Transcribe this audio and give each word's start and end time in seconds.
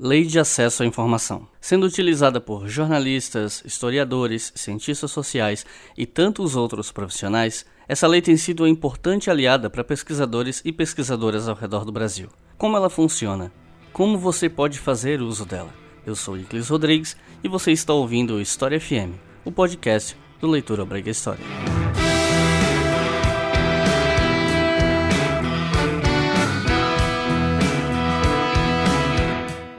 Lei 0.00 0.24
de 0.24 0.38
Acesso 0.38 0.82
à 0.82 0.86
Informação. 0.86 1.46
Sendo 1.60 1.84
utilizada 1.84 2.40
por 2.40 2.66
jornalistas, 2.66 3.62
historiadores, 3.64 4.52
cientistas 4.54 5.10
sociais 5.10 5.66
e 5.96 6.06
tantos 6.06 6.56
outros 6.56 6.90
profissionais, 6.90 7.66
essa 7.86 8.06
lei 8.06 8.22
tem 8.22 8.36
sido 8.36 8.60
uma 8.60 8.68
importante 8.68 9.28
aliada 9.28 9.68
para 9.68 9.84
pesquisadores 9.84 10.62
e 10.64 10.72
pesquisadoras 10.72 11.48
ao 11.48 11.54
redor 11.54 11.84
do 11.84 11.92
Brasil. 11.92 12.28
Como 12.56 12.76
ela 12.76 12.88
funciona? 12.88 13.52
Como 13.92 14.16
você 14.16 14.48
pode 14.48 14.78
fazer 14.78 15.20
uso 15.20 15.44
dela? 15.44 15.87
Eu 16.08 16.16
sou 16.16 16.38
Iclis 16.38 16.70
Rodrigues 16.70 17.14
e 17.44 17.48
você 17.48 17.70
está 17.70 17.92
ouvindo 17.92 18.36
o 18.36 18.40
História 18.40 18.80
FM, 18.80 19.12
o 19.44 19.52
podcast 19.52 20.16
do 20.40 20.48
Leitura 20.48 20.82
Obriga 20.82 21.10
História. 21.10 21.44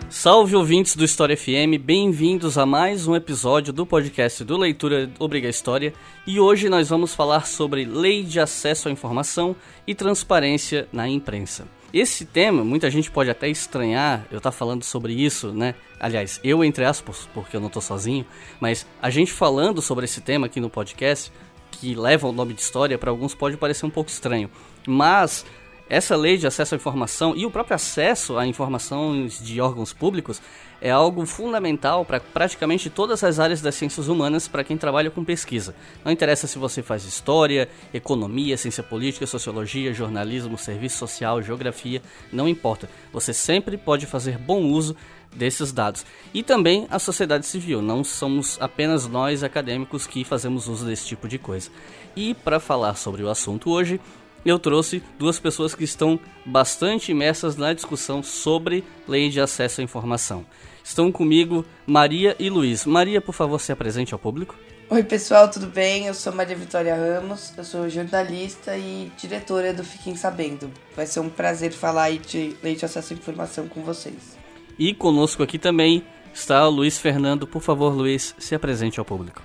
Salve 0.08 0.56
ouvintes 0.56 0.96
do 0.96 1.04
História 1.04 1.36
FM, 1.36 1.82
bem-vindos 1.84 2.60
a 2.60 2.66
mais 2.66 3.08
um 3.08 3.16
episódio 3.16 3.74
do 3.74 3.84
podcast 3.84 4.44
do 4.44 4.56
Leitura 4.56 5.10
Obriga 5.18 5.50
História 5.50 5.96
e 6.28 6.40
hoje 6.40 6.70
nós 6.70 6.90
vamos 6.90 7.16
falar 7.16 7.48
sobre 7.48 7.86
Lei 7.86 8.22
de 8.22 8.40
Acesso 8.40 8.88
à 8.88 8.92
Informação 8.92 9.56
e 9.88 9.96
Transparência 9.96 10.88
na 10.94 11.10
Imprensa. 11.10 11.79
Esse 11.92 12.24
tema, 12.24 12.64
muita 12.64 12.90
gente 12.90 13.10
pode 13.10 13.32
até 13.32 13.50
estranhar 13.50 14.28
eu 14.30 14.38
estar 14.38 14.52
tá 14.52 14.56
falando 14.56 14.84
sobre 14.84 15.14
isso, 15.14 15.52
né? 15.52 15.74
Aliás, 16.00 16.40
eu 16.44 16.64
entre 16.64 16.86
aspas, 16.86 17.28
porque 17.34 17.56
eu 17.56 17.60
não 17.60 17.68
estou 17.68 17.82
sozinho, 17.82 18.26
mas 18.60 18.86
a 19.02 19.10
gente 19.10 19.32
falando 19.32 19.82
sobre 19.82 20.06
esse 20.06 20.22
tema 20.22 20.46
aqui 20.46 20.60
no 20.60 20.70
podcast, 20.70 21.32
que 21.72 21.96
leva 21.96 22.28
o 22.28 22.32
nome 22.32 22.54
de 22.54 22.62
história, 22.62 22.98
para 22.98 23.10
alguns 23.10 23.34
pode 23.34 23.58
parecer 23.58 23.88
um 23.88 23.90
pouco 23.90 24.10
estranho, 24.10 24.52
mas 24.88 25.46
essa 25.90 26.16
lei 26.16 26.38
de 26.38 26.46
acesso 26.46 26.76
à 26.76 26.78
informação 26.78 27.36
e 27.36 27.46
o 27.46 27.52
próprio 27.52 27.76
acesso 27.76 28.38
a 28.38 28.46
informações 28.46 29.44
de 29.44 29.60
órgãos 29.60 29.92
públicos 29.92 30.40
é 30.82 30.92
algo 30.92 31.26
fundamental 31.26 32.06
para 32.06 32.20
praticamente 32.20 32.90
todas 32.90 33.24
as 33.24 33.40
áreas 33.40 33.60
das 33.60 33.76
ciências 33.76 34.08
humanas 34.08 34.48
para 34.48 34.64
quem 34.64 34.78
trabalha 34.78 35.10
com 35.10 35.26
pesquisa. 35.26 35.76
Não 36.06 36.12
interessa 36.12 36.48
se 36.48 36.58
você 36.58 36.82
faz 36.82 37.04
história, 37.04 37.68
economia, 37.94 38.56
ciência 38.56 38.84
política, 38.84 39.26
sociologia, 39.26 39.94
jornalismo, 39.94 40.58
serviço 40.58 40.98
social, 40.98 41.42
geografia, 41.42 42.02
não 42.32 42.48
importa. 42.48 42.90
Você 43.12 43.34
sempre 43.34 43.76
pode 43.76 44.06
fazer 44.06 44.38
bom 44.38 44.62
uso 44.62 44.96
desses 45.36 45.72
dados. 45.72 46.06
E 46.34 46.44
também 46.44 46.88
a 46.90 46.98
sociedade 46.98 47.46
civil, 47.46 47.82
não 47.82 48.04
somos 48.04 48.58
apenas 48.62 49.08
nós 49.08 49.44
acadêmicos 49.44 50.08
que 50.08 50.24
fazemos 50.24 50.68
uso 50.68 50.86
desse 50.86 51.08
tipo 51.08 51.28
de 51.28 51.38
coisa. 51.38 51.70
E 52.16 52.34
para 52.34 52.60
falar 52.60 52.96
sobre 52.96 53.24
o 53.24 53.30
assunto 53.30 53.70
hoje, 53.70 54.00
eu 54.46 54.58
trouxe 54.58 55.04
duas 55.18 55.40
pessoas 55.40 55.76
que 55.76 55.84
estão 55.84 56.20
bastante 56.46 57.12
imersas 57.12 57.56
na 57.56 57.74
discussão 57.74 58.24
sobre 58.24 58.84
lei 59.08 59.30
de 59.30 59.40
acesso 59.40 59.82
à 59.82 59.84
informação. 59.84 60.46
Estão 60.84 61.12
comigo 61.12 61.66
Maria 61.86 62.36
e 62.40 62.50
Luiz. 62.50 62.86
Maria, 62.86 63.22
por 63.22 63.34
favor, 63.34 63.60
se 63.60 63.72
apresente 63.72 64.14
ao 64.14 64.20
público. 64.20 64.56
Oi, 64.90 65.04
pessoal, 65.04 65.52
tudo 65.52 65.68
bem? 65.68 66.08
Eu 66.08 66.16
sou 66.16 66.34
Maria 66.34 66.56
Vitória 66.56 66.96
Ramos, 66.96 67.54
eu 67.56 67.64
sou 67.64 67.88
jornalista 67.88 68.76
e 68.76 69.12
diretora 69.16 69.72
do 69.72 69.84
Fiquem 69.84 70.16
Sabendo. 70.16 70.72
Vai 70.96 71.06
ser 71.06 71.20
um 71.20 71.30
prazer 71.30 71.72
falar 71.72 72.06
aí 72.06 72.18
de 72.18 72.56
lei 72.64 72.76
de 72.76 72.86
acesso 72.86 73.14
à 73.14 73.16
informação 73.16 73.68
com 73.68 73.84
vocês. 73.84 74.36
E 74.80 74.94
conosco 74.96 75.44
aqui 75.44 75.60
também 75.60 76.04
está 76.34 76.68
o 76.68 76.72
Luiz 76.72 76.98
Fernando. 76.98 77.46
Por 77.46 77.62
favor, 77.62 77.94
Luiz, 77.94 78.34
se 78.40 78.56
apresente 78.56 78.98
ao 78.98 79.06
público. 79.06 79.44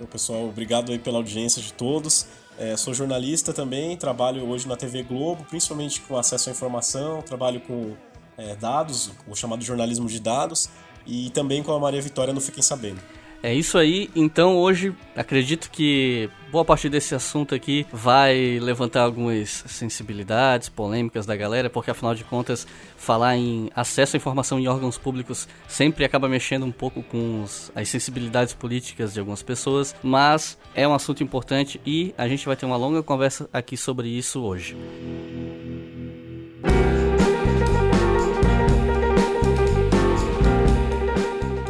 Oi, 0.00 0.06
pessoal, 0.06 0.48
obrigado 0.48 0.90
aí 0.90 0.98
pela 0.98 1.18
audiência 1.18 1.62
de 1.62 1.72
todos. 1.72 2.26
É, 2.60 2.76
sou 2.76 2.92
jornalista 2.92 3.54
também, 3.54 3.96
trabalho 3.96 4.46
hoje 4.46 4.68
na 4.68 4.76
TV 4.76 5.02
Globo, 5.02 5.46
principalmente 5.48 6.02
com 6.02 6.18
acesso 6.18 6.50
à 6.50 6.52
informação, 6.52 7.22
trabalho 7.22 7.58
com 7.62 7.96
é, 8.36 8.54
dados, 8.54 9.10
o 9.26 9.34
chamado 9.34 9.64
jornalismo 9.64 10.06
de 10.06 10.20
dados, 10.20 10.68
e 11.06 11.30
também 11.30 11.62
com 11.62 11.72
a 11.72 11.80
Maria 11.80 12.02
Vitória 12.02 12.34
no 12.34 12.40
Fiquem 12.40 12.62
Sabendo. 12.62 13.00
É 13.42 13.54
isso 13.54 13.78
aí, 13.78 14.10
então 14.14 14.58
hoje 14.58 14.94
acredito 15.16 15.70
que 15.70 16.28
boa 16.52 16.62
parte 16.62 16.90
desse 16.90 17.14
assunto 17.14 17.54
aqui 17.54 17.86
vai 17.90 18.58
levantar 18.60 19.02
algumas 19.02 19.64
sensibilidades, 19.66 20.68
polêmicas 20.68 21.24
da 21.24 21.34
galera, 21.34 21.70
porque 21.70 21.90
afinal 21.90 22.14
de 22.14 22.22
contas, 22.22 22.66
falar 22.98 23.36
em 23.36 23.70
acesso 23.74 24.14
à 24.14 24.18
informação 24.18 24.60
em 24.60 24.68
órgãos 24.68 24.98
públicos 24.98 25.48
sempre 25.66 26.04
acaba 26.04 26.28
mexendo 26.28 26.66
um 26.66 26.72
pouco 26.72 27.02
com 27.02 27.42
os, 27.42 27.72
as 27.74 27.88
sensibilidades 27.88 28.52
políticas 28.52 29.14
de 29.14 29.20
algumas 29.20 29.42
pessoas, 29.42 29.94
mas 30.02 30.58
é 30.74 30.86
um 30.86 30.92
assunto 30.92 31.22
importante 31.22 31.80
e 31.86 32.14
a 32.18 32.28
gente 32.28 32.44
vai 32.44 32.56
ter 32.56 32.66
uma 32.66 32.76
longa 32.76 33.02
conversa 33.02 33.48
aqui 33.54 33.74
sobre 33.74 34.08
isso 34.08 34.42
hoje. 34.42 34.76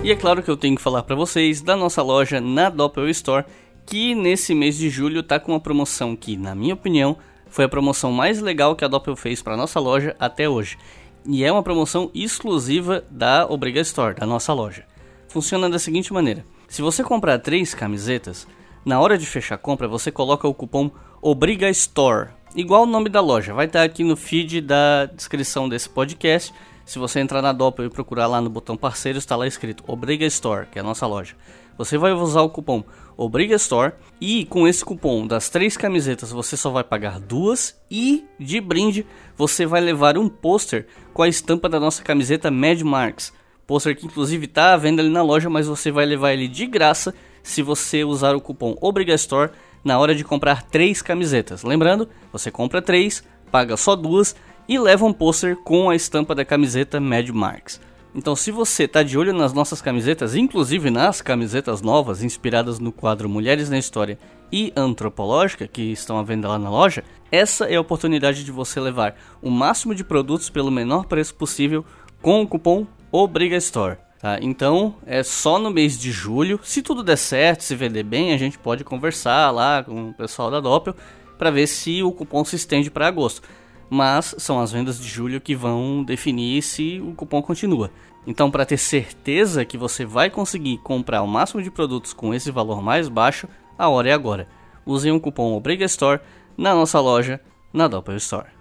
E 0.03 0.11
é 0.11 0.17
claro 0.17 0.43
que 0.43 0.51
eu 0.51 0.57
tenho 0.57 0.77
que 0.77 0.83
falar 0.83 1.03
para 1.03 1.15
vocês 1.15 1.61
da 1.61 1.77
nossa 1.77 2.03
loja 2.03 2.41
na 2.41 2.71
Doppel 2.71 3.07
Store, 3.11 3.45
que 3.85 4.15
nesse 4.15 4.55
mês 4.55 4.79
de 4.79 4.89
julho 4.89 5.23
tá 5.23 5.39
com 5.39 5.53
uma 5.53 5.61
promoção 5.61 6.17
que, 6.17 6.39
na 6.39 6.55
minha 6.55 6.73
opinião, 6.73 7.19
foi 7.51 7.67
a 7.67 7.69
promoção 7.69 8.11
mais 8.11 8.41
legal 8.41 8.75
que 8.75 8.83
a 8.83 8.89
Doppel 8.89 9.15
fez 9.15 9.43
para 9.43 9.59
nossa 9.59 9.79
loja 9.79 10.17
até 10.19 10.49
hoje. 10.49 10.79
E 11.27 11.45
é 11.45 11.53
uma 11.53 11.63
promoção 11.63 12.11
exclusiva 12.15 13.05
da 13.11 13.47
Obriga 13.47 13.81
Store, 13.83 14.15
da 14.15 14.25
nossa 14.25 14.55
loja. 14.55 14.85
Funciona 15.29 15.69
da 15.69 15.79
seguinte 15.79 16.15
maneira: 16.15 16.47
se 16.67 16.81
você 16.81 17.05
comprar 17.05 17.39
três 17.39 17.75
camisetas, 17.75 18.49
na 18.83 18.99
hora 19.01 19.19
de 19.19 19.27
fechar 19.27 19.57
a 19.57 19.59
compra 19.59 19.87
você 19.87 20.11
coloca 20.11 20.49
o 20.49 20.55
cupom 20.55 20.91
Obriga 21.21 21.69
Store, 21.69 22.31
igual 22.57 22.85
o 22.85 22.87
nome 22.87 23.11
da 23.11 23.21
loja, 23.21 23.53
vai 23.53 23.67
estar 23.67 23.83
aqui 23.83 24.03
no 24.03 24.17
feed 24.17 24.63
da 24.63 25.05
descrição 25.05 25.69
desse 25.69 25.91
podcast 25.91 26.55
se 26.91 26.99
você 26.99 27.21
entrar 27.21 27.41
na 27.41 27.53
Doppel 27.53 27.85
e 27.85 27.89
procurar 27.89 28.27
lá 28.27 28.41
no 28.41 28.51
botão 28.51 28.77
parceiros, 28.77 29.23
está 29.23 29.37
lá 29.37 29.47
escrito 29.47 29.85
Obriga 29.87 30.27
Store, 30.27 30.67
que 30.67 30.77
é 30.77 30.81
a 30.81 30.85
nossa 30.85 31.07
loja. 31.07 31.37
Você 31.79 31.97
vai 31.97 32.13
usar 32.13 32.43
o 32.43 32.51
cupom 32.51 32.83
Obriga 33.17 33.55
Store 33.55 33.93
e 34.21 34.45
com 34.47 34.67
esse 34.67 34.85
cupom 34.85 35.25
das 35.25 35.49
três 35.49 35.77
camisetas 35.77 36.33
você 36.33 36.57
só 36.57 36.69
vai 36.69 36.83
pagar 36.83 37.21
duas 37.21 37.81
e 37.89 38.25
de 38.41 38.61
brinde 38.61 39.07
você 39.37 39.65
vai 39.65 39.81
levar 39.81 40.19
um 40.19 40.29
pôster 40.29 40.89
com 41.15 41.23
a 41.23 41.29
estampa 41.29 41.69
da 41.69 41.79
nossa 41.79 42.03
camiseta 42.03 42.51
Mad 42.51 42.81
Marks. 42.83 43.33
Pôster 43.69 43.97
que 43.97 44.07
inclusive 44.07 44.47
está 44.47 44.73
à 44.75 44.77
venda 44.77 45.01
ali 45.01 45.11
na 45.11 45.23
loja, 45.23 45.49
mas 45.49 45.69
você 45.69 45.93
vai 45.93 46.05
levar 46.05 46.33
ele 46.33 46.49
de 46.49 46.67
graça 46.67 47.15
se 47.41 47.63
você 47.63 48.03
usar 48.03 48.35
o 48.35 48.41
cupom 48.41 48.77
Obriga 48.81 49.15
Store 49.15 49.53
na 49.85 49.97
hora 49.97 50.13
de 50.13 50.25
comprar 50.25 50.65
três 50.65 51.01
camisetas. 51.01 51.63
Lembrando, 51.63 52.09
você 52.33 52.51
compra 52.51 52.83
três, 52.83 53.23
paga 53.49 53.77
só 53.77 53.95
duas 53.95 54.35
e 54.71 54.79
leva 54.79 55.05
um 55.05 55.13
pôster 55.13 55.57
com 55.57 55.91
a 55.91 55.97
estampa 55.97 56.33
da 56.33 56.45
camiseta 56.45 57.01
Mad 57.01 57.29
Marks. 57.31 57.81
Então, 58.15 58.37
se 58.37 58.53
você 58.53 58.85
está 58.85 59.03
de 59.03 59.19
olho 59.19 59.33
nas 59.33 59.53
nossas 59.53 59.83
camisetas, 59.83 60.37
inclusive 60.37 60.91
nas 60.91 61.21
camisetas 61.21 61.83
novas 61.83 62.23
inspiradas 62.23 62.79
no 62.79 62.93
quadro 62.93 63.29
Mulheres 63.29 63.69
na 63.69 63.79
História 63.79 64.17
e 64.53 64.73
Antropológica, 64.77 65.67
que 65.67 65.91
estão 65.91 66.21
à 66.21 66.23
venda 66.23 66.47
lá 66.47 66.57
na 66.57 66.71
loja, 66.71 67.03
essa 67.33 67.65
é 67.65 67.75
a 67.75 67.81
oportunidade 67.81 68.45
de 68.45 68.53
você 68.53 68.79
levar 68.79 69.17
o 69.43 69.51
máximo 69.51 69.93
de 69.93 70.05
produtos 70.05 70.49
pelo 70.49 70.71
menor 70.71 71.07
preço 71.07 71.35
possível 71.35 71.85
com 72.23 72.41
o 72.41 72.47
cupom 72.47 72.87
Obriga 73.11 73.57
Store. 73.57 73.99
Tá? 74.21 74.39
Então, 74.41 74.95
é 75.05 75.25
só 75.25 75.59
no 75.59 75.73
mês 75.73 75.99
de 75.99 76.13
julho. 76.13 76.61
Se 76.63 76.81
tudo 76.81 77.03
der 77.03 77.19
certo, 77.19 77.65
se 77.65 77.75
vender 77.75 78.05
bem, 78.05 78.33
a 78.33 78.39
gente 78.39 78.57
pode 78.57 78.85
conversar 78.85 79.51
lá 79.51 79.83
com 79.83 80.11
o 80.11 80.15
pessoal 80.15 80.49
da 80.49 80.61
Doppel 80.61 80.95
para 81.37 81.51
ver 81.51 81.67
se 81.67 82.05
o 82.05 82.13
cupom 82.13 82.45
se 82.45 82.55
estende 82.55 82.89
para 82.89 83.09
agosto 83.09 83.43
mas 83.91 84.35
são 84.39 84.61
as 84.61 84.71
vendas 84.71 85.01
de 85.01 85.09
julho 85.09 85.41
que 85.41 85.55
vão 85.55 86.05
definir 86.05 86.63
se 86.63 87.01
o 87.01 87.13
cupom 87.13 87.43
continua. 87.43 87.91
Então, 88.27 88.51
para 88.51 88.65
ter 88.65 88.79
certeza 88.79 89.65
que 89.65 89.77
você 89.77 90.05
vai 90.05 90.31
conseguir 90.31 90.79
comprar 90.79 91.23
o 91.23 91.27
máximo 91.27 91.61
de 91.61 91.71
produtos 91.71 92.13
com 92.13 92.33
esse 92.33 92.51
valor 92.51 92.81
mais 92.81 93.09
baixo, 93.09 93.49
a 93.77 93.89
hora 93.89 94.11
é 94.11 94.13
agora. 94.13 94.47
Use 94.87 95.11
o 95.11 95.21
cupom 95.21 95.55
ObrigaStore 95.55 96.21
na 96.57 96.75
nossa 96.75 97.01
loja, 97.01 97.41
na 97.73 97.89
Doppel 97.89 98.17
Store. 98.17 98.60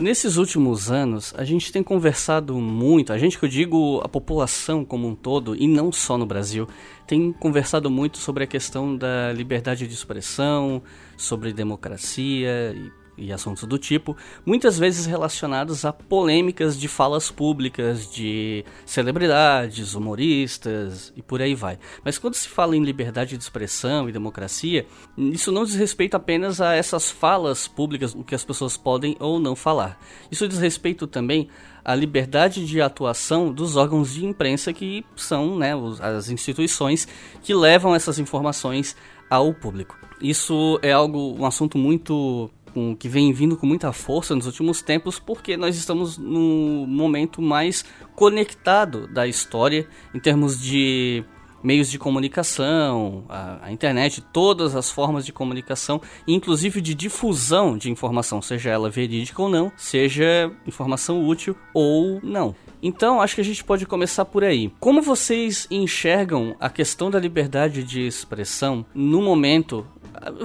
Nesses 0.00 0.38
últimos 0.38 0.90
anos, 0.90 1.34
a 1.36 1.44
gente 1.44 1.70
tem 1.70 1.82
conversado 1.82 2.54
muito, 2.54 3.12
a 3.12 3.18
gente 3.18 3.38
que 3.38 3.44
eu 3.44 3.48
digo 3.50 4.00
a 4.02 4.08
população 4.08 4.82
como 4.82 5.06
um 5.06 5.14
todo, 5.14 5.54
e 5.54 5.68
não 5.68 5.92
só 5.92 6.16
no 6.16 6.24
Brasil, 6.24 6.66
tem 7.06 7.30
conversado 7.32 7.90
muito 7.90 8.16
sobre 8.16 8.44
a 8.44 8.46
questão 8.46 8.96
da 8.96 9.30
liberdade 9.30 9.86
de 9.86 9.92
expressão, 9.92 10.82
sobre 11.18 11.52
democracia 11.52 12.74
e, 12.74 12.90
e 13.20 13.32
assuntos 13.32 13.64
do 13.64 13.78
tipo, 13.78 14.16
muitas 14.44 14.78
vezes 14.78 15.06
relacionados 15.06 15.84
a 15.84 15.92
polêmicas 15.92 16.78
de 16.78 16.88
falas 16.88 17.30
públicas 17.30 18.10
de 18.10 18.64
celebridades, 18.86 19.94
humoristas 19.94 21.12
e 21.14 21.22
por 21.22 21.42
aí 21.42 21.54
vai. 21.54 21.78
Mas 22.04 22.18
quando 22.18 22.34
se 22.34 22.48
fala 22.48 22.76
em 22.76 22.82
liberdade 22.82 23.36
de 23.36 23.42
expressão 23.42 24.08
e 24.08 24.12
democracia, 24.12 24.86
isso 25.16 25.52
não 25.52 25.64
diz 25.64 25.74
respeito 25.74 26.16
apenas 26.16 26.60
a 26.60 26.74
essas 26.74 27.10
falas 27.10 27.68
públicas, 27.68 28.14
o 28.14 28.24
que 28.24 28.34
as 28.34 28.44
pessoas 28.44 28.76
podem 28.76 29.16
ou 29.20 29.38
não 29.38 29.54
falar. 29.54 30.00
Isso 30.30 30.48
diz 30.48 30.58
respeito 30.58 31.06
também 31.06 31.48
à 31.84 31.94
liberdade 31.94 32.66
de 32.66 32.80
atuação 32.80 33.52
dos 33.52 33.76
órgãos 33.76 34.14
de 34.14 34.24
imprensa 34.24 34.72
que 34.72 35.04
são 35.16 35.58
né, 35.58 35.72
as 36.00 36.30
instituições 36.30 37.06
que 37.42 37.54
levam 37.54 37.94
essas 37.94 38.18
informações 38.18 38.96
ao 39.28 39.54
público. 39.54 39.96
Isso 40.20 40.78
é 40.82 40.92
algo, 40.92 41.34
um 41.38 41.46
assunto 41.46 41.78
muito 41.78 42.50
um, 42.74 42.94
que 42.94 43.08
vem 43.08 43.32
vindo 43.32 43.56
com 43.56 43.66
muita 43.66 43.92
força 43.92 44.34
nos 44.34 44.46
últimos 44.46 44.82
tempos, 44.82 45.18
porque 45.18 45.56
nós 45.56 45.76
estamos 45.76 46.18
no 46.18 46.86
momento 46.86 47.42
mais 47.42 47.84
conectado 48.14 49.06
da 49.08 49.26
história 49.26 49.86
em 50.14 50.20
termos 50.20 50.60
de 50.60 51.24
meios 51.62 51.90
de 51.90 51.98
comunicação, 51.98 53.24
a, 53.28 53.66
a, 53.66 53.72
internet, 53.72 54.20
todas 54.32 54.74
as 54.74 54.90
formas 54.90 55.24
de 55.24 55.32
comunicação, 55.32 56.00
inclusive 56.26 56.80
de 56.80 56.94
difusão 56.94 57.76
de 57.76 57.90
informação, 57.90 58.40
seja 58.40 58.70
ela 58.70 58.90
verídica 58.90 59.42
ou 59.42 59.48
não, 59.48 59.70
seja 59.76 60.50
informação 60.66 61.26
útil 61.26 61.56
ou 61.74 62.20
não. 62.22 62.54
Então, 62.82 63.20
acho 63.20 63.34
que 63.34 63.40
a 63.40 63.44
gente 63.44 63.62
pode 63.62 63.84
começar 63.84 64.24
por 64.24 64.42
aí. 64.42 64.72
Como 64.80 65.02
vocês 65.02 65.66
enxergam 65.70 66.56
a 66.58 66.70
questão 66.70 67.10
da 67.10 67.18
liberdade 67.18 67.82
de 67.82 68.06
expressão 68.06 68.86
no 68.94 69.20
momento? 69.20 69.86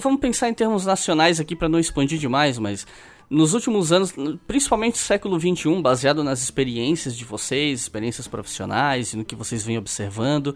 Vamos 0.01 0.19
pensar 0.19 0.49
em 0.49 0.53
termos 0.53 0.85
nacionais 0.85 1.39
aqui 1.39 1.55
para 1.55 1.67
não 1.67 1.79
expandir 1.79 2.17
demais, 2.17 2.57
mas 2.57 2.87
nos 3.29 3.53
últimos 3.53 3.91
anos, 3.91 4.13
principalmente 4.47 4.97
século 4.97 5.39
XXI, 5.39 5.81
baseado 5.81 6.23
nas 6.23 6.41
experiências 6.41 7.15
de 7.15 7.25
vocês, 7.25 7.81
experiências 7.81 8.27
profissionais 8.27 9.13
e 9.13 9.17
no 9.17 9.25
que 9.25 9.35
vocês 9.35 9.63
vêm 9.63 9.77
observando, 9.77 10.55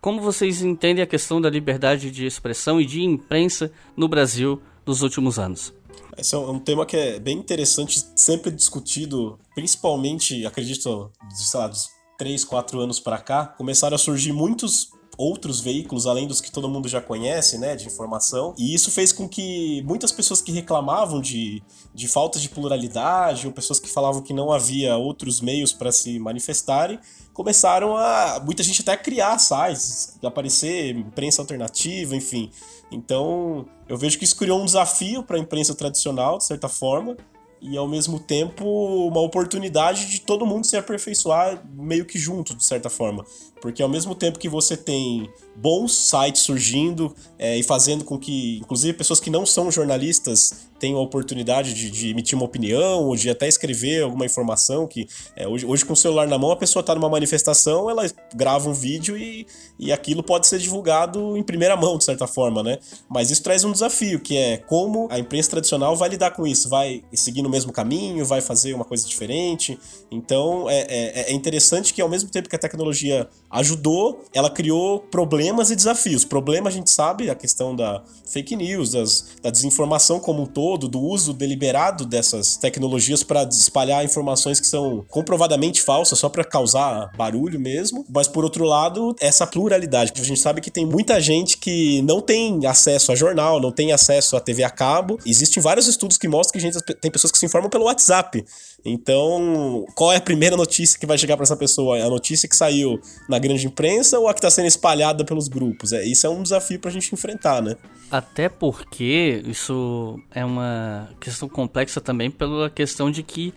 como 0.00 0.20
vocês 0.20 0.62
entendem 0.62 1.02
a 1.02 1.06
questão 1.06 1.40
da 1.40 1.50
liberdade 1.50 2.10
de 2.10 2.24
expressão 2.24 2.80
e 2.80 2.86
de 2.86 3.02
imprensa 3.02 3.72
no 3.96 4.08
Brasil 4.08 4.60
nos 4.86 5.02
últimos 5.02 5.38
anos? 5.38 5.74
Esse 6.16 6.34
é 6.34 6.38
um 6.38 6.58
tema 6.58 6.86
que 6.86 6.96
é 6.96 7.18
bem 7.18 7.38
interessante, 7.38 8.04
sempre 8.14 8.50
discutido, 8.50 9.38
principalmente, 9.54 10.44
acredito, 10.46 11.10
sei 11.30 11.60
lá, 11.60 11.68
dos 11.68 11.88
3, 12.18 12.44
4 12.44 12.80
anos 12.80 13.00
para 13.00 13.18
cá, 13.18 13.46
começaram 13.46 13.94
a 13.94 13.98
surgir 13.98 14.32
muitos 14.32 14.92
outros 15.20 15.60
veículos 15.60 16.06
além 16.06 16.26
dos 16.26 16.40
que 16.40 16.50
todo 16.50 16.68
mundo 16.68 16.88
já 16.88 17.00
conhece, 17.00 17.58
né, 17.58 17.76
de 17.76 17.86
informação. 17.86 18.54
E 18.56 18.74
isso 18.74 18.90
fez 18.90 19.12
com 19.12 19.28
que 19.28 19.82
muitas 19.82 20.10
pessoas 20.10 20.40
que 20.40 20.50
reclamavam 20.50 21.20
de, 21.20 21.62
de 21.94 22.08
falta 22.08 22.38
de 22.38 22.48
pluralidade 22.48 23.46
ou 23.46 23.52
pessoas 23.52 23.78
que 23.78 23.88
falavam 23.88 24.22
que 24.22 24.32
não 24.32 24.50
havia 24.50 24.96
outros 24.96 25.40
meios 25.40 25.72
para 25.72 25.92
se 25.92 26.18
manifestarem 26.18 26.98
começaram 27.34 27.96
a 27.96 28.40
muita 28.44 28.62
gente 28.62 28.80
até 28.80 28.92
a 28.92 28.96
criar 28.96 29.38
sites, 29.38 30.18
aparecer 30.22 30.96
imprensa 30.96 31.42
alternativa, 31.42 32.16
enfim. 32.16 32.50
Então, 32.90 33.66
eu 33.88 33.96
vejo 33.96 34.18
que 34.18 34.24
isso 34.24 34.36
criou 34.36 34.60
um 34.60 34.64
desafio 34.64 35.22
para 35.22 35.36
a 35.36 35.40
imprensa 35.40 35.74
tradicional, 35.74 36.38
de 36.38 36.44
certa 36.44 36.68
forma, 36.68 37.16
e 37.60 37.76
ao 37.76 37.86
mesmo 37.86 38.18
tempo 38.18 38.64
uma 39.06 39.20
oportunidade 39.20 40.06
de 40.06 40.20
todo 40.20 40.46
mundo 40.46 40.66
se 40.66 40.76
aperfeiçoar 40.76 41.62
meio 41.74 42.04
que 42.04 42.18
junto, 42.18 42.54
de 42.54 42.64
certa 42.64 42.88
forma. 42.88 43.24
Porque 43.60 43.82
ao 43.82 43.88
mesmo 43.88 44.14
tempo 44.14 44.38
que 44.38 44.48
você 44.48 44.76
tem 44.76 45.30
bons 45.56 45.94
sites 45.94 46.42
surgindo 46.42 47.14
é, 47.38 47.56
e 47.56 47.62
fazendo 47.62 48.04
com 48.04 48.18
que, 48.18 48.58
inclusive, 48.58 48.96
pessoas 48.96 49.20
que 49.20 49.30
não 49.30 49.44
são 49.44 49.70
jornalistas 49.70 50.68
tenham 50.80 50.98
a 50.98 51.02
oportunidade 51.02 51.74
de, 51.74 51.90
de 51.90 52.08
emitir 52.08 52.36
uma 52.36 52.46
opinião 52.46 53.04
ou 53.04 53.14
de 53.14 53.28
até 53.28 53.46
escrever 53.46 54.02
alguma 54.02 54.24
informação 54.24 54.86
que 54.86 55.06
é, 55.36 55.46
hoje, 55.46 55.66
hoje 55.66 55.84
com 55.84 55.92
o 55.92 55.96
celular 55.96 56.26
na 56.26 56.38
mão 56.38 56.50
a 56.50 56.56
pessoa 56.56 56.80
está 56.80 56.94
numa 56.94 57.08
manifestação, 57.08 57.90
ela 57.90 58.10
grava 58.34 58.68
um 58.68 58.72
vídeo 58.72 59.16
e, 59.16 59.46
e 59.78 59.92
aquilo 59.92 60.22
pode 60.22 60.46
ser 60.46 60.58
divulgado 60.58 61.36
em 61.36 61.42
primeira 61.42 61.76
mão, 61.76 61.98
de 61.98 62.04
certa 62.04 62.26
forma, 62.26 62.62
né? 62.62 62.78
Mas 63.08 63.30
isso 63.30 63.42
traz 63.42 63.62
um 63.62 63.70
desafio, 63.70 64.18
que 64.18 64.36
é 64.36 64.56
como 64.56 65.06
a 65.10 65.18
imprensa 65.18 65.50
tradicional 65.50 65.94
vai 65.94 66.08
lidar 66.08 66.30
com 66.30 66.46
isso, 66.46 66.68
vai 66.68 67.04
seguir 67.12 67.42
no 67.42 67.50
mesmo 67.50 67.70
caminho, 67.70 68.24
vai 68.24 68.40
fazer 68.40 68.72
uma 68.72 68.84
coisa 68.84 69.06
diferente. 69.06 69.78
Então 70.10 70.68
é, 70.70 70.86
é, 70.88 71.30
é 71.30 71.32
interessante 71.32 71.92
que 71.92 72.00
ao 72.00 72.08
mesmo 72.08 72.30
tempo 72.30 72.48
que 72.48 72.56
a 72.56 72.58
tecnologia 72.58 73.28
ajudou, 73.50 74.24
ela 74.32 74.48
criou 74.48 75.00
problemas 75.00 75.70
e 75.70 75.76
desafios. 75.76 76.24
Problema 76.24 76.68
a 76.68 76.72
gente 76.72 76.90
sabe, 76.90 77.28
a 77.28 77.34
questão 77.34 77.74
da 77.74 78.02
fake 78.26 78.54
news, 78.54 78.92
das, 78.92 79.26
da 79.42 79.50
desinformação 79.50 80.20
como 80.20 80.42
um 80.42 80.46
todo, 80.46 80.88
do 80.88 81.00
uso 81.00 81.32
deliberado 81.32 82.04
dessas 82.04 82.56
tecnologias 82.56 83.22
para 83.24 83.42
espalhar 83.42 84.04
informações 84.04 84.60
que 84.60 84.66
são 84.66 85.04
comprovadamente 85.08 85.82
falsas, 85.82 86.18
só 86.18 86.28
para 86.28 86.44
causar 86.44 87.10
barulho 87.16 87.58
mesmo. 87.58 88.04
Mas 88.08 88.28
por 88.28 88.44
outro 88.44 88.64
lado, 88.64 89.16
essa 89.20 89.46
pluralidade. 89.46 90.12
A 90.16 90.24
gente 90.24 90.40
sabe 90.40 90.60
que 90.60 90.70
tem 90.70 90.86
muita 90.86 91.20
gente 91.20 91.56
que 91.58 92.02
não 92.02 92.20
tem 92.20 92.64
acesso 92.66 93.10
a 93.10 93.16
jornal, 93.16 93.60
não 93.60 93.72
tem 93.72 93.92
acesso 93.92 94.36
a 94.36 94.40
TV 94.40 94.62
a 94.62 94.70
cabo. 94.70 95.18
Existem 95.26 95.62
vários 95.62 95.88
estudos 95.88 96.16
que 96.16 96.28
mostram 96.28 96.52
que 96.52 96.60
gente, 96.60 96.80
tem 97.00 97.10
pessoas 97.10 97.32
que 97.32 97.38
se 97.38 97.46
informam 97.46 97.68
pelo 97.70 97.84
WhatsApp. 97.84 98.44
Então, 98.84 99.84
qual 99.94 100.12
é 100.12 100.16
a 100.16 100.20
primeira 100.20 100.56
notícia 100.56 100.98
que 100.98 101.06
vai 101.06 101.18
chegar 101.18 101.36
para 101.36 101.44
essa 101.44 101.56
pessoa? 101.56 101.98
É 101.98 102.02
a 102.02 102.08
notícia 102.08 102.48
que 102.48 102.56
saiu 102.56 103.00
na 103.28 103.38
grande 103.38 103.66
imprensa 103.66 104.18
ou 104.18 104.28
a 104.28 104.32
que 104.32 104.38
está 104.38 104.50
sendo 104.50 104.66
espalhada 104.66 105.24
pelos 105.24 105.48
grupos? 105.48 105.92
É, 105.92 106.04
isso 106.04 106.26
é 106.26 106.30
um 106.30 106.42
desafio 106.42 106.78
para 106.80 106.90
a 106.90 106.92
gente 106.92 107.12
enfrentar, 107.12 107.62
né? 107.62 107.76
Até 108.10 108.48
porque 108.48 109.42
isso 109.46 110.18
é 110.30 110.44
uma 110.44 111.10
questão 111.20 111.48
complexa 111.48 112.00
também 112.00 112.30
pela 112.30 112.70
questão 112.70 113.10
de 113.10 113.22
que 113.22 113.52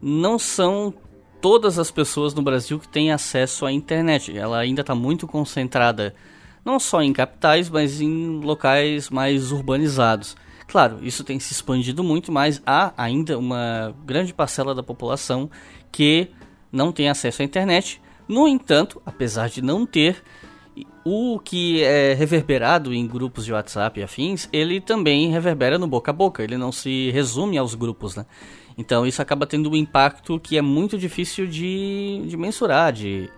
não 0.00 0.38
são 0.38 0.92
todas 1.40 1.78
as 1.78 1.90
pessoas 1.90 2.34
no 2.34 2.42
Brasil 2.42 2.78
que 2.78 2.88
têm 2.88 3.12
acesso 3.12 3.66
à 3.66 3.72
internet. 3.72 4.36
Ela 4.36 4.58
ainda 4.58 4.80
está 4.80 4.94
muito 4.94 5.26
concentrada 5.26 6.14
não 6.64 6.78
só 6.78 7.02
em 7.02 7.12
capitais, 7.12 7.68
mas 7.68 8.00
em 8.00 8.40
locais 8.40 9.10
mais 9.10 9.50
urbanizados. 9.50 10.36
Claro, 10.66 10.98
isso 11.02 11.24
tem 11.24 11.38
se 11.38 11.52
expandido 11.52 12.02
muito, 12.02 12.32
mas 12.32 12.62
há 12.64 12.92
ainda 12.96 13.38
uma 13.38 13.94
grande 14.04 14.32
parcela 14.32 14.74
da 14.74 14.82
população 14.82 15.50
que 15.90 16.28
não 16.70 16.92
tem 16.92 17.08
acesso 17.08 17.42
à 17.42 17.44
internet. 17.44 18.00
No 18.28 18.48
entanto, 18.48 19.02
apesar 19.04 19.48
de 19.48 19.60
não 19.60 19.84
ter, 19.84 20.22
o 21.04 21.38
que 21.38 21.82
é 21.82 22.14
reverberado 22.14 22.94
em 22.94 23.06
grupos 23.06 23.44
de 23.44 23.52
WhatsApp 23.52 24.00
e 24.00 24.02
afins, 24.02 24.48
ele 24.52 24.80
também 24.80 25.30
reverbera 25.30 25.78
no 25.78 25.86
boca 25.86 26.10
a 26.10 26.14
boca, 26.14 26.42
ele 26.42 26.56
não 26.56 26.72
se 26.72 27.10
resume 27.10 27.58
aos 27.58 27.74
grupos, 27.74 28.16
né? 28.16 28.24
Então 28.78 29.06
isso 29.06 29.20
acaba 29.20 29.46
tendo 29.46 29.70
um 29.70 29.76
impacto 29.76 30.40
que 30.40 30.56
é 30.56 30.62
muito 30.62 30.96
difícil 30.96 31.46
de, 31.46 32.22
de 32.26 32.36
mensurar, 32.36 32.92
de, 32.92 33.28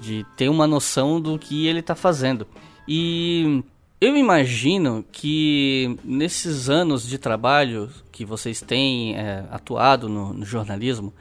de 0.00 0.24
ter 0.36 0.48
uma 0.48 0.66
noção 0.66 1.20
do 1.20 1.38
que 1.38 1.66
ele 1.66 1.80
está 1.80 1.94
fazendo. 1.94 2.46
E 2.86 3.64
eu 4.00 4.16
imagino 4.16 5.04
que 5.10 5.98
nesses 6.04 6.68
anos 6.68 7.06
de 7.08 7.18
trabalho 7.18 7.90
que 8.12 8.24
vocês 8.24 8.60
têm 8.60 9.16
é, 9.16 9.44
atuado 9.50 10.08
no, 10.08 10.34
no, 10.34 10.44
jornalismo, 10.44 11.14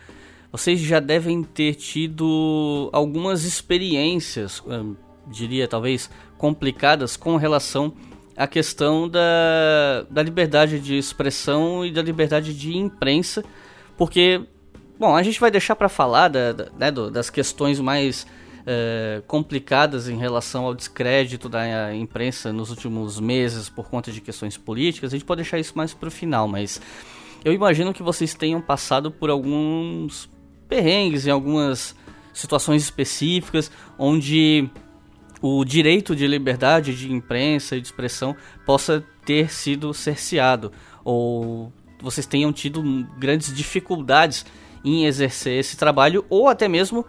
vocês 0.51 0.79
já 0.79 0.99
devem 0.99 1.41
ter 1.43 1.75
tido 1.75 2.89
algumas 2.91 3.43
experiências, 3.45 4.61
eu 4.67 4.95
diria 5.27 5.67
talvez 5.67 6.09
complicadas, 6.37 7.15
com 7.15 7.37
relação 7.37 7.93
à 8.35 8.45
questão 8.45 9.07
da, 9.07 10.05
da 10.09 10.21
liberdade 10.21 10.79
de 10.79 10.97
expressão 10.97 11.85
e 11.85 11.91
da 11.91 12.01
liberdade 12.01 12.53
de 12.53 12.77
imprensa, 12.77 13.43
porque, 13.97 14.41
bom, 14.99 15.15
a 15.15 15.23
gente 15.23 15.39
vai 15.39 15.49
deixar 15.49 15.77
para 15.77 15.87
falar 15.87 16.27
da, 16.27 16.51
da, 16.51 16.65
né, 16.77 16.91
das 16.91 17.29
questões 17.29 17.79
mais 17.79 18.27
é, 18.65 19.21
complicadas 19.27 20.09
em 20.09 20.17
relação 20.17 20.65
ao 20.65 20.73
descrédito 20.73 21.47
da 21.47 21.93
imprensa 21.93 22.51
nos 22.51 22.69
últimos 22.69 23.19
meses 23.19 23.69
por 23.69 23.89
conta 23.89 24.11
de 24.11 24.19
questões 24.19 24.57
políticas. 24.57 25.13
A 25.13 25.15
gente 25.17 25.25
pode 25.25 25.41
deixar 25.41 25.59
isso 25.59 25.73
mais 25.75 25.93
para 25.93 26.07
o 26.07 26.11
final, 26.11 26.47
mas 26.47 26.81
eu 27.43 27.53
imagino 27.53 27.93
que 27.93 28.01
vocês 28.01 28.33
tenham 28.33 28.59
passado 28.59 29.11
por 29.11 29.29
alguns 29.29 30.29
perrengues 30.67 31.27
em 31.27 31.29
algumas 31.29 31.95
situações 32.33 32.81
específicas 32.81 33.71
onde 33.97 34.67
o 35.41 35.63
direito 35.63 36.15
de 36.15 36.25
liberdade 36.27 36.95
de 36.95 37.11
imprensa 37.11 37.75
e 37.75 37.81
de 37.81 37.87
expressão 37.87 38.35
possa 38.65 39.05
ter 39.25 39.51
sido 39.51 39.93
cerceado 39.93 40.71
ou 41.03 41.71
vocês 42.01 42.25
tenham 42.25 42.51
tido 42.51 42.83
grandes 43.17 43.55
dificuldades 43.55 44.45
em 44.83 45.05
exercer 45.05 45.59
esse 45.59 45.77
trabalho 45.77 46.25
ou 46.29 46.47
até 46.47 46.67
mesmo 46.67 47.05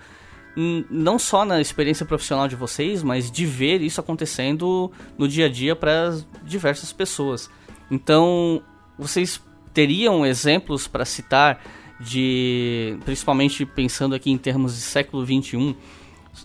não 0.57 1.19
só 1.19 1.45
na 1.45 1.61
experiência 1.61 2.07
profissional 2.07 2.49
de 2.49 2.57
vocês, 2.57 3.03
mas 3.03 3.31
de 3.31 3.45
ver 3.45 3.83
isso 3.83 4.01
acontecendo 4.01 4.91
no 5.19 5.29
dia 5.29 5.47
a 5.47 5.49
dia 5.49 5.77
para 5.77 6.17
diversas 6.43 6.93
pessoas. 6.93 7.51
Então, 7.91 8.63
vocês 8.99 9.41
teriam 9.75 10.25
exemplos 10.25 10.89
para 10.89 11.05
citar 11.05 11.63
de, 12.01 12.99
principalmente 13.05 13.67
pensando 13.67 14.15
aqui 14.15 14.31
em 14.31 14.39
termos 14.39 14.75
de 14.75 14.81
século 14.81 15.25
21, 15.25 15.75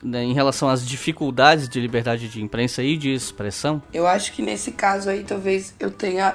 né, 0.03 0.23
em 0.23 0.33
relação 0.33 0.69
às 0.69 0.85
dificuldades 0.85 1.67
de 1.67 1.79
liberdade 1.79 2.27
de 2.27 2.41
imprensa 2.41 2.83
e 2.83 2.97
de 2.97 3.13
expressão? 3.13 3.81
Eu 3.93 4.05
acho 4.07 4.33
que 4.33 4.41
nesse 4.41 4.71
caso 4.71 5.09
aí 5.09 5.23
talvez 5.23 5.73
eu 5.79 5.89
tenha 5.89 6.33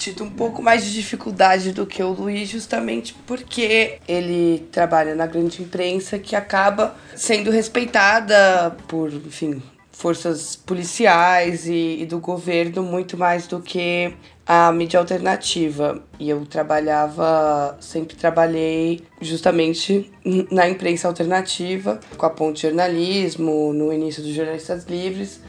tido 0.00 0.24
um 0.24 0.30
pouco 0.30 0.62
mais 0.62 0.82
de 0.82 0.94
dificuldade 0.94 1.72
do 1.72 1.86
que 1.86 2.02
o 2.02 2.08
Luiz, 2.08 2.48
justamente 2.48 3.14
porque 3.26 3.98
ele 4.08 4.66
trabalha 4.72 5.14
na 5.14 5.26
grande 5.26 5.62
imprensa 5.62 6.18
que 6.18 6.34
acaba 6.34 6.96
sendo 7.14 7.50
respeitada 7.50 8.74
por, 8.88 9.12
enfim, 9.12 9.62
forças 9.92 10.56
policiais 10.56 11.66
e, 11.66 11.98
e, 12.00 12.06
do 12.06 12.18
governo 12.18 12.82
muito 12.82 13.18
mais 13.18 13.46
do 13.46 13.60
que 13.60 14.14
a 14.46 14.72
mídia 14.72 14.98
alternativa. 14.98 16.02
E 16.18 16.30
eu 16.30 16.46
trabalhava, 16.46 17.76
sempre 17.78 18.16
trabalhei 18.16 19.02
justamente 19.20 20.10
na 20.50 20.66
imprensa 20.66 21.08
alternativa, 21.08 22.00
com 22.16 22.24
a 22.24 22.30
Ponte 22.30 22.62
Jornalismo, 22.62 23.74
no 23.74 23.92
início 23.92 24.22
dos 24.22 24.32
Jornalistas 24.32 24.86
Livres. 24.86 25.42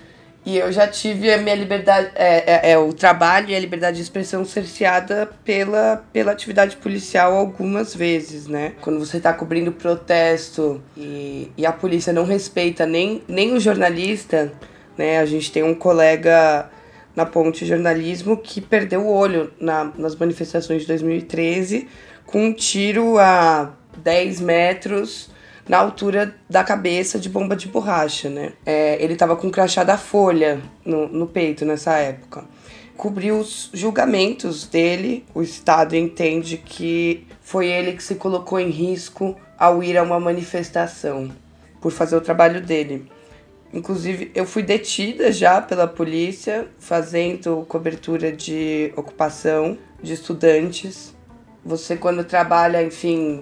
E 0.43 0.57
eu 0.57 0.71
já 0.71 0.87
tive 0.87 1.31
a 1.31 1.37
minha 1.37 1.53
liberdade, 1.53 2.11
é, 2.15 2.69
é, 2.69 2.71
é, 2.71 2.77
o 2.77 2.91
trabalho 2.91 3.49
e 3.49 3.55
a 3.55 3.59
liberdade 3.59 3.97
de 3.97 4.03
expressão 4.03 4.43
cerceada 4.43 5.29
pela, 5.45 6.03
pela 6.11 6.31
atividade 6.31 6.77
policial 6.77 7.35
algumas 7.35 7.95
vezes, 7.95 8.47
né? 8.47 8.73
Quando 8.81 8.97
você 8.97 9.17
está 9.17 9.31
cobrindo 9.33 9.71
protesto 9.71 10.81
e, 10.97 11.51
e 11.55 11.63
a 11.63 11.71
polícia 11.71 12.11
não 12.11 12.25
respeita 12.25 12.87
nem, 12.87 13.21
nem 13.27 13.53
o 13.53 13.59
jornalista, 13.59 14.51
né? 14.97 15.19
A 15.19 15.25
gente 15.25 15.51
tem 15.51 15.61
um 15.61 15.75
colega 15.75 16.69
na 17.15 17.25
Ponte 17.25 17.63
Jornalismo 17.63 18.35
que 18.35 18.59
perdeu 18.59 19.01
o 19.01 19.13
olho 19.13 19.51
na, 19.59 19.91
nas 19.95 20.15
manifestações 20.15 20.81
de 20.81 20.87
2013 20.87 21.87
com 22.25 22.45
um 22.45 22.53
tiro 22.53 23.19
a 23.19 23.73
10 23.97 24.41
metros 24.41 25.29
na 25.71 25.77
altura 25.77 26.35
da 26.49 26.65
cabeça 26.65 27.17
de 27.17 27.29
bomba 27.29 27.55
de 27.55 27.69
borracha, 27.69 28.29
né? 28.29 28.51
É, 28.65 29.01
ele 29.01 29.13
estava 29.13 29.37
com 29.37 29.47
um 29.47 29.49
crachá 29.49 29.85
da 29.85 29.97
Folha 29.97 30.61
no, 30.83 31.07
no 31.07 31.25
peito 31.25 31.63
nessa 31.63 31.95
época. 31.95 32.43
Cobriu 32.97 33.39
os 33.39 33.69
julgamentos 33.73 34.67
dele, 34.67 35.23
o 35.33 35.41
Estado 35.41 35.95
entende 35.95 36.57
que 36.57 37.25
foi 37.39 37.67
ele 37.67 37.93
que 37.93 38.03
se 38.03 38.15
colocou 38.15 38.59
em 38.59 38.69
risco 38.69 39.33
ao 39.57 39.81
ir 39.81 39.97
a 39.97 40.03
uma 40.03 40.19
manifestação 40.19 41.31
por 41.79 41.93
fazer 41.93 42.17
o 42.17 42.21
trabalho 42.21 42.59
dele. 42.59 43.09
Inclusive, 43.73 44.29
eu 44.35 44.45
fui 44.45 44.63
detida 44.63 45.31
já 45.31 45.61
pela 45.61 45.87
polícia 45.87 46.67
fazendo 46.79 47.65
cobertura 47.69 48.29
de 48.29 48.91
ocupação 48.97 49.77
de 50.03 50.11
estudantes. 50.11 51.15
Você, 51.63 51.95
quando 51.95 52.25
trabalha, 52.25 52.83
enfim, 52.83 53.41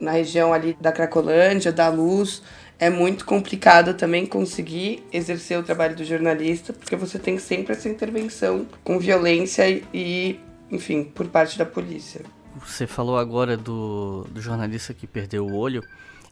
na 0.00 0.12
região 0.12 0.52
ali 0.52 0.76
da 0.80 0.92
Cracolândia, 0.92 1.72
da 1.72 1.88
Luz, 1.88 2.42
é 2.78 2.88
muito 2.88 3.24
complicado 3.24 3.94
também 3.94 4.24
conseguir 4.24 5.04
exercer 5.12 5.58
o 5.58 5.62
trabalho 5.62 5.96
do 5.96 6.04
jornalista, 6.04 6.72
porque 6.72 6.94
você 6.94 7.18
tem 7.18 7.38
sempre 7.38 7.72
essa 7.72 7.88
intervenção 7.88 8.66
com 8.84 8.98
violência 8.98 9.68
e, 9.92 10.38
enfim, 10.70 11.04
por 11.04 11.26
parte 11.26 11.58
da 11.58 11.66
polícia. 11.66 12.20
Você 12.64 12.86
falou 12.86 13.18
agora 13.18 13.56
do, 13.56 14.24
do 14.30 14.40
jornalista 14.40 14.94
que 14.94 15.06
perdeu 15.06 15.46
o 15.46 15.56
olho. 15.56 15.82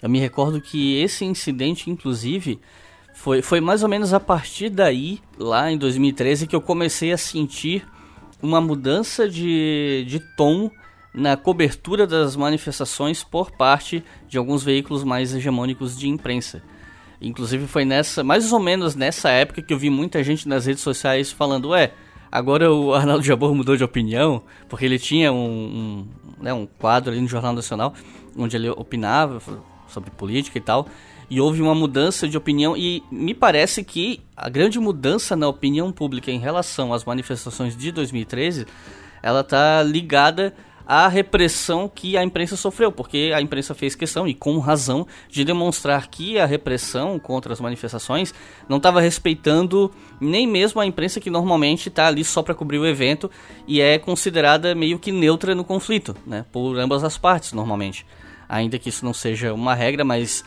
Eu 0.02 0.08
me 0.08 0.20
recordo 0.20 0.60
que 0.60 1.00
esse 1.00 1.24
incidente, 1.24 1.90
inclusive, 1.90 2.60
foi, 3.14 3.42
foi 3.42 3.60
mais 3.60 3.82
ou 3.82 3.88
menos 3.88 4.12
a 4.12 4.20
partir 4.20 4.68
daí, 4.68 5.20
lá 5.38 5.70
em 5.70 5.78
2013, 5.78 6.46
que 6.46 6.54
eu 6.54 6.60
comecei 6.60 7.12
a 7.12 7.18
sentir 7.18 7.86
uma 8.42 8.60
mudança 8.60 9.28
de, 9.28 10.04
de 10.06 10.20
tom 10.36 10.70
na 11.16 11.34
cobertura 11.34 12.06
das 12.06 12.36
manifestações 12.36 13.24
por 13.24 13.50
parte 13.50 14.04
de 14.28 14.36
alguns 14.36 14.62
veículos 14.62 15.02
mais 15.02 15.34
hegemônicos 15.34 15.98
de 15.98 16.06
imprensa. 16.08 16.62
Né? 17.18 17.58
foi 17.66 17.86
nessa, 17.86 18.22
mais 18.22 18.52
ou 18.52 18.60
menos 18.60 18.94
nessa 18.94 19.30
época 19.30 19.62
que 19.62 19.72
eu 19.72 19.78
vi 19.78 19.88
muita 19.88 20.22
gente 20.22 20.46
nas 20.46 20.66
redes 20.66 20.82
sociais 20.82 21.32
falando, 21.32 21.70
ué, 21.70 21.92
agora 22.30 22.70
o 22.70 22.92
Arnaldo 22.94 23.24
Jabor 23.24 23.54
mudou 23.54 23.76
de 23.76 23.82
opinião, 23.82 24.42
porque 24.68 24.84
ele 24.84 24.98
tinha 24.98 25.32
um, 25.32 25.38
um, 25.38 26.08
né, 26.38 26.52
um 26.52 26.66
quadro 26.66 27.10
ali 27.10 27.20
no 27.20 27.28
Jornal 27.28 27.54
Nacional, 27.54 27.94
onde 28.36 28.54
ele 28.54 28.68
opinava 28.68 29.40
sobre 29.88 30.10
política 30.10 30.58
e 30.58 30.60
tal, 30.60 30.86
e 31.30 31.40
houve 31.40 31.62
uma 31.62 31.74
mudança 31.74 32.28
de 32.28 32.36
opinião 32.36 32.76
e 32.76 33.02
me 33.10 33.32
parece 33.32 33.82
que 33.82 34.20
a 34.36 34.50
grande 34.50 34.78
mudança 34.78 35.34
na 35.34 35.48
opinião 35.48 35.90
pública 35.90 36.30
em 36.30 36.38
relação 36.38 36.92
às 36.92 37.06
manifestações 37.06 37.74
de 37.74 37.90
2013, 37.90 38.66
ela 39.22 39.40
está 39.40 39.82
ligada 39.82 40.54
a 40.86 41.08
repressão 41.08 41.90
que 41.92 42.16
a 42.16 42.22
imprensa 42.22 42.56
sofreu, 42.56 42.92
porque 42.92 43.32
a 43.34 43.40
imprensa 43.40 43.74
fez 43.74 43.94
questão, 43.96 44.28
e 44.28 44.32
com 44.32 44.58
razão, 44.58 45.06
de 45.28 45.44
demonstrar 45.44 46.06
que 46.06 46.38
a 46.38 46.46
repressão 46.46 47.18
contra 47.18 47.52
as 47.52 47.60
manifestações 47.60 48.32
não 48.68 48.76
estava 48.76 49.00
respeitando 49.00 49.90
nem 50.20 50.46
mesmo 50.46 50.80
a 50.80 50.86
imprensa 50.86 51.20
que 51.20 51.28
normalmente 51.28 51.88
está 51.88 52.06
ali 52.06 52.22
só 52.22 52.42
para 52.42 52.54
cobrir 52.54 52.78
o 52.78 52.86
evento 52.86 53.30
e 53.66 53.80
é 53.80 53.98
considerada 53.98 54.74
meio 54.74 54.98
que 54.98 55.10
neutra 55.10 55.54
no 55.54 55.64
conflito, 55.64 56.14
né, 56.24 56.44
por 56.52 56.78
ambas 56.78 57.02
as 57.02 57.18
partes 57.18 57.52
normalmente. 57.52 58.06
Ainda 58.48 58.78
que 58.78 58.88
isso 58.88 59.04
não 59.04 59.12
seja 59.12 59.52
uma 59.52 59.74
regra, 59.74 60.04
mas 60.04 60.44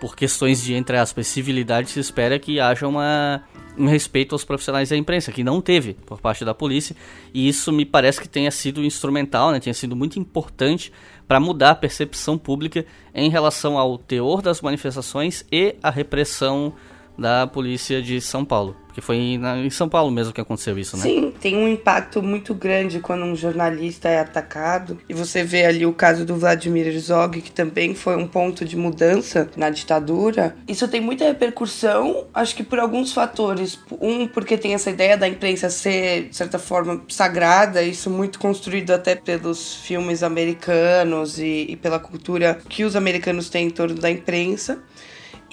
por 0.00 0.16
questões 0.16 0.62
de, 0.62 0.74
entre 0.74 0.96
aspas, 0.96 1.26
civilidade, 1.26 1.90
se 1.90 2.00
espera 2.00 2.38
que 2.38 2.58
haja 2.58 2.86
uma, 2.86 3.42
um 3.76 3.86
respeito 3.86 4.34
aos 4.34 4.44
profissionais 4.44 4.90
da 4.90 4.96
imprensa, 4.96 5.32
que 5.32 5.42
não 5.42 5.60
teve 5.60 5.94
por 5.94 6.20
parte 6.20 6.44
da 6.44 6.54
polícia, 6.54 6.94
e 7.32 7.48
isso 7.48 7.72
me 7.72 7.84
parece 7.84 8.20
que 8.20 8.28
tenha 8.28 8.50
sido 8.50 8.84
instrumental, 8.84 9.50
né, 9.50 9.60
tenha 9.60 9.74
sido 9.74 9.96
muito 9.96 10.18
importante 10.18 10.92
para 11.26 11.40
mudar 11.40 11.70
a 11.70 11.74
percepção 11.74 12.38
pública 12.38 12.84
em 13.14 13.30
relação 13.30 13.78
ao 13.78 13.98
teor 13.98 14.42
das 14.42 14.60
manifestações 14.60 15.44
e 15.50 15.74
a 15.82 15.90
repressão 15.90 16.74
da 17.18 17.46
polícia 17.46 18.02
de 18.02 18.20
São 18.20 18.44
Paulo. 18.44 18.76
Porque 18.94 19.00
foi 19.00 19.16
em 19.16 19.70
São 19.70 19.88
Paulo 19.88 20.08
mesmo 20.12 20.32
que 20.32 20.40
aconteceu 20.40 20.78
isso, 20.78 20.96
né? 20.96 21.02
Sim, 21.02 21.32
tem 21.40 21.56
um 21.56 21.66
impacto 21.66 22.22
muito 22.22 22.54
grande 22.54 23.00
quando 23.00 23.24
um 23.24 23.34
jornalista 23.34 24.08
é 24.08 24.20
atacado. 24.20 25.00
E 25.08 25.12
você 25.12 25.42
vê 25.42 25.66
ali 25.66 25.84
o 25.84 25.92
caso 25.92 26.24
do 26.24 26.36
Vladimir 26.36 26.86
Herzog, 26.86 27.40
que 27.40 27.50
também 27.50 27.92
foi 27.92 28.14
um 28.14 28.28
ponto 28.28 28.64
de 28.64 28.76
mudança 28.76 29.50
na 29.56 29.68
ditadura. 29.68 30.54
Isso 30.68 30.86
tem 30.86 31.00
muita 31.00 31.24
repercussão, 31.24 32.28
acho 32.32 32.54
que 32.54 32.62
por 32.62 32.78
alguns 32.78 33.12
fatores. 33.12 33.80
Um, 34.00 34.28
porque 34.28 34.56
tem 34.56 34.74
essa 34.74 34.90
ideia 34.90 35.16
da 35.16 35.26
imprensa 35.26 35.68
ser, 35.68 36.28
de 36.28 36.36
certa 36.36 36.60
forma, 36.60 37.02
sagrada, 37.08 37.82
isso 37.82 38.08
muito 38.08 38.38
construído 38.38 38.92
até 38.92 39.16
pelos 39.16 39.74
filmes 39.74 40.22
americanos 40.22 41.40
e, 41.40 41.66
e 41.70 41.76
pela 41.76 41.98
cultura 41.98 42.60
que 42.68 42.84
os 42.84 42.94
americanos 42.94 43.50
têm 43.50 43.66
em 43.66 43.70
torno 43.70 43.96
da 43.96 44.08
imprensa 44.08 44.80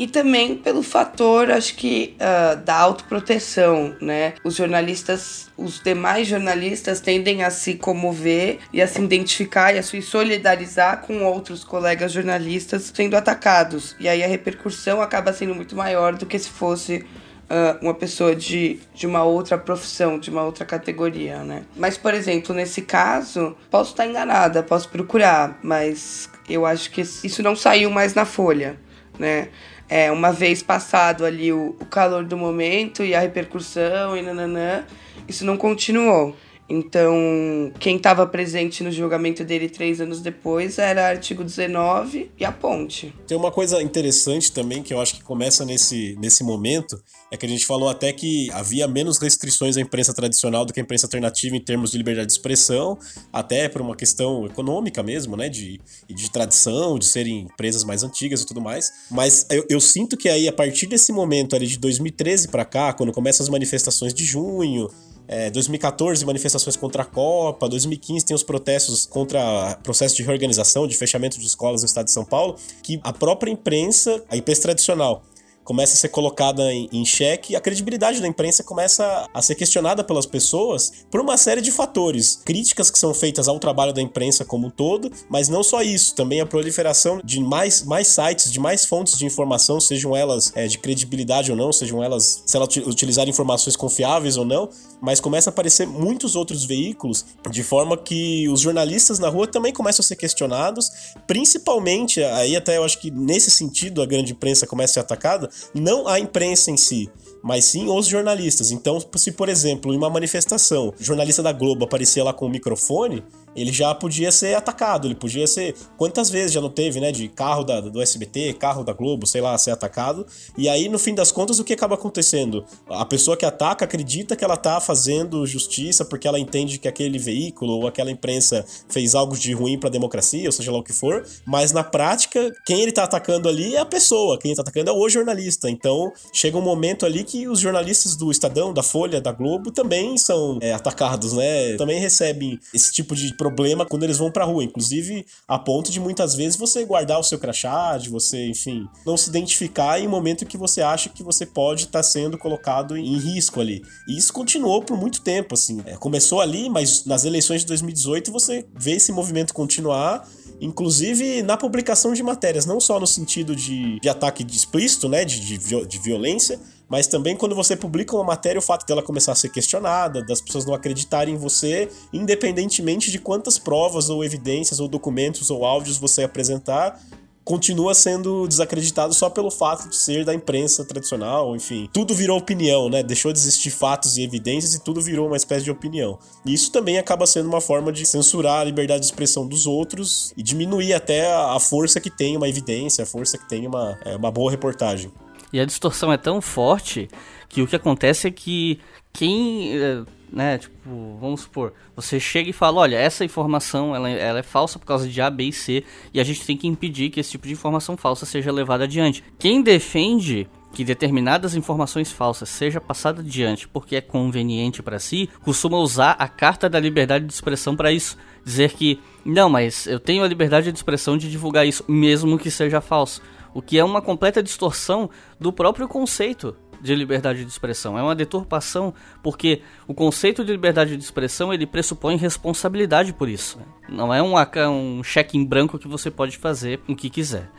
e 0.02 0.08
também 0.08 0.56
pelo 0.56 0.82
fator, 0.82 1.52
acho 1.52 1.76
que, 1.76 2.16
uh, 2.16 2.56
da 2.64 2.76
autoproteção, 2.76 3.96
né? 4.02 4.34
Os 4.44 4.56
jornalistas, 4.56 5.52
os 5.56 5.80
demais 5.80 6.28
jornalistas 6.28 7.00
tendem 7.00 7.44
a 7.44 7.52
se 7.52 7.76
comover 7.76 8.58
e 8.74 8.82
a 8.82 8.88
se 8.88 9.00
identificar 9.00 9.76
e 9.76 9.78
a 9.78 9.84
se 9.84 10.02
solidarizar 10.02 11.02
com 11.02 11.24
outros 11.24 11.64
colegas 11.64 12.12
jornalistas 12.12 12.92
sendo 12.92 13.16
atacados. 13.16 13.96
E 14.00 14.10
aí 14.10 14.24
a 14.24 14.28
repercussão 14.28 15.04
acaba 15.04 15.32
sendo 15.34 15.54
muito 15.54 15.76
maior 15.76 16.16
do 16.16 16.26
que 16.26 16.40
se 16.40 16.50
fosse 16.50 17.06
Uh, 17.52 17.76
uma 17.84 17.94
pessoa 17.94 18.34
de, 18.34 18.80
de 18.94 19.06
uma 19.06 19.26
outra 19.26 19.58
profissão, 19.58 20.18
de 20.18 20.30
uma 20.30 20.42
outra 20.42 20.64
categoria, 20.64 21.44
né? 21.44 21.64
Mas, 21.76 21.98
por 21.98 22.14
exemplo, 22.14 22.56
nesse 22.56 22.82
caso, 22.82 23.58
posso 23.70 23.92
estar 23.92 24.08
enganada, 24.08 24.64
posso 24.64 24.88
procurar, 24.88 25.60
mas 25.62 26.30
eu 26.48 26.66
acho 26.66 26.90
que 26.90 27.02
isso 27.02 27.44
não 27.44 27.54
saiu 27.54 27.90
mais 27.90 28.14
na 28.14 28.24
Folha, 28.24 28.80
né? 29.20 29.50
É, 29.92 30.10
uma 30.10 30.32
vez 30.32 30.64
passado 30.64 31.26
ali 31.26 31.52
o, 31.52 31.76
o 31.78 31.86
calor 31.86 32.24
do 32.24 32.38
momento 32.38 33.04
e 33.04 33.14
a 33.14 33.20
repercussão 33.20 34.16
e 34.16 34.22
nananã, 34.22 34.86
isso 35.28 35.46
não 35.46 35.58
continuou. 35.58 36.34
Então, 36.74 37.70
quem 37.82 37.98
estava 37.98 38.26
presente 38.26 38.82
no 38.82 38.90
julgamento 38.90 39.44
dele 39.44 39.68
três 39.68 40.00
anos 40.00 40.22
depois 40.22 40.78
era 40.78 41.10
artigo 41.10 41.44
19 41.44 42.32
e 42.40 42.46
a 42.46 42.52
ponte. 42.52 43.14
Tem 43.28 43.38
uma 43.38 43.52
coisa 43.52 43.84
interessante 43.84 44.54
também 44.54 44.82
que 44.82 44.94
eu 44.94 45.02
acho 45.02 45.16
que 45.16 45.22
começa 45.22 45.66
nesse, 45.66 46.16
nesse 46.18 46.46
momento, 46.46 46.98
é 47.30 47.36
que 47.36 47.46
a 47.46 47.50
gente 47.50 47.66
falou 47.66 47.90
até 47.90 48.14
que 48.14 48.50
havia 48.54 48.88
menos 48.88 49.18
restrições 49.18 49.76
à 49.76 49.82
imprensa 49.82 50.14
tradicional 50.14 50.64
do 50.64 50.72
que 50.72 50.80
à 50.80 50.84
imprensa 50.84 51.08
alternativa 51.08 51.58
em 51.58 51.60
termos 51.60 51.92
de 51.92 51.98
liberdade 51.98 52.28
de 52.28 52.34
expressão, 52.34 52.98
até 53.34 53.68
por 53.68 53.82
uma 53.82 53.96
questão 53.96 54.46
econômica 54.46 55.04
mesmo, 55.04 55.36
né, 55.36 55.50
de, 55.50 55.78
de 56.08 56.32
tradição, 56.32 56.98
de 56.98 57.06
serem 57.06 57.42
empresas 57.42 57.84
mais 57.84 58.02
antigas 58.02 58.44
e 58.44 58.46
tudo 58.46 58.62
mais. 58.62 58.94
Mas 59.12 59.46
eu, 59.50 59.66
eu 59.70 59.82
sinto 59.82 60.16
que 60.16 60.30
aí, 60.30 60.48
a 60.48 60.54
partir 60.54 60.88
desse 60.88 61.12
momento 61.12 61.54
ali 61.54 61.68
de 61.68 61.78
2013 61.78 62.48
para 62.48 62.64
cá, 62.64 62.94
quando 62.94 63.12
começam 63.12 63.44
as 63.44 63.50
manifestações 63.50 64.14
de 64.14 64.24
junho, 64.24 64.88
é, 65.32 65.50
2014, 65.50 66.26
manifestações 66.26 66.76
contra 66.76 67.04
a 67.04 67.06
Copa. 67.06 67.70
2015 67.70 68.26
tem 68.26 68.36
os 68.36 68.44
protestos 68.44 69.06
contra 69.06 69.80
processo 69.82 70.14
de 70.18 70.24
reorganização, 70.24 70.86
de 70.86 70.98
fechamento 70.98 71.40
de 71.40 71.46
escolas 71.46 71.82
no 71.82 71.86
estado 71.86 72.06
de 72.06 72.12
São 72.12 72.26
Paulo, 72.26 72.58
que 72.84 73.00
a 73.02 73.14
própria 73.14 73.50
imprensa, 73.50 74.22
a 74.30 74.36
imprensa 74.36 74.64
tradicional, 74.64 75.24
começa 75.64 75.94
a 75.94 75.98
ser 75.98 76.10
colocada 76.10 76.72
em, 76.72 76.90
em 76.92 77.06
xeque 77.06 77.56
a 77.56 77.62
credibilidade 77.62 78.22
da 78.22 78.28
imprensa 78.28 78.64
começa 78.64 79.28
a 79.34 79.42
ser 79.42 79.56
questionada 79.56 80.04
pelas 80.04 80.26
pessoas 80.26 80.92
por 81.10 81.22
uma 81.22 81.38
série 81.38 81.62
de 81.62 81.72
fatores. 81.72 82.42
Críticas 82.44 82.90
que 82.90 82.98
são 82.98 83.14
feitas 83.14 83.48
ao 83.48 83.60
trabalho 83.60 83.94
da 83.94 84.02
imprensa 84.02 84.44
como 84.46 84.68
um 84.68 84.70
todo, 84.70 85.12
mas 85.30 85.50
não 85.50 85.64
só 85.64 85.82
isso, 85.82 86.16
também 86.16 86.42
a 86.42 86.46
proliferação 86.46 87.22
de 87.24 87.40
mais, 87.40 87.84
mais 87.84 88.08
sites, 88.08 88.52
de 88.52 88.60
mais 88.60 88.86
fontes 88.86 89.18
de 89.18 89.26
informação, 89.26 89.80
sejam 89.80 90.16
elas 90.16 90.52
é, 90.56 90.68
de 90.68 90.78
credibilidade 90.78 91.52
ou 91.52 91.58
não, 91.58 91.72
sejam 91.72 92.04
elas, 92.04 92.44
se 92.46 92.56
ela 92.56 92.66
utilizar 92.66 93.28
informações 93.28 93.76
confiáveis 93.76 94.38
ou 94.38 94.46
não, 94.46 94.70
mas 95.02 95.20
começa 95.20 95.50
a 95.50 95.52
aparecer 95.52 95.88
muitos 95.88 96.36
outros 96.36 96.64
veículos, 96.64 97.26
de 97.50 97.64
forma 97.64 97.98
que 97.98 98.48
os 98.50 98.62
jornalistas 98.62 99.20
na 99.20 99.30
rua 99.30 99.48
também 99.48 99.74
começam 99.74 100.02
a 100.02 100.06
ser 100.06 100.16
questionados, 100.16 100.90
principalmente, 101.28 102.24
aí 102.24 102.56
até 102.56 102.78
eu 102.78 102.84
acho 102.84 103.00
que 103.00 103.12
nesse 103.12 103.52
sentido 103.52 104.02
a 104.02 104.06
grande 104.06 104.32
imprensa 104.32 104.66
começa 104.66 104.92
a 104.92 104.94
ser 104.94 105.00
atacada, 105.02 105.50
não 105.74 106.08
a 106.08 106.20
imprensa 106.20 106.72
em 106.72 106.78
si, 106.78 107.10
mas 107.42 107.66
sim 107.66 107.90
os 107.90 108.08
jornalistas. 108.08 108.72
Então, 108.72 109.00
se 109.16 109.32
por 109.32 109.50
exemplo, 109.50 109.94
em 109.94 109.98
uma 109.98 110.10
manifestação, 110.10 110.94
jornalista 111.00 111.42
da 111.42 111.52
Globo 111.52 111.86
aparecia 111.86 112.24
lá 112.24 112.34
com 112.34 112.46
o 112.46 112.50
microfone, 112.50 113.24
ele 113.56 113.72
já 113.72 113.94
podia 113.94 114.32
ser 114.32 114.56
atacado, 114.56 115.08
ele 115.08 115.16
podia 115.16 115.48
ser. 115.48 115.76
Quantas 115.98 116.30
vezes 116.30 116.52
já 116.52 116.62
não 116.62 116.70
teve, 116.70 117.00
né? 117.00 117.12
De 117.12 117.28
carro 117.28 117.64
da, 117.64 117.82
do 117.82 118.02
SBT, 118.02 118.54
carro 118.54 118.84
da 118.84 118.94
Globo, 118.94 119.28
sei 119.28 119.42
lá, 119.42 119.58
ser 119.58 119.72
atacado. 119.72 120.26
E 120.58 120.70
aí, 120.70 120.88
no 120.88 121.00
fim 121.00 121.14
das 121.14 121.32
contas, 121.32 121.60
o 121.60 121.64
que 121.64 121.74
acaba 121.74 121.96
acontecendo? 121.96 122.66
A 122.90 123.06
pessoa 123.06 123.36
que 123.36 123.46
ataca 123.46 123.86
acredita 123.86 124.36
que 124.36 124.44
ela 124.44 124.58
tá 124.58 124.80
fazendo 124.80 125.46
justiça 125.46 126.06
porque 126.06 126.28
ela 126.28 126.40
entende 126.40 126.78
que 126.78 126.88
aquele 126.88 127.18
veículo 127.18 127.74
ou 127.74 127.88
aquela 127.88 128.12
imprensa 128.12 128.66
fez 128.90 129.16
algo 129.16 129.38
de 129.38 129.54
ruim 129.54 129.80
pra 129.80 129.90
democracia, 129.90 130.48
ou 130.48 130.52
seja 130.52 130.72
lá 130.72 130.80
o 130.80 130.84
que 130.84 130.94
for. 130.94 131.26
Mas 131.46 131.72
na 131.72 131.84
prática, 131.84 132.52
quem 132.66 132.82
ele 132.82 132.92
tá 132.92 133.04
atacando 133.04 133.50
ali 133.50 133.76
é 133.76 133.80
a 133.80 133.86
pessoa, 133.86 134.38
quem 134.38 134.52
ele 134.52 134.56
tá 134.56 134.62
atacando 134.62 134.90
é 134.90 134.94
o 134.94 135.10
jornalista. 135.10 135.70
Então, 135.70 136.12
chega 136.34 136.58
um 136.58 136.62
momento 136.62 137.06
ali 137.06 137.24
que 137.24 137.48
os 137.48 137.60
jornalistas 137.60 138.16
do 138.16 138.32
Estadão, 138.32 138.74
da 138.74 138.84
Folha, 138.84 139.20
da 139.20 139.32
Globo 139.32 139.72
também 139.72 140.18
são 140.18 140.60
é, 140.62 140.74
atacados, 140.74 141.34
né? 141.34 141.76
Também 141.76 142.00
recebem 142.00 142.60
esse 142.74 142.92
tipo 142.94 143.16
de 143.16 143.34
problema 143.42 143.88
quando 143.88 144.04
eles 144.04 144.20
vão 144.20 144.32
pra 144.32 144.46
rua. 144.46 144.64
Inclusive, 144.64 145.26
a 145.48 145.58
ponto 145.58 145.92
de 145.92 146.00
muitas 146.00 146.36
vezes 146.36 146.56
você 146.56 146.86
guardar 146.86 147.20
o 147.20 147.24
seu 147.24 147.40
crachá, 147.40 147.98
de 147.98 148.08
você, 148.08 148.46
enfim, 148.46 148.88
não 149.04 149.18
se 149.18 149.30
identificar 149.30 150.00
em 150.00 150.06
um 150.06 150.12
momento 150.12 150.46
que 150.46 150.58
você 150.58 150.80
acha 150.80 151.10
que 151.10 151.24
você 151.24 151.44
pode 151.44 151.86
estar 151.86 152.00
tá 152.00 152.04
sendo 152.04 152.38
colocado 152.38 152.96
em 152.96 153.18
risco 153.18 153.60
ali. 153.60 153.82
E 154.08 154.16
isso 154.16 154.32
continuou 154.32 154.84
por 154.84 154.96
muito 154.96 155.22
tempo, 155.22 155.56
assim. 155.56 155.82
É, 155.88 155.98
começou 155.98 156.40
ali, 156.40 156.70
mas 156.70 157.04
nas 157.06 157.26
eleições 157.26 157.62
de 157.62 157.68
2018 157.68 158.32
você 158.32 158.64
vê 158.76 158.92
esse 158.92 159.12
movimento 159.12 159.56
continuar 159.56 160.24
inclusive 160.64 161.42
na 161.42 161.58
publicação 161.58 162.14
de 162.14 162.22
matérias, 162.22 162.68
não 162.68 162.80
só 162.80 163.00
no 163.00 163.08
sentido 163.08 163.56
de, 163.56 164.00
de 164.00 164.08
ataque 164.08 164.46
explícito, 164.46 165.10
né, 165.10 165.26
de, 165.26 165.58
de, 165.58 165.86
de 165.88 166.00
violência, 166.00 166.60
mas 166.92 167.08
também 167.08 167.38
quando 167.38 167.56
você 167.56 167.74
publica 167.74 168.14
uma 168.14 168.26
matéria, 168.26 168.60
o 168.60 168.62
fato 168.62 168.86
dela 168.86 169.02
começar 169.02 169.32
a 169.32 169.36
ser 169.36 169.48
questionada, 169.48 170.22
das 170.22 170.42
pessoas 170.42 170.66
não 170.66 170.74
acreditarem 170.74 171.36
em 171.36 171.38
você, 171.38 171.90
independentemente 172.12 173.10
de 173.10 173.18
quantas 173.18 173.58
provas 173.58 174.10
ou 174.10 174.26
evidências 174.26 174.82
ou 174.82 174.90
documentos 174.90 175.50
ou 175.50 175.64
áudios 175.64 175.98
você 175.98 176.24
apresentar, 176.24 177.02
continua 177.46 177.94
sendo 177.94 178.46
desacreditado 178.46 179.14
só 179.14 179.30
pelo 179.30 179.50
fato 179.50 179.88
de 179.88 179.96
ser 179.96 180.26
da 180.26 180.34
imprensa 180.34 180.84
tradicional, 180.84 181.56
enfim. 181.56 181.90
Tudo 181.94 182.14
virou 182.14 182.38
opinião, 182.38 182.90
né? 182.90 183.02
Deixou 183.02 183.32
de 183.32 183.40
existir 183.40 183.70
fatos 183.70 184.18
e 184.18 184.24
evidências 184.24 184.76
e 184.76 184.84
tudo 184.84 185.00
virou 185.00 185.28
uma 185.28 185.38
espécie 185.38 185.64
de 185.64 185.72
opinião. 185.72 186.20
E 186.46 186.54
isso 186.54 186.74
também 186.74 186.98
acaba 186.98 187.26
sendo 187.26 187.48
uma 187.48 187.62
forma 187.62 187.90
de 187.94 188.06
censurar 188.06 188.60
a 188.60 188.64
liberdade 188.66 189.00
de 189.00 189.06
expressão 189.06 189.48
dos 189.48 189.66
outros 189.66 190.34
e 190.36 190.44
diminuir 190.44 190.94
até 190.94 191.32
a 191.32 191.58
força 191.58 192.02
que 192.02 192.10
tem 192.10 192.36
uma 192.36 192.50
evidência, 192.50 193.06
a 193.06 193.08
força 193.08 193.38
que 193.38 193.48
tem 193.48 193.66
uma, 193.66 193.98
é, 194.04 194.14
uma 194.14 194.30
boa 194.30 194.52
reportagem. 194.52 195.10
E 195.52 195.60
a 195.60 195.66
distorção 195.66 196.12
é 196.12 196.18
tão 196.18 196.42
forte 196.42 197.10
que 197.50 197.62
o 197.62 197.68
que 197.68 197.76
acontece 197.76 198.28
é 198.28 198.32
que 198.32 198.80
quem 199.12 199.74
eh, 199.74 200.04
né? 200.32 200.58
Tipo, 200.58 201.18
vamos 201.20 201.42
supor, 201.42 201.74
você 201.96 202.20
chega 202.20 202.50
e 202.50 202.54
fala, 202.54 202.80
olha, 202.80 202.96
essa 202.96 203.26
informação 203.26 203.96
ela, 203.96 204.10
ela, 204.10 204.40
é 204.40 204.44
falsa 204.44 204.80
por 204.80 204.86
causa 204.86 205.08
de 205.08 205.22
A, 205.22 205.30
B 205.30 205.46
e 205.46 205.54
C, 205.54 205.84
e 206.14 206.20
a 206.20 206.24
gente 206.24 206.46
tem 206.46 206.56
que 206.56 206.68
impedir 206.68 207.10
que 207.10 207.20
esse 207.20 207.32
tipo 207.32 207.48
de 207.48 207.54
informação 207.54 207.98
falsa 207.98 208.26
seja 208.26 208.52
levada 208.52 208.86
adiante. 208.86 209.24
Quem 209.38 209.62
defende 209.62 210.48
que 210.74 210.86
determinadas 210.86 211.54
informações 211.54 212.14
falsas 212.14 212.48
seja 212.48 212.80
passada 212.80 213.20
adiante 213.20 213.68
porque 213.68 213.98
é 213.98 214.02
conveniente 214.02 214.82
para 214.82 215.00
si, 215.00 215.30
costuma 215.42 215.78
usar 215.78 216.12
a 216.12 216.30
carta 216.30 216.70
da 216.70 216.80
liberdade 216.80 217.26
de 217.26 217.34
expressão 217.34 217.76
para 217.76 217.92
isso, 217.92 218.18
dizer 218.46 218.72
que 218.72 218.98
não, 219.26 219.50
mas 219.50 219.86
eu 219.86 220.00
tenho 220.00 220.24
a 220.24 220.28
liberdade 220.28 220.72
de 220.72 220.78
expressão 220.78 221.18
de 221.18 221.30
divulgar 221.30 221.68
isso, 221.68 221.84
mesmo 221.90 222.40
que 222.40 222.50
seja 222.50 222.80
falso, 222.80 223.22
o 223.54 223.62
que 223.62 223.78
é 223.78 223.84
uma 223.84 224.02
completa 224.02 224.42
distorção 224.42 225.10
do 225.40 225.52
próprio 225.52 225.88
conceito 225.88 226.56
de 226.82 226.96
liberdade 226.96 227.46
de 227.46 227.52
expressão. 227.52 227.98
É 227.98 228.02
uma 228.02 228.16
deturpação 228.16 228.94
porque 229.22 229.62
o 229.88 229.94
conceito 229.94 230.44
de 230.44 230.52
liberdade 230.52 230.98
de 230.98 231.04
expressão 231.04 231.54
ele 231.54 231.66
pressupõe 231.66 232.16
responsabilidade 232.18 233.14
por 233.14 233.30
isso. 233.30 233.60
Não 233.88 234.14
é 234.14 234.22
um, 234.22 234.34
um 234.70 235.04
cheque 235.04 235.38
em 235.38 235.46
branco 235.46 235.78
que 235.78 235.88
você 235.88 236.10
pode 236.10 236.38
fazer 236.38 236.80
o 236.88 236.96
que 236.96 237.10
quiser. 237.10 237.50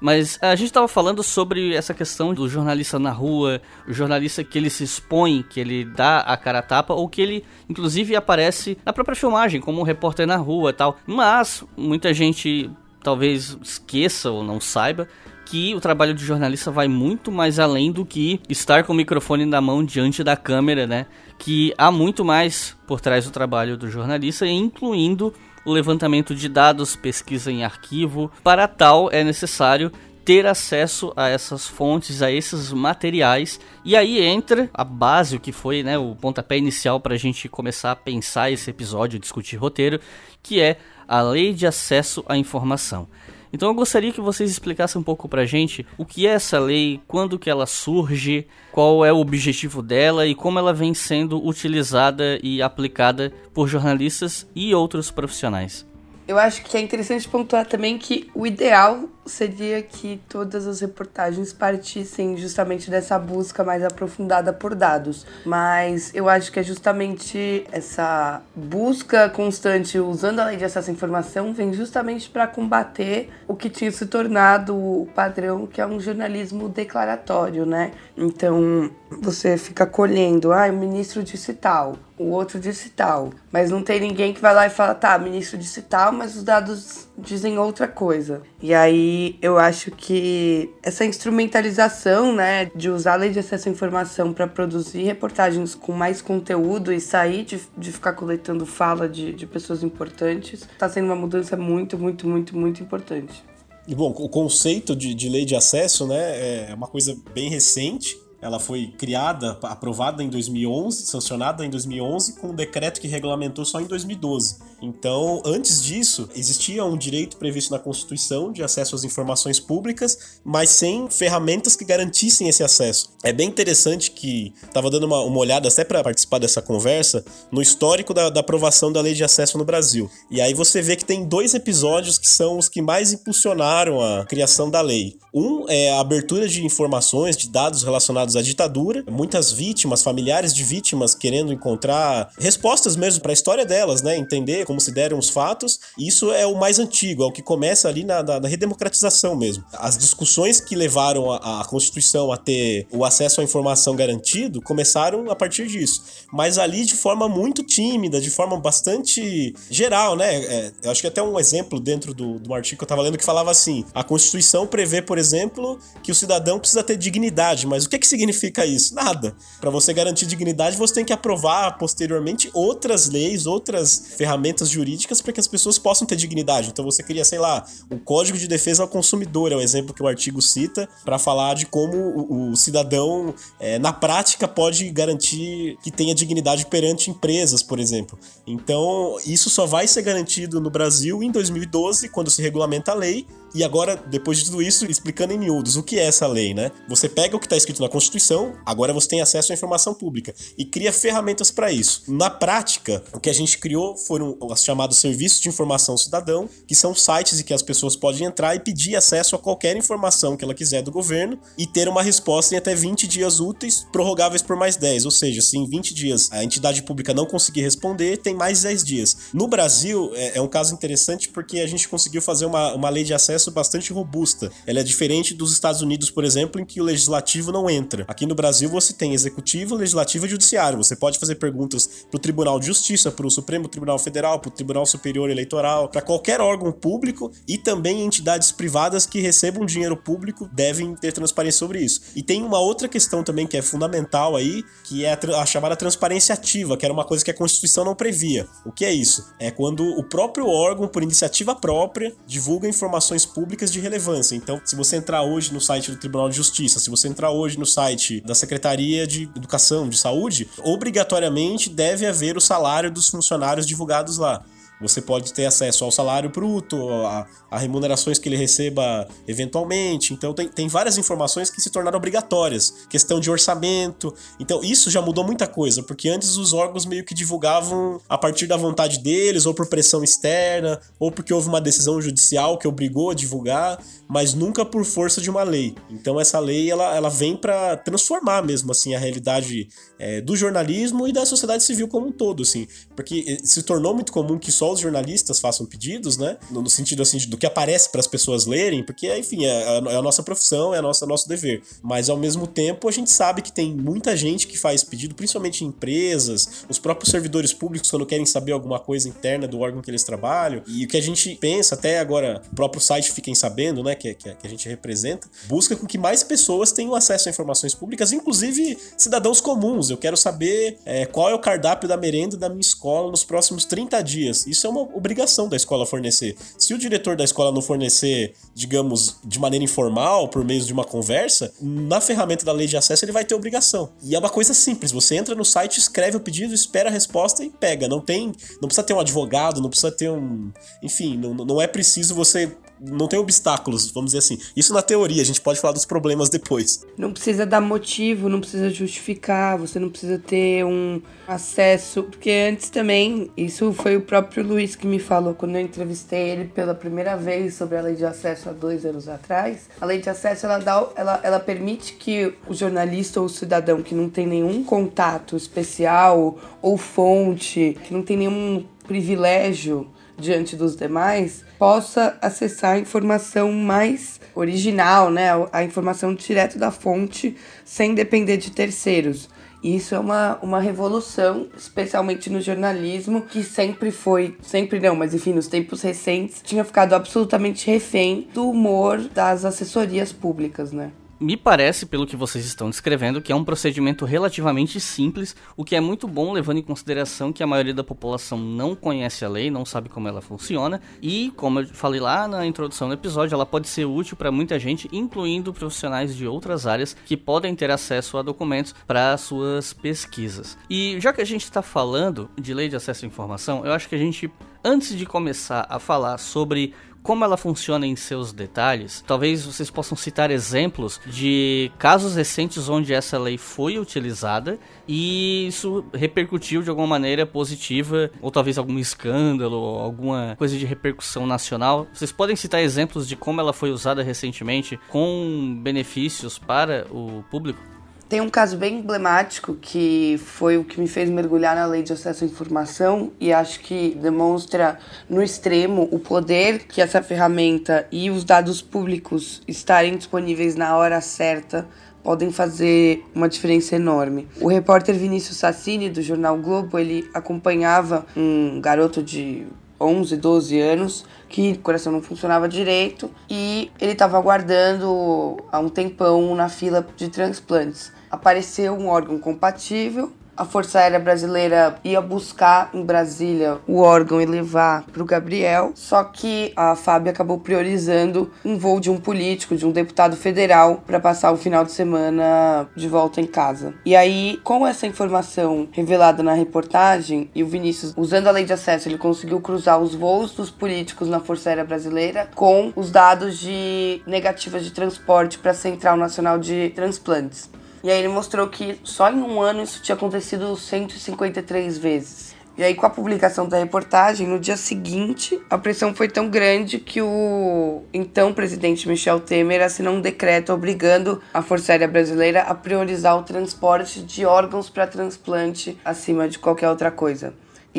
Mas 0.00 0.38
a 0.40 0.54
gente 0.54 0.68
estava 0.68 0.86
falando 0.86 1.24
sobre 1.24 1.74
essa 1.74 1.92
questão 1.92 2.32
do 2.32 2.48
jornalista 2.48 3.00
na 3.00 3.10
rua, 3.10 3.60
o 3.86 3.92
jornalista 3.92 4.44
que 4.44 4.56
ele 4.56 4.70
se 4.70 4.84
expõe, 4.84 5.42
que 5.42 5.58
ele 5.58 5.84
dá 5.84 6.20
a 6.20 6.36
cara 6.36 6.60
a 6.60 6.62
tapa, 6.62 6.94
ou 6.94 7.08
que 7.08 7.20
ele, 7.20 7.44
inclusive, 7.68 8.14
aparece 8.14 8.78
na 8.86 8.92
própria 8.92 9.16
filmagem, 9.16 9.60
como 9.60 9.80
um 9.80 9.84
repórter 9.84 10.24
na 10.24 10.36
rua 10.36 10.72
tal. 10.72 10.96
Mas 11.04 11.64
muita 11.76 12.14
gente 12.14 12.70
talvez 13.02 13.58
esqueça 13.62 14.30
ou 14.30 14.44
não 14.44 14.60
saiba 14.60 15.08
que 15.48 15.74
o 15.74 15.80
trabalho 15.80 16.12
de 16.12 16.22
jornalista 16.22 16.70
vai 16.70 16.86
muito 16.88 17.32
mais 17.32 17.58
além 17.58 17.90
do 17.90 18.04
que 18.04 18.38
estar 18.50 18.84
com 18.84 18.92
o 18.92 18.96
microfone 18.96 19.46
na 19.46 19.62
mão 19.62 19.82
diante 19.82 20.22
da 20.22 20.36
câmera, 20.36 20.86
né? 20.86 21.06
Que 21.38 21.72
há 21.78 21.90
muito 21.90 22.22
mais 22.22 22.76
por 22.86 23.00
trás 23.00 23.24
do 23.24 23.30
trabalho 23.30 23.74
do 23.74 23.90
jornalista, 23.90 24.46
incluindo 24.46 25.32
o 25.64 25.72
levantamento 25.72 26.34
de 26.34 26.50
dados, 26.50 26.96
pesquisa 26.96 27.50
em 27.50 27.64
arquivo. 27.64 28.30
Para 28.44 28.68
tal, 28.68 29.10
é 29.10 29.24
necessário 29.24 29.90
ter 30.22 30.44
acesso 30.44 31.14
a 31.16 31.30
essas 31.30 31.66
fontes, 31.66 32.20
a 32.20 32.30
esses 32.30 32.70
materiais. 32.70 33.58
E 33.82 33.96
aí 33.96 34.20
entra 34.20 34.68
a 34.74 34.84
base, 34.84 35.36
o 35.36 35.40
que 35.40 35.50
foi 35.50 35.82
né, 35.82 35.96
o 35.96 36.14
pontapé 36.14 36.58
inicial 36.58 37.00
para 37.00 37.14
a 37.14 37.18
gente 37.18 37.48
começar 37.48 37.92
a 37.92 37.96
pensar 37.96 38.50
esse 38.50 38.68
episódio, 38.68 39.18
discutir 39.18 39.56
roteiro, 39.56 39.98
que 40.42 40.60
é 40.60 40.76
a 41.08 41.22
Lei 41.22 41.54
de 41.54 41.66
Acesso 41.66 42.22
à 42.28 42.36
Informação. 42.36 43.08
Então 43.52 43.68
eu 43.68 43.74
gostaria 43.74 44.12
que 44.12 44.20
vocês 44.20 44.50
explicassem 44.50 45.00
um 45.00 45.04
pouco 45.04 45.28
pra 45.28 45.46
gente 45.46 45.86
o 45.96 46.04
que 46.04 46.26
é 46.26 46.30
essa 46.30 46.58
lei, 46.58 47.00
quando 47.06 47.38
que 47.38 47.50
ela 47.50 47.66
surge, 47.66 48.46
qual 48.72 49.04
é 49.04 49.12
o 49.12 49.18
objetivo 49.18 49.82
dela 49.82 50.26
e 50.26 50.34
como 50.34 50.58
ela 50.58 50.72
vem 50.72 50.94
sendo 50.94 51.44
utilizada 51.44 52.38
e 52.42 52.60
aplicada 52.60 53.32
por 53.54 53.68
jornalistas 53.68 54.46
e 54.54 54.74
outros 54.74 55.10
profissionais. 55.10 55.86
Eu 56.26 56.38
acho 56.38 56.62
que 56.62 56.76
é 56.76 56.80
interessante 56.80 57.26
pontuar 57.26 57.64
também 57.64 57.96
que 57.96 58.30
o 58.34 58.46
ideal 58.46 59.08
seria 59.28 59.82
que 59.82 60.20
todas 60.28 60.66
as 60.66 60.80
reportagens 60.80 61.52
partissem 61.52 62.36
justamente 62.36 62.90
dessa 62.90 63.18
busca 63.18 63.62
mais 63.62 63.84
aprofundada 63.84 64.52
por 64.52 64.74
dados. 64.74 65.26
Mas 65.44 66.14
eu 66.14 66.28
acho 66.28 66.50
que 66.50 66.60
é 66.60 66.62
justamente 66.62 67.66
essa 67.70 68.42
busca 68.54 69.28
constante 69.28 69.98
usando 69.98 70.40
a 70.40 70.46
lei 70.46 70.56
de 70.56 70.64
acesso 70.64 70.90
à 70.90 70.92
informação 70.92 71.52
vem 71.52 71.72
justamente 71.72 72.28
para 72.28 72.46
combater 72.46 73.30
o 73.46 73.54
que 73.54 73.68
tinha 73.68 73.90
se 73.90 74.06
tornado 74.06 74.74
o 74.76 75.08
padrão, 75.14 75.66
que 75.66 75.80
é 75.80 75.86
um 75.86 76.00
jornalismo 76.00 76.68
declaratório, 76.68 77.66
né? 77.66 77.92
Então 78.16 78.90
você 79.10 79.56
fica 79.56 79.86
colhendo, 79.86 80.52
ah, 80.52 80.68
o 80.68 80.72
ministro 80.72 81.22
disse 81.22 81.54
tal, 81.54 81.96
o 82.18 82.30
outro 82.30 82.58
disse 82.58 82.90
tal, 82.90 83.30
mas 83.50 83.70
não 83.70 83.82
tem 83.82 84.00
ninguém 84.00 84.34
que 84.34 84.40
vai 84.40 84.54
lá 84.54 84.66
e 84.66 84.70
fala, 84.70 84.94
tá, 84.94 85.16
ministro 85.18 85.56
disse 85.56 85.82
tal, 85.82 86.12
mas 86.12 86.36
os 86.36 86.42
dados 86.42 87.08
dizem 87.16 87.58
outra 87.58 87.86
coisa. 87.86 88.42
E 88.60 88.74
aí 88.74 89.17
eu 89.40 89.58
acho 89.58 89.90
que 89.90 90.70
essa 90.82 91.04
instrumentalização, 91.04 92.34
né, 92.34 92.70
de 92.74 92.90
usar 92.90 93.14
a 93.14 93.16
lei 93.16 93.30
de 93.30 93.38
acesso 93.38 93.68
à 93.68 93.72
informação 93.72 94.32
para 94.32 94.46
produzir 94.46 95.02
reportagens 95.02 95.74
com 95.74 95.92
mais 95.92 96.20
conteúdo 96.20 96.92
e 96.92 97.00
sair 97.00 97.44
de, 97.44 97.60
de 97.76 97.92
ficar 97.92 98.12
coletando 98.12 98.66
fala 98.66 99.08
de, 99.08 99.32
de 99.32 99.46
pessoas 99.46 99.82
importantes, 99.82 100.62
está 100.62 100.88
sendo 100.88 101.06
uma 101.06 101.16
mudança 101.16 101.56
muito, 101.56 101.98
muito, 101.98 102.28
muito, 102.28 102.56
muito 102.56 102.82
importante. 102.82 103.42
E 103.86 103.94
bom, 103.94 104.10
o 104.10 104.28
conceito 104.28 104.94
de, 104.94 105.14
de 105.14 105.28
lei 105.30 105.46
de 105.46 105.56
acesso, 105.56 106.06
né, 106.06 106.70
é 106.70 106.74
uma 106.74 106.86
coisa 106.86 107.16
bem 107.32 107.48
recente. 107.48 108.18
Ela 108.40 108.60
foi 108.60 108.88
criada, 108.98 109.58
aprovada 109.62 110.22
em 110.22 110.28
2011, 110.28 111.06
sancionada 111.06 111.64
em 111.64 111.70
2011, 111.70 112.34
com 112.34 112.48
um 112.48 112.54
decreto 112.54 113.00
que 113.00 113.08
regulamentou 113.08 113.64
só 113.64 113.80
em 113.80 113.86
2012. 113.86 114.58
Então, 114.80 115.42
antes 115.44 115.82
disso, 115.82 116.28
existia 116.34 116.84
um 116.84 116.96
direito 116.96 117.36
previsto 117.36 117.72
na 117.72 117.78
Constituição 117.78 118.52
de 118.52 118.62
acesso 118.62 118.94
às 118.94 119.04
informações 119.04 119.58
públicas, 119.58 120.38
mas 120.44 120.70
sem 120.70 121.10
ferramentas 121.10 121.74
que 121.74 121.84
garantissem 121.84 122.48
esse 122.48 122.62
acesso. 122.62 123.10
É 123.24 123.32
bem 123.32 123.48
interessante 123.48 124.10
que 124.10 124.52
estava 124.62 124.90
dando 124.90 125.04
uma, 125.04 125.20
uma, 125.22 125.38
olhada 125.38 125.68
até 125.68 125.84
para 125.84 126.02
participar 126.02 126.38
dessa 126.38 126.62
conversa 126.62 127.24
no 127.50 127.60
histórico 127.60 128.14
da, 128.14 128.30
da 128.30 128.40
aprovação 128.40 128.92
da 128.92 129.00
lei 129.00 129.14
de 129.14 129.24
acesso 129.24 129.58
no 129.58 129.64
Brasil. 129.64 130.08
E 130.30 130.40
aí 130.40 130.54
você 130.54 130.80
vê 130.80 130.94
que 130.94 131.04
tem 131.04 131.24
dois 131.24 131.54
episódios 131.54 132.18
que 132.18 132.28
são 132.28 132.58
os 132.58 132.68
que 132.68 132.80
mais 132.80 133.12
impulsionaram 133.12 134.00
a 134.00 134.24
criação 134.24 134.70
da 134.70 134.80
lei. 134.80 135.16
Um 135.34 135.66
é 135.68 135.90
a 135.92 136.00
abertura 136.00 136.48
de 136.48 136.64
informações, 136.64 137.36
de 137.36 137.50
dados 137.50 137.82
relacionados 137.82 138.36
à 138.36 138.42
ditadura. 138.42 139.04
Muitas 139.10 139.52
vítimas, 139.52 140.02
familiares 140.02 140.54
de 140.54 140.64
vítimas, 140.64 141.14
querendo 141.14 141.52
encontrar 141.52 142.30
respostas 142.38 142.96
mesmo 142.96 143.20
para 143.20 143.32
a 143.32 143.34
história 143.34 143.64
delas, 143.64 144.02
né? 144.02 144.16
Entender 144.16 144.64
como 144.68 144.80
se 144.82 144.92
deram 144.92 145.18
os 145.18 145.30
fatos. 145.30 145.80
Isso 145.98 146.30
é 146.30 146.46
o 146.46 146.54
mais 146.54 146.78
antigo, 146.78 147.22
é 147.22 147.26
o 147.26 147.32
que 147.32 147.40
começa 147.40 147.88
ali 147.88 148.04
na, 148.04 148.22
na, 148.22 148.38
na 148.38 148.46
redemocratização 148.46 149.34
mesmo. 149.34 149.64
As 149.72 149.96
discussões 149.96 150.60
que 150.60 150.76
levaram 150.76 151.32
a, 151.32 151.62
a, 151.62 151.64
Constituição 151.64 152.30
a 152.30 152.36
ter 152.36 152.86
o 152.92 153.02
acesso 153.02 153.40
à 153.40 153.44
informação 153.44 153.96
garantido 153.96 154.60
começaram 154.60 155.30
a 155.30 155.34
partir 155.34 155.66
disso. 155.66 156.02
Mas 156.30 156.58
ali 156.58 156.84
de 156.84 156.94
forma 156.94 157.28
muito 157.28 157.62
tímida, 157.62 158.20
de 158.20 158.30
forma 158.30 158.60
bastante 158.60 159.54
geral, 159.70 160.14
né? 160.14 160.36
É, 160.36 160.72
eu 160.82 160.90
acho 160.90 161.00
que 161.00 161.06
até 161.06 161.22
um 161.22 161.40
exemplo 161.40 161.80
dentro 161.80 162.12
do, 162.12 162.38
do 162.38 162.52
artigo 162.52 162.78
que 162.78 162.84
eu 162.84 162.86
estava 162.86 163.00
lendo 163.00 163.16
que 163.16 163.24
falava 163.24 163.50
assim: 163.50 163.86
a 163.94 164.04
Constituição 164.04 164.66
prevê, 164.66 165.00
por 165.00 165.16
exemplo, 165.16 165.78
que 166.02 166.12
o 166.12 166.14
cidadão 166.14 166.58
precisa 166.58 166.82
ter 166.82 166.98
dignidade. 166.98 167.66
Mas 167.66 167.86
o 167.86 167.88
que, 167.88 167.98
que 167.98 168.06
significa 168.06 168.66
isso? 168.66 168.94
Nada. 168.94 169.34
Para 169.60 169.70
você 169.70 169.94
garantir 169.94 170.26
dignidade, 170.26 170.76
você 170.76 170.92
tem 170.92 171.04
que 171.06 171.12
aprovar 171.12 171.78
posteriormente 171.78 172.50
outras 172.52 173.08
leis, 173.08 173.46
outras 173.46 174.12
ferramentas 174.18 174.57
jurídicas 174.66 175.20
para 175.20 175.32
que 175.32 175.40
as 175.40 175.46
pessoas 175.46 175.78
possam 175.78 176.06
ter 176.06 176.16
dignidade. 176.16 176.70
Então 176.70 176.84
você 176.84 177.02
cria, 177.02 177.24
sei 177.24 177.38
lá, 177.38 177.66
o 177.90 177.98
Código 177.98 178.38
de 178.38 178.48
Defesa 178.48 178.82
ao 178.82 178.88
Consumidor, 178.88 179.52
é 179.52 179.56
o 179.56 179.60
exemplo 179.60 179.94
que 179.94 180.02
o 180.02 180.08
artigo 180.08 180.40
cita, 180.40 180.88
para 181.04 181.18
falar 181.18 181.54
de 181.54 181.66
como 181.66 181.96
o, 181.96 182.50
o 182.50 182.56
cidadão, 182.56 183.34
é, 183.60 183.78
na 183.78 183.92
prática, 183.92 184.48
pode 184.48 184.88
garantir 184.90 185.76
que 185.82 185.90
tenha 185.90 186.14
dignidade 186.14 186.66
perante 186.66 187.10
empresas, 187.10 187.62
por 187.62 187.78
exemplo. 187.78 188.18
Então, 188.46 189.16
isso 189.26 189.50
só 189.50 189.66
vai 189.66 189.86
ser 189.86 190.02
garantido 190.02 190.60
no 190.60 190.70
Brasil 190.70 191.22
em 191.22 191.30
2012, 191.30 192.08
quando 192.08 192.30
se 192.30 192.40
regulamenta 192.40 192.92
a 192.92 192.94
lei, 192.94 193.26
e 193.54 193.64
agora, 193.64 193.96
depois 193.96 194.38
de 194.38 194.44
tudo 194.44 194.62
isso, 194.62 194.86
explicando 194.86 195.32
em 195.32 195.38
miúdos 195.38 195.76
o 195.76 195.82
que 195.82 195.98
é 195.98 196.04
essa 196.04 196.26
lei, 196.26 196.52
né? 196.52 196.70
Você 196.88 197.08
pega 197.08 197.36
o 197.36 197.40
que 197.40 197.46
está 197.46 197.56
escrito 197.56 197.82
na 197.82 197.88
Constituição, 197.88 198.54
agora 198.64 198.92
você 198.92 199.08
tem 199.08 199.20
acesso 199.20 199.52
à 199.52 199.54
informação 199.54 199.94
pública 199.94 200.34
e 200.56 200.64
cria 200.64 200.92
ferramentas 200.92 201.50
para 201.50 201.72
isso. 201.72 202.02
Na 202.08 202.28
prática, 202.30 203.02
o 203.12 203.20
que 203.20 203.30
a 203.30 203.32
gente 203.32 203.58
criou 203.58 203.96
foram 203.96 204.36
os 204.40 204.62
chamados 204.62 204.98
serviços 204.98 205.40
de 205.40 205.48
informação 205.48 205.96
cidadão, 205.96 206.48
que 206.66 206.74
são 206.74 206.94
sites 206.94 207.40
em 207.40 207.42
que 207.42 207.54
as 207.54 207.62
pessoas 207.62 207.96
podem 207.96 208.26
entrar 208.26 208.54
e 208.54 208.60
pedir 208.60 208.96
acesso 208.96 209.34
a 209.34 209.38
qualquer 209.38 209.76
informação 209.76 210.36
que 210.36 210.44
ela 210.44 210.54
quiser 210.54 210.82
do 210.82 210.90
governo 210.90 211.38
e 211.56 211.66
ter 211.66 211.88
uma 211.88 212.02
resposta 212.02 212.54
em 212.54 212.58
até 212.58 212.74
20 212.74 213.06
dias 213.06 213.40
úteis, 213.40 213.86
prorrogáveis 213.92 214.42
por 214.42 214.56
mais 214.56 214.76
10. 214.76 215.04
Ou 215.04 215.10
seja, 215.10 215.40
se 215.40 215.56
em 215.56 215.66
20 215.66 215.94
dias 215.94 216.28
a 216.32 216.44
entidade 216.44 216.82
pública 216.82 217.14
não 217.14 217.26
conseguir 217.26 217.62
responder, 217.62 218.18
tem 218.18 218.34
mais 218.34 218.62
10 218.62 218.84
dias. 218.84 219.16
No 219.32 219.46
Brasil, 219.46 220.10
é, 220.14 220.38
é 220.38 220.40
um 220.40 220.48
caso 220.48 220.74
interessante 220.74 221.28
porque 221.28 221.60
a 221.60 221.66
gente 221.66 221.88
conseguiu 221.88 222.20
fazer 222.20 222.46
uma, 222.46 222.74
uma 222.74 222.90
lei 222.90 223.04
de 223.04 223.14
acesso 223.14 223.37
processo 223.38 223.50
bastante 223.52 223.92
robusta. 223.92 224.50
Ela 224.66 224.80
é 224.80 224.82
diferente 224.82 225.32
dos 225.32 225.52
Estados 225.52 225.80
Unidos, 225.80 226.10
por 226.10 226.24
exemplo, 226.24 226.60
em 226.60 226.64
que 226.64 226.80
o 226.80 226.84
legislativo 226.84 227.52
não 227.52 227.70
entra. 227.70 228.04
Aqui 228.08 228.26
no 228.26 228.34
Brasil 228.34 228.68
você 228.68 228.92
tem 228.92 229.14
executivo, 229.14 229.76
legislativo 229.76 230.26
e 230.26 230.28
judiciário. 230.28 230.78
Você 230.78 230.96
pode 230.96 231.18
fazer 231.18 231.36
perguntas 231.36 232.06
para 232.10 232.16
o 232.16 232.20
Tribunal 232.20 232.58
de 232.58 232.66
Justiça, 232.66 233.10
para 233.10 233.26
o 233.26 233.30
Supremo 233.30 233.68
Tribunal 233.68 233.98
Federal, 233.98 234.40
para 234.40 234.48
o 234.48 234.52
Tribunal 234.52 234.84
Superior 234.84 235.30
Eleitoral, 235.30 235.88
para 235.88 236.02
qualquer 236.02 236.40
órgão 236.40 236.72
público 236.72 237.30
e 237.46 237.56
também 237.56 238.04
entidades 238.04 238.50
privadas 238.50 239.06
que 239.06 239.20
recebam 239.20 239.64
dinheiro 239.64 239.96
público 239.96 240.48
devem 240.52 240.94
ter 240.96 241.12
transparência 241.12 241.58
sobre 241.58 241.80
isso. 241.80 242.00
E 242.16 242.22
tem 242.22 242.42
uma 242.42 242.58
outra 242.58 242.88
questão 242.88 243.22
também 243.22 243.46
que 243.46 243.56
é 243.56 243.62
fundamental 243.62 244.34
aí, 244.34 244.64
que 244.84 245.04
é 245.04 245.12
a, 245.12 245.42
a 245.42 245.46
chamada 245.46 245.76
transparência 245.76 246.34
ativa, 246.34 246.76
que 246.76 246.84
era 246.84 246.92
uma 246.92 247.04
coisa 247.04 247.24
que 247.24 247.30
a 247.30 247.34
Constituição 247.34 247.84
não 247.84 247.94
previa. 247.94 248.48
O 248.64 248.72
que 248.72 248.84
é 248.84 248.92
isso? 248.92 249.32
É 249.38 249.50
quando 249.50 249.84
o 249.84 250.02
próprio 250.02 250.46
órgão, 250.48 250.88
por 250.88 251.02
iniciativa 251.02 251.54
própria, 251.54 252.14
divulga 252.26 252.68
informações 252.68 253.27
públicas 253.28 253.70
de 253.70 253.78
relevância. 253.78 254.34
Então, 254.34 254.60
se 254.64 254.74
você 254.74 254.96
entrar 254.96 255.22
hoje 255.22 255.52
no 255.52 255.60
site 255.60 255.92
do 255.92 255.96
Tribunal 255.96 256.28
de 256.28 256.36
Justiça, 256.36 256.80
se 256.80 256.90
você 256.90 257.06
entrar 257.06 257.30
hoje 257.30 257.58
no 257.58 257.66
site 257.66 258.20
da 258.22 258.34
Secretaria 258.34 259.06
de 259.06 259.30
Educação, 259.36 259.88
de 259.88 259.96
Saúde, 259.96 260.48
obrigatoriamente 260.64 261.70
deve 261.70 262.06
haver 262.06 262.36
o 262.36 262.40
salário 262.40 262.90
dos 262.90 263.08
funcionários 263.08 263.66
divulgados 263.66 264.18
lá. 264.18 264.44
Você 264.80 265.00
pode 265.00 265.32
ter 265.32 265.46
acesso 265.46 265.84
ao 265.84 265.90
salário 265.90 266.30
bruto, 266.30 266.88
a, 267.04 267.26
a 267.50 267.58
remunerações 267.58 268.18
que 268.18 268.28
ele 268.28 268.36
receba 268.36 269.08
eventualmente. 269.26 270.12
Então, 270.12 270.32
tem, 270.32 270.48
tem 270.48 270.68
várias 270.68 270.96
informações 270.98 271.50
que 271.50 271.60
se 271.60 271.70
tornaram 271.70 271.98
obrigatórias. 271.98 272.86
Questão 272.88 273.18
de 273.18 273.30
orçamento. 273.30 274.14
Então, 274.38 274.62
isso 274.62 274.90
já 274.90 275.02
mudou 275.02 275.24
muita 275.24 275.46
coisa, 275.46 275.82
porque 275.82 276.08
antes 276.08 276.36
os 276.36 276.52
órgãos 276.52 276.86
meio 276.86 277.04
que 277.04 277.14
divulgavam 277.14 278.00
a 278.08 278.16
partir 278.16 278.46
da 278.46 278.56
vontade 278.56 278.98
deles, 279.00 279.46
ou 279.46 279.54
por 279.54 279.66
pressão 279.68 280.04
externa, 280.04 280.80
ou 280.98 281.10
porque 281.10 281.32
houve 281.34 281.48
uma 281.48 281.60
decisão 281.60 282.00
judicial 282.00 282.58
que 282.58 282.68
obrigou 282.68 283.10
a 283.10 283.14
divulgar, 283.14 283.82
mas 284.08 284.34
nunca 284.34 284.64
por 284.64 284.84
força 284.84 285.20
de 285.20 285.28
uma 285.30 285.42
lei. 285.42 285.74
Então, 285.90 286.20
essa 286.20 286.38
lei 286.38 286.70
ela, 286.70 286.94
ela 286.94 287.10
vem 287.10 287.36
para 287.36 287.76
transformar 287.76 288.42
mesmo 288.42 288.70
assim 288.70 288.94
a 288.94 288.98
realidade 288.98 289.68
é, 289.98 290.20
do 290.20 290.36
jornalismo 290.36 291.06
e 291.08 291.12
da 291.12 291.26
sociedade 291.26 291.64
civil 291.64 291.88
como 291.88 292.06
um 292.06 292.12
todo, 292.12 292.42
assim, 292.42 292.66
porque 292.94 293.24
eh, 293.26 293.38
se 293.44 293.62
tornou 293.62 293.94
muito 293.94 294.12
comum 294.12 294.38
que 294.38 294.52
só 294.52 294.67
os 294.72 294.80
jornalistas 294.80 295.40
façam 295.40 295.66
pedidos, 295.66 296.16
né? 296.16 296.36
No, 296.50 296.62
no 296.62 296.70
sentido 296.70 297.02
assim 297.02 297.18
do 297.28 297.36
que 297.36 297.46
aparece 297.46 297.90
para 297.90 298.00
as 298.00 298.06
pessoas 298.06 298.46
lerem, 298.46 298.82
porque 298.82 299.14
enfim 299.16 299.44
é, 299.44 299.48
é, 299.48 299.78
é, 299.78 299.96
a 299.96 300.02
nossa 300.02 300.22
profissão, 300.22 300.74
é 300.74 300.78
a 300.78 300.82
nossa 300.82 301.06
nosso 301.06 301.28
dever. 301.28 301.62
Mas 301.82 302.08
ao 302.08 302.16
mesmo 302.16 302.46
tempo 302.46 302.88
a 302.88 302.92
gente 302.92 303.10
sabe 303.10 303.42
que 303.42 303.52
tem 303.52 303.72
muita 303.74 304.16
gente 304.16 304.46
que 304.46 304.58
faz 304.58 304.82
pedido, 304.84 305.14
principalmente 305.14 305.64
em 305.64 305.68
empresas, 305.68 306.64
os 306.68 306.78
próprios 306.78 307.10
servidores 307.10 307.52
públicos 307.52 307.90
quando 307.90 308.06
querem 308.06 308.26
saber 308.26 308.52
alguma 308.52 308.78
coisa 308.78 309.08
interna 309.08 309.46
do 309.46 309.60
órgão 309.60 309.82
que 309.82 309.90
eles 309.90 310.04
trabalham. 310.04 310.62
E 310.66 310.84
o 310.84 310.88
que 310.88 310.96
a 310.96 311.02
gente 311.02 311.34
pensa 311.36 311.74
até 311.74 311.98
agora, 311.98 312.42
o 312.52 312.54
próprio 312.54 312.80
site 312.80 313.12
Fiquem 313.12 313.34
Sabendo, 313.34 313.82
né, 313.82 313.94
que, 313.94 314.14
que, 314.14 314.34
que 314.34 314.46
a 314.46 314.50
gente 314.50 314.68
representa, 314.68 315.28
busca 315.46 315.76
com 315.76 315.86
que 315.86 315.98
mais 315.98 316.22
pessoas 316.22 316.72
tenham 316.72 316.94
acesso 316.94 317.28
a 317.28 317.30
informações 317.30 317.74
públicas, 317.74 318.12
inclusive 318.12 318.78
cidadãos 318.96 319.40
comuns. 319.40 319.90
Eu 319.90 319.96
quero 319.96 320.16
saber 320.16 320.78
é, 320.84 321.06
qual 321.06 321.28
é 321.28 321.34
o 321.34 321.38
cardápio 321.38 321.88
da 321.88 321.96
merenda 321.96 322.36
da 322.36 322.48
minha 322.48 322.60
escola 322.60 323.10
nos 323.10 323.24
próximos 323.24 323.64
30 323.64 324.02
dias. 324.02 324.46
Isso 324.46 324.57
é 324.66 324.70
uma 324.70 324.80
obrigação 324.80 325.48
da 325.48 325.56
escola 325.56 325.86
fornecer. 325.86 326.36
Se 326.56 326.74
o 326.74 326.78
diretor 326.78 327.16
da 327.16 327.24
escola 327.24 327.52
não 327.52 327.62
fornecer, 327.62 328.34
digamos, 328.54 329.16
de 329.24 329.38
maneira 329.38 329.64
informal, 329.64 330.28
por 330.28 330.44
meio 330.44 330.60
de 330.60 330.72
uma 330.72 330.84
conversa, 330.84 331.52
na 331.60 332.00
ferramenta 332.00 332.44
da 332.44 332.52
lei 332.52 332.66
de 332.66 332.76
acesso 332.76 333.04
ele 333.04 333.12
vai 333.12 333.24
ter 333.24 333.34
obrigação. 333.34 333.90
E 334.02 334.14
é 334.14 334.18
uma 334.18 334.30
coisa 334.30 334.54
simples, 334.54 334.92
você 334.92 335.16
entra 335.16 335.34
no 335.34 335.44
site, 335.44 335.78
escreve 335.78 336.16
o 336.16 336.20
pedido, 336.20 336.54
espera 336.54 336.88
a 336.88 336.92
resposta 336.92 337.44
e 337.44 337.50
pega. 337.50 337.88
Não 337.88 338.00
tem, 338.00 338.32
não 338.60 338.68
precisa 338.68 338.82
ter 338.82 338.94
um 338.94 339.00
advogado, 339.00 339.60
não 339.60 339.70
precisa 339.70 339.92
ter 339.92 340.10
um, 340.10 340.50
enfim, 340.82 341.16
não, 341.16 341.34
não 341.34 341.60
é 341.60 341.66
preciso 341.66 342.14
você 342.14 342.56
não 342.80 343.08
tem 343.08 343.18
obstáculos, 343.18 343.90
vamos 343.90 344.12
dizer 344.12 344.18
assim. 344.18 344.38
Isso 344.56 344.72
na 344.72 344.82
teoria, 344.82 345.22
a 345.22 345.24
gente 345.24 345.40
pode 345.40 345.60
falar 345.60 345.72
dos 345.72 345.84
problemas 345.84 346.28
depois. 346.28 346.86
Não 346.96 347.12
precisa 347.12 347.44
dar 347.44 347.60
motivo, 347.60 348.28
não 348.28 348.40
precisa 348.40 348.70
justificar, 348.70 349.58
você 349.58 349.78
não 349.78 349.88
precisa 349.88 350.18
ter 350.18 350.64
um 350.64 351.00
acesso, 351.26 352.02
porque 352.04 352.30
antes 352.30 352.70
também, 352.70 353.30
isso 353.36 353.72
foi 353.72 353.96
o 353.96 354.00
próprio 354.00 354.44
Luiz 354.44 354.74
que 354.74 354.86
me 354.86 354.98
falou 354.98 355.34
quando 355.34 355.56
eu 355.56 355.60
entrevistei 355.60 356.30
ele 356.30 356.44
pela 356.46 356.74
primeira 356.74 357.16
vez 357.16 357.54
sobre 357.54 357.76
a 357.76 357.82
lei 357.82 357.94
de 357.94 358.04
acesso 358.04 358.48
há 358.48 358.52
dois 358.52 358.84
anos 358.84 359.08
atrás. 359.08 359.68
A 359.80 359.84
lei 359.84 360.00
de 360.00 360.08
acesso 360.08 360.46
ela 360.46 360.58
dá, 360.58 360.88
ela, 360.96 361.20
ela 361.22 361.40
permite 361.40 361.94
que 361.94 362.34
o 362.46 362.54
jornalista 362.54 363.20
ou 363.20 363.26
o 363.26 363.28
cidadão 363.28 363.82
que 363.82 363.94
não 363.94 364.08
tem 364.08 364.26
nenhum 364.26 364.64
contato 364.64 365.36
especial 365.36 366.38
ou 366.62 366.76
fonte, 366.76 367.76
que 367.84 367.92
não 367.92 368.02
tem 368.02 368.16
nenhum 368.16 368.64
privilégio 368.86 369.86
diante 370.18 370.56
dos 370.56 370.76
demais, 370.76 371.44
possa 371.58 372.18
acessar 372.20 372.72
a 372.72 372.78
informação 372.78 373.52
mais 373.52 374.20
original, 374.34 375.10
né? 375.10 375.28
A 375.52 375.62
informação 375.62 376.14
direto 376.14 376.58
da 376.58 376.70
fonte, 376.70 377.36
sem 377.64 377.94
depender 377.94 378.36
de 378.36 378.50
terceiros. 378.50 379.28
Isso 379.62 379.94
é 379.94 379.98
uma, 379.98 380.38
uma 380.40 380.60
revolução, 380.60 381.48
especialmente 381.56 382.30
no 382.30 382.40
jornalismo, 382.40 383.22
que 383.22 383.42
sempre 383.42 383.90
foi, 383.90 384.36
sempre 384.40 384.78
não, 384.78 384.94
mas 384.94 385.14
enfim, 385.14 385.32
nos 385.32 385.48
tempos 385.48 385.82
recentes, 385.82 386.40
tinha 386.42 386.62
ficado 386.62 386.92
absolutamente 386.92 387.68
refém 387.68 388.28
do 388.32 388.48
humor 388.48 388.98
das 388.98 389.44
assessorias 389.44 390.12
públicas, 390.12 390.70
né? 390.70 390.92
Me 391.20 391.36
parece, 391.36 391.86
pelo 391.86 392.06
que 392.06 392.16
vocês 392.16 392.44
estão 392.44 392.70
descrevendo, 392.70 393.20
que 393.20 393.32
é 393.32 393.34
um 393.34 393.44
procedimento 393.44 394.04
relativamente 394.04 394.80
simples, 394.80 395.34
o 395.56 395.64
que 395.64 395.74
é 395.74 395.80
muito 395.80 396.06
bom 396.06 396.32
levando 396.32 396.58
em 396.58 396.62
consideração 396.62 397.32
que 397.32 397.42
a 397.42 397.46
maioria 397.46 397.74
da 397.74 397.84
população 397.84 398.38
não 398.38 398.74
conhece 398.74 399.24
a 399.24 399.28
lei, 399.28 399.50
não 399.50 399.64
sabe 399.64 399.88
como 399.88 400.08
ela 400.08 400.20
funciona, 400.20 400.80
e 401.02 401.32
como 401.36 401.60
eu 401.60 401.66
falei 401.68 402.00
lá 402.00 402.28
na 402.28 402.46
introdução 402.46 402.88
do 402.88 402.94
episódio, 402.94 403.34
ela 403.34 403.46
pode 403.46 403.68
ser 403.68 403.84
útil 403.84 404.16
para 404.16 404.30
muita 404.30 404.58
gente, 404.58 404.88
incluindo 404.92 405.52
profissionais 405.52 406.14
de 406.14 406.26
outras 406.26 406.66
áreas 406.66 406.96
que 407.04 407.16
podem 407.16 407.54
ter 407.54 407.70
acesso 407.70 408.16
a 408.18 408.22
documentos 408.22 408.74
para 408.86 409.16
suas 409.16 409.72
pesquisas. 409.72 410.56
E 410.70 410.98
já 411.00 411.12
que 411.12 411.20
a 411.20 411.26
gente 411.26 411.44
está 411.44 411.62
falando 411.62 412.30
de 412.38 412.54
lei 412.54 412.68
de 412.68 412.76
acesso 412.76 413.04
à 413.04 413.08
informação, 413.08 413.64
eu 413.64 413.72
acho 413.72 413.88
que 413.88 413.94
a 413.94 413.98
gente, 413.98 414.30
antes 414.64 414.96
de 414.96 415.04
começar 415.04 415.66
a 415.68 415.78
falar 415.78 416.18
sobre 416.18 416.74
como 417.08 417.24
ela 417.24 417.38
funciona 417.38 417.86
em 417.86 417.96
seus 417.96 418.34
detalhes, 418.34 419.02
talvez 419.06 419.46
vocês 419.46 419.70
possam 419.70 419.96
citar 419.96 420.30
exemplos 420.30 421.00
de 421.06 421.72
casos 421.78 422.14
recentes 422.14 422.68
onde 422.68 422.92
essa 422.92 423.18
lei 423.18 423.38
foi 423.38 423.78
utilizada 423.78 424.58
e 424.86 425.46
isso 425.46 425.86
repercutiu 425.94 426.62
de 426.62 426.68
alguma 426.68 426.86
maneira 426.86 427.24
positiva, 427.24 428.10
ou 428.20 428.30
talvez 428.30 428.58
algum 428.58 428.78
escândalo, 428.78 429.56
alguma 429.56 430.36
coisa 430.36 430.58
de 430.58 430.66
repercussão 430.66 431.26
nacional. 431.26 431.86
Vocês 431.94 432.12
podem 432.12 432.36
citar 432.36 432.60
exemplos 432.60 433.08
de 433.08 433.16
como 433.16 433.40
ela 433.40 433.54
foi 433.54 433.70
usada 433.70 434.02
recentemente 434.02 434.78
com 434.90 435.58
benefícios 435.62 436.38
para 436.38 436.86
o 436.90 437.24
público? 437.30 437.77
Tem 438.08 438.22
um 438.22 438.30
caso 438.30 438.56
bem 438.56 438.78
emblemático 438.78 439.54
que 439.54 440.18
foi 440.24 440.56
o 440.56 440.64
que 440.64 440.80
me 440.80 440.88
fez 440.88 441.10
mergulhar 441.10 441.54
na 441.54 441.66
lei 441.66 441.82
de 441.82 441.92
acesso 441.92 442.24
à 442.24 442.26
informação 442.26 443.12
e 443.20 443.34
acho 443.34 443.60
que 443.60 443.94
demonstra 444.00 444.78
no 445.10 445.22
extremo 445.22 445.86
o 445.92 445.98
poder 445.98 446.60
que 446.60 446.80
essa 446.80 447.02
ferramenta 447.02 447.86
e 447.92 448.10
os 448.10 448.24
dados 448.24 448.62
públicos 448.62 449.42
estarem 449.46 449.94
disponíveis 449.94 450.56
na 450.56 450.74
hora 450.74 451.02
certa 451.02 451.68
podem 452.02 452.32
fazer 452.32 453.04
uma 453.14 453.28
diferença 453.28 453.76
enorme. 453.76 454.26
O 454.40 454.48
repórter 454.48 454.94
Vinícius 454.94 455.36
Sassini 455.36 455.90
do 455.90 456.00
jornal 456.00 456.38
Globo, 456.38 456.78
ele 456.78 457.06
acompanhava 457.12 458.06
um 458.16 458.58
garoto 458.58 459.02
de 459.02 459.46
11, 459.78 460.16
12 460.16 460.58
anos, 460.58 461.04
que 461.28 461.52
o 461.52 461.58
coração 461.58 461.92
não 461.92 462.00
funcionava 462.00 462.48
direito 462.48 463.10
e 463.28 463.70
ele 463.78 463.92
estava 463.92 464.16
aguardando 464.16 465.36
há 465.52 465.58
um 465.58 465.68
tempão 465.68 466.34
na 466.34 466.48
fila 466.48 466.86
de 466.96 467.10
transplantes 467.10 467.97
apareceu 468.10 468.74
um 468.74 468.88
órgão 468.88 469.18
compatível 469.18 470.12
a 470.38 470.44
Força 470.44 470.78
Aérea 470.78 471.00
Brasileira 471.00 471.80
ia 471.82 472.00
buscar 472.00 472.70
em 472.72 472.84
Brasília 472.84 473.58
o 473.66 473.80
órgão 473.80 474.22
e 474.22 474.24
levar 474.24 474.84
para 474.84 475.02
o 475.02 475.04
Gabriel, 475.04 475.72
só 475.74 476.04
que 476.04 476.52
a 476.54 476.76
FAB 476.76 477.08
acabou 477.08 477.40
priorizando 477.40 478.30
um 478.44 478.56
voo 478.56 478.78
de 478.78 478.88
um 478.88 478.98
político, 478.98 479.56
de 479.56 479.66
um 479.66 479.72
deputado 479.72 480.16
federal, 480.16 480.80
para 480.86 481.00
passar 481.00 481.32
o 481.32 481.36
final 481.36 481.64
de 481.64 481.72
semana 481.72 482.68
de 482.76 482.86
volta 482.86 483.20
em 483.20 483.26
casa. 483.26 483.74
E 483.84 483.96
aí, 483.96 484.38
com 484.44 484.64
essa 484.64 484.86
informação 484.86 485.66
revelada 485.72 486.22
na 486.22 486.34
reportagem, 486.34 487.28
e 487.34 487.42
o 487.42 487.48
Vinícius, 487.48 487.92
usando 487.96 488.28
a 488.28 488.30
lei 488.30 488.44
de 488.44 488.52
acesso, 488.52 488.88
ele 488.88 488.96
conseguiu 488.96 489.40
cruzar 489.40 489.80
os 489.80 489.96
voos 489.96 490.30
dos 490.30 490.52
políticos 490.52 491.08
na 491.08 491.18
Força 491.18 491.50
Aérea 491.50 491.64
Brasileira 491.64 492.30
com 492.36 492.72
os 492.76 492.92
dados 492.92 493.40
de 493.40 494.00
negativas 494.06 494.62
de 494.62 494.70
transporte 494.70 495.36
para 495.36 495.50
a 495.50 495.54
Central 495.54 495.96
Nacional 495.96 496.38
de 496.38 496.70
Transplantes. 496.76 497.50
E 497.82 497.90
aí 497.90 497.98
ele 497.98 498.08
mostrou 498.08 498.48
que 498.48 498.78
só 498.82 499.10
em 499.10 499.20
um 499.20 499.40
ano 499.40 499.62
isso 499.62 499.82
tinha 499.82 499.94
acontecido 499.94 500.56
153 500.56 501.78
vezes. 501.78 502.38
E 502.58 502.64
aí, 502.64 502.74
com 502.74 502.84
a 502.84 502.90
publicação 502.90 503.48
da 503.48 503.56
reportagem, 503.56 504.26
no 504.26 504.40
dia 504.40 504.56
seguinte, 504.56 505.40
a 505.48 505.56
pressão 505.56 505.94
foi 505.94 506.08
tão 506.08 506.28
grande 506.28 506.80
que 506.80 507.00
o 507.00 507.84
então 507.94 508.34
presidente 508.34 508.88
Michel 508.88 509.20
Temer 509.20 509.62
assinou 509.62 509.94
um 509.94 510.00
decreto 510.00 510.52
obrigando 510.52 511.22
a 511.32 511.40
Força 511.40 511.70
Aérea 511.70 511.86
Brasileira 511.86 512.40
a 512.42 512.56
priorizar 512.56 513.16
o 513.16 513.22
transporte 513.22 514.02
de 514.02 514.26
órgãos 514.26 514.68
para 514.68 514.88
transplante 514.88 515.78
acima 515.84 516.28
de 516.28 516.36
qualquer 516.36 516.68
outra 516.68 516.90
coisa. 516.90 517.32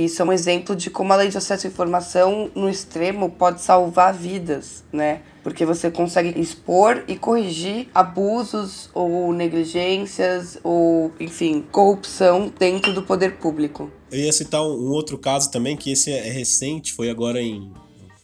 Isso 0.05 0.21
é 0.21 0.25
um 0.25 0.31
exemplo 0.31 0.75
de 0.75 0.89
como 0.89 1.11
a 1.13 1.15
lei 1.15 1.29
de 1.29 1.37
acesso 1.37 1.67
à 1.67 1.69
informação, 1.69 2.51
no 2.55 2.69
extremo, 2.69 3.29
pode 3.29 3.61
salvar 3.61 4.13
vidas, 4.13 4.83
né? 4.91 5.21
Porque 5.43 5.65
você 5.65 5.89
consegue 5.89 6.39
expor 6.39 7.03
e 7.07 7.15
corrigir 7.15 7.87
abusos 7.93 8.89
ou 8.93 9.33
negligências 9.33 10.57
ou, 10.63 11.11
enfim, 11.19 11.65
corrupção 11.71 12.51
dentro 12.57 12.93
do 12.93 13.03
poder 13.03 13.37
público. 13.37 13.91
Eu 14.11 14.19
ia 14.19 14.33
citar 14.33 14.61
um 14.61 14.89
outro 14.89 15.17
caso 15.17 15.51
também, 15.51 15.77
que 15.77 15.91
esse 15.91 16.11
é 16.11 16.29
recente, 16.29 16.93
foi 16.93 17.09
agora 17.09 17.41
em 17.41 17.71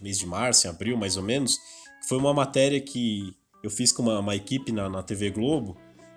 mês 0.01 0.17
de 0.17 0.25
março, 0.25 0.67
em 0.67 0.69
abril 0.69 0.97
mais 0.97 1.17
ou 1.17 1.23
menos. 1.23 1.57
Foi 2.07 2.17
uma 2.17 2.33
matéria 2.33 2.79
que 2.79 3.33
eu 3.63 3.69
fiz 3.69 3.91
com 3.91 4.03
uma, 4.03 4.19
uma 4.19 4.35
equipe 4.35 4.71
na, 4.71 4.89
na 4.89 5.01
TV 5.01 5.31
Globo, 5.31 5.75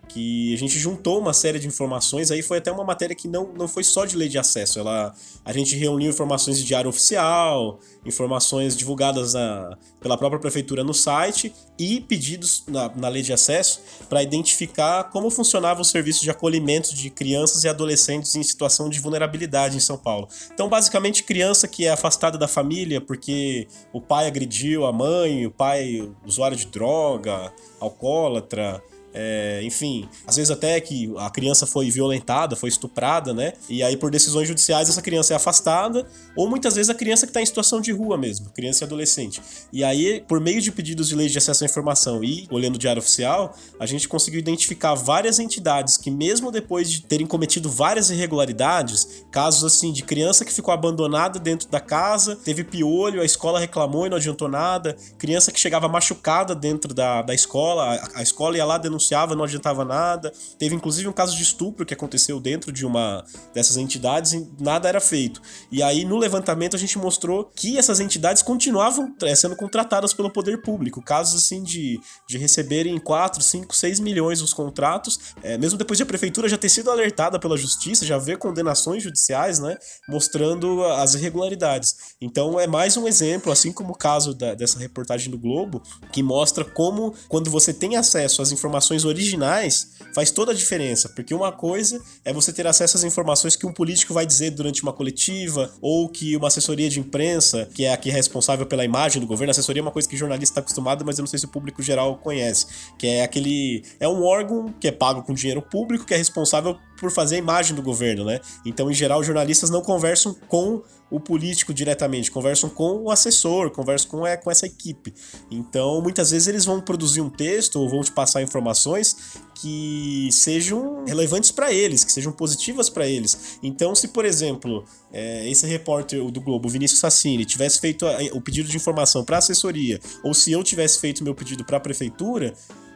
que 0.09 0.53
a 0.55 0.57
gente 0.57 0.79
juntou 0.79 1.21
uma 1.21 1.33
série 1.33 1.59
de 1.59 1.67
informações, 1.67 2.31
aí 2.31 2.43
foi 2.43 2.59
até 2.59 2.73
uma 2.73 2.85
matéria 2.85 3.15
que 3.15 3.29
não, 3.29 3.53
não 3.53 3.69
foi 3.69 3.85
só 3.85 4.05
de 4.05 4.17
lei 4.17 4.29
de 4.29 4.39
acesso, 4.39 4.79
ela, 4.79 5.15
a 5.45 5.53
gente 5.53 5.77
reuniu 5.77 6.11
informações 6.11 6.59
de 6.59 6.65
diário 6.65 6.89
oficial, 6.89 7.79
informações 8.05 8.77
divulgadas 8.77 9.35
na, 9.35 9.77
pela 10.01 10.17
própria 10.17 10.41
prefeitura 10.41 10.83
no 10.83 10.95
site 10.95 11.53
e 11.79 12.01
pedidos 12.01 12.65
na, 12.67 12.89
na 12.95 13.09
lei 13.09 13.23
de 13.23 13.33
acesso 13.33 13.81
para 14.09 14.23
identificar 14.23 15.05
como 15.05 15.31
funcionava 15.31 15.81
o 15.81 15.85
serviço 15.85 16.23
de 16.23 16.31
acolhimento 16.31 16.95
de 16.95 17.11
crianças 17.11 17.65
e 17.65 17.69
adolescentes 17.69 18.35
em 18.35 18.43
situação 18.43 18.89
de 18.89 18.99
vulnerabilidade 18.99 19.77
em 19.77 19.81
São 19.81 19.99
Paulo. 19.99 20.29
Então, 20.53 20.69
basicamente, 20.69 21.23
criança 21.23 21.69
que 21.69 21.85
é 21.87 21.91
afastada 21.91 22.39
da 22.39 22.49
família 22.49 23.01
porque 23.01 23.69
o 23.93 24.01
pai 24.01 24.27
agrediu 24.27 24.87
a 24.87 24.93
mãe, 24.93 25.47
o 25.47 25.51
pai 25.51 26.09
usuário 26.25 26.57
de 26.57 26.67
droga, 26.67 27.53
alcoólatra, 27.81 28.83
é, 29.13 29.61
enfim, 29.63 30.09
às 30.27 30.37
vezes 30.37 30.51
até 30.51 30.81
que 30.81 31.13
a 31.19 31.31
criança 31.31 31.67
foi 31.67 31.91
violentada, 31.91 32.55
foi 32.55 32.69
estuprada, 32.69 33.33
né? 33.33 33.53
E 33.69 33.83
aí, 33.83 33.97
por 33.97 34.11
decisões 34.11 34.47
judiciais, 34.47 34.89
essa 34.89 35.01
criança 35.01 35.33
é 35.33 35.37
afastada, 35.37 36.07
ou 36.37 36.49
muitas 36.49 36.75
vezes 36.75 36.91
a 36.91 36.95
criança 36.95 37.27
que 37.27 37.31
está 37.31 37.41
em 37.41 37.47
situação 37.47 37.81
de 37.81 37.91
rua 37.91 38.19
mesmo, 38.19 38.51
criança 38.51 38.85
e 38.85 38.87
adolescente. 38.87 39.41
E 39.73 39.83
aí, 39.83 40.23
por 40.29 40.41
meio 40.41 40.61
de 40.61 40.71
pedidos 40.71 41.09
de 41.09 41.15
lei 41.15 41.29
de 41.29 41.39
acesso 41.39 41.65
à 41.65 41.67
informação 41.67 42.23
e 42.23 42.47
olhando 42.51 42.77
o 42.77 42.79
Diário 42.79 43.01
Oficial, 43.01 43.55
a 43.81 43.87
gente 43.87 44.07
conseguiu 44.07 44.41
identificar 44.41 44.95
várias 44.95 45.39
entidades 45.39 45.97
que, 45.97 46.11
mesmo 46.11 46.53
depois 46.53 46.91
de 46.91 47.03
terem 47.03 47.27
cometido 47.27 47.71
várias 47.71 48.11
irregularidades, 48.11 49.25
casos 49.31 49.65
assim 49.65 49.93
de 49.93 50.03
criança 50.03 50.45
que 50.45 50.53
ficou 50.53 50.73
abandonada 50.73 51.39
dentro 51.39 51.69
da 51.69 51.81
casa, 51.81 52.37
teve 52.37 52.63
piolho, 52.63 53.23
a 53.23 53.25
escola 53.25 53.59
reclamou 53.59 54.07
e 54.07 54.11
não 54.11 54.17
adiantou 54.17 54.49
nada, 54.49 54.97
criança 55.17 55.51
que 55.51 55.59
chegava 55.59 55.89
machucada 55.89 56.55
dentro 56.55 56.93
da, 56.93 57.23
da 57.23 57.35
escola, 57.35 57.95
a, 57.95 58.21
a 58.21 58.23
escola 58.23 58.57
ia 58.57 58.65
lá 58.65 58.79
denunciar 58.79 58.98
denunciava, 58.99 59.37
não 59.37 59.45
adiantava 59.45 59.85
nada. 59.85 60.33
Teve 60.59 60.75
inclusive 60.75 61.09
um 61.09 61.13
caso 61.13 61.37
de 61.37 61.43
estupro 61.43 61.87
que 61.87 61.95
aconteceu 61.95 62.41
dentro 62.41 62.73
de 62.73 62.85
uma 62.85 63.25
dessas 63.55 63.77
entidades 63.77 64.33
e 64.33 64.49
nada 64.59 64.89
era 64.89 65.01
feito. 65.01 65.41
E 65.71 65.83
aí 65.83 66.05
no 66.05 66.19
levantamento 66.19 66.75
a 66.75 66.79
gente 66.79 66.99
mostrou 66.99 67.45
que 67.45 67.79
essas 67.79 68.01
entidades 68.01 68.43
continuavam 68.43 69.15
é, 69.23 69.35
sendo 69.35 69.57
contratadas 69.57 70.13
pelo 70.13 70.31
poder 70.31 70.61
público. 70.63 71.01
Casos 71.01 71.43
assim 71.43 71.63
de, 71.63 72.01
de 72.29 72.37
receberem 72.37 72.99
4, 72.99 73.43
5, 73.43 73.75
6 73.75 74.01
milhões 74.01 74.43
os 74.43 74.53
contratos, 74.53 75.19
é, 75.43 75.57
mesmo 75.57 75.79
depois 75.79 75.97
de 75.97 76.03
a 76.03 76.07
prefeitura 76.07 76.49
já 76.49 76.59
ter 76.59 76.69
sido 76.69 76.91
alertada 76.91 77.39
pela 77.39 77.57
justiça, 77.57 78.05
já 78.05 78.19
ver 78.19 78.39
condenações 78.39 79.03
judiciais, 79.03 79.59
né, 79.59 79.77
mostrando 80.09 80.83
as 80.85 81.15
irregularidades. 81.15 82.17
Então 82.21 82.59
é 82.59 82.67
mais 82.67 82.97
um 82.97 83.07
exemplo, 83.07 83.53
assim 83.53 83.73
como 83.73 83.93
o 83.93 83.97
caso 83.97 84.35
da, 84.35 84.55
dessa 84.55 84.79
reportagem 84.79 85.31
do 85.31 85.39
Globo, 85.39 85.83
que 86.13 86.23
mostra 86.23 86.65
como 86.65 87.15
quando 87.29 87.51
você 87.51 87.73
tem 87.73 87.97
acesso 87.97 88.43
às 88.43 88.53
informações 88.53 88.88
informações 88.89 89.05
originais 89.05 89.99
faz 90.15 90.31
toda 90.31 90.53
a 90.53 90.55
diferença, 90.55 91.09
porque 91.11 91.35
uma 91.35 91.53
coisa 91.53 92.01
é 92.25 92.33
você 92.33 92.53
ter 92.53 92.67
acesso 92.67 92.97
às 92.97 93.05
informações 93.05 93.55
que 93.55 93.67
um 93.67 93.73
político 93.73 94.15
vai 94.15 94.25
dizer 94.25 94.51
durante 94.51 94.83
uma 94.83 94.93
coletiva 94.93 95.71
ou 95.81 96.09
que 96.09 96.35
uma 96.37 96.49
assessoria 96.49 96.89
de 96.89 96.99
imprensa, 96.99 97.69
que 97.75 97.85
é 97.85 97.93
a 97.93 97.97
que 97.97 98.11
é 98.11 98.13
responsável 98.13 98.67
pela 98.67 98.85
imagem 98.85 99.21
do 99.21 99.27
governo, 99.27 99.51
a 99.51 99.53
assessoria 99.53 99.81
é 99.81 99.85
uma 99.85 99.91
coisa 99.91 100.09
que 100.09 100.17
jornalista 100.17 100.53
está 100.53 100.61
acostumado, 100.61 101.05
mas 101.05 101.19
eu 101.19 101.23
não 101.23 101.27
sei 101.29 101.39
se 101.39 101.45
o 101.45 101.49
público 101.49 101.83
geral 101.83 102.17
conhece, 102.17 102.67
que 102.99 103.07
é 103.07 103.23
aquele 103.23 103.85
é 104.01 104.09
um 104.09 104.25
órgão 104.25 104.75
que 104.81 104.89
é 104.89 104.93
pago 104.93 105.23
com 105.23 105.35
dinheiro 105.35 105.61
público 105.61 106.07
que 106.07 106.15
é 106.15 106.17
responsável 106.17 106.77
por 106.99 107.11
fazer 107.13 107.37
a 107.37 107.39
imagem 107.39 107.77
do 107.77 107.83
governo, 107.83 108.25
né? 108.25 108.41
Então, 108.65 108.91
em 108.91 108.95
geral, 108.95 109.23
jornalistas 109.23 109.71
não 109.71 109.83
conversam 109.83 110.35
com 110.49 110.83
o 111.11 111.19
político 111.19 111.73
diretamente, 111.73 112.31
conversam 112.31 112.69
com 112.69 113.03
o 113.03 113.11
assessor, 113.11 113.71
conversam 113.71 114.11
com, 114.11 114.27
é, 114.27 114.37
com 114.37 114.51
essa 114.51 114.67
equipe. 114.67 115.15
Então, 115.51 116.01
muitas 116.03 116.31
vezes 116.31 116.49
eles 116.49 116.65
vão 116.65 116.81
produzir 116.81 117.21
um 117.21 117.31
texto 117.31 117.77
ou 117.77 117.89
vão 117.89 118.03
te 118.03 118.13
passar 118.13 118.43
informações 118.43 119.17
que 119.55 120.29
sejam 120.31 121.05
relevantes 121.05 121.51
para 121.51 121.73
eles, 121.73 122.05
que 122.05 122.13
sejam 122.13 122.31
positivas 122.33 122.89
para 122.89 123.07
eles. 123.07 123.59
Então, 123.63 123.95
se 123.95 124.09
por 124.09 124.25
exemplo, 124.25 124.85
é, 125.13 125.49
esse 125.49 125.67
repórter 125.67 126.31
do 126.31 126.41
Globo, 126.41 126.69
Vinícius 126.69 127.01
Sassini, 127.01 127.45
tivesse 127.45 127.81
feito 127.81 128.07
o 128.33 128.41
pedido 128.41 128.69
de 128.69 128.77
informação 128.77 129.25
para 129.25 129.37
a 129.37 129.39
assessoria, 129.39 129.99
ou 130.23 130.35
se 130.35 130.53
eu 130.53 130.63
tivesse 130.63 131.01
feito 131.01 131.25
meu 131.25 131.35
pedido 131.35 131.65
para 131.65 131.79
a 131.79 131.81
prefeitura, 131.81 132.53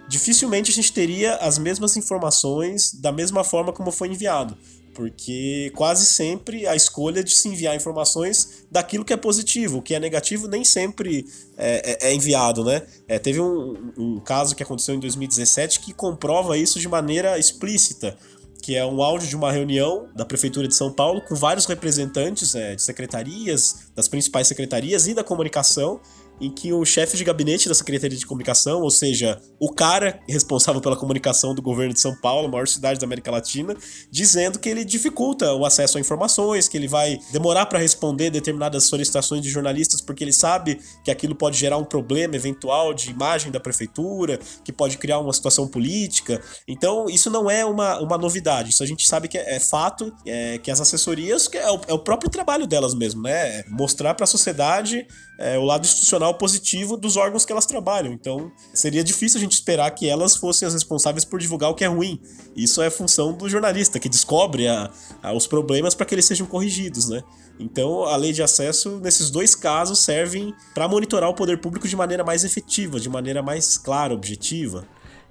dificilmente 0.09 0.71
a 0.71 0.75
gente 0.75 0.93
teria 0.93 1.37
as 1.37 1.59
mesmas 1.59 1.97
informações 1.97 2.93
da 2.93 3.11
mesma 3.11 3.43
forma 3.43 3.73
como 3.73 3.91
foi 3.91 4.09
enviado 4.09 4.57
porque 4.95 5.73
quase 5.75 6.07
sempre 6.07 6.67
a 6.67 6.77
escolha 6.77 7.23
de 7.23 7.35
se 7.37 7.49
enviar 7.49 7.75
informações 7.75 8.65
daquilo 8.71 9.05
que 9.05 9.13
é 9.13 9.17
positivo, 9.17 9.79
o 9.79 9.83
que 9.83 9.95
é 9.95 10.01
negativo 10.01 10.49
nem 10.49 10.65
sempre 10.65 11.27
é, 11.57 12.07
é, 12.07 12.11
é 12.11 12.15
enviado, 12.15 12.65
né? 12.65 12.83
É, 13.09 13.19
teve 13.19 13.41
um, 13.41 13.93
um 13.97 14.21
caso 14.21 14.55
que 14.55 14.63
aconteceu 14.63 14.95
em 14.95 15.01
2017 15.01 15.81
que 15.81 15.93
comprova 15.93 16.57
isso 16.57 16.79
de 16.79 16.89
maneira 16.89 17.39
explícita 17.39 18.17
que 18.63 18.77
é 18.77 18.87
um 18.87 19.03
áudio 19.03 19.29
de 19.29 19.35
uma 19.35 19.51
reunião 19.51 20.09
da 20.15 20.25
Prefeitura 20.25 20.69
de 20.69 20.75
São 20.77 20.93
Paulo 20.93 21.21
com 21.23 21.35
vários 21.35 21.67
representantes 21.67 22.55
é, 22.55 22.77
de 22.77 22.83
secretarias, 22.83 23.91
das 23.95 24.07
principais 24.07 24.47
secretarias 24.47 25.09
e 25.09 25.15
da 25.15 25.25
comunicação, 25.25 26.01
em 26.41 26.51
que 26.51 26.73
o 26.73 26.85
chefe 26.85 27.17
de 27.17 27.25
gabinete 27.25 27.69
da 27.69 27.75
Secretaria 27.75 28.17
de 28.17 28.27
Comunicação, 28.27 28.81
ou 28.81 28.91
seja, 28.91 29.41
o 29.61 29.73
cara 29.73 30.21
responsável 30.29 30.81
pela 30.81 30.97
comunicação 30.97 31.55
do 31.55 31.63
governo 31.63 31.95
de 31.95 32.01
São 32.01 32.15
Paulo, 32.17 32.49
maior 32.49 32.67
cidade 32.67 32.99
da 32.99 33.07
América 33.07 33.31
Latina, 33.31 33.77
dizendo 34.11 34.59
que 34.59 34.69
ele 34.69 34.85
dificulta 34.85 35.53
o 35.55 35.65
acesso 35.65 35.99
a 35.99 36.01
informações, 36.01 36.69
que 36.69 36.77
ele 36.77 36.89
vai 36.89 37.19
demorar 37.31 37.67
para 37.67 37.79
responder 37.79 38.31
determinadas 38.31 38.85
solicitações 38.85 39.43
de 39.43 39.51
jornalistas 39.51 40.01
porque 40.01 40.25
ele 40.25 40.33
sabe 40.33 40.81
que 41.05 41.11
aquilo 41.11 41.35
pode 41.35 41.57
gerar 41.57 41.79
um 41.79 41.85
problema 41.85 42.37
eventual 42.37 42.93
de 42.93 43.11
imagem 43.11 43.51
da 43.51 43.61
prefeitura, 43.61 44.39
que 44.65 44.73
pode 44.73 44.99
criar 44.99 45.19
uma 45.19 45.33
situação 45.33 45.69
política. 45.69 46.43
Então, 46.67 47.07
isso 47.09 47.31
não 47.31 47.51
é 47.51 47.65
uma, 47.65 48.01
uma 48.01 48.19
novidade, 48.19 48.71
isso 48.71 48.83
a 48.83 48.87
gente 48.87 49.09
sabe 49.09 49.29
que 49.29 49.39
é, 49.39 49.57
é 49.57 49.61
fato, 49.61 50.13
é, 50.27 50.59
que 50.59 50.71
as 50.71 50.81
assessorias, 50.81 51.49
que 51.49 51.57
é 51.57 51.71
o, 51.71 51.81
é 51.89 51.93
o 51.93 51.99
próprio 51.99 52.31
trabalho 52.31 52.67
delas 52.67 52.95
mesmo, 52.95 53.23
né? 53.23 53.63
Mostrar 53.69 54.15
para 54.15 54.25
a 54.25 54.27
sociedade 54.27 55.07
é, 55.43 55.59
o 55.59 55.65
lado 55.65 55.85
institucional 55.85 56.35
positivo 56.35 56.97
dos 56.97 57.17
órgãos 57.17 57.45
que 57.45 57.51
elas 57.51 57.67
trabalham. 57.67 58.13
Então, 58.13 58.53
seria 58.73 59.03
difícil 59.03 59.39
a 59.39 59.41
gente 59.41 59.55
esperar 59.55 59.91
que 59.91 60.09
elas 60.09 60.37
fossem 60.37 60.67
as 60.67 60.73
responsáveis 60.73 61.25
por 61.25 61.41
divulgar 61.41 61.69
o 61.69 61.75
que 61.75 61.83
é 61.83 61.89
ruim. 61.89 62.21
Isso 62.55 62.81
é 62.81 62.89
função 62.89 63.33
do 63.33 63.49
jornalista, 63.49 63.99
que 63.99 64.09
descobre 64.09 64.69
a, 64.69 64.89
a, 65.21 65.33
os 65.33 65.49
problemas 65.49 65.97
para 65.97 66.07
que 66.07 66.15
eles 66.15 66.27
sejam 66.27 66.47
corrigidos, 66.47 67.09
né? 67.09 67.25
Então, 67.59 68.05
a 68.05 68.17
lei 68.17 68.33
de 68.33 68.43
acesso, 68.43 69.01
nesses 69.03 69.31
dois 69.31 69.57
casos, 69.57 69.99
servem 69.99 70.55
para 70.73 70.87
monitorar 70.87 71.29
o 71.29 71.35
poder 71.35 71.61
público 71.61 71.89
de 71.89 71.97
maneira 71.97 72.23
mais 72.23 72.45
efetiva, 72.45 73.01
de 73.01 73.09
maneira 73.09 73.43
mais 73.43 73.77
clara, 73.77 74.15
objetiva. 74.15 74.87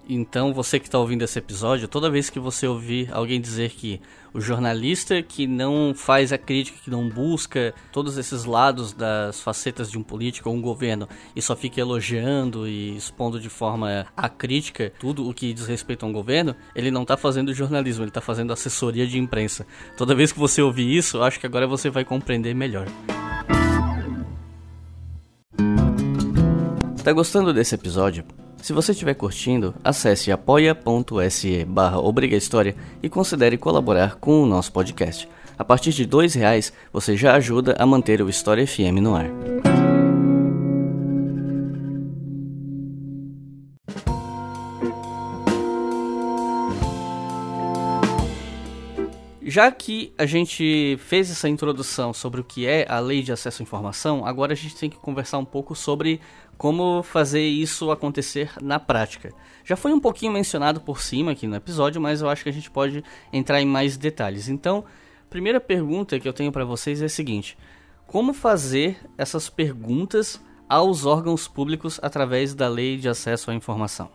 Então, 0.08 0.54
você 0.54 0.80
que 0.80 0.88
está 0.88 1.00
ouvindo 1.00 1.24
esse 1.24 1.40
episódio, 1.40 1.88
toda 1.88 2.10
vez 2.10 2.30
que 2.30 2.40
você 2.40 2.68
ouvir 2.68 3.10
alguém 3.14 3.40
dizer 3.40 3.72
que 3.72 4.02
o 4.34 4.40
jornalista 4.40 5.22
que 5.22 5.46
não 5.46 5.94
faz 5.96 6.32
a 6.32 6.38
crítica, 6.38 6.78
que 6.84 6.90
não 6.90 7.08
busca 7.08 7.74
todos 7.92 8.18
esses 8.18 8.46
lados 8.46 8.94
das 8.94 9.42
facetas 9.42 9.92
de 9.92 9.98
um 9.98 10.04
político 10.04 10.50
ou 10.50 10.56
um 10.56 10.62
governo 10.62 11.08
e 11.36 11.42
só 11.42 11.56
fica 11.56 11.82
elogiando 11.82 12.68
e 12.68 12.96
expondo 12.96 13.40
de 13.40 13.50
forma 13.50 14.06
acrítica 14.16 14.92
tudo 15.00 15.30
o 15.30 15.34
que 15.34 15.54
diz 15.54 15.68
respeito 15.68 16.06
a 16.06 16.10
um 16.10 16.14
governo, 16.14 16.56
ele 16.76 16.92
não 16.92 17.04
está 17.04 17.18
fazendo 17.18 17.54
jornalismo, 17.54 18.04
ele 18.04 18.10
está 18.10 18.22
fazendo 18.22 18.54
assessoria 18.54 19.06
de 19.06 19.18
imprensa. 19.18 19.66
Toda 19.98 20.16
vez 20.16 20.32
que 20.32 20.40
você 20.40 20.62
ouvir 20.62 20.96
isso, 20.96 21.22
acho 21.22 21.40
que 21.40 21.46
agora 21.46 21.68
você 21.68 21.90
vai 21.90 22.06
compreender 22.06 22.54
melhor. 22.54 22.88
Está 27.02 27.12
gostando 27.12 27.52
desse 27.52 27.74
episódio? 27.74 28.24
Se 28.62 28.74
você 28.74 28.92
estiver 28.92 29.16
curtindo, 29.16 29.74
acesse 29.84 30.32
apoia.se 30.32 31.66
barra 31.66 31.98
e 33.02 33.10
considere 33.10 33.58
colaborar 33.58 34.18
com 34.18 34.44
o 34.44 34.46
nosso 34.46 34.72
podcast. 34.72 35.28
A 35.58 35.66
partir 35.66 35.90
de 35.94 36.04
R$ 36.04 36.28
reais 36.36 36.72
você 36.94 37.18
já 37.18 37.34
ajuda 37.34 37.76
a 37.80 37.88
manter 37.88 38.22
o 38.22 38.30
História 38.30 38.68
FM 38.68 39.02
no 39.02 39.16
ar. 39.16 39.26
Já 49.52 49.70
que 49.70 50.14
a 50.18 50.26
gente 50.26 50.98
fez 51.02 51.30
essa 51.30 51.50
introdução 51.50 52.14
sobre 52.14 52.40
o 52.40 52.44
que 52.44 52.66
é 52.66 52.86
a 52.88 53.02
Lei 53.02 53.22
de 53.22 53.34
Acesso 53.34 53.62
à 53.62 53.64
Informação, 53.64 54.26
agora 54.26 54.54
a 54.54 54.56
gente 54.56 54.78
tem 54.78 54.90
que 54.90 54.96
conversar 54.96 55.40
um 55.40 55.44
pouco 55.44 55.76
sobre 55.76 56.22
como 56.58 57.04
fazer 57.04 57.46
isso 57.46 57.92
acontecer 57.92 58.50
na 58.62 58.80
prática. 58.80 59.34
Já 59.66 59.76
foi 59.76 59.92
um 59.92 60.00
pouquinho 60.00 60.32
mencionado 60.32 60.80
por 60.80 61.02
cima 61.02 61.34
aqui 61.34 61.48
no 61.48 61.56
episódio, 61.58 62.00
mas 62.00 62.22
eu 62.22 62.30
acho 62.30 62.44
que 62.44 62.50
a 62.50 62.54
gente 62.54 62.72
pode 62.72 63.04
entrar 63.34 63.62
em 63.62 63.66
mais 63.66 63.98
detalhes. 63.98 64.48
Então, 64.48 64.86
primeira 65.30 65.60
pergunta 65.60 66.18
que 66.18 66.30
eu 66.30 66.32
tenho 66.32 66.54
para 66.54 66.64
vocês 66.64 67.02
é 67.02 67.06
a 67.08 67.10
seguinte: 67.10 67.58
como 68.08 68.34
fazer 68.34 69.02
essas 69.18 69.50
perguntas 69.50 70.42
aos 70.70 71.06
órgãos 71.06 71.50
públicos 71.50 72.00
através 72.02 72.54
da 72.54 72.70
Lei 72.70 72.96
de 72.96 73.10
Acesso 73.10 73.52
à 73.52 73.54
Informação? 73.54 74.10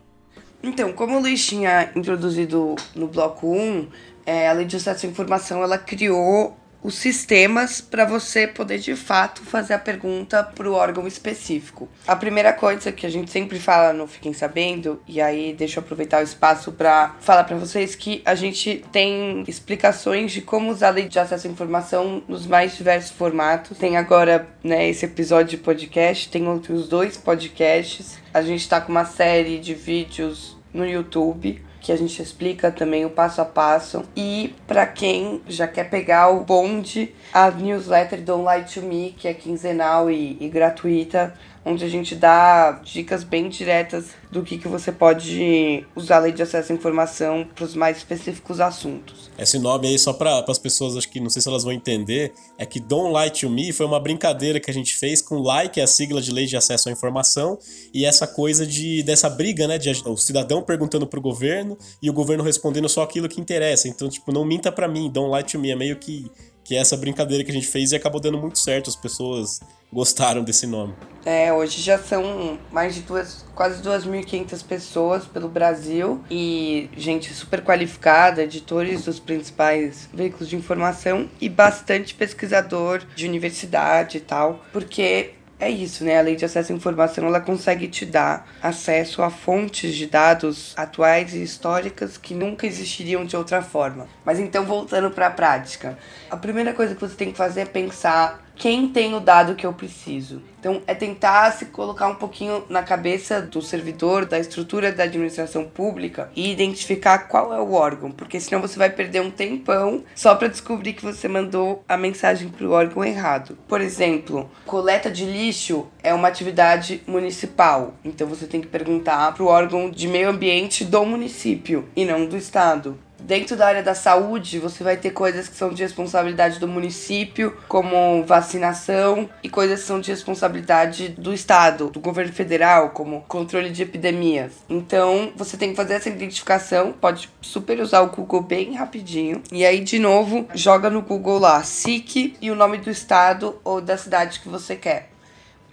Então, 0.63 0.91
como 0.93 1.17
o 1.17 1.21
Luiz 1.21 1.45
tinha 1.45 1.91
introduzido 1.95 2.75
no 2.95 3.07
bloco 3.07 3.47
1, 3.55 3.87
é, 4.27 4.49
a 4.49 4.51
Lei 4.51 4.65
de 4.65 4.75
Acesso 4.75 5.05
à 5.05 5.09
Informação 5.09 5.63
ela 5.63 5.77
criou 5.77 6.57
os 6.83 6.95
sistemas 6.95 7.81
para 7.81 8.05
você 8.05 8.45
poder 8.45 8.77
de 8.77 8.95
fato 8.95 9.41
fazer 9.41 9.73
a 9.73 9.79
pergunta 9.79 10.43
para 10.43 10.69
o 10.69 10.73
órgão 10.73 11.07
específico. 11.07 11.87
A 12.05 12.15
primeira 12.15 12.53
coisa 12.53 12.91
que 12.91 13.05
a 13.05 13.09
gente 13.09 13.31
sempre 13.31 13.57
fala 13.57 13.93
no 13.93 14.05
Fiquem 14.05 14.33
Sabendo, 14.33 15.01
e 15.07 15.19
aí 15.19 15.53
deixa 15.53 15.79
eu 15.79 15.83
aproveitar 15.83 16.19
o 16.19 16.23
espaço 16.23 16.71
para 16.73 17.15
falar 17.19 17.45
para 17.45 17.55
vocês 17.55 17.95
que 17.95 18.21
a 18.25 18.35
gente 18.35 18.85
tem 18.91 19.43
explicações 19.47 20.31
de 20.31 20.41
como 20.41 20.69
usar 20.69 20.89
a 20.89 20.91
lei 20.91 21.07
de 21.07 21.17
acesso 21.17 21.47
à 21.47 21.49
informação 21.49 22.21
nos 22.27 22.45
mais 22.45 22.75
diversos 22.77 23.11
formatos. 23.11 23.77
Tem 23.77 23.97
agora 23.97 24.47
né, 24.63 24.87
esse 24.87 25.05
episódio 25.05 25.57
de 25.57 25.63
podcast, 25.63 26.29
tem 26.29 26.47
outros 26.47 26.87
dois 26.87 27.17
podcasts. 27.17 28.19
A 28.33 28.41
gente 28.41 28.61
está 28.61 28.79
com 28.79 28.91
uma 28.91 29.05
série 29.05 29.57
de 29.57 29.73
vídeos 29.73 30.57
no 30.73 30.85
YouTube 30.85 31.65
que 31.87 31.91
a 31.93 31.95
gente 31.95 32.21
explica 32.21 32.69
também 32.69 33.05
o 33.05 33.09
passo 33.09 33.39
a 33.39 33.45
passo. 33.45 34.03
E 34.13 34.53
para 34.67 34.85
quem 34.85 35.41
já 35.47 35.65
quer 35.65 35.85
pegar 35.89 36.27
o 36.27 36.41
bonde, 36.41 37.15
a 37.31 37.49
newsletter 37.49 38.21
Don't 38.21 38.43
Lie 38.43 38.65
to 38.65 38.81
Me, 38.81 39.15
que 39.17 39.25
é 39.25 39.33
quinzenal 39.33 40.11
e, 40.11 40.35
e 40.37 40.49
gratuita, 40.49 41.33
onde 41.67 41.83
a 41.83 41.89
gente 41.89 42.15
dá 42.15 42.79
dicas 42.83 43.25
bem 43.25 43.49
diretas 43.49 44.05
do 44.31 44.41
que, 44.41 44.57
que 44.57 44.69
você 44.69 44.89
pode 44.89 45.85
usar 45.93 46.17
a 46.17 46.19
lei 46.19 46.31
de 46.31 46.41
acesso 46.41 46.71
à 46.71 46.75
informação 46.75 47.45
para 47.53 47.65
os 47.65 47.75
mais 47.75 47.97
específicos 47.97 48.61
assuntos. 48.61 49.29
Esse 49.37 49.59
nome 49.59 49.87
aí, 49.87 49.99
só 49.99 50.13
para 50.13 50.45
as 50.47 50.57
pessoas, 50.57 50.95
acho 50.95 51.09
que 51.09 51.19
não 51.19 51.29
sei 51.29 51.41
se 51.41 51.49
elas 51.49 51.65
vão 51.65 51.73
entender, 51.73 52.33
é 52.57 52.65
que 52.65 52.79
Don't 52.79 53.13
Lie 53.13 53.31
to 53.31 53.49
Me 53.49 53.73
foi 53.73 53.85
uma 53.85 53.99
brincadeira 53.99 54.61
que 54.61 54.71
a 54.71 54.73
gente 54.73 54.95
fez 54.95 55.21
com 55.21 55.41
LIE, 55.41 55.69
que 55.69 55.81
é 55.81 55.83
a 55.83 55.87
sigla 55.87 56.21
de 56.21 56.31
Lei 56.31 56.45
de 56.45 56.55
Acesso 56.55 56.87
à 56.87 56.91
Informação, 56.91 57.59
e 57.93 58.05
essa 58.05 58.25
coisa 58.25 58.65
de 58.65 59.03
dessa 59.03 59.29
briga, 59.29 59.67
né, 59.67 59.77
de 59.77 59.89
o 60.05 60.15
cidadão 60.15 60.61
perguntando 60.61 61.05
para 61.05 61.19
o 61.19 61.21
governo 61.21 61.77
e 62.01 62.09
o 62.09 62.13
governo 62.13 62.43
respondendo 62.43 62.87
só 62.87 63.03
aquilo 63.03 63.27
que 63.27 63.41
interessa. 63.41 63.89
Então, 63.89 64.07
tipo, 64.07 64.31
não 64.31 64.45
minta 64.45 64.71
para 64.71 64.87
mim, 64.87 65.09
Don't 65.09 65.33
Lie 65.33 65.43
to 65.43 65.59
Me, 65.59 65.71
é 65.71 65.75
meio 65.75 65.97
que 65.97 66.31
que 66.67 66.75
é 66.75 66.79
essa 66.79 66.97
brincadeira 66.97 67.45
que 67.45 67.49
a 67.49 67.53
gente 67.53 67.65
fez 67.65 67.93
e 67.93 67.95
acabou 67.95 68.19
dando 68.19 68.37
muito 68.37 68.59
certo. 68.59 68.89
As 68.89 68.95
pessoas 68.95 69.61
gostaram 69.91 70.43
desse 70.43 70.67
nome. 70.67 70.93
É, 71.25 71.51
hoje 71.51 71.81
já 71.81 71.97
são 71.97 72.57
mais 72.71 72.95
de 72.95 73.01
duas, 73.01 73.45
quase 73.53 73.83
2.500 73.83 74.65
pessoas 74.65 75.25
pelo 75.25 75.49
Brasil 75.49 76.23
e 76.31 76.89
gente 76.95 77.33
super 77.33 77.61
qualificada, 77.61 78.43
editores 78.43 79.03
dos 79.03 79.19
principais 79.19 80.07
veículos 80.13 80.47
de 80.47 80.55
informação 80.55 81.29
e 81.41 81.49
bastante 81.49 82.13
pesquisador 82.13 83.01
de 83.13 83.27
universidade 83.27 84.17
e 84.17 84.21
tal, 84.21 84.63
porque 84.71 85.33
é 85.59 85.69
isso, 85.69 86.03
né? 86.03 86.19
A 86.19 86.21
lei 86.21 86.35
de 86.35 86.45
acesso 86.45 86.71
à 86.71 86.75
informação 86.75 87.25
ela 87.25 87.41
consegue 87.41 87.87
te 87.87 88.05
dar 88.05 88.47
acesso 88.61 89.23
a 89.23 89.29
fontes 89.29 89.95
de 89.95 90.05
dados 90.05 90.73
atuais 90.77 91.33
e 91.33 91.41
históricas 91.41 92.15
que 92.15 92.35
nunca 92.35 92.67
existiriam 92.67 93.25
de 93.25 93.35
outra 93.35 93.61
forma. 93.61 94.07
Mas 94.23 94.39
então 94.39 94.65
voltando 94.65 95.09
para 95.09 95.27
a 95.27 95.31
prática, 95.31 95.97
a 96.29 96.37
primeira 96.37 96.73
coisa 96.73 96.93
que 96.93 97.01
você 97.01 97.15
tem 97.15 97.31
que 97.31 97.37
fazer 97.37 97.61
é 97.61 97.65
pensar 97.65 98.46
quem 98.57 98.89
tem 98.89 99.13
o 99.13 99.19
dado 99.19 99.55
que 99.55 99.65
eu 99.65 99.73
preciso. 99.73 100.41
Então, 100.59 100.81
é 100.87 100.95
tentar 100.95 101.51
se 101.51 101.67
colocar 101.67 102.07
um 102.07 102.15
pouquinho 102.15 102.63
na 102.67 102.81
cabeça 102.81 103.41
do 103.41 103.61
servidor, 103.61 104.25
da 104.25 104.39
estrutura 104.39 104.91
da 104.91 105.03
administração 105.03 105.63
pública 105.65 106.29
e 106.35 106.51
identificar 106.51 107.19
qual 107.19 107.53
é 107.53 107.61
o 107.61 107.73
órgão, 107.73 108.11
porque 108.11 108.39
senão 108.39 108.59
você 108.59 108.77
vai 108.77 108.89
perder 108.89 109.21
um 109.21 109.29
tempão 109.29 110.03
só 110.15 110.35
para 110.35 110.47
descobrir 110.47 110.93
que 110.93 111.05
você 111.05 111.27
mandou 111.27 111.83
a 111.87 111.95
mensagem 111.95 112.49
para 112.49 112.65
o 112.65 112.71
órgão 112.71 113.05
errado. 113.05 113.57
Por 113.67 113.79
exemplo, 113.79 114.49
coleta 114.65 115.11
de 115.11 115.25
lixo 115.25 115.87
é 116.01 116.13
uma 116.13 116.27
atividade 116.27 117.01
municipal, 117.07 117.93
então 118.03 118.27
você 118.27 118.47
tem 118.47 118.59
que 118.59 118.67
perguntar 118.67 119.33
para 119.33 119.43
o 119.43 119.47
órgão 119.47 119.89
de 119.89 120.07
meio 120.07 120.29
ambiente 120.29 120.83
do 120.83 121.05
município 121.05 121.87
e 121.95 122.03
não 122.03 122.25
do 122.25 122.35
estado. 122.35 122.97
Dentro 123.19 123.57
da 123.57 123.67
área 123.67 123.83
da 123.83 123.95
saúde, 123.95 124.59
você 124.59 124.83
vai 124.83 124.95
ter 124.95 125.11
coisas 125.11 125.47
que 125.47 125.55
são 125.55 125.69
de 125.69 125.81
responsabilidade 125.81 126.59
do 126.59 126.67
município, 126.67 127.57
como 127.67 128.23
vacinação, 128.23 129.29
e 129.43 129.49
coisas 129.49 129.81
que 129.81 129.87
são 129.87 129.99
de 129.99 130.11
responsabilidade 130.11 131.09
do 131.09 131.33
estado, 131.33 131.89
do 131.89 131.99
governo 131.99 132.31
federal, 132.31 132.91
como 132.91 133.21
controle 133.27 133.69
de 133.69 133.83
epidemias. 133.83 134.53
Então, 134.69 135.31
você 135.35 135.57
tem 135.57 135.71
que 135.71 135.75
fazer 135.75 135.95
essa 135.95 136.09
identificação, 136.09 136.93
pode 136.93 137.29
super 137.41 137.79
usar 137.79 138.01
o 138.01 138.07
Google 138.07 138.41
bem 138.41 138.75
rapidinho. 138.75 139.41
E 139.51 139.65
aí, 139.65 139.81
de 139.81 139.99
novo, 139.99 140.47
joga 140.53 140.89
no 140.89 141.01
Google 141.01 141.39
lá, 141.39 141.61
SIC 141.63 142.37
e 142.39 142.51
o 142.51 142.55
nome 142.55 142.77
do 142.77 142.89
estado 142.89 143.59
ou 143.63 143.81
da 143.81 143.97
cidade 143.97 144.39
que 144.39 144.47
você 144.47 144.75
quer. 144.75 145.09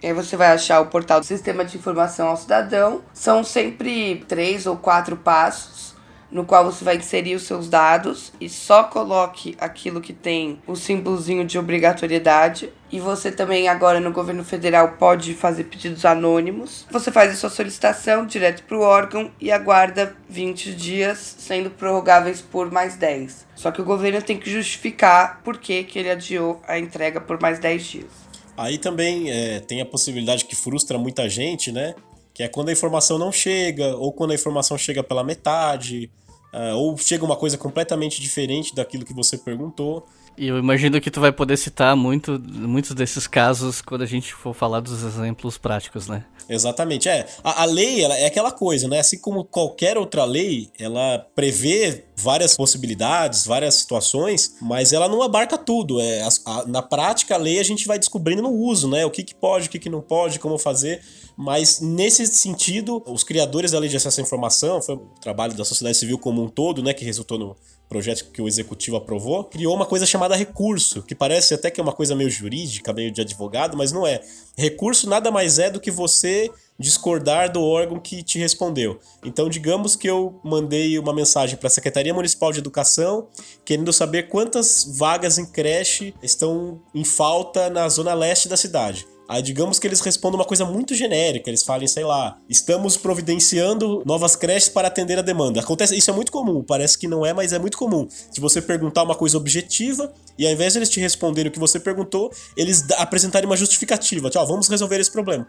Aí 0.03 0.13
você 0.13 0.35
vai 0.35 0.49
achar 0.49 0.81
o 0.81 0.87
portal 0.87 1.19
do 1.19 1.25
Sistema 1.25 1.65
de 1.65 1.77
Informação 1.77 2.27
ao 2.27 2.37
Cidadão. 2.37 3.01
São 3.13 3.43
sempre 3.43 4.23
três 4.27 4.67
ou 4.67 4.75
quatro 4.77 5.15
passos 5.15 5.84
no 6.31 6.45
qual 6.45 6.65
você 6.65 6.83
vai 6.83 6.97
inserir 6.97 7.35
os 7.35 7.43
seus 7.43 7.69
dados 7.69 8.33
e 8.39 8.49
só 8.49 8.83
coloque 8.83 9.55
aquilo 9.59 10.01
que 10.01 10.13
tem 10.13 10.59
o 10.67 10.75
símbolozinho 10.75 11.45
de 11.45 11.57
obrigatoriedade. 11.57 12.69
E 12.91 12.99
você 12.99 13.31
também 13.31 13.67
agora 13.67 13.99
no 13.99 14.11
governo 14.11 14.43
federal 14.43 14.93
pode 14.93 15.33
fazer 15.33 15.65
pedidos 15.65 16.05
anônimos. 16.05 16.85
Você 16.91 17.11
faz 17.11 17.31
a 17.31 17.35
sua 17.35 17.49
solicitação 17.49 18.25
direto 18.25 18.63
para 18.63 18.77
o 18.77 18.81
órgão 18.81 19.31
e 19.39 19.51
aguarda 19.51 20.15
20 20.29 20.73
dias, 20.73 21.35
sendo 21.37 21.69
prorrogáveis 21.69 22.41
por 22.41 22.71
mais 22.71 22.95
10. 22.95 23.45
Só 23.55 23.71
que 23.71 23.81
o 23.81 23.85
governo 23.85 24.21
tem 24.21 24.37
que 24.37 24.49
justificar 24.49 25.41
por 25.43 25.57
que, 25.57 25.83
que 25.83 25.99
ele 25.99 26.11
adiou 26.11 26.61
a 26.67 26.77
entrega 26.79 27.19
por 27.19 27.41
mais 27.41 27.59
10 27.59 27.83
dias. 27.83 28.25
Aí 28.57 28.77
também 28.77 29.29
é, 29.29 29.59
tem 29.59 29.81
a 29.81 29.85
possibilidade 29.85 30.45
que 30.45 30.55
frustra 30.55 30.97
muita 30.97 31.27
gente, 31.27 31.71
né? 31.71 31.93
Que 32.35 32.43
é 32.43 32.47
quando 32.47 32.69
a 32.69 32.71
informação 32.71 33.17
não 33.17 33.31
chega, 33.31 33.95
ou 33.95 34.11
quando 34.11 34.31
a 34.31 34.35
informação 34.35 34.77
chega 34.77 35.01
pela 35.01 35.23
metade, 35.23 36.11
uh, 36.53 36.75
ou 36.75 36.95
chega 36.97 37.25
uma 37.25 37.35
coisa 37.35 37.57
completamente 37.57 38.21
diferente 38.21 38.75
daquilo 38.75 39.03
que 39.03 39.13
você 39.13 39.37
perguntou. 39.37 40.05
E 40.37 40.47
eu 40.47 40.59
imagino 40.59 40.99
que 40.99 41.09
tu 41.09 41.21
vai 41.21 41.31
poder 41.31 41.55
citar 41.57 41.95
muito, 41.95 42.39
muitos 42.39 42.91
desses 42.91 43.25
casos 43.25 43.81
quando 43.81 44.01
a 44.01 44.05
gente 44.05 44.33
for 44.33 44.53
falar 44.53 44.81
dos 44.81 45.01
exemplos 45.01 45.57
práticos, 45.57 46.07
né? 46.09 46.25
Exatamente, 46.47 47.09
é. 47.09 47.25
A, 47.43 47.63
a 47.63 47.65
lei 47.65 48.03
ela, 48.03 48.17
é 48.17 48.25
aquela 48.25 48.51
coisa, 48.51 48.87
né? 48.87 48.99
Assim 48.99 49.17
como 49.17 49.43
qualquer 49.43 49.97
outra 49.97 50.23
lei, 50.25 50.69
ela 50.79 51.25
prevê 51.35 52.03
várias 52.15 52.55
possibilidades, 52.55 53.45
várias 53.45 53.75
situações, 53.75 54.55
mas 54.61 54.93
ela 54.93 55.07
não 55.09 55.21
abarca 55.21 55.57
tudo. 55.57 55.99
É, 55.99 56.21
a, 56.21 56.29
a, 56.45 56.65
na 56.67 56.81
prática, 56.81 57.35
a 57.35 57.37
lei 57.37 57.59
a 57.59 57.63
gente 57.63 57.85
vai 57.87 57.99
descobrindo 57.99 58.41
no 58.41 58.51
uso, 58.51 58.87
né? 58.87 59.05
O 59.05 59.11
que, 59.11 59.23
que 59.23 59.35
pode, 59.35 59.67
o 59.67 59.69
que, 59.69 59.79
que 59.79 59.89
não 59.89 60.01
pode, 60.01 60.39
como 60.39 60.57
fazer. 60.57 61.01
Mas 61.37 61.81
nesse 61.81 62.25
sentido, 62.27 63.03
os 63.05 63.23
criadores 63.23 63.71
da 63.71 63.79
lei 63.79 63.89
de 63.89 63.97
acesso 63.97 64.21
à 64.21 64.23
informação, 64.23 64.81
foi 64.81 64.95
o 64.95 64.99
trabalho 65.19 65.53
da 65.53 65.65
sociedade 65.65 65.97
civil 65.97 66.17
como 66.17 66.43
um 66.43 66.47
todo, 66.47 66.81
né? 66.81 66.93
Que 66.93 67.03
resultou 67.03 67.37
no 67.37 67.55
projeto 67.87 68.31
que 68.31 68.41
o 68.41 68.47
executivo 68.47 68.97
aprovou, 68.97 69.43
criou 69.43 69.75
uma 69.75 69.85
coisa 69.85 70.05
chamada 70.05 70.35
recurso, 70.35 71.03
que 71.03 71.15
parece 71.15 71.53
até 71.53 71.69
que 71.69 71.79
é 71.79 71.83
uma 71.83 71.93
coisa 71.93 72.15
meio 72.15 72.29
jurídica, 72.29 72.93
meio 72.93 73.11
de 73.11 73.21
advogado, 73.21 73.77
mas 73.77 73.91
não 73.91 74.05
é. 74.05 74.21
Recurso 74.57 75.09
nada 75.09 75.31
mais 75.31 75.59
é 75.59 75.69
do 75.69 75.79
que 75.79 75.91
você 75.91 76.49
discordar 76.77 77.51
do 77.51 77.63
órgão 77.63 77.99
que 77.99 78.21
te 78.21 78.37
respondeu. 78.37 78.99
Então, 79.23 79.49
digamos 79.49 79.95
que 79.95 80.09
eu 80.09 80.39
mandei 80.43 80.99
uma 80.99 81.13
mensagem 81.13 81.57
para 81.57 81.67
a 81.67 81.71
Secretaria 81.71 82.13
Municipal 82.13 82.51
de 82.51 82.59
Educação 82.59 83.27
querendo 83.63 83.93
saber 83.93 84.27
quantas 84.27 84.85
vagas 84.97 85.37
em 85.37 85.45
creche 85.45 86.13
estão 86.21 86.81
em 86.93 87.05
falta 87.05 87.69
na 87.69 87.87
zona 87.87 88.13
leste 88.13 88.49
da 88.49 88.57
cidade. 88.57 89.07
Aí 89.27 89.41
digamos 89.41 89.79
que 89.79 89.87
eles 89.87 89.99
respondam 90.01 90.39
uma 90.39 90.45
coisa 90.45 90.65
muito 90.65 90.93
genérica, 90.93 91.49
eles 91.49 91.63
falem, 91.63 91.87
sei 91.87 92.03
lá, 92.03 92.37
estamos 92.47 92.95
providenciando 92.95 94.03
novas 94.05 94.35
creches 94.35 94.69
para 94.69 94.87
atender 94.87 95.17
a 95.17 95.21
demanda. 95.21 95.59
Acontece, 95.59 95.95
isso 95.97 96.09
é 96.11 96.13
muito 96.13 96.31
comum, 96.31 96.63
parece 96.63 96.97
que 96.97 97.07
não 97.07 97.25
é, 97.25 97.33
mas 97.33 97.51
é 97.51 97.59
muito 97.59 97.77
comum. 97.77 98.07
Se 98.09 98.39
você 98.39 98.61
perguntar 98.61 99.03
uma 99.03 99.15
coisa 99.15 99.37
objetiva 99.37 100.13
e 100.37 100.45
ao 100.45 100.53
invés 100.53 100.73
de 100.73 100.79
eles 100.79 100.89
te 100.89 100.99
responderem 100.99 101.49
o 101.49 101.51
que 101.51 101.59
você 101.59 101.79
perguntou, 101.79 102.31
eles 102.55 102.89
apresentarem 102.97 103.47
uma 103.47 103.57
justificativa, 103.57 104.29
tchau, 104.29 104.45
vamos 104.45 104.67
resolver 104.67 104.99
esse 104.99 105.11
problema. 105.11 105.47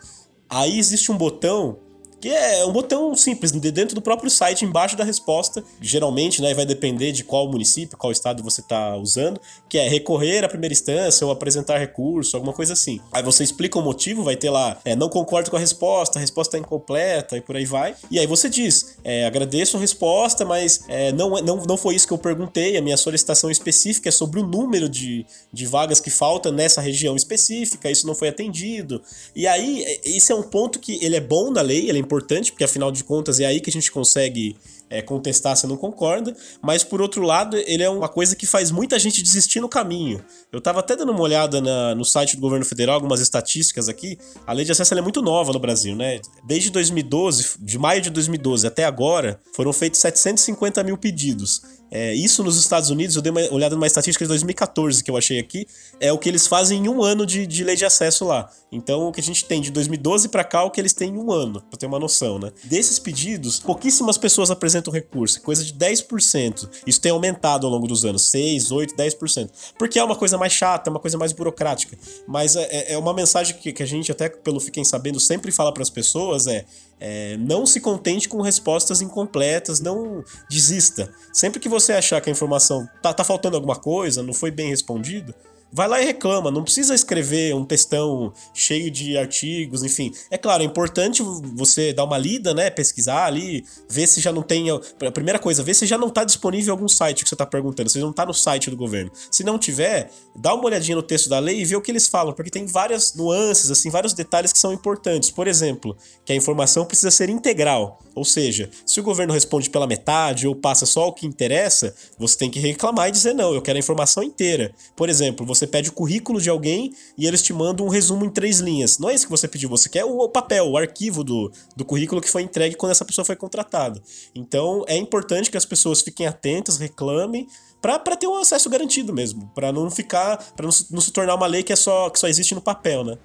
Aí 0.49 0.79
existe 0.79 1.11
um 1.11 1.17
botão 1.17 1.79
que 2.27 2.35
é 2.35 2.67
um 2.67 2.73
botão 2.73 3.15
simples, 3.15 3.53
dentro 3.53 3.95
do 3.95 4.03
próprio 4.03 4.29
site, 4.29 4.65
embaixo 4.65 4.97
da 4.97 5.05
resposta. 5.05 5.63
Geralmente, 5.81 6.43
né, 6.43 6.53
vai 6.55 6.67
depender 6.67 7.13
de 7.13 7.23
qual 7.23 7.49
município, 7.49 7.97
qual 7.97 8.11
estado 8.11 8.43
você 8.43 8.61
está 8.61 8.97
usando, 8.97 9.41
que 9.69 9.79
é 9.79 9.89
recorrer 9.89 10.43
à 10.43 10.49
primeira 10.49 10.73
instância 10.73 11.25
ou 11.25 11.33
apresentar 11.33 11.79
recurso, 11.79 12.37
alguma 12.37 12.53
coisa 12.53 12.73
assim. 12.73 13.01
Aí 13.13 13.23
você 13.23 13.45
explica 13.45 13.79
o 13.79 13.83
motivo, 13.83 14.25
vai 14.25 14.35
ter 14.35 14.51
lá, 14.51 14.77
é, 14.85 14.97
não 14.97 15.09
concordo 15.09 15.53
com 15.53 15.57
a 15.57 15.61
resposta, 15.61 16.19
a 16.19 16.21
resposta 16.21 16.57
é 16.57 16.61
incompleta 16.61 17.37
e 17.37 17.41
por 17.41 17.55
aí 17.55 17.65
vai. 17.65 17.95
E 18.11 18.19
aí 18.19 18.27
você 18.27 18.49
diz, 18.49 18.97
é, 19.05 19.25
agradeço 19.25 19.77
a 19.77 19.81
resposta, 19.81 20.45
mas 20.45 20.81
é, 20.89 21.13
não, 21.13 21.31
não, 21.43 21.63
não 21.63 21.77
foi 21.77 21.95
isso 21.95 22.09
que 22.09 22.13
eu 22.13 22.19
perguntei, 22.19 22.77
a 22.77 22.83
minha 22.83 22.97
solicitação 22.97 23.53
específica 23.53 24.09
é 24.09 24.13
sobre 24.13 24.41
o 24.41 24.45
número 24.45 24.89
de, 24.89 25.25
de 25.53 25.65
vagas 25.65 26.01
que 26.01 26.11
falta 26.11 26.51
nessa 26.51 26.81
região 26.81 27.15
específica, 27.15 27.89
isso 27.89 28.05
não 28.05 28.17
foi 28.17 28.31
atendido. 28.31 29.01
E 29.33 29.47
aí, 29.47 30.01
esse 30.05 30.33
é 30.33 30.35
um 30.35 30.43
ponto 30.43 30.81
que 30.81 30.99
ele 31.05 31.15
é 31.15 31.21
bom 31.21 31.53
na 31.53 31.61
lei, 31.61 31.89
ele 31.89 31.99
é 31.99 32.01
importante, 32.01 32.16
porque 32.53 32.65
afinal 32.65 32.91
de 32.91 33.03
contas 33.05 33.41
é 33.41 33.47
aí 33.47 33.61
que 33.61 33.71
a 33.71 33.73
gente 33.73 33.91
consegue 33.91 34.57
é, 34.89 35.03
contestar 35.03 35.57
se 35.57 35.67
não 35.67 35.77
concorda, 35.77 36.35
mas 36.63 36.85
por 36.85 37.01
outro 37.01 37.23
lado, 37.23 37.57
ele 37.57 37.83
é 37.83 37.91
uma 37.91 38.09
coisa 38.09 38.37
que 38.37 38.47
faz 38.47 38.71
muita 38.71 38.99
gente 38.99 39.23
desistir 39.23 39.61
no 39.61 39.69
caminho. 39.69 40.25
Eu 40.53 40.61
tava 40.61 40.81
até 40.81 40.97
dando 40.97 41.13
uma 41.13 41.21
olhada 41.21 41.61
na, 41.61 41.95
no 41.95 42.05
site 42.05 42.37
do 42.37 42.41
governo 42.41 42.65
federal, 42.65 42.95
algumas 42.95 43.21
estatísticas 43.21 43.89
aqui. 43.89 44.19
A 44.47 44.53
lei 44.53 44.65
de 44.65 44.73
acesso 44.73 44.95
é 44.95 45.01
muito 45.01 45.21
nova 45.21 45.53
no 45.53 45.59
Brasil, 45.59 45.97
né? 45.97 46.21
Desde 46.45 46.71
2012, 46.71 47.57
de 47.61 47.79
maio 47.79 48.01
de 48.01 48.11
2012 48.11 48.67
até 48.67 48.85
agora, 48.85 49.41
foram 49.53 49.73
feitos 49.73 50.01
750 50.01 50.83
mil 50.85 50.97
pedidos. 50.97 51.63
É, 51.91 52.15
isso 52.15 52.43
nos 52.43 52.59
Estados 52.59 52.91
Unidos, 52.91 53.17
eu 53.17 53.23
dei 53.23 53.31
uma 53.31 53.41
olhada 53.53 53.75
numa 53.75 53.87
estatística 53.87 54.25
de 54.25 54.29
2014 54.29 55.03
que 55.03 55.11
eu 55.11 55.17
achei 55.17 55.39
aqui, 55.39 55.67
é 56.01 56.13
o 56.13 56.19
que 56.19 56.29
eles 56.29 56.47
fazem 56.47 56.85
em 56.85 56.89
um 56.89 57.03
ano 57.03 57.25
de, 57.25 57.47
de 57.47 57.65
lei 57.65 57.77
de 57.77 57.85
acesso 57.85 58.25
lá. 58.25 58.51
Então, 58.71 59.09
o 59.09 59.13
que 59.13 59.21
a 59.21 59.23
gente 59.23 59.45
tem 59.45 59.61
de 59.61 59.71
2012 59.71 60.29
para 60.29 60.43
cá, 60.45 60.65
o 60.65 60.71
que 60.71 60.81
eles 60.81 60.93
têm 60.93 61.11
em 61.11 61.19
um 61.19 61.31
ano, 61.31 61.63
pra 61.63 61.79
ter 61.79 61.87
uma 61.87 61.99
noção, 61.99 62.39
né? 62.39 62.51
Desses 62.65 62.99
pedidos, 62.99 63.61
pouquíssimas 63.61 64.19
pessoas 64.19 64.51
apresentam 64.51 64.93
recurso, 64.93 65.41
coisa 65.41 65.65
de 65.65 65.73
10%. 65.73 66.69
Isso 66.87 67.01
tem 67.01 67.13
aumentado 67.13 67.67
ao 67.67 67.73
longo 67.73 67.87
dos 67.87 68.05
anos, 68.05 68.27
6, 68.27 68.73
8, 68.73 68.95
10%. 68.97 69.51
Porque 69.79 69.99
é 69.99 70.05
uma 70.05 70.17
coisa 70.17 70.37
mais 70.37 70.53
chata, 70.53 70.91
é 70.91 70.93
uma 70.93 71.01
coisa 71.01 71.17
mais 71.17 71.33
burocrática. 71.33 71.97
Mas 72.27 72.57
é, 72.57 72.65
é, 72.65 72.93
é 72.95 72.99
uma 72.99 73.15
mensagem 73.15 73.57
que, 73.57 73.73
que 73.73 73.83
a 73.83 73.87
gente, 73.87 74.11
até 74.11 74.29
pelo 74.29 74.61
Fiquem 74.61 74.85
Sabendo, 74.85 75.21
sempre 75.21 75.53
fala 75.53 75.73
para 75.73 75.83
as 75.83 75.91
pessoas: 75.91 76.47
é 76.47 76.65
é, 76.99 77.37
não 77.37 77.67
se 77.67 77.81
contente 77.81 78.29
com 78.29 78.41
respostas 78.41 79.01
incompletas, 79.01 79.81
não 79.81 80.25
desista. 80.49 81.13
Sempre 81.33 81.61
que 81.61 81.69
você 81.69 81.93
achar 81.93 82.21
que 82.21 82.31
a 82.31 82.33
informação 82.33 82.89
tá, 83.03 83.13
tá 83.13 83.25
faltando 83.25 83.57
alguma 83.57 83.77
coisa, 83.77 84.23
não 84.23 84.33
foi 84.33 84.51
bem 84.51 84.71
respondido, 84.71 85.35
vai 85.73 85.89
lá 85.89 86.01
e 86.01 86.05
reclama. 86.05 86.51
Não 86.51 86.63
precisa 86.63 86.95
escrever 86.95 87.55
um 87.55 87.65
textão 87.65 88.33
cheio 88.55 88.91
de 88.91 89.17
artigos, 89.17 89.83
enfim. 89.83 90.13
É 90.31 90.39
claro, 90.39 90.63
é 90.63 90.67
importante 90.67 91.23
você 91.23 91.93
dar 91.93 92.05
uma 92.05 92.19
lida, 92.19 92.55
né? 92.55 92.71
Pesquisar 92.71 93.27
ali, 93.27 93.65
ver 93.89 94.07
se 94.07 94.21
já 94.21 94.33
não 94.33 94.43
tem. 94.43 94.67
A 94.71 95.13
primeira 95.13 95.39
coisa, 95.39 95.63
ver 95.63 95.75
se 95.75 95.87
já 95.87 95.99
não 95.99 96.09
está 96.09 96.25
disponível 96.25 96.73
algum 96.73 96.89
site 96.89 97.23
que 97.23 97.29
você 97.29 97.35
está 97.35 97.47
perguntando, 97.47 97.91
se 97.91 97.99
não 97.99 98.11
está 98.11 98.25
no 98.25 98.35
site 98.35 98.71
do 98.71 98.77
governo. 98.77 99.11
Se 99.31 99.45
não 99.45 99.59
tiver, 99.59 100.11
dá 100.35 100.55
uma 100.55 100.65
olhadinha 100.65 100.97
no 100.97 101.03
texto 101.03 101.29
da 101.29 101.39
lei 101.39 101.61
e 101.61 101.65
vê 101.65 101.77
o 101.77 101.81
que 101.81 101.91
eles 101.91 102.07
falam, 102.07 102.33
porque 102.33 102.51
tem 102.51 102.67
várias 102.67 103.15
nuances, 103.15 103.71
assim, 103.71 103.91
vários 103.91 104.13
detalhes 104.13 104.53
que 104.53 104.59
são 104.59 104.73
importantes. 104.73 105.31
Por 105.31 105.47
exemplo, 105.47 105.97
que 106.25 106.33
a 106.33 106.37
informação 106.37 106.85
precisa 106.85 107.11
ser 107.11 107.29
integral. 107.29 108.01
Ou 108.15 108.25
seja, 108.25 108.71
se 108.87 108.99
o 108.99 109.03
governo 109.03 109.35
responde 109.35 109.69
pela 109.69 109.87
metade 109.87 110.47
ou 110.49 110.55
passa 110.55 110.87
só 110.87 111.09
o 111.09 111.13
que 111.13 111.27
interessa, 111.27 111.95
você 112.19 112.37
tem 112.39 112.51
que 112.51 112.59
reclamar 112.59 113.09
e 113.09 113.13
dizer 113.13 113.35
não, 113.35 113.55
eu 113.55 113.61
quero 113.61 113.77
a 113.77 113.81
informação 113.81 114.23
inteira. 114.23 114.75
Por 114.97 115.09
exemplo, 115.09 115.45
você 115.57 115.67
pede 115.67 115.89
o 115.89 115.93
currículo 115.93 116.41
de 116.41 116.51
alguém 116.51 116.93
e 117.17 117.27
eles 117.27 117.43
te 117.43 117.53
mandam 117.53 117.87
um 117.87 117.89
resumo 117.89 118.25
em 118.25 118.31
três 118.31 118.61
linhas. 118.61 118.99
Não 118.99 119.09
é 119.09 119.15
isso 119.15 119.27
que 119.27 119.31
você 119.31 119.49
pediu, 119.49 119.69
você 119.69 119.89
quer 119.89 120.05
o 120.05 120.29
papel, 120.29 120.69
o 120.69 120.77
arquivo 120.77 121.25
do, 121.25 121.51
do 121.75 121.85
currículo 121.85 122.21
que 122.21 122.31
foi 122.31 122.43
entregue 122.43 122.77
quando 122.77 122.93
essa 122.93 123.05
pessoa 123.05 123.25
foi 123.25 123.37
contratada. 123.37 124.01
Então 124.35 124.85
é 124.87 124.97
importante 124.97 125.51
que 125.51 125.57
as 125.57 125.65
pessoas 125.65 126.03
fiquem 126.03 126.27
atentas, 126.27 126.79
reclamem, 126.79 127.47
para 127.81 128.17
ter 128.17 128.27
um 128.27 128.39
acesso 128.39 128.69
garantido 128.69 129.13
mesmo, 129.13 129.51
para 129.55 129.71
não 129.71 129.91
ficar, 129.91 130.39
para 130.57 130.67
não, 130.67 130.73
não, 130.91 131.01
se 131.01 131.13
tornar 131.13 131.35
uma 131.35 131.47
lei 131.47 131.63
que 131.63 131.73
é 131.73 131.77
só 131.77 132.11
que 132.11 132.19
só 132.19 132.27
existe 132.27 132.55
no 132.55 132.61
papel, 132.61 133.05
né? 133.05 133.17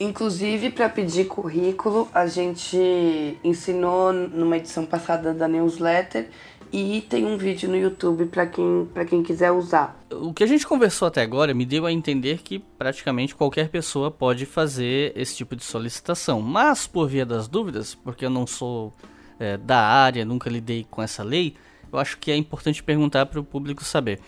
Inclusive 0.00 0.70
para 0.70 0.88
pedir 0.88 1.26
currículo, 1.26 2.08
a 2.12 2.26
gente 2.26 3.38
ensinou 3.44 4.12
numa 4.12 4.56
edição 4.56 4.84
passada 4.84 5.32
da 5.32 5.46
newsletter 5.46 6.28
e 6.72 7.00
tem 7.08 7.24
um 7.24 7.36
vídeo 7.36 7.68
no 7.68 7.76
YouTube 7.76 8.26
para 8.26 8.46
quem, 8.46 8.88
quem 9.08 9.22
quiser 9.22 9.50
usar. 9.50 9.98
O 10.10 10.32
que 10.32 10.44
a 10.44 10.46
gente 10.46 10.66
conversou 10.66 11.08
até 11.08 11.22
agora 11.22 11.54
me 11.54 11.64
deu 11.64 11.86
a 11.86 11.92
entender 11.92 12.38
que 12.42 12.58
praticamente 12.58 13.34
qualquer 13.34 13.68
pessoa 13.68 14.10
pode 14.10 14.46
fazer 14.46 15.12
esse 15.16 15.36
tipo 15.36 15.56
de 15.56 15.64
solicitação. 15.64 16.40
Mas, 16.40 16.86
por 16.86 17.08
via 17.08 17.24
das 17.24 17.48
dúvidas, 17.48 17.94
porque 17.94 18.24
eu 18.24 18.30
não 18.30 18.46
sou 18.46 18.92
é, 19.38 19.56
da 19.56 19.80
área, 19.80 20.24
nunca 20.24 20.50
lidei 20.50 20.86
com 20.90 21.02
essa 21.02 21.22
lei, 21.22 21.54
eu 21.92 21.98
acho 21.98 22.18
que 22.18 22.30
é 22.30 22.36
importante 22.36 22.82
perguntar 22.82 23.26
para 23.26 23.40
o 23.40 23.44
público 23.44 23.84
saber. 23.84 24.20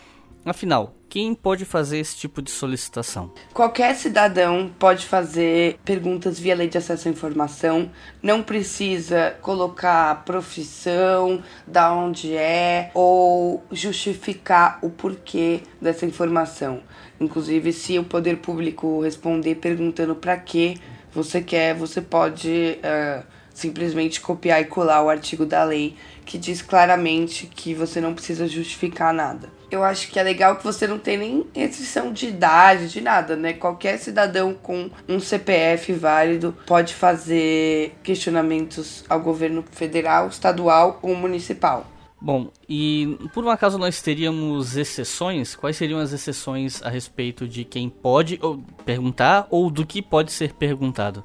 Afinal, 0.44 0.94
quem 1.06 1.34
pode 1.34 1.66
fazer 1.66 1.98
esse 1.98 2.16
tipo 2.16 2.40
de 2.40 2.50
solicitação? 2.50 3.30
Qualquer 3.52 3.94
cidadão 3.94 4.70
pode 4.78 5.04
fazer 5.04 5.78
perguntas 5.84 6.38
via 6.38 6.54
lei 6.54 6.66
de 6.66 6.78
acesso 6.78 7.08
à 7.08 7.10
informação. 7.10 7.90
Não 8.22 8.42
precisa 8.42 9.36
colocar 9.42 10.24
profissão, 10.24 11.42
da 11.66 11.92
onde 11.92 12.34
é 12.34 12.90
ou 12.94 13.62
justificar 13.70 14.78
o 14.82 14.88
porquê 14.88 15.60
dessa 15.80 16.06
informação. 16.06 16.80
Inclusive, 17.20 17.70
se 17.72 17.98
o 17.98 18.04
poder 18.04 18.38
público 18.38 19.02
responder 19.02 19.56
perguntando 19.56 20.14
para 20.14 20.38
que 20.38 20.78
você 21.12 21.42
quer, 21.42 21.74
você 21.74 22.00
pode 22.00 22.78
uh, 22.78 23.22
simplesmente 23.52 24.22
copiar 24.22 24.62
e 24.62 24.64
colar 24.64 25.02
o 25.02 25.10
artigo 25.10 25.44
da 25.44 25.64
lei 25.64 25.96
que 26.24 26.38
diz 26.38 26.62
claramente 26.62 27.46
que 27.46 27.74
você 27.74 28.00
não 28.00 28.14
precisa 28.14 28.46
justificar 28.46 29.12
nada 29.12 29.59
eu 29.70 29.84
acho 29.84 30.10
que 30.10 30.18
é 30.18 30.22
legal 30.22 30.56
que 30.56 30.64
você 30.64 30.86
não 30.86 30.98
tem 30.98 31.16
nem 31.16 31.46
restrição 31.54 32.12
de 32.12 32.26
idade, 32.26 32.88
de 32.88 33.00
nada, 33.00 33.36
né? 33.36 33.52
Qualquer 33.52 33.98
cidadão 33.98 34.54
com 34.54 34.90
um 35.08 35.20
CPF 35.20 35.92
válido 35.92 36.54
pode 36.66 36.94
fazer 36.94 37.94
questionamentos 38.02 39.04
ao 39.08 39.20
governo 39.20 39.64
federal, 39.70 40.28
estadual 40.28 40.98
ou 41.02 41.14
municipal. 41.14 41.86
Bom, 42.20 42.48
e 42.68 43.16
por 43.32 43.44
um 43.44 43.48
acaso 43.48 43.78
nós 43.78 44.02
teríamos 44.02 44.76
exceções? 44.76 45.56
Quais 45.56 45.76
seriam 45.76 45.98
as 45.98 46.12
exceções 46.12 46.82
a 46.82 46.90
respeito 46.90 47.48
de 47.48 47.64
quem 47.64 47.88
pode 47.88 48.38
perguntar 48.84 49.46
ou 49.50 49.70
do 49.70 49.86
que 49.86 50.02
pode 50.02 50.30
ser 50.30 50.52
perguntado? 50.52 51.24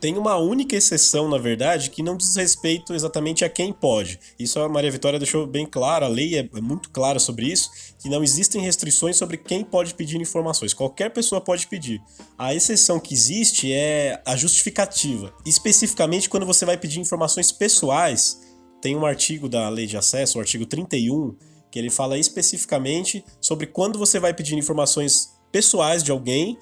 Tem 0.00 0.16
uma 0.16 0.36
única 0.38 0.74
exceção, 0.74 1.28
na 1.28 1.36
verdade, 1.36 1.90
que 1.90 2.02
não 2.02 2.16
diz 2.16 2.34
respeito 2.34 2.94
exatamente 2.94 3.44
a 3.44 3.50
quem 3.50 3.70
pode. 3.70 4.18
Isso 4.38 4.58
a 4.58 4.66
Maria 4.66 4.90
Vitória 4.90 5.18
deixou 5.18 5.46
bem 5.46 5.66
claro, 5.66 6.06
a 6.06 6.08
lei 6.08 6.38
é, 6.38 6.48
é 6.56 6.60
muito 6.60 6.88
clara 6.88 7.18
sobre 7.18 7.46
isso, 7.46 7.70
que 7.98 8.08
não 8.08 8.24
existem 8.24 8.62
restrições 8.62 9.18
sobre 9.18 9.36
quem 9.36 9.62
pode 9.62 9.92
pedir 9.92 10.18
informações. 10.18 10.72
Qualquer 10.72 11.10
pessoa 11.10 11.38
pode 11.38 11.66
pedir. 11.66 12.00
A 12.38 12.54
exceção 12.54 12.98
que 12.98 13.12
existe 13.12 13.70
é 13.70 14.22
a 14.24 14.34
justificativa. 14.36 15.34
Especificamente 15.44 16.30
quando 16.30 16.46
você 16.46 16.64
vai 16.64 16.78
pedir 16.78 16.98
informações 16.98 17.52
pessoais, 17.52 18.40
tem 18.80 18.96
um 18.96 19.04
artigo 19.04 19.50
da 19.50 19.68
Lei 19.68 19.86
de 19.86 19.98
Acesso, 19.98 20.38
o 20.38 20.40
artigo 20.40 20.64
31, 20.64 21.36
que 21.70 21.78
ele 21.78 21.90
fala 21.90 22.18
especificamente 22.18 23.22
sobre 23.38 23.66
quando 23.66 23.98
você 23.98 24.18
vai 24.18 24.32
pedir 24.32 24.56
informações 24.56 25.28
pessoais 25.52 26.02
de 26.02 26.10
alguém 26.10 26.56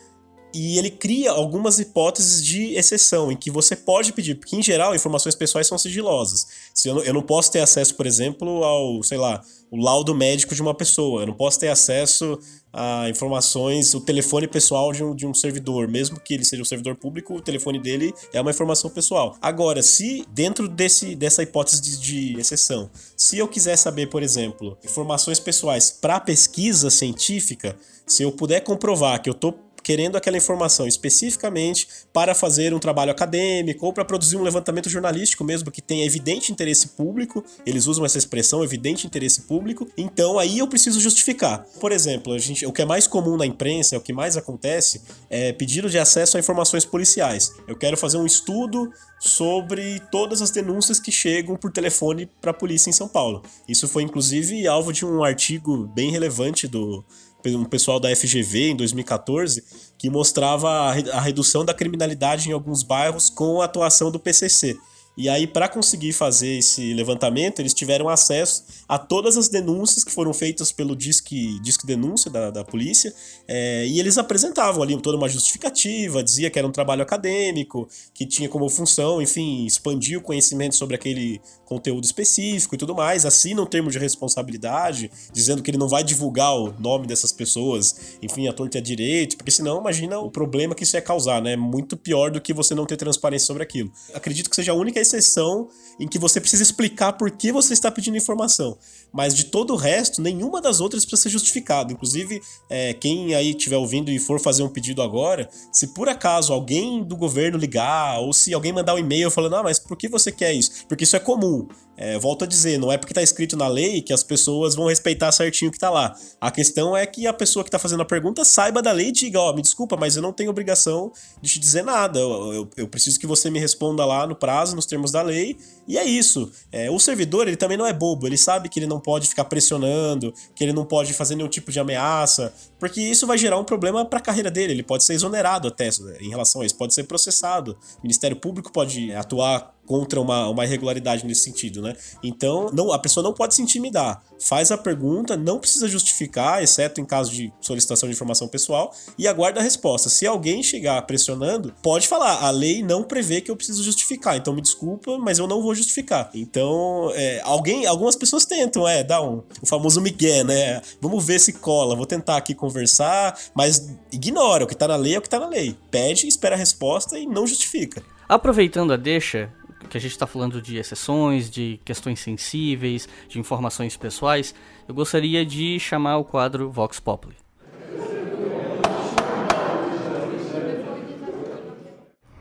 e 0.55 0.79
ele 0.79 0.91
cria 0.91 1.31
algumas 1.31 1.79
hipóteses 1.79 2.45
de 2.45 2.75
exceção 2.75 3.31
em 3.31 3.37
que 3.37 3.51
você 3.51 3.77
pode 3.77 4.13
pedir, 4.13 4.35
porque 4.37 4.57
em 4.57 4.63
geral 4.63 4.95
informações 4.95 5.35
pessoais 5.35 5.67
são 5.67 5.77
sigilosas. 5.77 6.47
Se 6.75 6.89
eu, 6.89 6.95
não, 6.95 7.03
eu 7.03 7.15
não 7.15 7.23
posso 7.23 7.53
ter 7.53 7.61
acesso, 7.61 7.95
por 7.95 8.07
exemplo, 8.07 8.65
ao, 8.65 9.03
sei 9.03 9.19
lá, 9.19 9.43
o 9.71 9.77
laudo 9.77 10.15
médico 10.15 10.55
de 10.55 10.63
uma 10.63 10.75
pessoa, 10.75 11.23
eu 11.23 11.27
não 11.27 11.35
posso 11.35 11.61
ter 11.61 11.69
acesso 11.69 12.39
a 12.73 13.09
informações, 13.09 13.95
o 13.95 14.01
telefone 14.01 14.47
pessoal 14.47 14.93
de 14.93 15.03
um, 15.03 15.15
de 15.15 15.27
um 15.27 15.35
servidor, 15.35 15.89
mesmo 15.89 16.21
que 16.21 16.35
ele 16.35 16.45
seja 16.45 16.63
um 16.63 16.65
servidor 16.65 16.97
público, 16.97 17.35
o 17.35 17.41
telefone 17.41 17.79
dele 17.79 18.13
é 18.33 18.41
uma 18.41 18.51
informação 18.51 18.91
pessoal. 18.91 19.37
Agora, 19.41 19.83
se 19.83 20.25
dentro 20.33 20.69
desse, 20.69 21.15
dessa 21.15 21.43
hipótese 21.43 21.81
de, 21.81 21.99
de 21.99 22.41
exceção, 22.41 22.91
se 23.17 23.39
eu 23.39 23.49
quiser 23.49 23.77
saber, 23.77 24.09
por 24.09 24.23
exemplo, 24.23 24.77
informações 24.85 25.41
pessoais 25.41 25.91
para 25.91 26.21
pesquisa 26.21 26.91
científica, 26.91 27.77
se 28.07 28.23
eu 28.23 28.33
puder 28.33 28.61
comprovar 28.61 29.21
que 29.23 29.29
eu 29.29 29.35
estou 29.35 29.68
querendo 29.89 30.17
aquela 30.17 30.37
informação 30.37 30.87
especificamente 30.87 31.89
para 32.13 32.35
fazer 32.35 32.75
um 32.75 32.79
trabalho 32.79 33.11
acadêmico 33.11 33.87
ou 33.87 33.91
para 33.91 34.05
produzir 34.05 34.37
um 34.37 34.43
levantamento 34.43 34.91
jornalístico 34.91 35.43
mesmo 35.43 35.71
que 35.71 35.81
tenha 35.81 36.05
evidente 36.05 36.53
interesse 36.53 36.89
público, 36.89 37.43
eles 37.65 37.87
usam 37.87 38.05
essa 38.05 38.19
expressão 38.19 38.63
evidente 38.63 39.07
interesse 39.07 39.41
público, 39.45 39.89
então 39.97 40.39
aí 40.39 40.59
eu 40.59 40.69
preciso 40.69 41.01
justificar. 41.01 41.65
Por 41.81 41.91
exemplo, 41.91 42.35
a 42.35 42.39
gente, 42.39 42.67
o 42.67 42.73
que 42.73 42.83
é 42.83 42.85
mais 42.85 43.07
comum 43.07 43.39
na 43.39 43.47
imprensa, 43.47 43.97
o 43.97 44.01
que 44.03 44.13
mais 44.13 44.37
acontece, 44.37 45.01
é 45.31 45.55
pedido 45.55 45.89
de 45.89 45.99
acesso 45.99 46.37
a 46.37 46.41
informações 46.41 46.85
policiais. 46.85 47.55
Eu 47.67 47.75
quero 47.75 47.97
fazer 47.97 48.19
um 48.19 48.27
estudo 48.27 48.93
sobre 49.19 50.01
todas 50.13 50.43
as 50.43 50.51
denúncias 50.51 51.01
que 51.01 51.11
chegam 51.11 51.57
por 51.57 51.73
telefone 51.73 52.29
para 52.43 52.51
a 52.51 52.55
polícia 52.55 52.91
em 52.91 52.93
São 52.93 53.09
Paulo. 53.09 53.43
Isso 53.67 53.89
foi 53.89 54.03
inclusive 54.03 54.69
alvo 54.69 54.93
de 54.93 55.07
um 55.07 55.25
artigo 55.25 55.87
bem 55.95 56.11
relevante 56.11 56.69
do 56.69 57.03
um 57.47 57.65
pessoal 57.65 58.01
da 58.01 58.15
FGV 58.15 58.71
em 58.71 58.77
2014 58.77 59.65
que 59.97 60.11
mostrava 60.11 60.69
a 61.13 61.21
redução 61.21 61.65
da 61.65 61.75
criminalidade 61.75 62.49
em 62.49 62.53
alguns 62.53 62.83
bairros 62.83 63.31
com 63.31 63.61
a 63.61 63.65
atuação 63.65 64.11
do 64.11 64.19
PCC. 64.19 64.77
E 65.19 65.29
aí, 65.29 65.49
para 65.49 65.69
conseguir 65.69 66.13
fazer 66.13 66.59
esse 66.59 66.95
levantamento, 66.95 67.59
eles 67.59 67.75
tiveram 67.75 68.09
acesso 68.09 68.65
a 68.89 68.97
todas 68.97 69.37
as 69.37 69.49
denúncias 69.49 70.05
que 70.05 70.13
foram 70.13 70.33
feitas 70.33 70.71
pelo 70.71 70.95
Disque, 70.95 71.59
Disque 71.59 71.85
Denúncia 71.85 72.31
da, 72.31 72.53
da 72.53 72.65
polícia, 72.65 73.13
é, 73.49 73.85
e 73.85 73.99
eles 73.99 74.17
apresentavam 74.17 74.81
ali 74.81 74.97
toda 75.03 75.17
uma 75.17 75.29
justificativa, 75.29 76.23
dizia 76.23 76.49
que 76.51 76.57
era 76.57 76.69
um 76.69 76.71
trabalho 76.71 77.03
acadêmico, 77.03 77.89
que 78.15 78.25
tinha 78.25 78.49
como 78.49 78.69
função, 78.69 79.21
enfim, 79.21 79.67
expandir 79.67 80.21
o 80.21 80.23
conhecimento 80.23 80.77
sobre 80.77 80.95
aquele 80.95 81.41
conteúdo 81.65 82.05
específico 82.05 82.77
e 82.77 82.79
tudo 82.79 82.95
mais, 82.95 83.27
assina 83.27 83.61
um 83.61 83.67
termo 83.67 83.91
de 83.91 83.99
responsabilidade, 83.99 85.11
dizendo 85.33 85.65
que 85.65 85.71
ele 85.73 85.79
não 85.79 85.89
vai 85.89 86.05
divulgar 86.05 86.57
o 86.57 86.73
nome 86.79 87.09
dessas 87.09 87.33
pessoas, 87.33 88.17
enfim, 88.23 88.47
a 88.47 88.53
torta 88.53 88.79
e 88.79 88.81
a 88.81 88.83
direito, 88.83 89.37
porque 89.37 89.51
senão 89.51 89.81
imagina 89.81 90.17
o 90.21 90.31
problema 90.31 90.77
que 90.77 90.85
isso 90.85 90.97
ia 90.97 91.03
causar, 91.03 91.43
né? 91.43 91.57
Muito 91.57 91.97
pior 91.97 92.31
do 92.31 92.41
que 92.41 92.55
você 92.55 92.73
não 92.73 92.87
ter 92.87 92.97
transparência 92.97 93.49
sobre 93.49 93.65
aquilo. 93.65 93.93
Acredito 94.15 94.49
que 94.49 94.55
seja 94.55 94.71
a 94.71 94.75
única 94.77 95.01
exceção 95.17 95.69
em 95.99 96.07
que 96.07 96.19
você 96.19 96.41
precisa 96.41 96.63
explicar 96.63 97.15
por 97.15 97.31
que 97.31 97.51
você 97.51 97.73
está 97.73 97.91
pedindo 97.91 98.17
informação. 98.17 98.79
Mas 99.13 99.35
de 99.35 99.45
todo 99.45 99.73
o 99.73 99.77
resto, 99.77 100.23
nenhuma 100.23 100.61
das 100.61 100.81
outras 100.81 101.05
precisa 101.05 101.23
ser 101.25 101.31
justificada. 101.31 101.93
Inclusive, 101.93 102.41
é, 102.71 102.95
quem 102.95 103.35
aí 103.35 103.51
estiver 103.51 103.77
ouvindo 103.77 104.11
e 104.11 104.19
for 104.19 104.39
fazer 104.39 104.63
um 104.63 104.69
pedido 104.69 105.03
agora, 105.03 105.49
se 105.73 105.89
por 105.89 106.09
acaso 106.09 106.53
alguém 106.53 107.03
do 107.03 107.17
governo 107.17 107.59
ligar, 107.59 108.21
ou 108.21 108.33
se 108.33 108.55
alguém 108.55 108.73
mandar 108.73 108.95
um 108.95 108.99
e-mail 108.99 109.31
falando, 109.31 109.57
ah, 109.57 109.63
mas 109.63 109.79
por 109.79 109.97
que 109.97 110.09
você 110.09 110.31
quer 110.31 110.53
isso? 110.53 110.87
Porque 110.87 111.05
isso 111.05 111.17
é 111.17 111.21
comum. 111.21 111.67
É, 112.01 112.17
volto 112.17 112.45
a 112.45 112.47
dizer, 112.47 112.79
não 112.79 112.93
é 112.93 112.97
porque 112.97 113.11
está 113.11 113.21
escrito 113.21 113.57
na 113.57 113.67
lei 113.67 114.01
que 114.01 114.13
as 114.13 114.23
pessoas 114.23 114.77
vão 114.77 114.87
respeitar 114.87 115.33
certinho 115.33 115.69
o 115.69 115.73
que 115.73 115.77
está 115.77 115.91
lá. 115.91 116.15
A 116.41 116.49
questão 116.49 116.97
é 116.97 117.05
que 117.05 117.27
a 117.27 117.33
pessoa 117.33 117.65
que 117.65 117.69
está 117.69 117.79
fazendo 117.79 118.03
a 118.03 118.05
pergunta 118.05 118.45
saiba 118.45 118.81
da 118.81 118.93
lei 118.93 119.09
e 119.09 119.13
diga, 119.13 119.41
ó, 119.41 119.51
oh, 119.51 119.53
me 119.53 119.61
desculpa, 119.61 119.97
mas 119.97 120.15
eu 120.15 120.23
não 120.23 120.33
tenho 120.33 120.49
obrigação 120.49 121.11
de 121.43 121.51
te 121.51 121.59
dizer 121.59 121.83
nada. 121.83 122.21
Eu, 122.21 122.53
eu, 122.53 122.71
eu, 122.77 122.89
preciso 122.89 123.19
que 123.19 123.27
você 123.27 123.51
me 123.51 123.59
responda 123.59 124.05
lá 124.05 124.29
no 124.29 124.37
prazo, 124.37 124.77
nos 124.77 124.87
termos 124.87 125.11
da 125.11 125.23
lei, 125.23 125.57
e 125.89 125.99
é 125.99 126.05
isso. 126.05 126.53
É, 126.71 126.89
o 126.89 127.01
servidor, 127.01 127.49
ele 127.49 127.57
também 127.57 127.77
não 127.77 127.85
é 127.85 127.93
bobo, 127.93 128.29
ele 128.29 128.39
sabe 128.39 128.69
que 128.69 128.79
ele 128.79 128.87
não 128.87 129.01
pode 129.01 129.27
ficar 129.27 129.47
pressionando, 129.47 130.33
que 130.55 130.63
ele 130.63 130.73
não 130.73 130.85
pode 130.85 131.13
fazer 131.13 131.35
nenhum 131.35 131.49
tipo 131.49 131.73
de 131.73 131.81
ameaça, 131.81 132.55
porque 132.79 133.01
isso 133.01 133.27
vai 133.27 133.37
gerar 133.37 133.59
um 133.59 133.65
problema 133.65 134.05
para 134.05 134.21
a 134.21 134.23
carreira 134.23 134.53
dele, 134.53 134.73
ele 134.73 134.85
pode 134.85 135.03
ser 135.03 135.15
exonerado 135.15 135.67
até 135.67 135.89
em 136.21 136.29
relação 136.29 136.63
a 136.63 136.67
isso, 136.67 136.77
pode 136.77 136.95
ser 136.95 137.05
processado. 137.05 137.77
O 137.99 138.03
Ministério 138.03 138.37
Público 138.37 138.73
pode 138.73 139.13
atuar 139.13 139.75
contra 139.89 140.21
uma, 140.21 140.49
uma 140.51 140.67
irregularidade 140.67 141.27
nesse 141.27 141.41
sentido, 141.41 141.81
né? 141.81 141.97
Então, 142.23 142.71
não, 142.75 142.93
a 142.93 142.99
pessoa 142.99 143.25
não 143.25 143.33
pode 143.33 143.55
se 143.55 143.63
intimidar. 143.63 144.23
Faz 144.39 144.71
a 144.71 144.77
pergunta, 144.77 145.35
não 145.35 145.59
precisa 145.59 145.89
justificar, 145.89 146.63
exceto 146.63 147.01
em 147.01 147.07
caso 147.07 147.33
de 147.33 147.51
solicitação 147.59 148.07
de 148.07 148.15
informação 148.15 148.47
pessoal, 148.47 148.95
e 149.19 149.27
aguarda 149.27 149.61
a 149.61 149.63
resposta. 149.63 150.11
Se 150.11 150.27
alguém 150.27 150.63
chegar 150.63 151.01
pressionando, 151.03 151.75
pode 151.83 152.07
falar. 152.07 152.45
A 152.45 152.51
lei 152.51 152.83
não 152.83 153.03
prevê 153.03 153.41
que 153.41 153.51
eu 153.51 153.57
preciso 153.57 153.83
justificar, 153.83 154.37
então 154.37 154.53
me 154.53 154.61
desculpa, 154.61 155.17
mas 155.17 155.39
eu 155.39 155.47
não 155.47 155.63
vou 155.63 155.75
justificar. 155.75 156.31
Então, 156.35 157.11
é, 157.15 157.41
alguém, 157.43 157.87
algumas 157.87 158.15
pessoas 158.15 158.45
tentam, 158.45 158.87
é, 158.87 159.03
dar 159.03 159.23
um, 159.23 159.43
o 159.63 159.67
famoso 159.67 160.03
migué, 160.03 160.45
né? 160.45 160.83
Vamos 161.01 161.25
ver 161.25 161.39
se 161.39 161.55
cola, 161.55 161.97
vou 161.97 162.05
tentar 162.05 162.37
aqui 162.37 162.55
conversar, 162.55 163.39
mas 163.55 163.89
ignora, 164.13 164.65
o 164.65 164.67
que 164.67 164.77
tá 164.77 164.87
na 164.87 164.97
lei 164.97 165.15
é 165.15 165.19
o 165.19 165.23
que 165.23 165.31
tá 165.31 165.41
na 165.41 165.49
lei. 165.49 165.75
Pede, 165.91 166.29
espera 166.29 166.55
a 166.55 166.59
resposta 166.59 167.19
e 167.19 167.27
não 167.27 167.47
justifica. 167.47 168.03
Aproveitando 168.29 168.93
a 168.93 168.97
deixa, 168.99 169.51
que 169.89 169.97
a 169.97 170.01
gente 170.01 170.13
está 170.13 170.27
falando 170.27 170.61
de 170.61 170.77
exceções, 170.77 171.51
de 171.51 171.81
questões 171.85 172.21
sensíveis, 172.21 173.09
de 173.29 173.39
informações 173.39 173.97
pessoais, 173.97 174.55
eu 174.89 174.95
gostaria 174.95 175.45
de 175.45 175.79
chamar 175.79 176.19
o 176.19 176.25
quadro 176.25 176.71
Vox 176.71 176.99
Populi. 177.01 177.37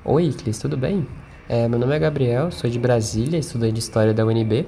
Oi, 0.03 0.25
Iclis, 0.25 0.57
tudo 0.57 0.77
bem? 0.77 1.05
É, 1.49 1.67
meu 1.67 1.77
nome 1.77 1.95
é 1.95 1.99
Gabriel, 1.99 2.51
sou 2.51 2.69
de 2.69 2.79
Brasília, 2.79 3.37
estudante 3.37 3.73
de 3.73 3.79
História 3.79 4.13
da 4.13 4.25
UNB, 4.25 4.65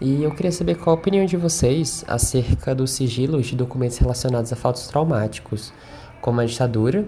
e 0.00 0.22
eu 0.22 0.32
queria 0.32 0.50
saber 0.50 0.76
qual 0.76 0.96
a 0.96 0.98
opinião 0.98 1.24
de 1.24 1.36
vocês 1.36 2.04
acerca 2.08 2.74
dos 2.74 2.90
sigilos 2.90 3.46
de 3.46 3.56
documentos 3.56 3.98
relacionados 3.98 4.52
a 4.52 4.56
fatos 4.56 4.86
traumáticos, 4.88 5.72
como 6.20 6.40
a 6.40 6.44
ditadura, 6.44 7.06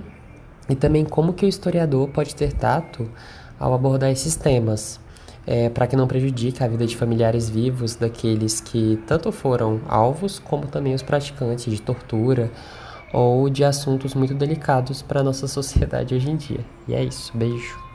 e 0.69 0.75
também 0.75 1.05
como 1.05 1.33
que 1.33 1.45
o 1.45 1.49
historiador 1.49 2.09
pode 2.09 2.35
ter 2.35 2.53
tato 2.53 3.11
ao 3.59 3.75
abordar 3.75 4.11
esses 4.11 4.37
temas, 4.37 5.01
é, 5.47 5.69
para 5.69 5.87
que 5.87 5.97
não 5.97 6.07
prejudique 6.07 6.63
a 6.63 6.69
vida 6.69 6.87
de 6.87 6.97
familiares 6.97 7.49
vivos 7.49 7.95
daqueles 7.95 8.61
que 8.61 8.99
tanto 9.07 9.31
foram 9.31 9.81
alvos, 9.89 10.39
como 10.39 10.67
também 10.67 10.95
os 10.95 11.03
praticantes 11.03 11.73
de 11.73 11.81
tortura 11.81 12.51
ou 13.13 13.49
de 13.49 13.65
assuntos 13.65 14.15
muito 14.15 14.35
delicados 14.35 15.03
para 15.03 15.21
a 15.21 15.23
nossa 15.23 15.47
sociedade 15.49 16.15
hoje 16.15 16.31
em 16.31 16.37
dia. 16.37 16.61
E 16.89 16.95
é 16.95 17.05
isso, 17.05 17.37
beijo. 17.37 17.87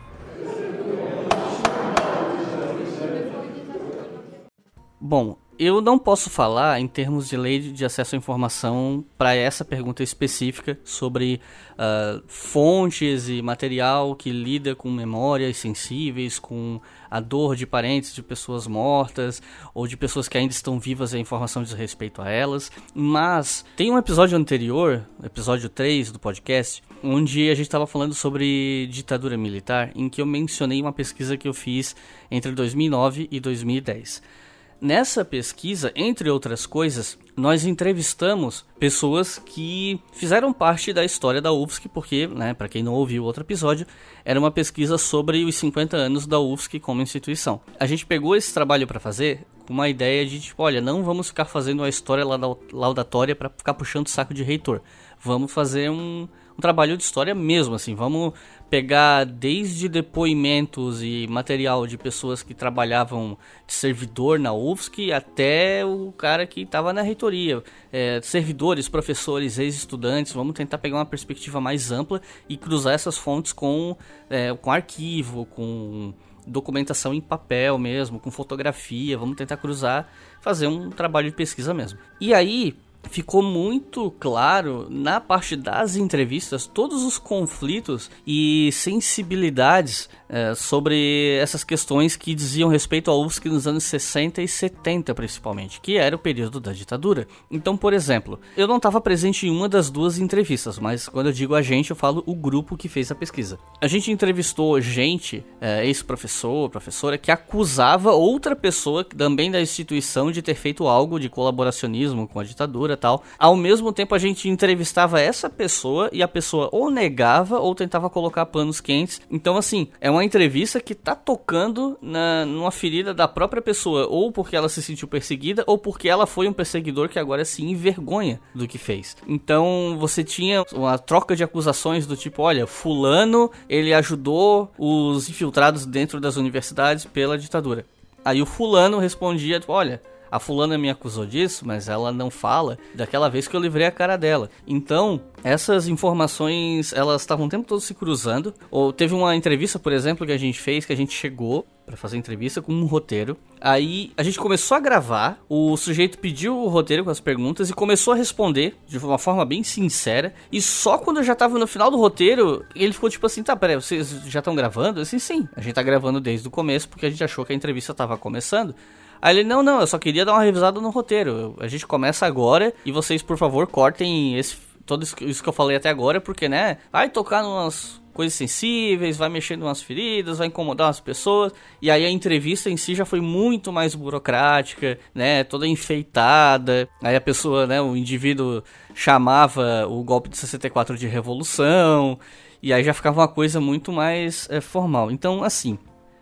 Bom, 5.00 5.36
eu 5.64 5.80
não 5.80 6.00
posso 6.00 6.28
falar 6.28 6.80
em 6.80 6.88
termos 6.88 7.30
de 7.30 7.38
lei 7.38 7.60
de 7.60 7.86
acesso 7.86 8.16
à 8.16 8.18
informação 8.18 9.06
para 9.16 9.36
essa 9.36 9.64
pergunta 9.64 10.02
específica 10.02 10.80
sobre 10.84 11.40
uh, 11.74 12.24
fontes 12.26 13.30
e 13.30 13.44
material 13.44 14.16
que 14.16 14.32
lida 14.32 14.74
com 14.74 14.90
memórias 14.90 15.58
sensíveis, 15.58 16.40
com 16.40 16.82
a 17.12 17.20
dor 17.20 17.56
de 17.56 17.68
parentes 17.68 18.12
de 18.12 18.24
pessoas 18.24 18.66
mortas 18.66 19.40
ou 19.72 19.86
de 19.86 19.96
pessoas 19.96 20.28
que 20.28 20.36
ainda 20.36 20.52
estão 20.52 20.80
vivas 20.80 21.14
e 21.14 21.18
a 21.18 21.20
informação 21.20 21.62
diz 21.62 21.74
respeito 21.74 22.24
a 22.24 22.30
elas. 22.32 22.72
Mas 22.92 23.64
tem 23.78 23.92
um 23.92 24.00
episódio 24.00 24.36
anterior, 24.36 25.06
episódio 25.24 25.70
3 25.70 26.12
do 26.12 26.18
podcast, 26.18 26.82
onde 27.04 27.52
a 27.52 27.54
gente 27.54 27.68
estava 27.68 27.86
falando 27.86 28.16
sobre 28.16 28.88
ditadura 28.88 29.38
militar, 29.38 29.92
em 29.94 30.10
que 30.10 30.22
eu 30.22 30.26
mencionei 30.26 30.82
uma 30.82 30.92
pesquisa 30.92 31.38
que 31.38 31.48
eu 31.48 31.54
fiz 31.54 31.96
entre 32.32 32.52
2009 32.52 33.28
e 33.30 33.40
2010. 33.40 34.41
Nessa 34.82 35.24
pesquisa, 35.24 35.92
entre 35.96 36.28
outras 36.28 36.66
coisas, 36.66 37.16
nós 37.38 37.66
entrevistamos 37.66 38.66
pessoas 38.80 39.38
que 39.38 40.02
fizeram 40.12 40.52
parte 40.52 40.92
da 40.92 41.06
história 41.06 41.40
da 41.40 41.54
UFSC, 41.54 41.88
porque, 41.88 42.26
né, 42.26 42.56
para 42.56 42.68
quem 42.68 42.82
não 42.82 42.94
ouviu 42.94 43.22
o 43.22 43.26
outro 43.28 43.44
episódio, 43.44 43.86
era 44.26 44.40
uma 44.40 44.50
pesquisa 44.50 44.98
sobre 44.98 45.46
os 45.46 45.54
50 45.54 45.96
anos 45.96 46.26
da 46.26 46.40
UFSC 46.40 46.80
como 46.80 47.04
instituição. 47.04 47.62
A 47.80 47.86
gente 47.86 48.08
pegou 48.08 48.36
esse 48.36 48.52
trabalho 48.52 48.88
para 48.88 49.00
fazer 49.00 49.46
com 49.68 49.74
uma 49.74 49.88
ideia 49.88 50.26
de 50.26 50.40
tipo, 50.40 50.64
olha, 50.64 50.82
não 50.82 51.04
vamos 51.04 51.28
ficar 51.28 51.46
fazendo 51.46 51.82
uma 51.82 51.90
história 51.90 52.26
laudatória 52.74 53.36
para 53.36 53.50
ficar 53.50 53.76
puxando 53.76 54.08
o 54.08 54.10
saco 54.10 54.34
de 54.34 54.42
reitor. 54.42 54.82
Vamos 55.24 55.54
fazer 55.54 55.92
um, 55.92 56.28
um 56.58 56.62
trabalho 56.62 56.98
de 56.98 57.04
história 57.04 57.34
mesmo, 57.34 57.76
assim, 57.76 57.96
vamos 57.96 58.34
pegar 58.70 59.26
desde 59.26 59.90
depoimentos 59.90 61.04
e 61.04 61.28
material 61.30 61.86
de 61.86 61.98
pessoas 61.98 62.42
que 62.42 62.54
trabalhavam 62.54 63.38
de 63.68 63.74
servidor 63.74 64.40
na 64.40 64.54
UFSC 64.54 65.12
até 65.12 65.86
o 65.86 66.12
cara 66.14 66.48
que 66.48 66.62
estava 66.62 66.94
na 66.94 67.02
reitoria, 67.02 67.62
é, 67.92 68.22
servidores, 68.22 68.88
professores, 68.88 69.60
ex-estudantes, 69.60 70.32
vamos 70.34 70.54
tentar 70.54 70.78
pegar 70.78 70.98
uma 70.98 71.06
perspectiva 71.06 71.60
mais 71.60 71.92
ampla 71.92 72.22
e 72.48 72.56
cruzar 72.56 72.94
essas 72.94 73.18
fontes 73.18 73.52
com, 73.52 73.98
é, 74.30 74.54
com 74.54 74.72
arquivo, 74.72 75.46
com 75.46 76.14
documentação 76.46 77.14
em 77.14 77.22
papel 77.22 77.78
mesmo, 77.78 78.20
com 78.20 78.32
fotografia, 78.32 79.18
vamos 79.18 79.36
tentar 79.36 79.58
cruzar, 79.58 80.10
fazer 80.40 80.68
um 80.68 80.90
trabalho 80.90 81.30
de 81.30 81.36
pesquisa 81.36 81.74
mesmo. 81.74 82.00
E 82.20 82.34
aí, 82.34 82.76
ficou 83.10 83.42
muito 83.42 84.12
claro 84.20 84.88
na 84.90 85.20
parte 85.20 85.56
das 85.56 85.96
entrevistas 85.96 86.66
todos 86.66 87.04
os 87.04 87.18
conflitos 87.18 88.10
e 88.26 88.70
sensibilidades 88.72 90.10
é, 90.30 90.56
sobre 90.56 91.38
essas 91.42 91.64
questões 91.64 92.16
que 92.16 92.34
diziam 92.34 92.70
respeito 92.70 93.12
ao 93.12 93.22
UFSC 93.22 93.50
nos 93.50 93.68
anos 93.68 93.84
60 93.84 94.42
e 94.42 94.48
70 94.48 95.14
principalmente, 95.14 95.82
que 95.82 95.98
era 95.98 96.16
o 96.16 96.20
período 96.20 96.60
da 96.60 96.72
ditadura. 96.72 97.28
Então, 97.50 97.76
por 97.76 97.94
exemplo, 97.94 98.40
eu 98.56 98.68
não 98.68 98.78
estava 98.78 99.02
presente 99.02 99.46
em 99.46 99.52
uma 99.52 99.68
das 99.68 99.90
duas 99.90 100.18
entrevistas, 100.18 100.80
mas 100.80 101.10
quando 101.10 101.28
eu 101.28 101.34
digo 101.34 101.54
a 101.54 101.62
gente, 101.62 101.90
eu 101.90 101.96
falo 101.96 102.24
o 102.26 102.36
grupo 102.36 102.78
que 102.78 102.88
fez 102.88 103.12
a 103.12 103.16
pesquisa. 103.16 103.60
A 103.82 103.88
gente 103.88 104.12
entrevistou 104.12 104.80
gente, 104.80 105.44
é, 105.60 105.86
ex-professor, 105.86 106.70
professora, 106.70 107.18
que 107.18 107.32
acusava 107.32 108.12
outra 108.12 108.56
pessoa 108.56 109.04
também 109.04 109.52
da 109.52 109.62
instituição 109.62 110.32
de 110.32 110.42
ter 110.42 110.56
feito 110.56 110.88
algo 110.88 111.20
de 111.20 111.30
colaboracionismo 111.30 112.28
com 112.28 112.40
a 112.40 112.44
ditadura 112.44 112.91
tal. 112.98 113.24
Ao 113.38 113.56
mesmo 113.56 113.92
tempo, 113.92 114.16
a 114.16 114.20
gente 114.20 114.50
entrevistava 114.50 115.20
essa 115.20 115.50
pessoa 115.50 116.10
e 116.12 116.22
a 116.22 116.28
pessoa 116.28 116.70
ou 116.72 116.90
negava 116.90 117.60
ou 117.60 117.74
tentava 117.76 118.10
colocar 118.10 118.46
panos 118.46 118.80
quentes. 118.80 119.22
Então, 119.30 119.58
assim, 119.58 119.88
é 120.00 120.10
uma 120.10 120.24
entrevista 120.24 120.80
que 120.80 120.96
tá 120.96 121.16
tocando 121.16 121.98
na, 122.02 122.46
numa 122.46 122.72
ferida 122.72 123.14
da 123.14 123.28
própria 123.28 123.62
pessoa, 123.62 124.08
ou 124.08 124.32
porque 124.32 124.56
ela 124.56 124.70
se 124.70 124.82
sentiu 124.82 125.08
perseguida, 125.08 125.64
ou 125.68 125.78
porque 125.78 126.10
ela 126.10 126.26
foi 126.26 126.48
um 126.48 126.54
perseguidor 126.54 127.10
que 127.10 127.20
agora 127.20 127.46
se 127.46 127.64
envergonha 127.64 128.40
do 128.54 128.68
que 128.68 128.78
fez. 128.78 129.16
Então 129.28 129.98
você 130.00 130.24
tinha 130.24 130.64
uma 130.74 130.98
troca 130.98 131.36
de 131.36 131.44
acusações 131.44 132.06
do 132.06 132.16
tipo: 132.16 132.42
olha, 132.42 132.68
Fulano 132.68 133.52
ele 133.70 133.94
ajudou 133.94 134.72
os 134.78 135.30
infiltrados 135.30 135.86
dentro 135.86 136.20
das 136.20 136.38
universidades 136.38 137.06
pela 137.06 137.38
ditadura. 137.38 137.86
Aí 138.24 138.42
o 138.42 138.46
Fulano 138.46 139.00
respondia: 139.00 139.60
olha, 139.68 140.02
a 140.32 140.40
fulana 140.40 140.78
me 140.78 140.90
acusou 140.90 141.26
disso, 141.26 141.68
mas 141.68 141.90
ela 141.90 142.12
não 142.12 142.32
fala 142.32 142.78
daquela 142.96 143.30
vez 143.30 143.48
que 143.48 143.56
eu 143.56 143.60
livrei 143.60 143.86
a 143.86 143.92
cara 143.92 144.18
dela. 144.18 144.50
Então, 144.66 145.20
essas 145.44 145.88
informações, 145.88 146.94
elas 146.94 147.22
estavam 147.22 147.48
o 147.48 147.50
tempo 147.50 147.68
todo 147.68 147.82
se 147.82 147.94
cruzando. 147.94 148.54
Ou 148.70 148.94
teve 148.94 149.14
uma 149.14 149.36
entrevista, 149.36 149.78
por 149.78 149.92
exemplo, 149.92 150.26
que 150.26 150.32
a 150.32 150.38
gente 150.38 150.60
fez, 150.60 150.86
que 150.86 150.94
a 150.94 150.98
gente 150.98 151.14
chegou 151.14 151.68
para 151.86 151.98
fazer 151.98 152.16
entrevista 152.16 152.62
com 152.62 152.72
um 152.72 152.86
roteiro. 152.86 153.36
Aí 153.60 154.12
a 154.16 154.24
gente 154.24 154.40
começou 154.40 154.78
a 154.78 154.80
gravar, 154.80 155.40
o 155.50 155.76
sujeito 155.76 156.18
pediu 156.18 156.58
o 156.58 156.70
roteiro 156.70 157.04
com 157.04 157.10
as 157.10 157.20
perguntas 157.20 157.70
e 157.70 157.74
começou 157.74 158.14
a 158.14 158.16
responder 158.16 158.78
de 158.88 158.98
uma 158.98 159.18
forma 159.18 159.44
bem 159.44 159.64
sincera. 159.64 160.34
E 160.52 160.62
só 160.62 160.98
quando 160.98 161.18
eu 161.18 161.24
já 161.24 161.36
tava 161.36 161.60
no 161.60 161.68
final 161.68 161.92
do 161.92 161.98
roteiro, 161.98 162.66
ele 162.74 162.94
ficou 162.94 163.10
tipo 163.10 163.26
assim: 163.26 163.44
tá, 163.44 163.56
peraí, 163.56 163.76
vocês 163.76 164.10
já 164.28 164.40
estão 164.40 164.56
gravando? 164.56 165.02
Assim, 165.02 165.20
sim, 165.20 165.48
a 165.56 165.62
gente 165.62 165.74
tá 165.74 165.84
gravando 165.84 166.22
desde 166.22 166.48
o 166.48 166.52
começo 166.52 166.88
porque 166.88 167.06
a 167.06 167.10
gente 167.10 167.24
achou 167.24 167.44
que 167.44 167.52
a 167.52 167.56
entrevista 167.56 167.94
tava 167.94 168.18
começando. 168.18 168.74
Aí 169.22 169.38
ele, 169.38 169.48
não, 169.48 169.62
não, 169.62 169.82
eu 169.82 169.88
só 169.88 170.00
queria 170.00 170.26
dar 170.26 170.34
uma 170.34 170.44
revisada 170.44 170.82
no 170.82 170.90
roteiro. 170.90 171.56
A 171.60 171.68
gente 171.68 171.86
começa 171.86 172.26
agora 172.26 172.74
e 172.86 172.92
vocês, 172.92 173.22
por 173.22 173.38
favor, 173.38 173.68
cortem 173.68 174.38
esse, 174.38 174.58
tudo 174.86 175.04
isso 175.04 175.44
que 175.44 175.50
eu 175.50 175.54
falei 175.54 175.78
até 175.78 175.90
agora, 175.90 176.20
porque, 176.20 176.50
né, 176.50 176.78
vai 176.92 177.10
tocar 177.10 177.46
umas 177.46 178.02
coisas 178.14 178.34
sensíveis, 178.34 179.18
vai 179.18 179.30
mexer 179.30 179.58
em 179.58 179.62
umas 179.62 179.82
feridas, 179.82 180.40
vai 180.40 180.48
incomodar 180.48 180.90
as 180.90 181.00
pessoas. 181.00 181.54
E 181.82 181.90
aí 181.90 182.06
a 182.06 182.10
entrevista 182.10 182.70
em 182.70 182.78
si 182.78 182.96
já 182.96 183.06
foi 183.06 183.22
muito 183.22 183.72
mais 183.72 183.96
burocrática, 183.96 185.00
né, 185.14 185.44
toda 185.44 185.68
enfeitada. 185.68 186.90
Aí 187.02 187.16
a 187.16 187.22
pessoa, 187.22 187.68
né, 187.68 187.82
o 187.82 187.96
indivíduo 187.96 188.64
chamava 188.94 189.88
o 189.88 190.04
golpe 190.04 190.30
de 190.30 190.38
64 190.38 190.98
de 190.98 191.08
revolução. 191.08 192.20
E 192.62 192.72
aí 192.72 192.84
já 192.84 192.94
ficava 192.94 193.22
uma 193.22 193.28
coisa 193.28 193.60
muito 193.60 193.92
mais 193.92 194.48
é, 194.52 194.62
formal. 194.62 195.10
Então, 195.10 195.44
assim, 195.44 195.80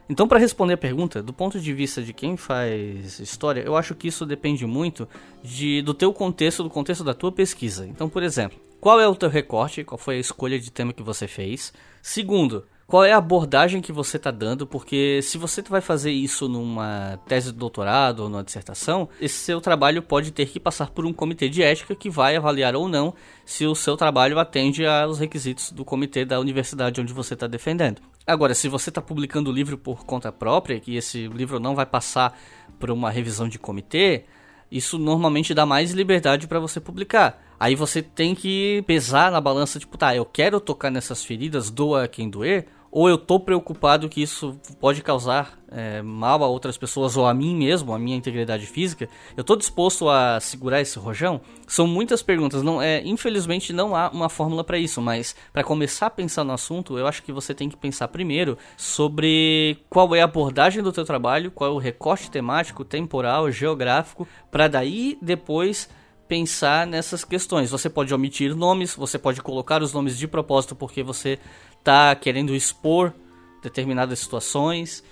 então, 0.09 0.27
para 0.27 0.39
responder 0.39 0.73
a 0.73 0.77
pergunta, 0.77 1.21
do 1.21 1.31
ponto 1.31 1.59
de 1.59 1.71
vista 1.71 2.01
de 2.01 2.13
quem 2.13 2.35
faz 2.35 3.19
história, 3.19 3.61
eu 3.61 3.75
acho 3.75 3.93
que 3.93 4.07
isso 4.07 4.25
depende 4.25 4.65
muito 4.65 5.07
de, 5.43 5.83
do 5.83 5.93
teu 5.93 6.11
contexto, 6.11 6.63
do 6.63 6.69
contexto 6.69 7.03
da 7.03 7.13
tua 7.13 7.31
pesquisa. 7.31 7.85
Então, 7.85 8.09
por 8.09 8.23
exemplo, 8.23 8.57
qual 8.81 8.99
é 8.99 9.07
o 9.07 9.15
teu 9.15 9.29
recorte? 9.29 9.83
Qual 9.83 9.99
foi 9.99 10.15
a 10.15 10.19
escolha 10.19 10.59
de 10.59 10.71
tema 10.71 10.93
que 10.93 11.03
você 11.03 11.27
fez? 11.27 11.71
Segundo, 12.01 12.65
qual 12.87 13.03
é 13.03 13.13
a 13.13 13.17
abordagem 13.17 13.81
que 13.81 13.91
você 13.91 14.17
está 14.17 14.31
dando, 14.31 14.65
porque 14.65 15.21
se 15.21 15.37
você 15.37 15.61
vai 15.61 15.79
fazer 15.79 16.09
isso 16.09 16.49
numa 16.49 17.19
tese 17.27 17.51
de 17.51 17.57
doutorado 17.59 18.21
ou 18.21 18.29
numa 18.29 18.43
dissertação, 18.43 19.07
esse 19.21 19.35
seu 19.35 19.61
trabalho 19.61 20.01
pode 20.01 20.31
ter 20.31 20.47
que 20.47 20.59
passar 20.59 20.89
por 20.89 21.05
um 21.05 21.13
comitê 21.13 21.47
de 21.47 21.61
ética 21.61 21.93
que 21.93 22.09
vai 22.09 22.35
avaliar 22.35 22.75
ou 22.75 22.89
não 22.89 23.13
se 23.45 23.63
o 23.67 23.75
seu 23.75 23.95
trabalho 23.95 24.39
atende 24.39 24.87
aos 24.87 25.19
requisitos 25.19 25.71
do 25.71 25.85
comitê 25.85 26.25
da 26.25 26.39
universidade 26.39 26.99
onde 26.99 27.13
você 27.13 27.35
está 27.35 27.45
defendendo. 27.45 28.01
Agora, 28.29 28.53
se 28.53 28.67
você 28.67 28.89
está 28.89 29.01
publicando 29.01 29.49
o 29.49 29.53
livro 29.53 29.75
por 29.75 30.05
conta 30.05 30.31
própria, 30.31 30.79
que 30.79 30.95
esse 30.95 31.27
livro 31.27 31.59
não 31.59 31.73
vai 31.73 31.85
passar 31.85 32.39
por 32.77 32.91
uma 32.91 33.09
revisão 33.09 33.49
de 33.49 33.57
comitê, 33.57 34.25
isso 34.71 34.99
normalmente 34.99 35.51
dá 35.51 35.65
mais 35.65 35.91
liberdade 35.91 36.47
para 36.47 36.59
você 36.59 36.79
publicar. 36.79 37.41
Aí 37.59 37.73
você 37.73 38.03
tem 38.03 38.35
que 38.35 38.83
pesar 38.85 39.31
na 39.31 39.41
balança, 39.41 39.79
tipo, 39.79 39.97
tá, 39.97 40.15
eu 40.15 40.25
quero 40.25 40.59
tocar 40.59 40.91
nessas 40.91 41.25
feridas, 41.25 41.71
doa 41.71 42.07
quem 42.07 42.29
doer, 42.29 42.67
ou 42.91 43.07
eu 43.07 43.17
tô 43.17 43.39
preocupado 43.39 44.09
que 44.09 44.21
isso 44.21 44.59
pode 44.79 45.01
causar 45.01 45.59
é, 45.71 46.01
mal 46.01 46.43
a 46.43 46.47
outras 46.47 46.77
pessoas 46.77 47.15
ou 47.15 47.25
a 47.25 47.33
mim 47.33 47.55
mesmo, 47.55 47.93
a 47.93 47.99
minha 47.99 48.17
integridade 48.17 48.65
física, 48.65 49.07
eu 49.37 49.43
tô 49.43 49.55
disposto 49.55 50.09
a 50.09 50.39
segurar 50.39 50.81
esse 50.81 50.97
rojão? 50.97 51.41
São 51.67 51.85
muitas 51.85 52.21
perguntas, 52.21 52.63
não 52.63 52.81
é, 52.81 53.01
infelizmente 53.05 53.71
não 53.71 53.95
há 53.95 54.09
uma 54.09 54.29
fórmula 54.29 54.63
para 54.63 54.77
isso, 54.77 55.01
mas 55.01 55.35
para 55.53 55.63
começar 55.63 56.07
a 56.07 56.11
pensar 56.11 56.43
no 56.43 56.53
assunto, 56.53 56.97
eu 56.97 57.07
acho 57.07 57.21
que 57.23 57.31
você 57.31 57.53
tem 57.53 57.69
que 57.69 57.77
pensar 57.77 58.07
primeiro 58.07 58.57
sobre 58.75 59.77
qual 59.89 60.15
é 60.15 60.21
a 60.21 60.25
abordagem 60.25 60.81
do 60.81 60.91
teu 60.91 61.05
trabalho, 61.05 61.51
qual 61.51 61.71
é 61.71 61.73
o 61.73 61.77
recorte 61.77 62.31
temático, 62.31 62.83
temporal, 62.83 63.51
geográfico, 63.51 64.27
para 64.49 64.67
daí 64.67 65.17
depois 65.21 65.89
pensar 66.29 66.85
nessas 66.85 67.25
questões. 67.25 67.71
Você 67.71 67.89
pode 67.89 68.13
omitir 68.13 68.55
nomes, 68.55 68.93
você 68.93 69.17
pode 69.17 69.41
colocar 69.41 69.81
os 69.81 69.91
nomes 69.91 70.15
de 70.15 70.27
propósito 70.27 70.75
porque 70.75 71.01
você 71.01 71.39
está 71.79 72.15
querendo 72.15 72.55
expor 72.55 73.13
determinadas 73.61 74.19
situações. 74.19 75.03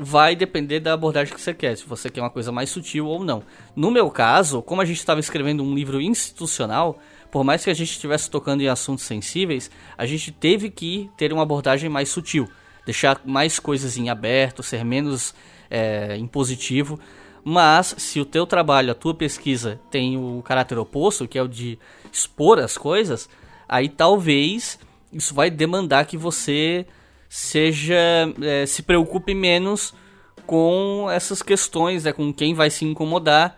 Vai 0.00 0.36
depender 0.36 0.80
da 0.80 0.92
abordagem 0.92 1.34
que 1.34 1.40
você 1.40 1.52
quer, 1.52 1.76
se 1.76 1.84
você 1.84 2.08
quer 2.08 2.20
uma 2.20 2.30
coisa 2.30 2.52
mais 2.52 2.70
sutil 2.70 3.06
ou 3.06 3.24
não. 3.24 3.42
No 3.74 3.90
meu 3.90 4.10
caso, 4.10 4.62
como 4.62 4.80
a 4.80 4.84
gente 4.84 4.98
estava 4.98 5.18
escrevendo 5.18 5.62
um 5.62 5.74
livro 5.74 6.00
institucional, 6.00 7.00
por 7.32 7.42
mais 7.42 7.64
que 7.64 7.70
a 7.70 7.74
gente 7.74 7.90
estivesse 7.90 8.30
tocando 8.30 8.62
em 8.62 8.68
assuntos 8.68 9.04
sensíveis, 9.04 9.70
a 9.96 10.06
gente 10.06 10.30
teve 10.30 10.70
que 10.70 11.10
ter 11.16 11.32
uma 11.32 11.42
abordagem 11.42 11.90
mais 11.90 12.08
sutil, 12.08 12.48
deixar 12.86 13.20
mais 13.24 13.58
coisas 13.58 13.98
em 13.98 14.08
aberto, 14.08 14.62
ser 14.62 14.84
menos 14.84 15.34
é, 15.68 16.16
impositivo. 16.16 16.98
Mas 17.44 17.94
se 17.98 18.20
o 18.20 18.24
teu 18.24 18.46
trabalho, 18.46 18.92
a 18.92 18.94
tua 18.94 19.14
pesquisa 19.14 19.80
tem 19.90 20.16
o 20.16 20.42
caráter 20.42 20.78
oposto, 20.78 21.26
que 21.26 21.38
é 21.38 21.42
o 21.42 21.48
de 21.48 21.78
expor 22.12 22.58
as 22.58 22.78
coisas, 22.78 23.28
aí 23.68 23.88
talvez 23.88 24.78
isso 25.12 25.34
vai 25.34 25.50
demandar 25.50 26.06
que 26.06 26.16
você 26.16 26.86
seja 27.28 27.96
é, 28.42 28.66
se 28.66 28.82
preocupe 28.82 29.34
menos 29.34 29.94
com 30.46 31.08
essas 31.10 31.42
questões, 31.42 32.04
né, 32.04 32.12
com 32.12 32.32
quem 32.32 32.54
vai 32.54 32.70
se 32.70 32.84
incomodar, 32.84 33.56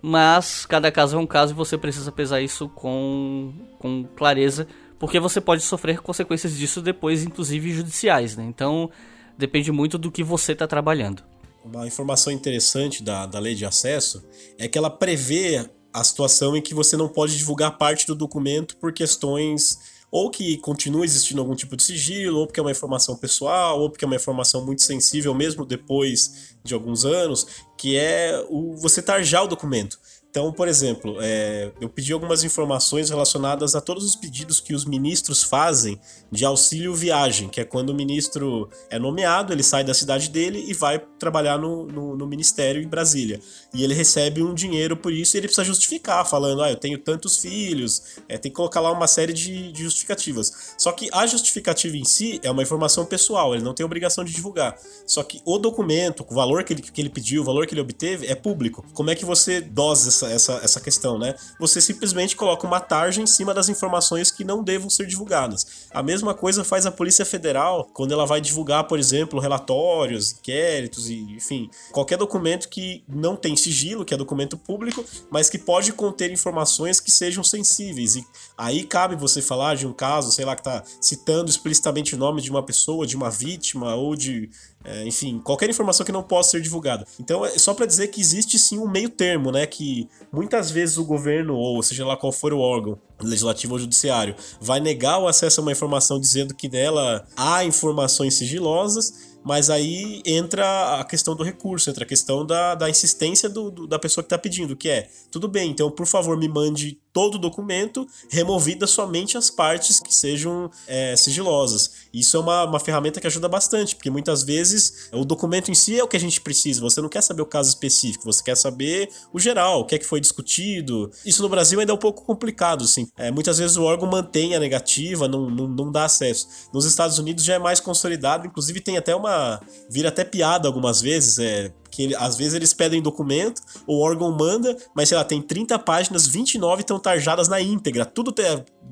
mas 0.00 0.64
cada 0.64 0.90
caso 0.90 1.16
é 1.16 1.18
um 1.18 1.26
caso 1.26 1.52
e 1.52 1.54
você 1.54 1.76
precisa 1.76 2.10
pesar 2.10 2.40
isso 2.40 2.68
com, 2.70 3.52
com 3.78 4.04
clareza, 4.16 4.66
porque 4.98 5.20
você 5.20 5.40
pode 5.40 5.62
sofrer 5.62 6.00
consequências 6.00 6.56
disso 6.56 6.80
depois, 6.80 7.22
inclusive 7.22 7.72
judiciais, 7.72 8.36
né? 8.36 8.44
Então 8.44 8.90
depende 9.36 9.70
muito 9.70 9.98
do 9.98 10.10
que 10.10 10.22
você 10.22 10.52
está 10.52 10.66
trabalhando. 10.66 11.22
Uma 11.64 11.86
informação 11.86 12.32
interessante 12.32 13.02
da, 13.02 13.26
da 13.26 13.38
lei 13.38 13.54
de 13.54 13.64
acesso 13.64 14.24
é 14.58 14.66
que 14.66 14.78
ela 14.78 14.90
prevê 14.90 15.68
a 15.92 16.02
situação 16.02 16.56
em 16.56 16.62
que 16.62 16.74
você 16.74 16.96
não 16.96 17.08
pode 17.08 17.36
divulgar 17.36 17.76
parte 17.76 18.06
do 18.06 18.14
documento 18.14 18.76
por 18.78 18.92
questões 18.92 19.78
ou 20.12 20.30
que 20.30 20.58
continua 20.58 21.06
existindo 21.06 21.40
algum 21.40 21.54
tipo 21.54 21.74
de 21.74 21.82
sigilo, 21.82 22.40
ou 22.40 22.46
porque 22.46 22.60
é 22.60 22.62
uma 22.62 22.70
informação 22.70 23.16
pessoal, 23.16 23.80
ou 23.80 23.88
porque 23.88 24.04
é 24.04 24.06
uma 24.06 24.14
informação 24.14 24.62
muito 24.62 24.82
sensível, 24.82 25.32
mesmo 25.32 25.64
depois 25.64 26.54
de 26.62 26.74
alguns 26.74 27.06
anos, 27.06 27.46
que 27.78 27.96
é 27.96 28.44
o 28.50 28.76
você 28.76 29.00
tarjar 29.00 29.44
o 29.44 29.48
documento. 29.48 29.98
Então, 30.32 30.50
por 30.50 30.66
exemplo, 30.66 31.18
é, 31.20 31.70
eu 31.78 31.90
pedi 31.90 32.10
algumas 32.10 32.42
informações 32.42 33.10
relacionadas 33.10 33.74
a 33.74 33.82
todos 33.82 34.02
os 34.02 34.16
pedidos 34.16 34.60
que 34.60 34.72
os 34.72 34.86
ministros 34.86 35.42
fazem 35.42 36.00
de 36.30 36.42
auxílio 36.42 36.94
viagem, 36.94 37.50
que 37.50 37.60
é 37.60 37.66
quando 37.66 37.90
o 37.90 37.94
ministro 37.94 38.66
é 38.88 38.98
nomeado, 38.98 39.52
ele 39.52 39.62
sai 39.62 39.84
da 39.84 39.92
cidade 39.92 40.30
dele 40.30 40.64
e 40.66 40.72
vai 40.72 40.98
trabalhar 41.18 41.58
no, 41.58 41.84
no, 41.86 42.16
no 42.16 42.26
ministério 42.26 42.82
em 42.82 42.88
Brasília. 42.88 43.40
E 43.74 43.84
ele 43.84 43.92
recebe 43.92 44.42
um 44.42 44.54
dinheiro 44.54 44.96
por 44.96 45.12
isso 45.12 45.36
e 45.36 45.38
ele 45.38 45.48
precisa 45.48 45.66
justificar, 45.66 46.26
falando, 46.26 46.62
ah, 46.62 46.70
eu 46.70 46.76
tenho 46.76 46.96
tantos 46.96 47.36
filhos, 47.36 48.02
é, 48.26 48.38
tem 48.38 48.50
que 48.50 48.56
colocar 48.56 48.80
lá 48.80 48.90
uma 48.90 49.06
série 49.06 49.34
de, 49.34 49.70
de 49.70 49.82
justificativas. 49.82 50.74
Só 50.78 50.92
que 50.92 51.10
a 51.12 51.26
justificativa 51.26 51.94
em 51.94 52.04
si 52.04 52.40
é 52.42 52.50
uma 52.50 52.62
informação 52.62 53.04
pessoal, 53.04 53.54
ele 53.54 53.62
não 53.62 53.74
tem 53.74 53.84
obrigação 53.84 54.24
de 54.24 54.32
divulgar. 54.32 54.78
Só 55.06 55.22
que 55.22 55.42
o 55.44 55.58
documento, 55.58 56.24
o 56.26 56.34
valor 56.34 56.64
que 56.64 56.72
ele, 56.72 56.80
que 56.80 57.02
ele 57.02 57.10
pediu, 57.10 57.42
o 57.42 57.44
valor 57.44 57.66
que 57.66 57.74
ele 57.74 57.82
obteve, 57.82 58.28
é 58.28 58.34
público. 58.34 58.82
Como 58.94 59.10
é 59.10 59.14
que 59.14 59.26
você 59.26 59.60
dosa 59.60 60.10
essa, 60.26 60.52
essa, 60.52 60.52
essa 60.64 60.80
questão, 60.80 61.18
né? 61.18 61.34
Você 61.58 61.80
simplesmente 61.80 62.36
coloca 62.36 62.66
uma 62.66 62.80
tarja 62.80 63.20
em 63.20 63.26
cima 63.26 63.54
das 63.54 63.68
informações 63.68 64.30
que 64.30 64.44
não 64.44 64.62
devam 64.62 64.88
ser 64.90 65.06
divulgadas. 65.06 65.88
A 65.90 66.02
mesma 66.02 66.34
coisa 66.34 66.64
faz 66.64 66.86
a 66.86 66.90
Polícia 66.90 67.24
Federal 67.24 67.88
quando 67.92 68.12
ela 68.12 68.26
vai 68.26 68.40
divulgar, 68.40 68.84
por 68.84 68.98
exemplo, 68.98 69.40
relatórios, 69.40 70.32
inquéritos 70.32 71.08
e, 71.08 71.20
enfim, 71.32 71.70
qualquer 71.90 72.18
documento 72.18 72.68
que 72.68 73.02
não 73.08 73.36
tem 73.36 73.56
sigilo, 73.56 74.04
que 74.04 74.14
é 74.14 74.16
documento 74.16 74.56
público, 74.56 75.04
mas 75.30 75.48
que 75.48 75.58
pode 75.58 75.92
conter 75.92 76.30
informações 76.30 77.00
que 77.00 77.10
sejam 77.10 77.42
sensíveis. 77.42 78.16
E 78.16 78.24
aí 78.56 78.84
cabe 78.84 79.16
você 79.16 79.40
falar 79.40 79.76
de 79.76 79.86
um 79.86 79.92
caso, 79.92 80.32
sei 80.32 80.44
lá, 80.44 80.54
que 80.54 80.62
tá 80.62 80.82
citando 81.00 81.50
explicitamente 81.50 82.14
o 82.14 82.18
nome 82.18 82.40
de 82.42 82.50
uma 82.50 82.62
pessoa, 82.62 83.06
de 83.06 83.16
uma 83.16 83.30
vítima 83.30 83.94
ou 83.94 84.14
de 84.14 84.50
é, 84.84 85.06
enfim, 85.06 85.38
qualquer 85.38 85.68
informação 85.70 86.04
que 86.04 86.12
não 86.12 86.22
possa 86.22 86.50
ser 86.50 86.60
divulgada. 86.60 87.06
Então, 87.18 87.44
é 87.44 87.58
só 87.58 87.72
para 87.74 87.86
dizer 87.86 88.08
que 88.08 88.20
existe 88.20 88.58
sim 88.58 88.78
um 88.78 88.88
meio 88.88 89.08
termo, 89.08 89.50
né? 89.50 89.66
Que 89.66 90.08
muitas 90.32 90.70
vezes 90.70 90.98
o 90.98 91.04
governo, 91.04 91.54
ou 91.54 91.82
seja 91.82 92.06
lá 92.06 92.16
qual 92.16 92.32
for 92.32 92.52
o 92.52 92.58
órgão, 92.58 92.98
legislativo 93.20 93.74
ou 93.74 93.78
judiciário, 93.78 94.34
vai 94.60 94.80
negar 94.80 95.18
o 95.18 95.28
acesso 95.28 95.60
a 95.60 95.62
uma 95.62 95.72
informação 95.72 96.18
dizendo 96.18 96.54
que 96.54 96.68
nela 96.68 97.26
há 97.36 97.64
informações 97.64 98.34
sigilosas 98.34 99.32
mas 99.44 99.70
aí 99.70 100.22
entra 100.24 101.00
a 101.00 101.04
questão 101.04 101.34
do 101.34 101.42
recurso, 101.42 101.90
entra 101.90 102.04
a 102.04 102.06
questão 102.06 102.46
da, 102.46 102.74
da 102.74 102.88
insistência 102.88 103.48
do, 103.48 103.70
do 103.70 103.86
da 103.86 103.98
pessoa 103.98 104.22
que 104.22 104.26
está 104.26 104.38
pedindo, 104.38 104.76
que 104.76 104.88
é, 104.88 105.08
tudo 105.30 105.48
bem, 105.48 105.70
então 105.70 105.90
por 105.90 106.06
favor 106.06 106.36
me 106.36 106.48
mande 106.48 106.98
todo 107.12 107.34
o 107.34 107.38
documento, 107.38 108.06
removida 108.30 108.86
somente 108.86 109.36
as 109.36 109.50
partes 109.50 110.00
que 110.00 110.14
sejam 110.14 110.70
é, 110.86 111.14
sigilosas. 111.16 112.06
Isso 112.12 112.36
é 112.36 112.40
uma, 112.40 112.64
uma 112.64 112.80
ferramenta 112.80 113.20
que 113.20 113.26
ajuda 113.26 113.48
bastante, 113.48 113.94
porque 113.94 114.10
muitas 114.10 114.42
vezes 114.42 115.08
o 115.12 115.24
documento 115.24 115.70
em 115.70 115.74
si 115.74 115.98
é 115.98 116.02
o 116.02 116.08
que 116.08 116.16
a 116.16 116.20
gente 116.20 116.40
precisa, 116.40 116.80
você 116.80 117.00
não 117.00 117.08
quer 117.08 117.22
saber 117.22 117.42
o 117.42 117.46
caso 117.46 117.68
específico, 117.68 118.24
você 118.24 118.42
quer 118.42 118.56
saber 118.56 119.10
o 119.32 119.38
geral, 119.38 119.80
o 119.80 119.84
que 119.84 119.94
é 119.94 119.98
que 119.98 120.06
foi 120.06 120.20
discutido. 120.20 121.10
Isso 121.24 121.42
no 121.42 121.48
Brasil 121.48 121.80
ainda 121.80 121.92
é 121.92 121.94
um 121.94 121.98
pouco 121.98 122.24
complicado, 122.24 122.84
assim. 122.84 123.08
É, 123.16 123.30
muitas 123.30 123.58
vezes 123.58 123.76
o 123.76 123.82
órgão 123.82 124.08
mantém 124.08 124.54
a 124.54 124.60
negativa, 124.60 125.28
não, 125.28 125.50
não, 125.50 125.68
não 125.68 125.92
dá 125.92 126.04
acesso. 126.04 126.48
Nos 126.72 126.84
Estados 126.84 127.18
Unidos 127.18 127.44
já 127.44 127.54
é 127.54 127.58
mais 127.58 127.80
consolidado, 127.80 128.46
inclusive 128.46 128.80
tem 128.80 128.96
até 128.96 129.14
uma. 129.14 129.60
vira 129.90 130.08
até 130.08 130.24
piada 130.24 130.68
algumas 130.68 131.00
vezes, 131.00 131.38
é 131.38 131.72
que 131.92 132.02
ele, 132.02 132.16
às 132.16 132.36
vezes 132.36 132.54
eles 132.54 132.72
pedem 132.72 133.02
documento, 133.02 133.60
o 133.86 134.00
órgão 134.00 134.32
manda, 134.32 134.76
mas 134.94 135.10
sei 135.10 135.18
lá, 135.18 135.22
tem 135.22 135.42
30 135.42 135.78
páginas, 135.78 136.26
29 136.26 136.80
estão 136.80 136.98
tarjadas 136.98 137.48
na 137.48 137.60
íntegra, 137.60 138.06
tudo 138.06 138.32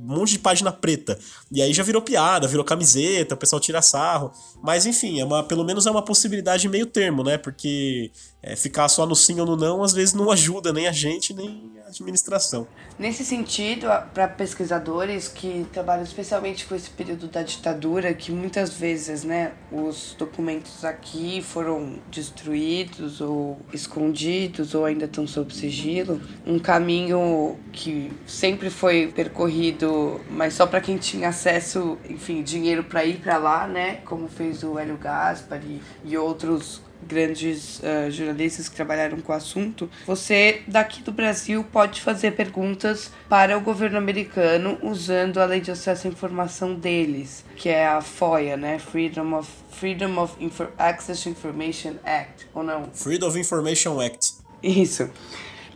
um 0.02 0.16
monte 0.16 0.32
de 0.32 0.38
página 0.38 0.72
preta. 0.72 1.18
E 1.52 1.60
aí 1.60 1.72
já 1.72 1.82
virou 1.82 2.00
piada, 2.00 2.48
virou 2.48 2.64
camiseta, 2.64 3.34
o 3.34 3.38
pessoal 3.38 3.60
tira 3.60 3.82
sarro. 3.82 4.32
Mas 4.62 4.86
enfim, 4.86 5.20
é 5.20 5.24
uma, 5.24 5.42
pelo 5.42 5.64
menos 5.64 5.86
é 5.86 5.90
uma 5.90 6.02
possibilidade 6.02 6.68
meio 6.68 6.86
termo, 6.86 7.22
né? 7.22 7.36
Porque 7.36 8.10
é, 8.42 8.56
ficar 8.56 8.88
só 8.88 9.06
no 9.06 9.14
sim 9.14 9.38
ou 9.38 9.46
no 9.46 9.56
não 9.56 9.82
às 9.82 9.92
vezes 9.92 10.14
não 10.14 10.30
ajuda 10.30 10.72
nem 10.72 10.88
a 10.88 10.92
gente, 10.92 11.34
nem 11.34 11.72
a 11.84 11.88
administração. 11.88 12.66
Nesse 12.98 13.24
sentido, 13.24 13.86
para 14.14 14.28
pesquisadores 14.28 15.28
que 15.28 15.66
trabalham 15.72 16.02
especialmente 16.02 16.66
com 16.66 16.74
esse 16.74 16.90
período 16.90 17.28
da 17.28 17.42
ditadura, 17.42 18.12
que 18.14 18.30
muitas 18.30 18.72
vezes, 18.74 19.24
né, 19.24 19.52
os 19.72 20.14
documentos 20.18 20.84
aqui 20.84 21.42
foram 21.42 21.98
destruídos 22.10 23.20
ou 23.20 23.58
escondidos 23.72 24.74
ou 24.74 24.84
ainda 24.84 25.06
estão 25.06 25.26
sob 25.26 25.54
sigilo, 25.54 26.20
um 26.46 26.58
caminho 26.58 27.58
que 27.72 28.12
sempre 28.26 28.70
foi 28.70 29.08
percorrido, 29.08 29.89
mas 30.30 30.54
só 30.54 30.66
para 30.66 30.80
quem 30.80 30.96
tinha 30.96 31.28
acesso, 31.28 31.98
enfim, 32.08 32.42
dinheiro 32.42 32.84
para 32.84 33.04
ir 33.04 33.16
para 33.18 33.38
lá, 33.38 33.66
né, 33.66 34.00
como 34.04 34.28
fez 34.28 34.62
o 34.62 34.78
Hélio 34.78 34.96
Gaspar 34.96 35.60
e, 35.64 35.80
e 36.04 36.16
outros 36.16 36.82
grandes 37.02 37.80
uh, 37.80 38.10
jornalistas 38.10 38.68
que 38.68 38.76
trabalharam 38.76 39.20
com 39.20 39.32
o 39.32 39.34
assunto, 39.34 39.88
você 40.06 40.62
daqui 40.66 41.02
do 41.02 41.12
Brasil 41.12 41.64
pode 41.64 42.00
fazer 42.00 42.32
perguntas 42.32 43.10
para 43.28 43.56
o 43.56 43.60
governo 43.60 43.98
americano 43.98 44.78
usando 44.82 45.38
a 45.38 45.44
lei 45.44 45.60
de 45.60 45.70
acesso 45.70 46.06
à 46.06 46.10
informação 46.10 46.74
deles, 46.74 47.44
que 47.56 47.68
é 47.68 47.86
a 47.86 48.00
FOIA, 48.00 48.56
né? 48.56 48.78
Freedom 48.78 49.38
of 49.38 49.50
Freedom 49.70 50.18
of 50.18 50.34
Infor 50.38 50.70
Access 50.76 51.22
to 51.22 51.30
Information 51.30 51.94
Act, 52.04 52.46
ou 52.54 52.62
não? 52.62 52.90
Freedom 52.92 53.28
of 53.28 53.38
Information 53.38 54.00
Act. 54.00 54.34
Isso. 54.62 55.10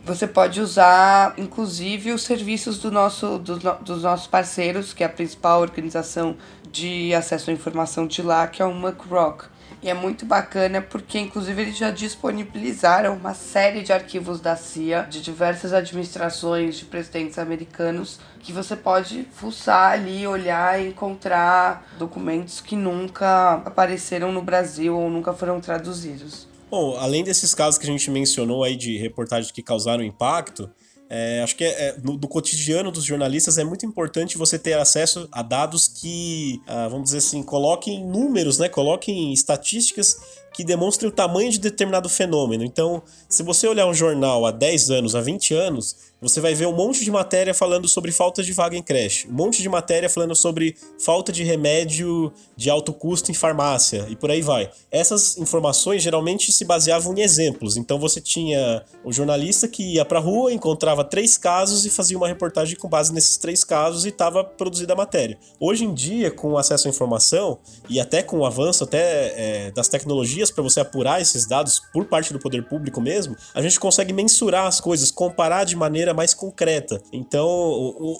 Você 0.05 0.27
pode 0.27 0.61
usar, 0.61 1.33
inclusive, 1.35 2.11
os 2.11 2.21
serviços 2.21 2.77
do 2.77 2.91
nosso, 2.91 3.39
dos, 3.39 3.57
dos 3.81 4.03
nossos 4.03 4.27
parceiros, 4.27 4.93
que 4.93 5.01
é 5.03 5.07
a 5.07 5.09
principal 5.09 5.61
organização 5.61 6.37
de 6.71 7.11
acesso 7.15 7.49
à 7.49 7.53
informação 7.53 8.05
de 8.05 8.21
lá, 8.21 8.45
que 8.45 8.61
é 8.61 8.65
o 8.65 8.71
MuckRock. 8.71 9.45
E 9.81 9.89
é 9.89 9.95
muito 9.95 10.23
bacana 10.23 10.79
porque, 10.79 11.17
inclusive, 11.17 11.59
eles 11.59 11.75
já 11.75 11.89
disponibilizaram 11.89 13.15
uma 13.15 13.33
série 13.33 13.81
de 13.81 13.91
arquivos 13.91 14.39
da 14.39 14.55
CIA, 14.55 15.07
de 15.09 15.23
diversas 15.23 15.73
administrações 15.73 16.75
de 16.75 16.85
presidentes 16.85 17.39
americanos, 17.39 18.19
que 18.41 18.53
você 18.53 18.75
pode 18.75 19.27
fuçar 19.31 19.93
ali, 19.93 20.27
olhar 20.27 20.79
e 20.79 20.89
encontrar 20.89 21.83
documentos 21.97 22.61
que 22.61 22.75
nunca 22.75 23.53
apareceram 23.65 24.31
no 24.31 24.43
Brasil 24.43 24.95
ou 24.95 25.09
nunca 25.09 25.33
foram 25.33 25.59
traduzidos. 25.59 26.47
Bom, 26.75 26.97
além 26.97 27.23
desses 27.23 27.55
casos 27.55 27.77
que 27.77 27.85
a 27.85 27.89
gente 27.89 28.11
mencionou 28.11 28.61
aí 28.61 28.75
de 28.75 28.97
reportagens 28.97 29.49
que 29.49 29.63
causaram 29.63 30.03
impacto, 30.03 30.69
é, 31.09 31.41
acho 31.41 31.55
que 31.55 31.63
é, 31.63 31.69
é, 31.69 31.97
no, 32.03 32.17
do 32.17 32.27
cotidiano 32.27 32.91
dos 32.91 33.05
jornalistas 33.05 33.57
é 33.57 33.63
muito 33.63 33.85
importante 33.85 34.37
você 34.37 34.59
ter 34.59 34.73
acesso 34.73 35.29
a 35.31 35.41
dados 35.41 35.87
que, 35.87 36.59
ah, 36.67 36.89
vamos 36.89 37.05
dizer 37.05 37.19
assim, 37.19 37.41
coloquem 37.41 38.05
números, 38.05 38.59
né? 38.59 38.67
Coloquem 38.67 39.31
estatísticas 39.31 40.17
que 40.55 40.63
demonstrem 40.63 41.09
o 41.09 41.11
tamanho 41.11 41.51
de 41.51 41.59
determinado 41.59 42.07
fenômeno. 42.07 42.63
Então, 42.63 43.03
se 43.27 43.43
você 43.43 43.67
olhar 43.67 43.85
um 43.85 43.93
jornal 43.93 44.45
há 44.45 44.51
10 44.51 44.89
anos, 44.89 45.13
há 45.13 45.19
20 45.19 45.53
anos, 45.53 45.97
você 46.21 46.39
vai 46.39 46.55
ver 46.55 46.65
um 46.65 46.71
monte 46.71 47.03
de 47.03 47.11
matéria 47.11 47.53
falando 47.53 47.87
sobre 47.87 48.11
falta 48.11 48.41
de 48.41 48.53
vaga 48.53 48.75
em 48.75 48.81
creche, 48.81 49.27
um 49.27 49.33
monte 49.33 49.61
de 49.61 49.67
matéria 49.67 50.09
falando 50.09 50.33
sobre 50.33 50.75
falta 50.97 51.31
de 51.31 51.43
remédio 51.43 52.31
de 52.55 52.69
alto 52.69 52.93
custo 52.93 53.31
em 53.31 53.33
farmácia 53.33 54.07
e 54.09 54.15
por 54.15 54.31
aí 54.31 54.41
vai. 54.41 54.71
Essas 54.89 55.37
informações 55.37 56.01
geralmente 56.01 56.51
se 56.51 56.63
baseavam 56.63 57.13
em 57.15 57.21
exemplos. 57.21 57.75
Então 57.75 57.99
você 57.99 58.21
tinha 58.21 58.83
o 59.03 59.11
jornalista 59.11 59.67
que 59.67 59.95
ia 59.95 60.05
pra 60.05 60.19
rua, 60.19 60.53
encontrava 60.53 61.03
três 61.03 61.37
casos 61.37 61.85
e 61.85 61.89
fazia 61.89 62.17
uma 62.17 62.27
reportagem 62.27 62.77
com 62.77 62.87
base 62.87 63.13
nesses 63.13 63.37
três 63.37 63.63
casos 63.63 64.05
e 64.05 64.09
estava 64.09 64.43
produzida 64.43 64.93
a 64.93 64.95
matéria. 64.95 65.37
Hoje 65.59 65.83
em 65.83 65.93
dia, 65.93 66.31
com 66.31 66.57
acesso 66.57 66.87
à 66.87 66.89
informação 66.89 67.59
e 67.89 67.99
até 67.99 68.23
com 68.23 68.39
o 68.39 68.45
avanço 68.45 68.83
até 68.83 69.33
é, 69.67 69.71
das 69.71 69.89
tecnologias 69.89 70.44
para 70.51 70.63
você 70.63 70.79
apurar 70.79 71.21
esses 71.21 71.47
dados 71.47 71.81
por 71.93 72.05
parte 72.05 72.33
do 72.33 72.39
poder 72.39 72.67
público 72.67 73.01
mesmo, 73.01 73.35
a 73.53 73.61
gente 73.61 73.79
consegue 73.79 74.13
mensurar 74.13 74.67
as 74.67 74.79
coisas, 74.79 75.11
comparar 75.11 75.63
de 75.63 75.75
maneira 75.75 76.13
mais 76.13 76.33
concreta. 76.33 77.01
Então, 77.11 77.47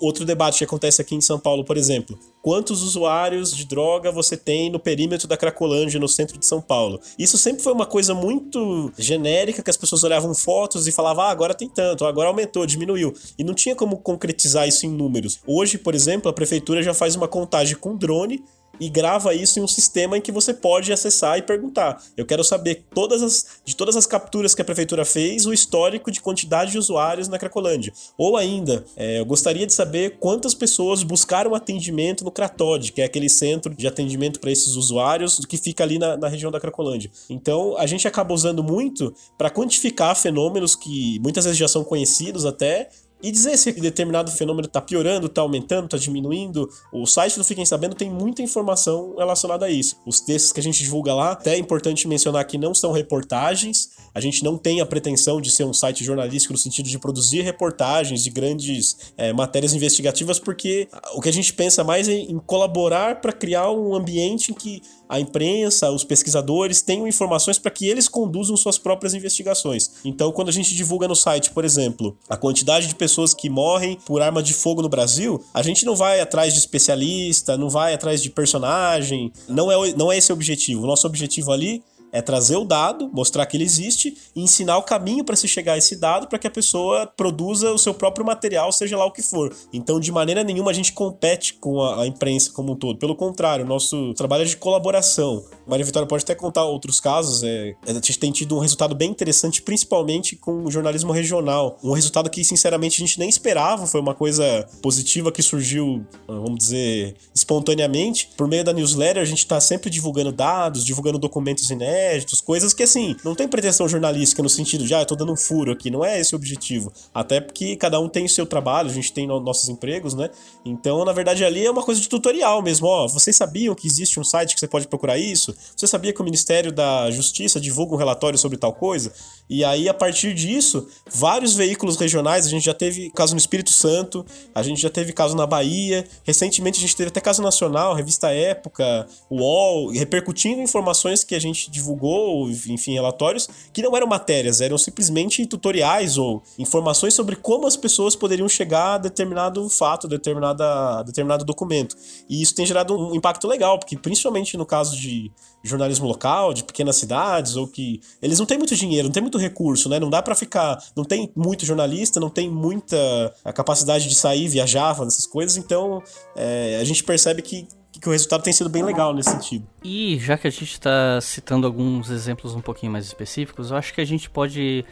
outro 0.01 0.25
debate 0.25 0.59
que 0.59 0.63
acontece 0.63 1.01
aqui 1.01 1.15
em 1.15 1.21
São 1.21 1.39
Paulo, 1.39 1.63
por 1.63 1.77
exemplo, 1.77 2.17
quantos 2.41 2.81
usuários 2.81 3.55
de 3.55 3.65
droga 3.65 4.11
você 4.11 4.37
tem 4.37 4.69
no 4.69 4.79
perímetro 4.79 5.27
da 5.27 5.37
Cracolândia, 5.37 5.99
no 5.99 6.07
centro 6.07 6.37
de 6.37 6.45
São 6.45 6.61
Paulo? 6.61 6.99
Isso 7.17 7.37
sempre 7.37 7.63
foi 7.63 7.73
uma 7.73 7.85
coisa 7.85 8.13
muito 8.13 8.91
genérica, 8.97 9.63
que 9.63 9.69
as 9.69 9.77
pessoas 9.77 10.03
olhavam 10.03 10.33
fotos 10.33 10.87
e 10.87 10.91
falavam, 10.91 11.25
ah, 11.25 11.29
agora 11.29 11.53
tem 11.53 11.69
tanto, 11.69 12.05
agora 12.05 12.29
aumentou, 12.29 12.65
diminuiu. 12.65 13.13
E 13.37 13.43
não 13.43 13.53
tinha 13.53 13.75
como 13.75 13.97
concretizar 13.97 14.67
isso 14.67 14.85
em 14.85 14.89
números. 14.89 15.39
Hoje, 15.47 15.77
por 15.77 15.95
exemplo, 15.95 16.29
a 16.29 16.33
prefeitura 16.33 16.83
já 16.83 16.93
faz 16.93 17.15
uma 17.15 17.27
contagem 17.27 17.75
com 17.75 17.95
drone 17.95 18.43
e 18.79 18.89
grava 18.89 19.33
isso 19.33 19.59
em 19.59 19.63
um 19.63 19.67
sistema 19.67 20.17
em 20.17 20.21
que 20.21 20.31
você 20.31 20.53
pode 20.53 20.91
acessar 20.91 21.37
e 21.37 21.41
perguntar. 21.41 22.01
Eu 22.15 22.25
quero 22.25 22.43
saber 22.43 22.85
todas 22.93 23.21
as, 23.21 23.61
de 23.63 23.75
todas 23.75 23.95
as 23.95 24.05
capturas 24.05 24.53
que 24.53 24.61
a 24.61 24.65
prefeitura 24.65 25.05
fez, 25.05 25.45
o 25.45 25.53
histórico 25.53 26.11
de 26.11 26.21
quantidade 26.21 26.71
de 26.71 26.77
usuários 26.77 27.27
na 27.27 27.37
Cracolândia. 27.37 27.93
Ou 28.17 28.37
ainda, 28.37 28.85
é, 28.95 29.19
eu 29.19 29.25
gostaria 29.25 29.65
de 29.65 29.73
saber 29.73 30.17
quantas 30.19 30.53
pessoas 30.53 31.03
buscaram 31.03 31.55
atendimento 31.55 32.23
no 32.23 32.31
Cratod, 32.31 32.91
que 32.91 33.01
é 33.01 33.05
aquele 33.05 33.29
centro 33.29 33.73
de 33.73 33.87
atendimento 33.87 34.39
para 34.39 34.51
esses 34.51 34.75
usuários 34.75 35.45
que 35.45 35.57
fica 35.57 35.83
ali 35.83 35.99
na, 35.99 36.17
na 36.17 36.27
região 36.27 36.51
da 36.51 36.59
Cracolândia. 36.59 37.11
Então, 37.29 37.77
a 37.77 37.85
gente 37.85 38.07
acaba 38.07 38.33
usando 38.33 38.63
muito 38.63 39.13
para 39.37 39.49
quantificar 39.49 40.15
fenômenos 40.15 40.75
que 40.75 41.19
muitas 41.19 41.45
vezes 41.45 41.57
já 41.57 41.67
são 41.67 41.83
conhecidos 41.83 42.45
até, 42.45 42.89
e 43.21 43.31
dizer 43.31 43.57
se 43.57 43.71
determinado 43.71 44.31
fenômeno 44.31 44.67
está 44.67 44.81
piorando, 44.81 45.27
está 45.27 45.41
aumentando, 45.41 45.85
está 45.85 45.97
diminuindo. 45.97 46.69
O 46.91 47.05
site 47.05 47.37
do 47.37 47.43
Fiquem 47.43 47.65
Sabendo 47.65 47.95
tem 47.95 48.09
muita 48.09 48.41
informação 48.41 49.15
relacionada 49.17 49.65
a 49.65 49.69
isso. 49.69 49.97
Os 50.05 50.19
textos 50.19 50.51
que 50.51 50.59
a 50.59 50.63
gente 50.63 50.83
divulga 50.83 51.13
lá, 51.13 51.31
até 51.31 51.55
é 51.55 51.57
importante 51.57 52.07
mencionar 52.07 52.45
que 52.45 52.57
não 52.57 52.73
são 52.73 52.91
reportagens, 52.91 53.89
a 54.13 54.19
gente 54.19 54.43
não 54.43 54.57
tem 54.57 54.79
a 54.79 54.85
pretensão 54.85 55.41
de 55.41 55.51
ser 55.51 55.63
um 55.63 55.73
site 55.73 56.03
jornalístico 56.03 56.53
no 56.53 56.59
sentido 56.59 56.87
de 56.87 56.99
produzir 56.99 57.41
reportagens 57.41 58.23
de 58.23 58.29
grandes 58.29 59.13
é, 59.17 59.33
matérias 59.33 59.73
investigativas, 59.73 60.39
porque 60.39 60.87
o 61.13 61.21
que 61.21 61.29
a 61.29 61.33
gente 61.33 61.51
pensa 61.53 61.83
mais 61.83 62.07
é 62.07 62.13
em 62.13 62.39
colaborar 62.39 63.21
para 63.21 63.33
criar 63.33 63.71
um 63.71 63.95
ambiente 63.95 64.51
em 64.51 64.53
que 64.53 64.81
a 65.07 65.19
imprensa, 65.19 65.91
os 65.91 66.03
pesquisadores 66.03 66.81
tenham 66.81 67.07
informações 67.07 67.57
para 67.59 67.71
que 67.71 67.87
eles 67.87 68.07
conduzam 68.07 68.57
suas 68.57 68.77
próprias 68.77 69.13
investigações. 69.13 69.91
Então, 70.03 70.31
quando 70.31 70.49
a 70.49 70.51
gente 70.51 70.75
divulga 70.75 71.07
no 71.07 71.15
site, 71.15 71.51
por 71.51 71.63
exemplo, 71.65 72.17
a 72.29 72.37
quantidade 72.37 72.87
de 72.87 72.95
pessoas 72.95 73.33
que 73.33 73.49
morrem 73.49 73.97
por 74.05 74.21
arma 74.21 74.41
de 74.41 74.53
fogo 74.53 74.81
no 74.81 74.89
Brasil, 74.89 75.43
a 75.53 75.61
gente 75.61 75.85
não 75.85 75.95
vai 75.95 76.19
atrás 76.19 76.53
de 76.53 76.59
especialista, 76.59 77.57
não 77.57 77.69
vai 77.69 77.93
atrás 77.93 78.21
de 78.21 78.29
personagem, 78.29 79.31
não 79.47 79.71
é, 79.71 79.93
não 79.93 80.11
é 80.11 80.17
esse 80.17 80.31
o 80.31 80.35
objetivo. 80.35 80.83
O 80.83 80.87
nosso 80.87 81.07
objetivo 81.07 81.51
ali 81.51 81.83
é 82.15 82.21
trazer 82.21 82.55
o 82.55 82.63
dado, 82.63 83.09
mostrar 83.11 83.45
que 83.45 83.57
ele 83.57 83.65
existe 83.65 84.15
e 84.33 84.41
ensinar 84.41 84.77
o 84.77 84.83
caminho 84.83 85.25
para 85.25 85.35
se 85.35 85.49
chegar 85.49 85.73
a 85.73 85.77
esse 85.77 85.97
dado 85.97 86.27
para 86.27 86.39
que 86.39 86.47
a 86.47 86.49
pessoa 86.49 87.05
produza 87.05 87.73
o 87.73 87.77
seu 87.77 87.93
próprio 87.93 88.25
material, 88.25 88.71
seja 88.71 88.95
lá 88.95 89.05
o 89.05 89.11
que 89.11 89.21
for. 89.21 89.53
Então, 89.73 89.99
de 89.99 90.13
maneira 90.13 90.41
nenhuma, 90.41 90.71
a 90.71 90.73
gente 90.73 90.93
compete 90.93 91.55
com 91.55 91.81
a, 91.81 92.03
a 92.03 92.07
imprensa 92.07 92.51
como 92.53 92.71
um 92.71 92.75
todo. 92.75 92.97
Pelo 92.97 93.17
contrário, 93.17 93.65
nosso 93.65 94.13
trabalho 94.13 94.43
é 94.43 94.45
de 94.45 94.55
colaboração. 94.55 95.43
Maria 95.67 95.83
Vitória 95.83 96.07
pode 96.07 96.23
até 96.23 96.33
contar 96.33 96.63
outros 96.63 97.01
casos. 97.01 97.43
É, 97.43 97.75
a 97.85 97.91
gente 97.91 98.17
tem 98.17 98.31
tido 98.31 98.55
um 98.55 98.59
resultado 98.59 98.95
bem 98.95 99.11
interessante, 99.11 99.61
principalmente 99.61 100.37
com 100.37 100.63
o 100.63 100.71
jornalismo 100.71 101.11
regional. 101.11 101.77
Um 101.83 101.91
resultado 101.91 102.29
que, 102.29 102.45
sinceramente, 102.45 103.03
a 103.03 103.05
gente 103.05 103.19
nem 103.19 103.27
esperava. 103.27 103.85
Foi 103.85 103.99
uma 103.99 104.15
coisa 104.15 104.65
positiva 104.81 105.33
que 105.33 105.43
surgiu, 105.43 106.05
vamos 106.25 106.59
dizer, 106.59 107.15
espontaneamente. 107.33 108.29
Por 108.37 108.47
meio 108.47 108.63
da 108.63 108.71
newsletter, 108.71 109.21
a 109.21 109.25
gente 109.25 109.39
está 109.39 109.59
sempre 109.59 109.89
divulgando 109.89 110.31
dados, 110.31 110.85
divulgando 110.85 111.19
documentos 111.19 111.69
inéditos 111.69 112.04
créditos, 112.05 112.39
coisas 112.39 112.73
que 112.73 112.83
assim, 112.83 113.15
não 113.23 113.33
tem 113.33 113.47
pretensão 113.47 113.87
jornalística 113.87 114.43
no 114.43 114.49
sentido 114.49 114.85
de, 114.85 114.93
ah, 114.93 115.01
eu 115.01 115.05
tô 115.05 115.15
dando 115.15 115.33
um 115.33 115.35
furo 115.35 115.71
aqui, 115.71 115.89
não 115.89 116.05
é 116.05 116.19
esse 116.19 116.35
o 116.35 116.37
objetivo. 116.37 116.93
Até 117.13 117.41
porque 117.41 117.75
cada 117.75 117.99
um 117.99 118.07
tem 118.07 118.25
o 118.25 118.29
seu 118.29 118.45
trabalho, 118.45 118.89
a 118.89 118.93
gente 118.93 119.11
tem 119.11 119.25
no, 119.25 119.39
nossos 119.39 119.67
empregos, 119.69 120.13
né? 120.13 120.29
Então, 120.63 121.03
na 121.03 121.11
verdade, 121.11 121.43
ali 121.43 121.65
é 121.65 121.71
uma 121.71 121.81
coisa 121.81 121.99
de 121.99 122.07
tutorial 122.07 122.61
mesmo, 122.61 122.87
ó, 122.87 123.07
vocês 123.07 123.35
sabiam 123.35 123.73
que 123.73 123.87
existe 123.87 124.19
um 124.19 124.23
site 124.23 124.53
que 124.53 124.59
você 124.59 124.67
pode 124.67 124.87
procurar 124.87 125.17
isso? 125.17 125.55
Você 125.75 125.87
sabia 125.87 126.13
que 126.13 126.21
o 126.21 126.23
Ministério 126.23 126.71
da 126.71 127.09
Justiça 127.09 127.59
divulga 127.59 127.95
um 127.95 127.97
relatório 127.97 128.37
sobre 128.37 128.57
tal 128.57 128.73
coisa? 128.73 129.11
E 129.49 129.63
aí, 129.63 129.87
a 129.87 129.93
partir 129.93 130.33
disso, 130.33 130.87
vários 131.11 131.53
veículos 131.53 131.97
regionais, 131.97 132.45
a 132.45 132.49
gente 132.49 132.65
já 132.65 132.73
teve 132.73 133.11
caso 133.11 133.33
no 133.33 133.37
Espírito 133.37 133.69
Santo, 133.71 134.25
a 134.53 134.63
gente 134.63 134.81
já 134.81 134.89
teve 134.89 135.13
caso 135.13 135.35
na 135.35 135.45
Bahia, 135.45 136.05
recentemente 136.23 136.79
a 136.79 136.81
gente 136.81 136.95
teve 136.95 137.09
até 137.09 137.21
caso 137.21 137.43
nacional, 137.43 137.93
revista 137.93 138.31
Época, 138.31 139.07
UOL, 139.29 139.91
repercutindo 139.91 140.61
informações 140.61 141.23
que 141.23 141.35
a 141.35 141.39
gente 141.39 141.69
divulgou, 141.69 142.49
enfim, 142.49 142.93
relatórios, 142.93 143.47
que 143.71 143.83
não 143.83 143.95
eram 143.95 144.07
matérias, 144.07 144.61
eram 144.61 144.77
simplesmente 144.77 145.45
tutoriais 145.45 146.17
ou 146.17 146.41
informações 146.57 147.13
sobre 147.13 147.35
como 147.35 147.67
as 147.67 147.77
pessoas 147.77 148.15
poderiam 148.15 148.49
chegar 148.49 148.95
a 148.95 148.97
determinado 148.97 149.69
fato, 149.69 150.07
determinada, 150.07 151.03
determinado 151.03 151.45
documento. 151.45 151.95
E 152.27 152.41
isso 152.41 152.55
tem 152.55 152.65
gerado 152.65 152.97
um 152.97 153.15
impacto 153.15 153.47
legal, 153.47 153.77
porque 153.77 153.95
principalmente 153.95 154.57
no 154.57 154.65
caso 154.65 154.97
de 154.97 155.31
jornalismo 155.63 156.07
local, 156.07 156.53
de 156.53 156.63
pequenas 156.63 156.95
cidades, 156.95 157.55
ou 157.55 157.67
que 157.67 157.99
eles 158.21 158.39
não 158.39 158.45
têm 158.45 158.57
muito 158.57 158.75
dinheiro, 158.75 159.07
não 159.07 159.13
tem 159.13 159.21
muito 159.21 159.34
recurso, 159.37 159.89
né? 159.89 159.99
Não 159.99 160.09
dá 160.09 160.21
para 160.21 160.35
ficar, 160.35 160.81
não 160.95 161.03
tem 161.03 161.31
muito 161.35 161.65
jornalista, 161.65 162.19
não 162.19 162.29
tem 162.29 162.49
muita 162.49 162.97
a 163.43 163.53
capacidade 163.53 164.07
de 164.07 164.15
sair, 164.15 164.47
viajar, 164.47 164.95
fazer 164.95 165.09
essas 165.09 165.27
coisas, 165.27 165.57
então 165.57 166.01
é, 166.35 166.77
a 166.79 166.83
gente 166.83 167.03
percebe 167.03 167.41
que 167.41 167.67
que 167.99 168.09
o 168.09 168.11
resultado 168.11 168.43
tem 168.43 168.51
sido 168.51 168.69
bem 168.69 168.83
legal 168.83 169.13
nesse 169.13 169.31
sentido. 169.31 169.65
E 169.83 170.17
já 170.19 170.37
que 170.37 170.45
a 170.47 170.49
gente 170.49 170.73
está 170.73 171.19
citando 171.21 171.65
alguns 171.65 172.09
exemplos 172.09 172.53
um 172.53 172.61
pouquinho 172.61 172.91
mais 172.91 173.05
específicos, 173.05 173.71
eu 173.71 173.77
acho 173.77 173.93
que 173.93 174.01
a 174.01 174.05
gente 174.05 174.29
pode 174.29 174.85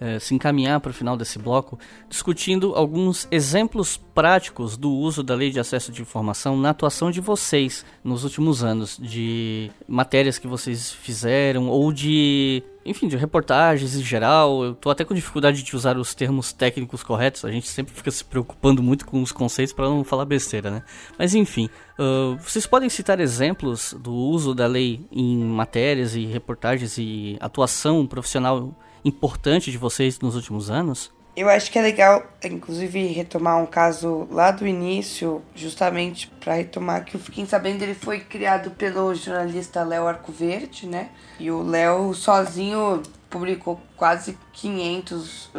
é, 0.00 0.18
se 0.18 0.34
encaminhar 0.34 0.80
para 0.80 0.90
o 0.90 0.94
final 0.94 1.16
desse 1.16 1.38
bloco 1.38 1.78
discutindo 2.08 2.74
alguns 2.74 3.28
exemplos 3.30 3.96
práticos 3.96 4.76
do 4.76 4.90
uso 4.90 5.22
da 5.22 5.34
lei 5.34 5.50
de 5.50 5.60
acesso 5.60 5.92
de 5.92 6.00
informação 6.00 6.56
na 6.56 6.70
atuação 6.70 7.10
de 7.10 7.20
vocês 7.20 7.84
nos 8.02 8.24
últimos 8.24 8.64
anos, 8.64 8.98
de 9.00 9.70
matérias 9.86 10.38
que 10.38 10.46
vocês 10.46 10.90
fizeram 10.90 11.68
ou 11.68 11.92
de 11.92 12.62
enfim, 12.84 13.08
de 13.08 13.16
reportagens 13.16 13.94
em 13.94 14.02
geral. 14.02 14.64
Eu 14.64 14.74
tô 14.74 14.90
até 14.90 15.04
com 15.04 15.14
dificuldade 15.14 15.62
de 15.62 15.76
usar 15.76 15.98
os 15.98 16.14
termos 16.14 16.52
técnicos 16.52 17.02
corretos. 17.02 17.44
A 17.44 17.50
gente 17.50 17.68
sempre 17.68 17.94
fica 17.94 18.10
se 18.10 18.24
preocupando 18.24 18.82
muito 18.82 19.06
com 19.06 19.22
os 19.22 19.32
conceitos 19.32 19.72
para 19.72 19.84
não 19.84 20.02
falar 20.02 20.24
besteira, 20.24 20.70
né? 20.70 20.82
Mas 21.18 21.34
enfim, 21.34 21.68
uh, 21.98 22.36
vocês 22.38 22.66
podem 22.66 22.88
citar 22.88 23.20
exemplos 23.20 23.94
do 24.00 24.12
uso 24.12 24.54
da 24.54 24.66
lei 24.66 25.06
em 25.12 25.44
matérias 25.44 26.16
e 26.16 26.24
reportagens 26.24 26.96
e 26.96 27.36
atuação 27.40 28.06
profissional 28.06 28.74
importante 29.04 29.70
de 29.70 29.78
vocês 29.78 30.18
nos 30.20 30.34
últimos 30.34 30.70
anos? 30.70 31.12
Eu 31.36 31.48
acho 31.48 31.70
que 31.70 31.78
é 31.78 31.82
legal, 31.82 32.24
inclusive, 32.44 33.06
retomar 33.06 33.56
um 33.62 33.66
caso 33.66 34.26
lá 34.30 34.50
do 34.50 34.66
início, 34.66 35.40
justamente 35.54 36.26
para 36.40 36.54
retomar 36.54 37.04
que 37.04 37.16
o 37.16 37.20
Fiquem 37.20 37.46
Sabendo 37.46 37.82
ele 37.82 37.94
foi 37.94 38.20
criado 38.20 38.72
pelo 38.72 39.14
jornalista 39.14 39.84
Léo 39.84 40.06
Arcoverde, 40.08 40.86
né? 40.86 41.10
E 41.38 41.50
o 41.50 41.62
Léo 41.62 42.12
sozinho 42.14 43.02
publicou 43.30 43.80
quase 43.96 44.36
500 44.52 45.46
uh, 45.46 45.50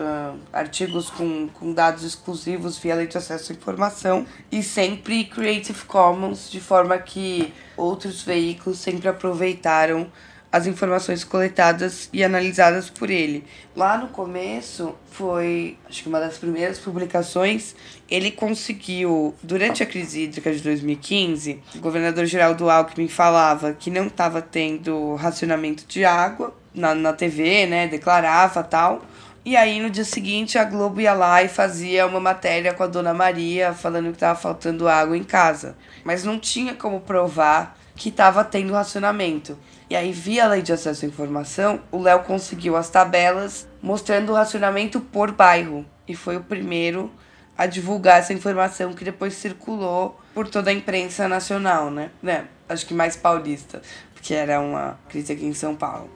artigos 0.51 1.09
com, 1.09 1.47
com 1.47 1.73
dados 1.73 2.03
exclusivos 2.03 2.77
via 2.77 2.93
lei 2.93 3.07
de 3.07 3.17
acesso 3.17 3.53
à 3.53 3.55
informação 3.55 4.25
e 4.51 4.61
sempre 4.61 5.23
Creative 5.23 5.85
Commons, 5.85 6.51
de 6.51 6.59
forma 6.59 6.97
que 6.97 7.53
outros 7.77 8.21
veículos 8.21 8.77
sempre 8.77 9.07
aproveitaram 9.07 10.11
as 10.51 10.67
informações 10.67 11.23
coletadas 11.23 12.09
e 12.11 12.23
analisadas 12.23 12.89
por 12.89 13.09
ele. 13.09 13.45
Lá 13.75 13.97
no 13.97 14.09
começo, 14.09 14.93
foi 15.09 15.77
acho 15.87 16.03
que 16.03 16.09
uma 16.09 16.19
das 16.19 16.37
primeiras 16.37 16.77
publicações, 16.77 17.73
ele 18.09 18.31
conseguiu, 18.31 19.33
durante 19.41 19.81
a 19.81 19.85
crise 19.85 20.23
hídrica 20.23 20.51
de 20.53 20.61
2015, 20.61 21.61
o 21.75 21.79
governador 21.79 22.25
Geraldo 22.25 22.69
Alckmin 22.69 23.07
falava 23.07 23.73
que 23.73 23.89
não 23.89 24.07
estava 24.07 24.41
tendo 24.41 25.15
racionamento 25.15 25.85
de 25.87 26.03
água 26.03 26.53
na, 26.73 26.93
na 26.93 27.13
TV, 27.13 27.65
né, 27.65 27.87
declarava 27.87 28.61
tal. 28.61 29.01
E 29.43 29.55
aí 29.55 29.81
no 29.81 29.89
dia 29.89 30.05
seguinte 30.05 30.59
a 30.59 30.63
Globo 30.63 31.01
ia 31.01 31.13
lá 31.13 31.41
e 31.41 31.47
fazia 31.47 32.05
uma 32.05 32.19
matéria 32.19 32.73
com 32.73 32.83
a 32.83 32.87
dona 32.87 33.11
Maria 33.11 33.73
falando 33.73 34.09
que 34.09 34.11
estava 34.11 34.37
faltando 34.37 34.87
água 34.87 35.17
em 35.17 35.23
casa. 35.23 35.75
Mas 36.03 36.23
não 36.23 36.37
tinha 36.37 36.75
como 36.75 36.99
provar 36.99 37.75
que 37.95 38.09
estava 38.09 38.43
tendo 38.43 38.73
racionamento. 38.73 39.57
E 39.91 39.95
aí, 39.97 40.13
via 40.13 40.47
lei 40.47 40.61
de 40.61 40.71
acesso 40.71 41.03
à 41.03 41.07
informação, 41.09 41.81
o 41.91 41.99
Léo 41.99 42.23
conseguiu 42.23 42.77
as 42.77 42.89
tabelas 42.89 43.67
mostrando 43.81 44.31
o 44.31 44.35
racionamento 44.35 45.01
por 45.01 45.33
bairro. 45.33 45.85
E 46.07 46.15
foi 46.15 46.37
o 46.37 46.41
primeiro 46.41 47.11
a 47.57 47.65
divulgar 47.65 48.19
essa 48.19 48.31
informação 48.31 48.93
que 48.93 49.03
depois 49.03 49.33
circulou 49.33 50.17
por 50.33 50.47
toda 50.47 50.69
a 50.69 50.73
imprensa 50.73 51.27
nacional, 51.27 51.91
né? 51.91 52.09
né? 52.23 52.45
Acho 52.69 52.85
que 52.85 52.93
mais 52.93 53.17
paulista, 53.17 53.81
porque 54.13 54.33
era 54.33 54.61
uma 54.61 54.97
crise 55.09 55.33
aqui 55.33 55.45
em 55.45 55.53
São 55.53 55.75
Paulo. 55.75 56.09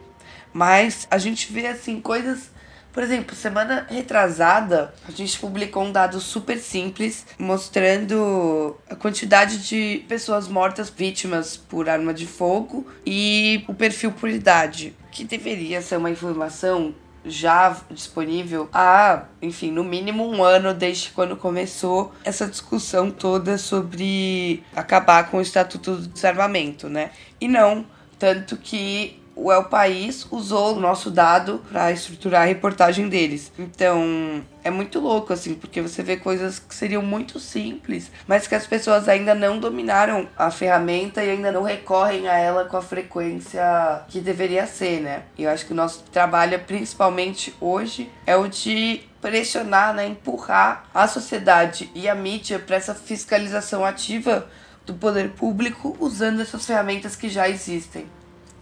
Mas 0.53 1.05
a 1.11 1.17
gente 1.17 1.51
vê 1.51 1.67
assim 1.67 1.99
coisas 1.99 2.49
por 2.95 3.03
exemplo, 3.03 3.35
semana 3.35 3.85
retrasada, 3.89 4.93
a 5.05 5.11
gente 5.11 5.37
publicou 5.37 5.83
um 5.83 5.91
dado 5.91 6.21
super 6.21 6.57
simples 6.57 7.27
mostrando 7.37 8.77
a 8.89 8.95
quantidade 8.95 9.67
de 9.67 10.05
pessoas 10.07 10.47
mortas 10.47 10.89
vítimas 10.89 11.57
por 11.57 11.89
arma 11.89 12.13
de 12.13 12.25
fogo 12.25 12.87
e 13.05 13.65
o 13.67 13.73
perfil 13.73 14.13
por 14.13 14.29
idade, 14.29 14.95
que 15.11 15.25
deveria 15.25 15.81
ser 15.81 15.97
uma 15.97 16.09
informação 16.09 16.95
já 17.25 17.75
disponível 17.91 18.69
há, 18.71 19.25
enfim, 19.41 19.71
no 19.71 19.83
mínimo 19.83 20.25
um 20.25 20.41
ano 20.41 20.73
desde 20.73 21.09
quando 21.09 21.35
começou 21.35 22.13
essa 22.23 22.47
discussão 22.47 23.11
toda 23.11 23.57
sobre 23.57 24.63
acabar 24.73 25.29
com 25.29 25.39
o 25.39 25.41
Estatuto 25.41 25.97
do 25.97 26.07
Desarmamento, 26.07 26.87
né? 26.87 27.11
E 27.41 27.47
não, 27.49 27.85
tanto 28.17 28.55
que 28.55 29.21
o 29.35 29.51
El 29.51 29.65
País 29.65 30.25
usou 30.31 30.75
o 30.75 30.79
nosso 30.79 31.11
dado 31.11 31.61
para 31.69 31.91
estruturar 31.91 32.43
a 32.43 32.45
reportagem 32.45 33.09
deles. 33.09 33.51
Então, 33.59 34.43
é 34.63 34.71
muito 34.71 34.99
louco, 34.99 35.33
assim, 35.33 35.53
porque 35.53 35.81
você 35.81 36.01
vê 36.01 36.15
coisas 36.17 36.57
que 36.57 36.73
seriam 36.73 37.01
muito 37.01 37.39
simples, 37.39 38.09
mas 38.25 38.47
que 38.47 38.55
as 38.55 38.65
pessoas 38.65 39.09
ainda 39.09 39.35
não 39.35 39.59
dominaram 39.59 40.27
a 40.37 40.49
ferramenta 40.49 41.23
e 41.23 41.29
ainda 41.29 41.51
não 41.51 41.63
recorrem 41.63 42.27
a 42.27 42.37
ela 42.37 42.65
com 42.65 42.77
a 42.77 42.81
frequência 42.81 43.61
que 44.07 44.21
deveria 44.21 44.65
ser, 44.65 45.01
né? 45.01 45.23
E 45.37 45.43
eu 45.43 45.49
acho 45.49 45.65
que 45.65 45.73
o 45.73 45.75
nosso 45.75 46.03
trabalho, 46.11 46.57
principalmente 46.59 47.53
hoje, 47.59 48.09
é 48.25 48.35
o 48.35 48.47
de 48.47 49.03
pressionar, 49.21 49.93
né, 49.93 50.07
empurrar 50.07 50.85
a 50.93 51.07
sociedade 51.07 51.89
e 51.95 52.07
a 52.07 52.13
mídia 52.13 52.59
para 52.59 52.75
essa 52.75 52.93
fiscalização 52.93 53.83
ativa 53.83 54.47
do 54.85 54.93
poder 54.93 55.31
público 55.31 55.97
usando 55.99 56.41
essas 56.41 56.65
ferramentas 56.65 57.15
que 57.15 57.27
já 57.27 57.49
existem. 57.49 58.05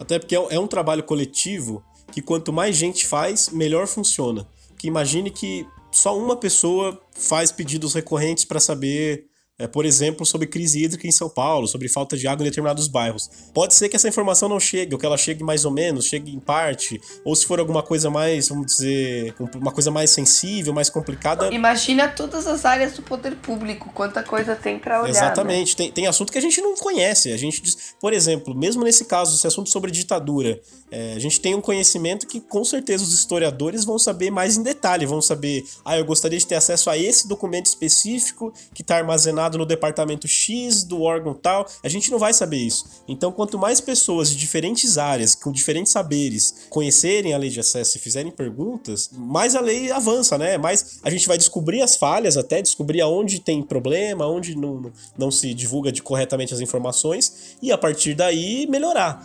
Até 0.03 0.19
porque 0.19 0.35
é, 0.35 0.47
é 0.51 0.59
um 0.59 0.67
trabalho 0.67 1.03
coletivo 1.03 1.81
que 2.11 2.21
quanto 2.21 2.51
mais 2.53 2.75
gente 2.75 3.07
faz, 3.07 3.49
melhor 3.49 3.87
funciona. 3.87 4.45
Que 4.77 4.87
imagine 4.87 5.31
que 5.31 5.65
só 5.91 6.17
uma 6.17 6.35
pessoa 6.35 7.01
faz 7.13 7.51
pedidos 7.51 7.93
recorrentes 7.93 8.43
para 8.43 8.59
saber 8.59 9.27
é, 9.63 9.67
por 9.67 9.85
exemplo, 9.85 10.25
sobre 10.25 10.45
crise 10.45 10.83
hídrica 10.83 11.07
em 11.07 11.11
São 11.11 11.29
Paulo, 11.29 11.67
sobre 11.67 11.87
falta 11.87 12.17
de 12.17 12.27
água 12.27 12.43
em 12.43 12.49
determinados 12.49 12.85
bairros. 12.89 13.29
Pode 13.53 13.73
ser 13.73 13.87
que 13.87 13.95
essa 13.95 14.09
informação 14.09 14.49
não 14.49 14.59
chegue, 14.59 14.93
ou 14.93 14.99
que 14.99 15.05
ela 15.05 15.17
chegue 15.17 15.41
mais 15.41 15.63
ou 15.63 15.71
menos, 15.71 16.05
chegue 16.05 16.35
em 16.35 16.39
parte, 16.39 16.99
ou 17.23 17.33
se 17.33 17.45
for 17.45 17.61
alguma 17.61 17.81
coisa 17.81 18.09
mais, 18.09 18.49
vamos 18.49 18.65
dizer, 18.65 19.33
uma 19.55 19.71
coisa 19.71 19.89
mais 19.89 20.09
sensível, 20.09 20.73
mais 20.73 20.89
complicada. 20.89 21.47
Imagina 21.53 22.09
todas 22.09 22.45
as 22.45 22.65
áreas 22.65 22.91
do 22.91 23.01
poder 23.03 23.37
público, 23.37 23.89
quanta 23.93 24.21
coisa 24.21 24.53
tem 24.53 24.77
para 24.77 25.01
olhar. 25.01 25.09
Exatamente, 25.09 25.71
né? 25.71 25.75
tem, 25.77 25.91
tem 25.93 26.07
assunto 26.07 26.33
que 26.33 26.37
a 26.37 26.41
gente 26.41 26.59
não 26.59 26.75
conhece. 26.75 27.31
A 27.31 27.37
gente 27.37 27.61
diz, 27.61 27.95
por 28.01 28.11
exemplo, 28.11 28.53
mesmo 28.53 28.83
nesse 28.83 29.05
caso, 29.05 29.33
esse 29.33 29.47
assunto 29.47 29.69
sobre 29.69 29.91
ditadura, 29.91 30.59
é, 30.91 31.13
a 31.13 31.19
gente 31.19 31.39
tem 31.39 31.55
um 31.55 31.61
conhecimento 31.61 32.27
que 32.27 32.41
com 32.41 32.65
certeza 32.65 33.01
os 33.01 33.13
historiadores 33.13 33.85
vão 33.85 33.97
saber 33.97 34.29
mais 34.29 34.57
em 34.57 34.63
detalhe, 34.63 35.05
vão 35.05 35.21
saber, 35.21 35.63
ah, 35.85 35.97
eu 35.97 36.03
gostaria 36.03 36.37
de 36.37 36.45
ter 36.45 36.55
acesso 36.55 36.89
a 36.89 36.97
esse 36.97 37.29
documento 37.29 37.67
específico 37.67 38.53
que 38.73 38.81
está 38.81 38.97
armazenado 38.97 39.52
no 39.57 39.65
departamento 39.65 40.27
X 40.27 40.83
do 40.83 41.01
órgão 41.01 41.33
tal. 41.33 41.67
A 41.83 41.89
gente 41.89 42.11
não 42.11 42.19
vai 42.19 42.33
saber 42.33 42.57
isso. 42.57 43.03
Então, 43.07 43.31
quanto 43.31 43.57
mais 43.57 43.79
pessoas 43.81 44.29
de 44.29 44.37
diferentes 44.37 44.97
áreas, 44.97 45.35
com 45.35 45.51
diferentes 45.51 45.91
saberes, 45.91 46.67
conhecerem 46.69 47.33
a 47.33 47.37
lei 47.37 47.49
de 47.49 47.59
acesso 47.59 47.97
e 47.97 47.99
fizerem 47.99 48.31
perguntas, 48.31 49.09
mais 49.11 49.55
a 49.55 49.61
lei 49.61 49.91
avança, 49.91 50.37
né? 50.37 50.57
Mais 50.57 50.99
a 51.03 51.09
gente 51.09 51.27
vai 51.27 51.37
descobrir 51.37 51.81
as 51.81 51.95
falhas, 51.95 52.37
até 52.37 52.61
descobrir 52.61 53.01
aonde 53.01 53.39
tem 53.39 53.61
problema, 53.61 54.27
onde 54.27 54.55
não, 54.55 54.91
não 55.17 55.31
se 55.31 55.53
divulga 55.53 55.91
de 55.91 56.01
corretamente 56.01 56.53
as 56.53 56.59
informações, 56.59 57.55
e 57.61 57.71
a 57.71 57.77
partir 57.77 58.13
daí 58.13 58.67
melhorar. 58.67 59.23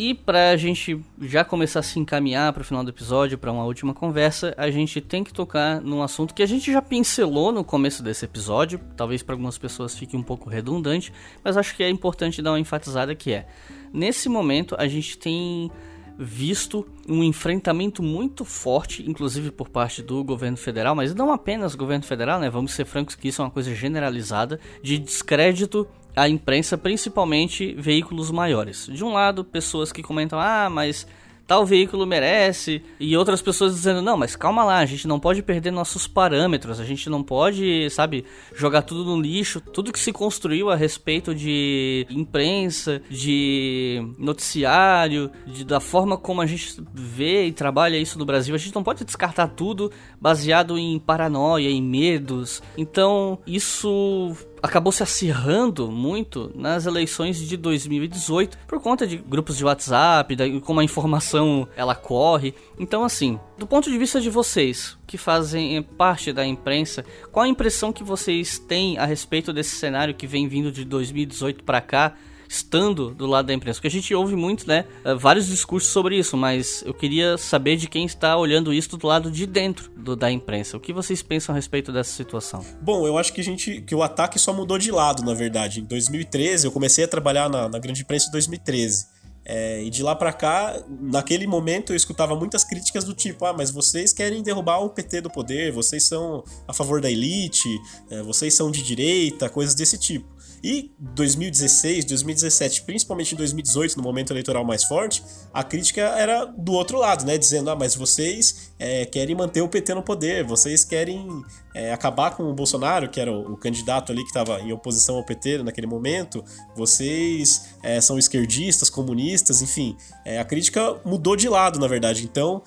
E 0.00 0.14
para 0.14 0.50
a 0.50 0.56
gente 0.56 1.04
já 1.22 1.44
começar 1.44 1.80
a 1.80 1.82
se 1.82 1.98
encaminhar 1.98 2.52
para 2.52 2.60
o 2.60 2.64
final 2.64 2.84
do 2.84 2.90
episódio, 2.90 3.36
para 3.36 3.50
uma 3.50 3.64
última 3.64 3.92
conversa, 3.92 4.54
a 4.56 4.70
gente 4.70 5.00
tem 5.00 5.24
que 5.24 5.32
tocar 5.32 5.80
num 5.80 6.04
assunto 6.04 6.32
que 6.32 6.40
a 6.40 6.46
gente 6.46 6.70
já 6.70 6.80
pincelou 6.80 7.50
no 7.50 7.64
começo 7.64 8.00
desse 8.00 8.24
episódio. 8.24 8.80
Talvez 8.96 9.24
para 9.24 9.34
algumas 9.34 9.58
pessoas 9.58 9.98
fique 9.98 10.16
um 10.16 10.22
pouco 10.22 10.48
redundante, 10.48 11.12
mas 11.42 11.56
acho 11.56 11.74
que 11.74 11.82
é 11.82 11.90
importante 11.90 12.40
dar 12.40 12.52
uma 12.52 12.60
enfatizada 12.60 13.12
que 13.12 13.32
é. 13.32 13.48
Nesse 13.92 14.28
momento 14.28 14.76
a 14.78 14.86
gente 14.86 15.18
tem 15.18 15.68
visto 16.16 16.86
um 17.08 17.24
enfrentamento 17.24 18.00
muito 18.00 18.44
forte, 18.44 19.02
inclusive 19.04 19.50
por 19.50 19.68
parte 19.68 20.00
do 20.00 20.22
governo 20.22 20.56
federal, 20.56 20.94
mas 20.94 21.12
não 21.12 21.32
apenas 21.32 21.74
governo 21.74 22.04
federal, 22.04 22.38
né? 22.38 22.48
Vamos 22.48 22.70
ser 22.72 22.84
francos 22.84 23.16
que 23.16 23.26
isso 23.26 23.42
é 23.42 23.44
uma 23.44 23.50
coisa 23.50 23.74
generalizada 23.74 24.60
de 24.80 24.96
descrédito 24.96 25.88
a 26.18 26.28
imprensa, 26.28 26.76
principalmente 26.76 27.74
veículos 27.74 28.30
maiores. 28.30 28.88
De 28.92 29.04
um 29.04 29.12
lado, 29.12 29.44
pessoas 29.44 29.92
que 29.92 30.02
comentam: 30.02 30.38
ah, 30.38 30.68
mas 30.70 31.06
tal 31.48 31.64
veículo 31.64 32.06
merece, 32.06 32.82
e 33.00 33.16
outras 33.16 33.40
pessoas 33.40 33.74
dizendo: 33.74 34.02
não, 34.02 34.18
mas 34.18 34.36
calma 34.36 34.62
lá, 34.62 34.78
a 34.78 34.86
gente 34.86 35.08
não 35.08 35.18
pode 35.18 35.42
perder 35.42 35.70
nossos 35.70 36.06
parâmetros, 36.06 36.78
a 36.78 36.84
gente 36.84 37.08
não 37.08 37.24
pode, 37.24 37.88
sabe, 37.88 38.26
jogar 38.54 38.82
tudo 38.82 39.02
no 39.02 39.20
lixo. 39.20 39.58
Tudo 39.58 39.90
que 39.90 39.98
se 39.98 40.12
construiu 40.12 40.68
a 40.68 40.76
respeito 40.76 41.34
de 41.34 42.06
imprensa, 42.10 43.00
de 43.08 44.06
noticiário, 44.18 45.30
de, 45.46 45.64
da 45.64 45.80
forma 45.80 46.18
como 46.18 46.42
a 46.42 46.46
gente 46.46 46.82
vê 46.92 47.46
e 47.46 47.52
trabalha 47.52 47.96
isso 47.96 48.18
no 48.18 48.26
Brasil, 48.26 48.54
a 48.54 48.58
gente 48.58 48.74
não 48.74 48.84
pode 48.84 49.02
descartar 49.04 49.48
tudo 49.48 49.90
baseado 50.20 50.76
em 50.76 50.98
paranoia, 50.98 51.70
em 51.70 51.82
medos. 51.82 52.62
Então, 52.76 53.38
isso 53.46 54.36
acabou 54.62 54.92
se 54.92 55.02
acirrando 55.02 55.90
muito 55.90 56.50
nas 56.54 56.86
eleições 56.86 57.38
de 57.38 57.56
2018 57.56 58.58
por 58.66 58.80
conta 58.80 59.06
de 59.06 59.16
grupos 59.16 59.56
de 59.56 59.64
WhatsApp, 59.64 60.34
da, 60.36 60.44
como 60.60 60.80
a 60.80 60.84
informação 60.84 61.68
ela 61.76 61.94
corre. 61.94 62.54
Então, 62.78 63.04
assim, 63.04 63.38
do 63.56 63.66
ponto 63.66 63.90
de 63.90 63.98
vista 63.98 64.20
de 64.20 64.30
vocês 64.30 64.96
que 65.06 65.16
fazem 65.16 65.82
parte 65.82 66.32
da 66.32 66.46
imprensa, 66.46 67.04
qual 67.32 67.44
a 67.44 67.48
impressão 67.48 67.92
que 67.92 68.04
vocês 68.04 68.58
têm 68.58 68.98
a 68.98 69.04
respeito 69.04 69.52
desse 69.52 69.76
cenário 69.76 70.14
que 70.14 70.26
vem 70.26 70.48
vindo 70.48 70.70
de 70.70 70.84
2018 70.84 71.64
para 71.64 71.80
cá? 71.80 72.14
Estando 72.48 73.10
do 73.10 73.26
lado 73.26 73.46
da 73.46 73.54
imprensa. 73.54 73.78
Porque 73.78 73.88
a 73.88 73.90
gente 73.90 74.14
ouve 74.14 74.34
muito, 74.34 74.66
né, 74.66 74.86
eh, 75.04 75.14
vários 75.14 75.46
discursos 75.46 75.90
sobre 75.90 76.18
isso, 76.18 76.36
mas 76.36 76.82
eu 76.86 76.94
queria 76.94 77.36
saber 77.36 77.76
de 77.76 77.88
quem 77.88 78.06
está 78.06 78.36
olhando 78.36 78.72
isso 78.72 78.96
do 78.96 79.06
lado 79.06 79.30
de 79.30 79.46
dentro 79.46 79.90
do, 79.90 80.16
da 80.16 80.30
imprensa. 80.30 80.76
O 80.76 80.80
que 80.80 80.92
vocês 80.92 81.22
pensam 81.22 81.54
a 81.54 81.56
respeito 81.56 81.92
dessa 81.92 82.10
situação? 82.10 82.64
Bom, 82.80 83.06
eu 83.06 83.18
acho 83.18 83.32
que 83.32 83.40
a 83.40 83.44
gente 83.44 83.82
que 83.82 83.94
o 83.94 84.02
ataque 84.02 84.38
só 84.38 84.52
mudou 84.52 84.78
de 84.78 84.90
lado, 84.90 85.22
na 85.22 85.34
verdade. 85.34 85.80
Em 85.80 85.84
2013, 85.84 86.66
eu 86.66 86.72
comecei 86.72 87.04
a 87.04 87.08
trabalhar 87.08 87.48
na, 87.48 87.68
na 87.68 87.78
grande 87.78 88.02
imprensa 88.02 88.28
em 88.28 88.32
2013. 88.32 89.18
É, 89.50 89.82
e 89.82 89.88
de 89.88 90.02
lá 90.02 90.14
para 90.14 90.30
cá, 90.30 90.78
naquele 91.00 91.46
momento 91.46 91.94
eu 91.94 91.96
escutava 91.96 92.36
muitas 92.36 92.64
críticas 92.64 93.02
do 93.02 93.14
tipo: 93.14 93.46
ah, 93.46 93.52
mas 93.54 93.70
vocês 93.70 94.12
querem 94.12 94.42
derrubar 94.42 94.80
o 94.80 94.90
PT 94.90 95.22
do 95.22 95.30
poder, 95.30 95.72
vocês 95.72 96.04
são 96.04 96.44
a 96.66 96.74
favor 96.74 97.00
da 97.00 97.10
elite, 97.10 97.66
é, 98.10 98.22
vocês 98.22 98.52
são 98.52 98.70
de 98.70 98.82
direita, 98.82 99.48
coisas 99.48 99.74
desse 99.74 99.96
tipo. 99.96 100.28
E 100.62 100.92
2016, 100.98 102.04
2017, 102.04 102.82
principalmente 102.82 103.34
em 103.34 103.36
2018, 103.36 103.96
no 103.96 104.02
momento 104.02 104.32
eleitoral 104.32 104.64
mais 104.64 104.84
forte, 104.84 105.22
a 105.52 105.62
crítica 105.62 106.02
era 106.02 106.44
do 106.44 106.72
outro 106.72 106.98
lado, 106.98 107.24
né? 107.24 107.38
Dizendo, 107.38 107.70
ah, 107.70 107.76
mas 107.76 107.94
vocês 107.94 108.72
é, 108.78 109.04
querem 109.04 109.34
manter 109.34 109.60
o 109.60 109.68
PT 109.68 109.94
no 109.94 110.02
poder, 110.02 110.44
vocês 110.44 110.84
querem 110.84 111.26
é, 111.74 111.92
acabar 111.92 112.36
com 112.36 112.44
o 112.44 112.54
Bolsonaro, 112.54 113.08
que 113.08 113.20
era 113.20 113.32
o, 113.32 113.52
o 113.52 113.56
candidato 113.56 114.12
ali 114.12 114.22
que 114.22 114.28
estava 114.28 114.60
em 114.60 114.72
oposição 114.72 115.16
ao 115.16 115.24
PT 115.24 115.62
naquele 115.62 115.86
momento, 115.86 116.44
vocês 116.74 117.74
é, 117.82 118.00
são 118.00 118.18
esquerdistas, 118.18 118.90
comunistas, 118.90 119.62
enfim. 119.62 119.96
A 120.38 120.44
crítica 120.44 121.00
mudou 121.04 121.36
de 121.36 121.48
lado, 121.48 121.78
na 121.78 121.86
verdade. 121.86 122.24
Então, 122.24 122.62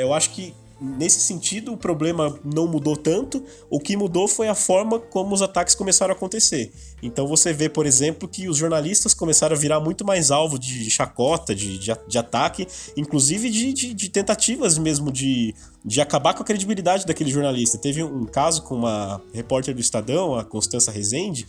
eu 0.00 0.14
acho 0.14 0.30
que 0.30 0.54
nesse 0.80 1.20
sentido, 1.20 1.72
o 1.72 1.76
problema 1.76 2.38
não 2.44 2.66
mudou 2.66 2.96
tanto. 2.96 3.42
O 3.70 3.78
que 3.78 3.96
mudou 3.96 4.26
foi 4.26 4.48
a 4.48 4.54
forma 4.54 4.98
como 4.98 5.34
os 5.34 5.42
ataques 5.42 5.74
começaram 5.74 6.12
a 6.12 6.16
acontecer. 6.16 6.72
Então 7.02 7.26
você 7.26 7.52
vê, 7.52 7.68
por 7.68 7.86
exemplo, 7.86 8.28
que 8.28 8.48
os 8.48 8.56
jornalistas 8.56 9.14
começaram 9.14 9.54
a 9.54 9.58
virar 9.58 9.80
muito 9.80 10.04
mais 10.04 10.30
alvo 10.30 10.58
de 10.58 10.90
chacota, 10.90 11.54
de, 11.54 11.78
de, 11.78 11.92
de 12.06 12.18
ataque, 12.18 12.66
inclusive 12.96 13.50
de, 13.50 13.72
de, 13.72 13.94
de, 13.94 14.08
tentativas 14.08 14.76
mesmo 14.78 15.10
de, 15.10 15.54
de 15.84 16.00
acabar 16.00 16.34
com 16.34 16.42
a 16.42 16.46
credibilidade 16.46 17.06
daquele 17.06 17.30
jornalista. 17.30 17.78
Teve 17.78 18.02
um 18.02 18.26
caso 18.26 18.62
com 18.62 18.74
uma 18.74 19.20
repórter 19.32 19.74
do 19.74 19.80
Estadão, 19.80 20.34
a 20.34 20.44
Constança 20.44 20.90
Rezende, 20.90 21.46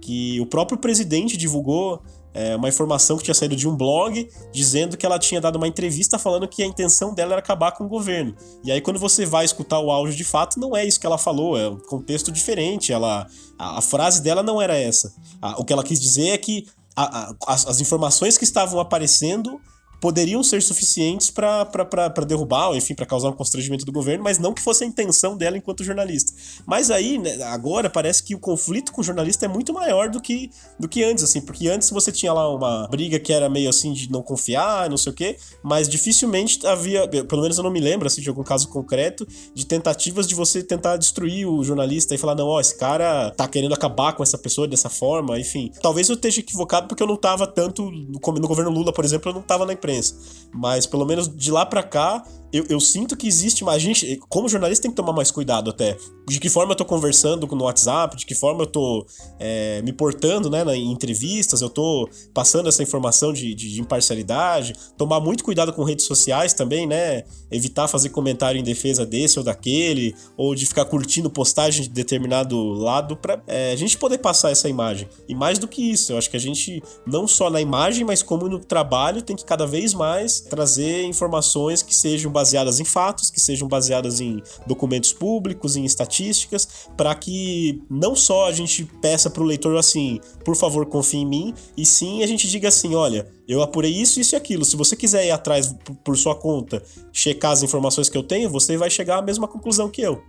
que 0.00 0.40
o 0.40 0.46
próprio 0.46 0.78
presidente 0.78 1.36
divulgou 1.36 2.00
é, 2.34 2.56
uma 2.56 2.68
informação 2.68 3.16
que 3.16 3.24
tinha 3.24 3.34
saído 3.34 3.56
de 3.56 3.68
um 3.68 3.76
blog 3.76 4.28
dizendo 4.52 4.96
que 4.96 5.04
ela 5.04 5.18
tinha 5.18 5.40
dado 5.40 5.56
uma 5.56 5.66
entrevista 5.66 6.18
falando 6.18 6.46
que 6.46 6.62
a 6.62 6.66
intenção 6.66 7.14
dela 7.14 7.32
era 7.32 7.40
acabar 7.40 7.72
com 7.72 7.84
o 7.84 7.88
governo. 7.88 8.34
E 8.64 8.70
aí, 8.70 8.80
quando 8.80 8.98
você 8.98 9.24
vai 9.26 9.44
escutar 9.44 9.78
o 9.80 9.90
áudio 9.90 10.14
de 10.14 10.24
fato, 10.24 10.60
não 10.60 10.76
é 10.76 10.84
isso 10.84 11.00
que 11.00 11.06
ela 11.06 11.18
falou, 11.18 11.58
é 11.58 11.68
um 11.68 11.78
contexto 11.78 12.30
diferente. 12.30 12.92
Ela, 12.92 13.26
a, 13.58 13.78
a 13.78 13.80
frase 13.80 14.22
dela 14.22 14.42
não 14.42 14.60
era 14.60 14.76
essa. 14.76 15.12
A, 15.40 15.60
o 15.60 15.64
que 15.64 15.72
ela 15.72 15.82
quis 15.82 16.00
dizer 16.00 16.28
é 16.28 16.38
que 16.38 16.66
a, 16.96 17.34
as, 17.46 17.66
as 17.66 17.80
informações 17.80 18.36
que 18.36 18.44
estavam 18.44 18.80
aparecendo 18.80 19.60
poderiam 20.00 20.42
ser 20.42 20.62
suficientes 20.62 21.30
para 21.30 22.24
derrubar, 22.26 22.68
ou 22.68 22.76
enfim, 22.76 22.94
para 22.94 23.06
causar 23.06 23.28
um 23.28 23.32
constrangimento 23.32 23.84
do 23.84 23.92
governo, 23.92 24.22
mas 24.24 24.38
não 24.38 24.54
que 24.54 24.62
fosse 24.62 24.84
a 24.84 24.86
intenção 24.86 25.36
dela 25.36 25.56
enquanto 25.56 25.84
jornalista. 25.84 26.32
Mas 26.66 26.90
aí, 26.90 27.18
né, 27.18 27.42
agora, 27.44 27.90
parece 27.90 28.22
que 28.22 28.34
o 28.34 28.38
conflito 28.38 28.92
com 28.92 29.00
o 29.00 29.04
jornalista 29.04 29.44
é 29.44 29.48
muito 29.48 29.72
maior 29.72 30.08
do 30.08 30.20
que, 30.20 30.50
do 30.78 30.88
que 30.88 31.02
antes, 31.02 31.24
assim, 31.24 31.40
porque 31.40 31.68
antes 31.68 31.90
você 31.90 32.12
tinha 32.12 32.32
lá 32.32 32.48
uma 32.54 32.86
briga 32.88 33.18
que 33.18 33.32
era 33.32 33.48
meio 33.48 33.68
assim 33.68 33.92
de 33.92 34.10
não 34.10 34.22
confiar, 34.22 34.88
não 34.88 34.96
sei 34.96 35.12
o 35.12 35.14
quê, 35.14 35.36
mas 35.62 35.88
dificilmente 35.88 36.64
havia, 36.66 37.08
pelo 37.08 37.42
menos 37.42 37.58
eu 37.58 37.64
não 37.64 37.70
me 37.70 37.80
lembro, 37.80 38.06
assim, 38.06 38.20
de 38.20 38.28
algum 38.28 38.44
caso 38.44 38.68
concreto, 38.68 39.26
de 39.54 39.66
tentativas 39.66 40.26
de 40.26 40.34
você 40.34 40.62
tentar 40.62 40.96
destruir 40.96 41.46
o 41.46 41.62
jornalista 41.64 42.14
e 42.14 42.18
falar, 42.18 42.34
não, 42.34 42.46
ó, 42.46 42.60
esse 42.60 42.76
cara 42.76 43.30
tá 43.32 43.48
querendo 43.48 43.74
acabar 43.74 44.12
com 44.12 44.22
essa 44.22 44.38
pessoa 44.38 44.68
dessa 44.68 44.88
forma, 44.88 45.38
enfim. 45.38 45.72
Talvez 45.82 46.08
eu 46.08 46.14
esteja 46.14 46.40
equivocado 46.40 46.86
porque 46.86 47.02
eu 47.02 47.06
não 47.06 47.16
tava 47.16 47.46
tanto, 47.46 47.90
no, 47.90 48.20
no 48.20 48.48
governo 48.48 48.70
Lula, 48.70 48.92
por 48.92 49.04
exemplo, 49.04 49.30
eu 49.30 49.34
não 49.34 49.42
tava 49.42 49.66
na 49.66 49.72
imprensa 49.72 49.87
imprensa. 49.88 50.14
Mas 50.52 50.86
pelo 50.86 51.06
menos 51.06 51.28
de 51.34 51.50
lá 51.50 51.64
para 51.64 51.82
cá, 51.82 52.24
eu, 52.52 52.64
eu, 52.68 52.80
sinto 52.80 53.16
que 53.16 53.26
existe 53.26 53.62
mais 53.62 53.82
gente. 53.82 54.18
Como 54.28 54.48
jornalista, 54.48 54.82
tem 54.82 54.90
que 54.90 54.96
tomar 54.96 55.12
mais 55.12 55.30
cuidado 55.30 55.70
até. 55.70 55.96
De 56.26 56.40
que 56.40 56.48
forma 56.48 56.72
eu 56.72 56.76
tô 56.76 56.84
conversando 56.84 57.46
no 57.46 57.64
WhatsApp, 57.64 58.16
de 58.16 58.24
que 58.24 58.34
forma 58.34 58.62
eu 58.62 58.66
tô 58.66 59.06
é, 59.38 59.82
me 59.82 59.92
portando 59.92 60.48
né, 60.48 60.64
em 60.74 60.90
entrevistas, 60.90 61.60
eu 61.60 61.68
tô 61.68 62.08
passando 62.32 62.68
essa 62.68 62.82
informação 62.82 63.32
de, 63.32 63.54
de, 63.54 63.74
de, 63.74 63.80
imparcialidade. 63.80 64.74
Tomar 64.96 65.20
muito 65.20 65.44
cuidado 65.44 65.72
com 65.72 65.82
redes 65.84 66.06
sociais 66.06 66.54
também, 66.54 66.86
né? 66.86 67.24
Evitar 67.50 67.88
fazer 67.88 68.10
comentário 68.10 68.58
em 68.58 68.64
defesa 68.64 69.04
desse 69.04 69.38
ou 69.38 69.44
daquele, 69.44 70.14
ou 70.36 70.54
de 70.54 70.66
ficar 70.66 70.84
curtindo 70.86 71.28
postagem 71.30 71.82
de 71.82 71.88
determinado 71.88 72.58
lado, 72.72 73.16
pra 73.16 73.42
é, 73.46 73.72
a 73.72 73.76
gente 73.76 73.98
poder 73.98 74.18
passar 74.18 74.50
essa 74.50 74.68
imagem. 74.68 75.08
E 75.28 75.34
mais 75.34 75.58
do 75.58 75.68
que 75.68 75.82
isso, 75.82 76.12
eu 76.12 76.18
acho 76.18 76.30
que 76.30 76.36
a 76.36 76.40
gente, 76.40 76.82
não 77.06 77.26
só 77.26 77.50
na 77.50 77.60
imagem, 77.60 78.04
mas 78.04 78.22
como 78.22 78.48
no 78.48 78.58
trabalho, 78.58 79.22
tem 79.22 79.36
que 79.36 79.44
cada 79.44 79.66
vez 79.66 79.92
mais 79.92 80.40
trazer 80.40 81.04
informações 81.04 81.82
que 81.82 81.94
sejam 81.94 82.30
baseadas 82.38 82.78
em 82.78 82.84
fatos, 82.84 83.30
que 83.30 83.40
sejam 83.40 83.66
baseadas 83.66 84.20
em 84.20 84.40
documentos 84.64 85.12
públicos, 85.12 85.74
em 85.74 85.84
estatísticas, 85.84 86.88
para 86.96 87.12
que 87.16 87.82
não 87.90 88.14
só 88.14 88.46
a 88.46 88.52
gente 88.52 88.84
peça 89.02 89.28
para 89.28 89.42
o 89.42 89.46
leitor 89.46 89.76
assim, 89.76 90.20
por 90.44 90.54
favor, 90.54 90.86
confie 90.86 91.18
em 91.18 91.26
mim, 91.26 91.54
e 91.76 91.84
sim 91.84 92.22
a 92.22 92.26
gente 92.28 92.46
diga 92.46 92.68
assim, 92.68 92.94
olha, 92.94 93.26
eu 93.48 93.60
apurei 93.60 93.90
isso, 93.90 94.20
isso 94.20 94.34
e 94.34 94.36
aquilo. 94.36 94.64
Se 94.64 94.76
você 94.76 94.94
quiser 94.94 95.26
ir 95.26 95.32
atrás 95.32 95.74
por 96.04 96.16
sua 96.16 96.36
conta, 96.36 96.80
checar 97.12 97.50
as 97.50 97.64
informações 97.64 98.08
que 98.08 98.16
eu 98.16 98.22
tenho, 98.22 98.48
você 98.48 98.76
vai 98.76 98.88
chegar 98.88 99.18
à 99.18 99.22
mesma 99.22 99.48
conclusão 99.48 99.88
que 99.88 100.00
eu. 100.00 100.22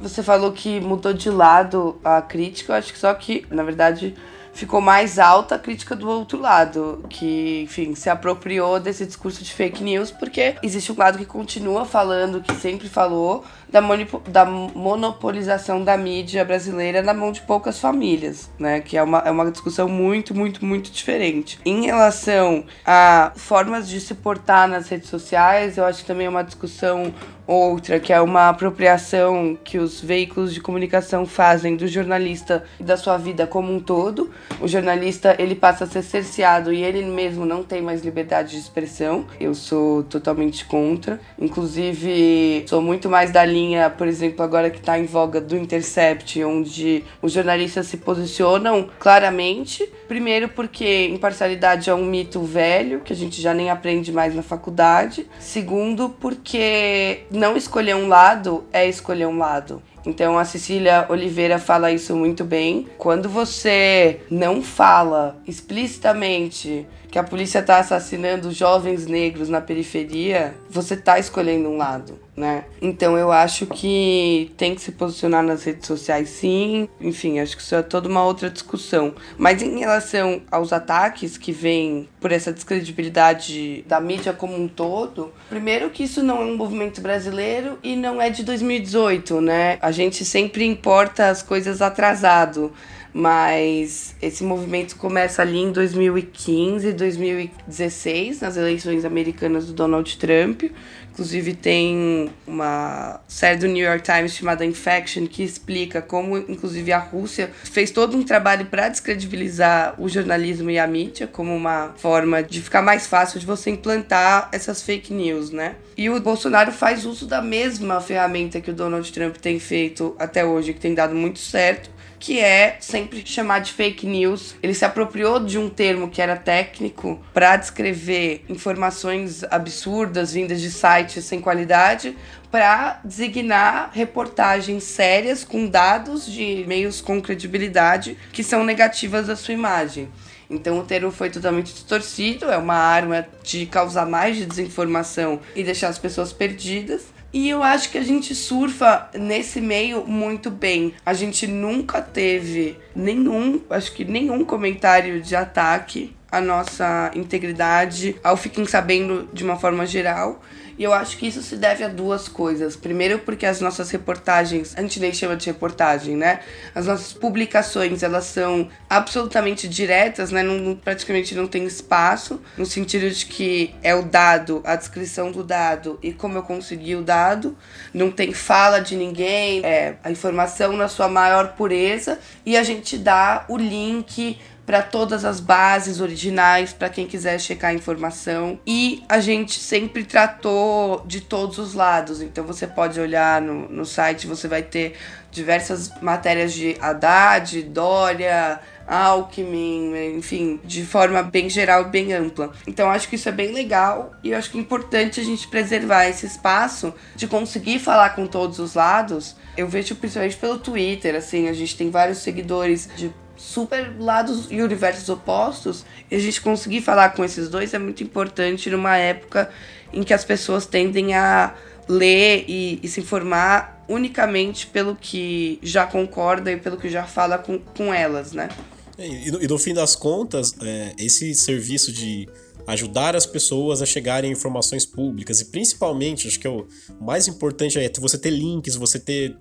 Você 0.00 0.20
falou 0.22 0.52
que 0.52 0.80
mudou 0.80 1.12
de 1.12 1.30
lado 1.30 1.96
a 2.02 2.20
crítica, 2.20 2.72
eu 2.72 2.76
acho 2.76 2.92
que 2.92 2.98
só 2.98 3.14
que, 3.14 3.46
na 3.50 3.62
verdade, 3.62 4.16
ficou 4.52 4.80
mais 4.80 5.18
alta 5.18 5.54
a 5.54 5.58
crítica 5.58 5.96
do 5.96 6.08
outro 6.08 6.38
lado, 6.38 7.04
que, 7.08 7.62
enfim, 7.62 7.94
se 7.94 8.10
apropriou 8.10 8.78
desse 8.78 9.06
discurso 9.06 9.42
de 9.42 9.52
fake 9.52 9.82
news, 9.82 10.10
porque 10.10 10.56
existe 10.62 10.92
um 10.92 10.96
lado 10.96 11.18
que 11.18 11.24
continua 11.24 11.84
falando, 11.84 12.40
que 12.40 12.54
sempre 12.54 12.88
falou, 12.88 13.44
da, 13.72 13.80
da 14.28 14.44
monopolização 14.44 15.82
da 15.82 15.96
mídia 15.96 16.44
brasileira 16.44 17.02
na 17.02 17.14
mão 17.14 17.32
de 17.32 17.40
poucas 17.40 17.80
famílias, 17.80 18.50
né? 18.58 18.80
Que 18.80 18.98
é 18.98 19.02
uma, 19.02 19.18
é 19.20 19.30
uma 19.30 19.50
discussão 19.50 19.88
muito, 19.88 20.34
muito, 20.34 20.64
muito 20.64 20.90
diferente. 20.90 21.58
Em 21.64 21.86
relação 21.86 22.64
a 22.84 23.32
formas 23.34 23.88
de 23.88 23.98
se 23.98 24.14
portar 24.14 24.68
nas 24.68 24.88
redes 24.88 25.08
sociais, 25.08 25.78
eu 25.78 25.84
acho 25.86 26.00
que 26.00 26.06
também 26.06 26.26
é 26.26 26.30
uma 26.30 26.44
discussão 26.44 27.14
outra, 27.52 28.00
que 28.00 28.12
é 28.12 28.20
uma 28.20 28.48
apropriação 28.48 29.56
que 29.62 29.78
os 29.78 30.00
veículos 30.00 30.52
de 30.52 30.60
comunicação 30.60 31.26
fazem 31.26 31.76
do 31.76 31.86
jornalista 31.86 32.64
e 32.80 32.82
da 32.82 32.96
sua 32.96 33.16
vida 33.16 33.46
como 33.46 33.72
um 33.72 33.80
todo. 33.80 34.30
O 34.60 34.68
jornalista, 34.68 35.36
ele 35.38 35.54
passa 35.54 35.84
a 35.84 35.86
ser 35.86 36.02
cerceado 36.02 36.72
e 36.72 36.82
ele 36.82 37.04
mesmo 37.04 37.44
não 37.44 37.62
tem 37.62 37.82
mais 37.82 38.02
liberdade 38.02 38.52
de 38.52 38.58
expressão. 38.58 39.26
Eu 39.40 39.54
sou 39.54 40.02
totalmente 40.02 40.64
contra. 40.64 41.20
Inclusive, 41.38 42.64
sou 42.66 42.80
muito 42.80 43.08
mais 43.08 43.30
da 43.30 43.44
linha 43.44 43.82
por 43.90 44.08
exemplo, 44.08 44.42
agora 44.44 44.70
que 44.70 44.78
está 44.78 44.98
em 44.98 45.04
voga 45.04 45.40
do 45.40 45.56
Intercept, 45.56 46.42
onde 46.42 47.04
os 47.20 47.32
jornalistas 47.32 47.86
se 47.86 47.96
posicionam 47.96 48.88
claramente. 48.98 49.88
Primeiro, 50.08 50.48
porque 50.48 51.06
imparcialidade 51.06 51.88
é 51.88 51.94
um 51.94 52.04
mito 52.04 52.42
velho, 52.42 53.00
que 53.00 53.12
a 53.12 53.16
gente 53.16 53.40
já 53.40 53.54
nem 53.54 53.70
aprende 53.70 54.12
mais 54.12 54.34
na 54.34 54.42
faculdade. 54.42 55.26
Segundo, 55.38 56.10
porque 56.10 57.24
não 57.30 57.56
escolher 57.56 57.96
um 57.96 58.08
lado 58.08 58.64
é 58.72 58.86
escolher 58.86 59.26
um 59.26 59.38
lado. 59.38 59.82
Então 60.04 60.36
a 60.38 60.44
Cecília 60.44 61.06
Oliveira 61.08 61.58
fala 61.58 61.92
isso 61.92 62.14
muito 62.16 62.44
bem. 62.44 62.88
Quando 62.98 63.28
você 63.28 64.20
não 64.30 64.60
fala 64.60 65.40
explicitamente 65.46 66.86
que 67.10 67.18
a 67.18 67.22
polícia 67.22 67.58
está 67.58 67.78
assassinando 67.78 68.50
jovens 68.50 69.06
negros 69.06 69.48
na 69.48 69.60
periferia, 69.60 70.54
você 70.68 70.94
está 70.94 71.18
escolhendo 71.18 71.68
um 71.68 71.76
lado, 71.76 72.18
né? 72.36 72.64
Então 72.80 73.16
eu 73.16 73.30
acho 73.30 73.66
que 73.66 74.52
tem 74.56 74.74
que 74.74 74.80
se 74.80 74.92
posicionar 74.92 75.42
nas 75.42 75.64
redes 75.64 75.86
sociais 75.86 76.28
sim. 76.30 76.88
Enfim, 77.00 77.38
acho 77.38 77.56
que 77.56 77.62
isso 77.62 77.74
é 77.74 77.82
toda 77.82 78.08
uma 78.08 78.24
outra 78.24 78.48
discussão. 78.48 79.14
Mas 79.36 79.62
em 79.62 79.78
relação 79.78 80.42
aos 80.50 80.72
ataques 80.72 81.36
que 81.36 81.52
vêm 81.52 82.08
por 82.20 82.32
essa 82.32 82.52
descredibilidade 82.52 83.84
da 83.86 84.00
mídia 84.00 84.32
como 84.32 84.56
um 84.56 84.66
todo, 84.66 85.32
primeiro 85.48 85.90
que 85.90 86.04
isso 86.04 86.22
não 86.22 86.40
é 86.40 86.44
um 86.44 86.56
movimento 86.56 87.00
brasileiro 87.00 87.78
e 87.82 87.94
não 87.96 88.20
é 88.20 88.30
de 88.30 88.42
2018, 88.42 89.40
né? 89.40 89.78
A 89.82 89.90
gente 89.90 90.24
sempre 90.24 90.64
importa 90.64 91.28
as 91.28 91.42
coisas 91.42 91.82
atrasado 91.82 92.72
mas 93.14 94.16
esse 94.22 94.42
movimento 94.42 94.96
começa 94.96 95.42
ali 95.42 95.58
em 95.58 95.70
2015, 95.70 96.92
2016, 96.92 98.40
nas 98.40 98.56
eleições 98.56 99.04
americanas 99.04 99.66
do 99.66 99.74
Donald 99.74 100.16
Trump. 100.16 100.64
Inclusive 101.12 101.52
tem 101.52 102.30
uma 102.46 103.20
série 103.28 103.58
do 103.58 103.66
New 103.66 103.84
York 103.84 104.02
Times 104.02 104.32
chamada 104.32 104.64
Infection 104.64 105.26
que 105.26 105.42
explica 105.42 106.00
como, 106.00 106.38
inclusive, 106.38 106.90
a 106.90 106.98
Rússia 106.98 107.50
fez 107.64 107.90
todo 107.90 108.16
um 108.16 108.22
trabalho 108.22 108.64
para 108.66 108.88
descredibilizar 108.88 109.94
o 109.98 110.08
jornalismo 110.08 110.70
e 110.70 110.78
a 110.78 110.86
mídia 110.86 111.26
como 111.26 111.54
uma 111.54 111.92
forma 111.98 112.42
de 112.42 112.62
ficar 112.62 112.80
mais 112.80 113.06
fácil 113.06 113.38
de 113.38 113.44
você 113.44 113.68
implantar 113.68 114.48
essas 114.52 114.80
fake 114.82 115.12
news, 115.12 115.50
né? 115.50 115.76
E 115.98 116.08
o 116.08 116.18
Bolsonaro 116.18 116.72
faz 116.72 117.04
uso 117.04 117.26
da 117.26 117.42
mesma 117.42 118.00
ferramenta 118.00 118.58
que 118.60 118.70
o 118.70 118.74
Donald 118.74 119.12
Trump 119.12 119.36
tem 119.36 119.58
feito 119.58 120.16
até 120.18 120.42
hoje, 120.42 120.72
que 120.72 120.80
tem 120.80 120.94
dado 120.94 121.14
muito 121.14 121.38
certo, 121.38 121.90
que 122.22 122.38
é 122.38 122.76
sempre 122.78 123.26
chamar 123.26 123.58
de 123.58 123.72
fake 123.72 124.06
news. 124.06 124.54
Ele 124.62 124.72
se 124.74 124.84
apropriou 124.84 125.40
de 125.40 125.58
um 125.58 125.68
termo 125.68 126.08
que 126.08 126.22
era 126.22 126.36
técnico 126.36 127.20
para 127.34 127.56
descrever 127.56 128.44
informações 128.48 129.42
absurdas 129.50 130.32
vindas 130.32 130.60
de 130.60 130.70
sites 130.70 131.24
sem 131.24 131.40
qualidade, 131.40 132.16
para 132.48 133.00
designar 133.02 133.90
reportagens 133.92 134.84
sérias 134.84 135.42
com 135.42 135.66
dados 135.66 136.24
de 136.24 136.64
meios 136.68 137.00
com 137.00 137.20
credibilidade 137.20 138.16
que 138.32 138.44
são 138.44 138.62
negativas 138.62 139.28
à 139.28 139.34
sua 139.34 139.54
imagem. 139.54 140.08
Então 140.48 140.78
o 140.78 140.84
termo 140.84 141.10
foi 141.10 141.28
totalmente 141.28 141.72
distorcido, 141.72 142.44
é 142.52 142.56
uma 142.56 142.76
arma 142.76 143.26
de 143.42 143.66
causar 143.66 144.06
mais 144.06 144.36
de 144.36 144.46
desinformação 144.46 145.40
e 145.56 145.64
deixar 145.64 145.88
as 145.88 145.98
pessoas 145.98 146.32
perdidas. 146.32 147.02
E 147.32 147.48
eu 147.48 147.62
acho 147.62 147.90
que 147.90 147.96
a 147.96 148.02
gente 148.02 148.34
surfa 148.34 149.08
nesse 149.14 149.60
meio 149.60 150.04
muito 150.06 150.50
bem. 150.50 150.92
A 151.04 151.14
gente 151.14 151.46
nunca 151.46 152.02
teve 152.02 152.76
nenhum, 152.94 153.60
acho 153.70 153.92
que 153.94 154.04
nenhum 154.04 154.44
comentário 154.44 155.22
de 155.22 155.34
ataque 155.34 156.14
à 156.30 156.40
nossa 156.40 157.10
integridade 157.14 158.16
ao 158.22 158.36
fiquem 158.36 158.66
sabendo 158.66 159.28
de 159.32 159.44
uma 159.44 159.58
forma 159.58 159.86
geral. 159.86 160.42
E 160.78 160.84
eu 160.84 160.92
acho 160.92 161.16
que 161.16 161.26
isso 161.26 161.42
se 161.42 161.56
deve 161.56 161.84
a 161.84 161.88
duas 161.88 162.28
coisas. 162.28 162.76
Primeiro, 162.76 163.18
porque 163.20 163.46
as 163.46 163.60
nossas 163.60 163.90
reportagens, 163.90 164.74
a 164.76 164.80
gente 164.80 164.98
nem 165.00 165.12
chama 165.12 165.36
de 165.36 165.46
reportagem, 165.46 166.16
né? 166.16 166.40
As 166.74 166.86
nossas 166.86 167.12
publicações, 167.12 168.02
elas 168.02 168.24
são 168.24 168.68
absolutamente 168.88 169.68
diretas, 169.68 170.30
né? 170.30 170.42
Não, 170.42 170.74
praticamente 170.74 171.34
não 171.34 171.46
tem 171.46 171.64
espaço, 171.64 172.40
no 172.56 172.66
sentido 172.66 173.10
de 173.10 173.26
que 173.26 173.74
é 173.82 173.94
o 173.94 174.02
dado, 174.02 174.60
a 174.64 174.76
descrição 174.76 175.30
do 175.30 175.42
dado 175.42 175.98
e 176.02 176.12
como 176.12 176.38
eu 176.38 176.42
consegui 176.42 176.94
o 176.94 177.02
dado. 177.02 177.56
Não 177.92 178.10
tem 178.10 178.32
fala 178.32 178.80
de 178.80 178.96
ninguém, 178.96 179.64
é 179.64 179.96
a 180.02 180.10
informação 180.10 180.72
na 180.76 180.88
sua 180.88 181.08
maior 181.08 181.54
pureza 181.54 182.18
e 182.44 182.56
a 182.56 182.62
gente 182.62 182.98
dá 182.98 183.44
o 183.48 183.56
link 183.56 184.38
para 184.64 184.82
todas 184.82 185.24
as 185.24 185.40
bases 185.40 186.00
originais, 186.00 186.72
para 186.72 186.88
quem 186.88 187.06
quiser 187.06 187.38
checar 187.40 187.70
a 187.70 187.74
informação. 187.74 188.58
E 188.66 189.02
a 189.08 189.20
gente 189.20 189.58
sempre 189.58 190.04
tratou 190.04 191.02
de 191.06 191.20
todos 191.20 191.58
os 191.58 191.74
lados. 191.74 192.22
Então 192.22 192.44
você 192.44 192.66
pode 192.66 193.00
olhar 193.00 193.40
no, 193.40 193.68
no 193.68 193.84
site, 193.84 194.26
você 194.26 194.46
vai 194.46 194.62
ter 194.62 194.94
diversas 195.30 195.90
matérias 196.00 196.52
de 196.52 196.76
Haddad, 196.80 197.62
Dória, 197.62 198.60
Alckmin, 198.86 200.16
enfim, 200.16 200.60
de 200.62 200.84
forma 200.84 201.22
bem 201.22 201.48
geral 201.48 201.82
e 201.82 201.88
bem 201.88 202.12
ampla. 202.12 202.52
Então 202.66 202.90
acho 202.90 203.08
que 203.08 203.16
isso 203.16 203.28
é 203.28 203.32
bem 203.32 203.52
legal 203.52 204.12
e 204.22 204.30
eu 204.30 204.38
acho 204.38 204.50
que 204.50 204.58
é 204.58 204.60
importante 204.60 205.20
a 205.20 205.24
gente 205.24 205.48
preservar 205.48 206.06
esse 206.06 206.26
espaço 206.26 206.94
de 207.16 207.26
conseguir 207.26 207.78
falar 207.78 208.10
com 208.10 208.26
todos 208.26 208.58
os 208.58 208.74
lados. 208.74 209.34
Eu 209.56 209.66
vejo 209.66 209.94
principalmente 209.96 210.36
pelo 210.36 210.58
Twitter, 210.58 211.14
assim, 211.14 211.48
a 211.48 211.52
gente 211.52 211.76
tem 211.76 211.90
vários 211.90 212.18
seguidores 212.18 212.88
de 212.96 213.12
super 213.42 213.92
lados 213.98 214.46
e 214.50 214.62
universos 214.62 215.08
opostos, 215.08 215.84
e 216.08 216.14
a 216.14 216.18
gente 216.18 216.40
conseguir 216.40 216.80
falar 216.80 217.10
com 217.10 217.24
esses 217.24 217.48
dois 217.48 217.74
é 217.74 217.78
muito 217.78 218.02
importante 218.02 218.70
numa 218.70 218.96
época 218.96 219.50
em 219.92 220.04
que 220.04 220.14
as 220.14 220.24
pessoas 220.24 220.64
tendem 220.64 221.14
a 221.14 221.52
ler 221.88 222.44
e, 222.46 222.78
e 222.82 222.88
se 222.88 223.00
informar 223.00 223.84
unicamente 223.88 224.68
pelo 224.68 224.94
que 224.94 225.58
já 225.60 225.84
concorda 225.84 226.52
e 226.52 226.56
pelo 226.56 226.76
que 226.76 226.88
já 226.88 227.04
fala 227.04 227.36
com, 227.36 227.58
com 227.58 227.92
elas, 227.92 228.32
né? 228.32 228.48
E, 228.96 229.28
e, 229.28 229.48
no, 229.48 229.58
fim 229.58 229.74
das 229.74 229.96
contas, 229.96 230.54
é, 230.62 230.94
esse 230.96 231.34
serviço 231.34 231.92
de 231.92 232.28
ajudar 232.66 233.16
as 233.16 233.26
pessoas 233.26 233.82
a 233.82 233.86
chegarem 233.86 234.30
a 234.30 234.32
informações 234.32 234.86
públicas 234.86 235.40
e 235.40 235.46
principalmente, 235.46 236.28
acho 236.28 236.38
que 236.38 236.46
é 236.46 236.50
o 236.50 236.64
mais 237.00 237.26
importante 237.26 237.76
é 237.76 237.90
você 237.98 238.16
ter 238.16 238.30
links, 238.30 238.76
você 238.76 239.00
ter 239.00 239.36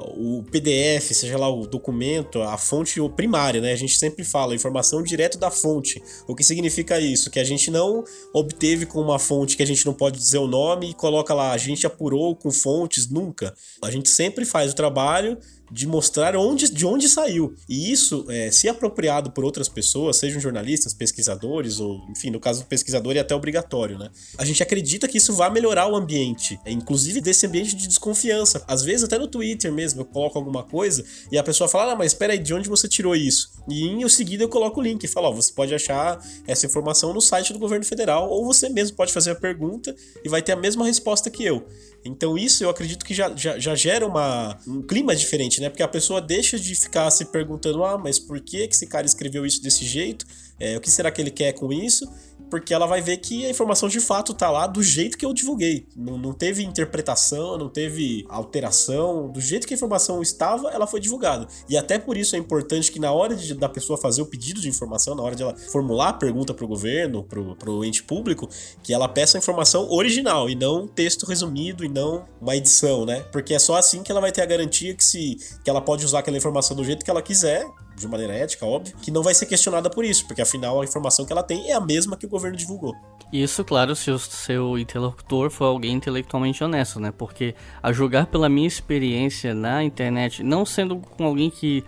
o 0.00 0.44
PDF, 0.50 1.12
seja 1.12 1.38
lá 1.38 1.48
o 1.48 1.66
documento, 1.66 2.42
a 2.42 2.56
fonte 2.56 3.00
primária, 3.14 3.60
né? 3.60 3.72
A 3.72 3.76
gente 3.76 3.98
sempre 3.98 4.24
fala 4.24 4.54
informação 4.54 5.02
direto 5.02 5.38
da 5.38 5.50
fonte. 5.50 6.02
O 6.26 6.34
que 6.34 6.44
significa 6.44 6.98
isso? 7.00 7.30
Que 7.30 7.38
a 7.38 7.44
gente 7.44 7.70
não 7.70 8.04
obteve 8.32 8.86
com 8.86 9.00
uma 9.00 9.18
fonte 9.18 9.56
que 9.56 9.62
a 9.62 9.66
gente 9.66 9.84
não 9.86 9.94
pode 9.94 10.18
dizer 10.18 10.38
o 10.38 10.46
nome 10.46 10.90
e 10.90 10.94
coloca 10.94 11.32
lá, 11.34 11.52
a 11.52 11.58
gente 11.58 11.86
apurou 11.86 12.34
com 12.36 12.50
fontes, 12.50 13.08
nunca. 13.08 13.54
A 13.82 13.90
gente 13.90 14.08
sempre 14.08 14.44
faz 14.44 14.72
o 14.72 14.76
trabalho 14.76 15.38
de 15.70 15.86
mostrar 15.86 16.36
onde, 16.36 16.70
de 16.70 16.86
onde 16.86 17.08
saiu. 17.08 17.54
E 17.68 17.92
isso, 17.92 18.26
é, 18.28 18.50
se 18.50 18.68
apropriado 18.68 19.30
por 19.30 19.44
outras 19.44 19.68
pessoas, 19.68 20.16
sejam 20.16 20.40
jornalistas, 20.40 20.94
pesquisadores, 20.94 21.80
ou, 21.80 22.04
enfim, 22.10 22.30
no 22.30 22.40
caso 22.40 22.62
do 22.62 22.66
pesquisador 22.66 23.16
é 23.16 23.20
até 23.20 23.34
obrigatório, 23.34 23.98
né? 23.98 24.10
A 24.38 24.44
gente 24.44 24.62
acredita 24.62 25.06
que 25.08 25.18
isso 25.18 25.32
vai 25.32 25.50
melhorar 25.50 25.86
o 25.88 25.96
ambiente, 25.96 26.58
inclusive 26.66 27.20
desse 27.20 27.46
ambiente 27.46 27.74
de 27.74 27.86
desconfiança. 27.86 28.64
Às 28.66 28.82
vezes, 28.82 29.04
até 29.04 29.18
no 29.18 29.28
Twitter 29.28 29.72
mesmo, 29.72 30.00
eu 30.00 30.04
coloco 30.04 30.38
alguma 30.38 30.62
coisa 30.62 31.04
e 31.30 31.38
a 31.38 31.42
pessoa 31.42 31.68
fala, 31.68 31.92
ah, 31.92 31.96
mas 31.96 32.12
espera 32.12 32.32
aí, 32.32 32.38
de 32.38 32.54
onde 32.54 32.68
você 32.68 32.88
tirou 32.88 33.14
isso? 33.14 33.50
E 33.68 33.86
em 33.86 34.08
seguida 34.08 34.44
eu 34.44 34.48
coloco 34.48 34.80
o 34.80 34.82
link 34.82 35.02
e 35.04 35.08
falo, 35.08 35.28
ó, 35.28 35.32
você 35.32 35.52
pode 35.52 35.74
achar 35.74 36.18
essa 36.46 36.66
informação 36.66 37.12
no 37.12 37.20
site 37.20 37.52
do 37.52 37.58
governo 37.58 37.84
federal 37.84 38.30
ou 38.30 38.44
você 38.44 38.68
mesmo 38.68 38.96
pode 38.96 39.12
fazer 39.12 39.32
a 39.32 39.34
pergunta 39.34 39.94
e 40.24 40.28
vai 40.28 40.40
ter 40.42 40.52
a 40.52 40.56
mesma 40.56 40.84
resposta 40.86 41.30
que 41.30 41.44
eu. 41.44 41.66
Então 42.06 42.36
isso 42.36 42.64
eu 42.64 42.70
acredito 42.70 43.04
que 43.04 43.14
já, 43.14 43.34
já, 43.34 43.58
já 43.58 43.74
gera 43.74 44.06
uma, 44.06 44.58
um 44.66 44.82
clima 44.82 45.14
diferente, 45.14 45.60
né? 45.60 45.68
Porque 45.68 45.82
a 45.82 45.88
pessoa 45.88 46.20
deixa 46.20 46.58
de 46.58 46.74
ficar 46.74 47.10
se 47.10 47.26
perguntando, 47.26 47.84
ah, 47.84 47.98
mas 47.98 48.18
por 48.18 48.40
que, 48.40 48.66
que 48.68 48.74
esse 48.74 48.86
cara 48.86 49.06
escreveu 49.06 49.44
isso 49.44 49.62
desse 49.62 49.84
jeito? 49.84 50.24
É, 50.58 50.76
o 50.76 50.80
que 50.80 50.90
será 50.90 51.10
que 51.10 51.20
ele 51.20 51.30
quer 51.30 51.52
com 51.52 51.72
isso? 51.72 52.10
Porque 52.50 52.72
ela 52.72 52.86
vai 52.86 53.00
ver 53.00 53.18
que 53.18 53.44
a 53.46 53.50
informação 53.50 53.88
de 53.88 54.00
fato 54.00 54.34
tá 54.34 54.50
lá 54.50 54.66
do 54.66 54.82
jeito 54.82 55.16
que 55.16 55.24
eu 55.24 55.32
divulguei. 55.32 55.86
Não, 55.96 56.16
não 56.16 56.32
teve 56.32 56.62
interpretação, 56.62 57.58
não 57.58 57.68
teve 57.68 58.24
alteração. 58.28 59.28
Do 59.30 59.40
jeito 59.40 59.66
que 59.66 59.74
a 59.74 59.76
informação 59.76 60.22
estava, 60.22 60.70
ela 60.70 60.86
foi 60.86 61.00
divulgada. 61.00 61.46
E 61.68 61.76
até 61.76 61.98
por 61.98 62.16
isso 62.16 62.36
é 62.36 62.38
importante 62.38 62.90
que 62.90 62.98
na 62.98 63.12
hora 63.12 63.34
de, 63.34 63.54
da 63.54 63.68
pessoa 63.68 63.98
fazer 63.98 64.22
o 64.22 64.26
pedido 64.26 64.60
de 64.60 64.68
informação, 64.68 65.14
na 65.14 65.22
hora 65.22 65.34
de 65.34 65.42
ela 65.42 65.56
formular 65.56 66.10
a 66.10 66.12
pergunta 66.12 66.54
para 66.54 66.64
o 66.64 66.68
governo, 66.68 67.24
para 67.24 67.70
o 67.70 67.84
ente 67.84 68.02
público, 68.02 68.48
que 68.82 68.92
ela 68.92 69.08
peça 69.08 69.36
a 69.36 69.40
informação 69.40 69.90
original 69.90 70.48
e 70.48 70.54
não 70.54 70.86
texto 70.86 71.26
resumido 71.26 71.84
e 71.84 71.88
não 71.88 72.24
uma 72.40 72.56
edição, 72.56 73.04
né? 73.04 73.20
Porque 73.32 73.54
é 73.54 73.58
só 73.58 73.76
assim 73.76 74.02
que 74.02 74.10
ela 74.10 74.20
vai 74.20 74.32
ter 74.32 74.42
a 74.42 74.46
garantia 74.46 74.94
que 74.94 75.04
se 75.04 75.36
que 75.62 75.70
ela 75.70 75.80
pode 75.80 76.04
usar 76.04 76.20
aquela 76.20 76.36
informação 76.36 76.76
do 76.76 76.84
jeito 76.84 77.04
que 77.04 77.10
ela 77.10 77.22
quiser, 77.22 77.66
de 77.96 78.06
maneira 78.06 78.34
ética, 78.34 78.66
óbvio, 78.66 78.94
que 79.00 79.10
não 79.10 79.22
vai 79.22 79.34
ser 79.34 79.46
questionada 79.46 79.88
por 79.88 80.04
isso, 80.04 80.26
porque 80.26 80.42
afinal 80.42 80.80
a 80.80 80.84
informação 80.84 81.24
que 81.24 81.32
ela 81.32 81.42
tem 81.42 81.70
é 81.70 81.72
a 81.72 81.80
mesma 81.80 82.16
que 82.16 82.26
o 82.26 82.28
governo 82.28 82.56
divulgou. 82.56 82.94
Isso, 83.32 83.64
claro, 83.64 83.96
se 83.96 84.10
o 84.10 84.18
seu 84.18 84.78
interlocutor 84.78 85.50
for 85.50 85.64
alguém 85.64 85.94
intelectualmente 85.94 86.62
honesto, 86.62 87.00
né? 87.00 87.10
Porque 87.10 87.54
a 87.82 87.92
julgar 87.92 88.26
pela 88.26 88.48
minha 88.48 88.68
experiência 88.68 89.54
na 89.54 89.82
internet, 89.82 90.42
não 90.42 90.64
sendo 90.64 90.98
com 90.98 91.24
alguém 91.24 91.50
que 91.50 91.82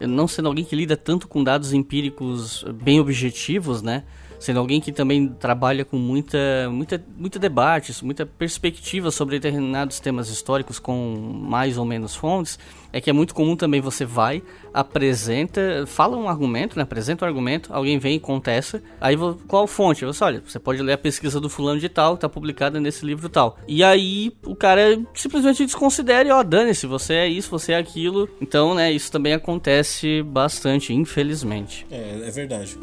não 0.00 0.28
sendo 0.28 0.48
alguém 0.48 0.64
que 0.64 0.76
lida 0.76 0.96
tanto 0.96 1.26
com 1.26 1.42
dados 1.42 1.72
empíricos 1.72 2.64
bem 2.82 3.00
objetivos, 3.00 3.80
né? 3.80 4.04
sendo 4.44 4.58
alguém 4.58 4.78
que 4.78 4.92
também 4.92 5.28
trabalha 5.28 5.86
com 5.86 5.96
muita, 5.96 6.68
muita, 6.70 7.02
muita 7.16 7.38
debates, 7.38 8.02
muita 8.02 8.26
perspectiva 8.26 9.10
sobre 9.10 9.38
determinados 9.38 10.00
temas 10.00 10.28
históricos 10.28 10.78
com 10.78 11.16
mais 11.48 11.78
ou 11.78 11.84
menos 11.86 12.14
fontes, 12.14 12.58
é 12.94 13.00
que 13.00 13.10
é 13.10 13.12
muito 13.12 13.34
comum 13.34 13.56
também 13.56 13.80
você 13.80 14.04
vai, 14.04 14.40
apresenta, 14.72 15.84
fala 15.84 16.16
um 16.16 16.28
argumento, 16.28 16.76
né, 16.76 16.84
apresenta 16.84 17.24
um 17.24 17.28
argumento, 17.28 17.74
alguém 17.74 17.98
vem 17.98 18.14
e 18.14 18.20
contesta, 18.20 18.80
aí 19.00 19.16
qual 19.48 19.66
fonte? 19.66 20.04
Você 20.04 20.22
olha, 20.22 20.40
você 20.46 20.60
pode 20.60 20.80
ler 20.80 20.92
a 20.92 20.98
pesquisa 20.98 21.40
do 21.40 21.50
fulano 21.50 21.80
de 21.80 21.88
tal, 21.88 22.14
está 22.14 22.28
publicada 22.28 22.78
nesse 22.78 23.04
livro 23.04 23.28
tal. 23.28 23.58
E 23.66 23.82
aí 23.82 24.32
o 24.46 24.54
cara 24.54 25.02
simplesmente 25.12 25.64
desconsidera 25.64 26.28
e 26.28 26.30
ó, 26.30 26.44
dane-se, 26.44 26.86
você 26.86 27.14
é 27.14 27.28
isso, 27.28 27.50
você 27.50 27.72
é 27.72 27.78
aquilo. 27.78 28.28
Então, 28.40 28.76
né, 28.76 28.92
isso 28.92 29.10
também 29.10 29.32
acontece 29.32 30.22
bastante, 30.22 30.94
infelizmente. 30.94 31.84
É, 31.90 32.28
é 32.28 32.30
verdade. 32.30 32.78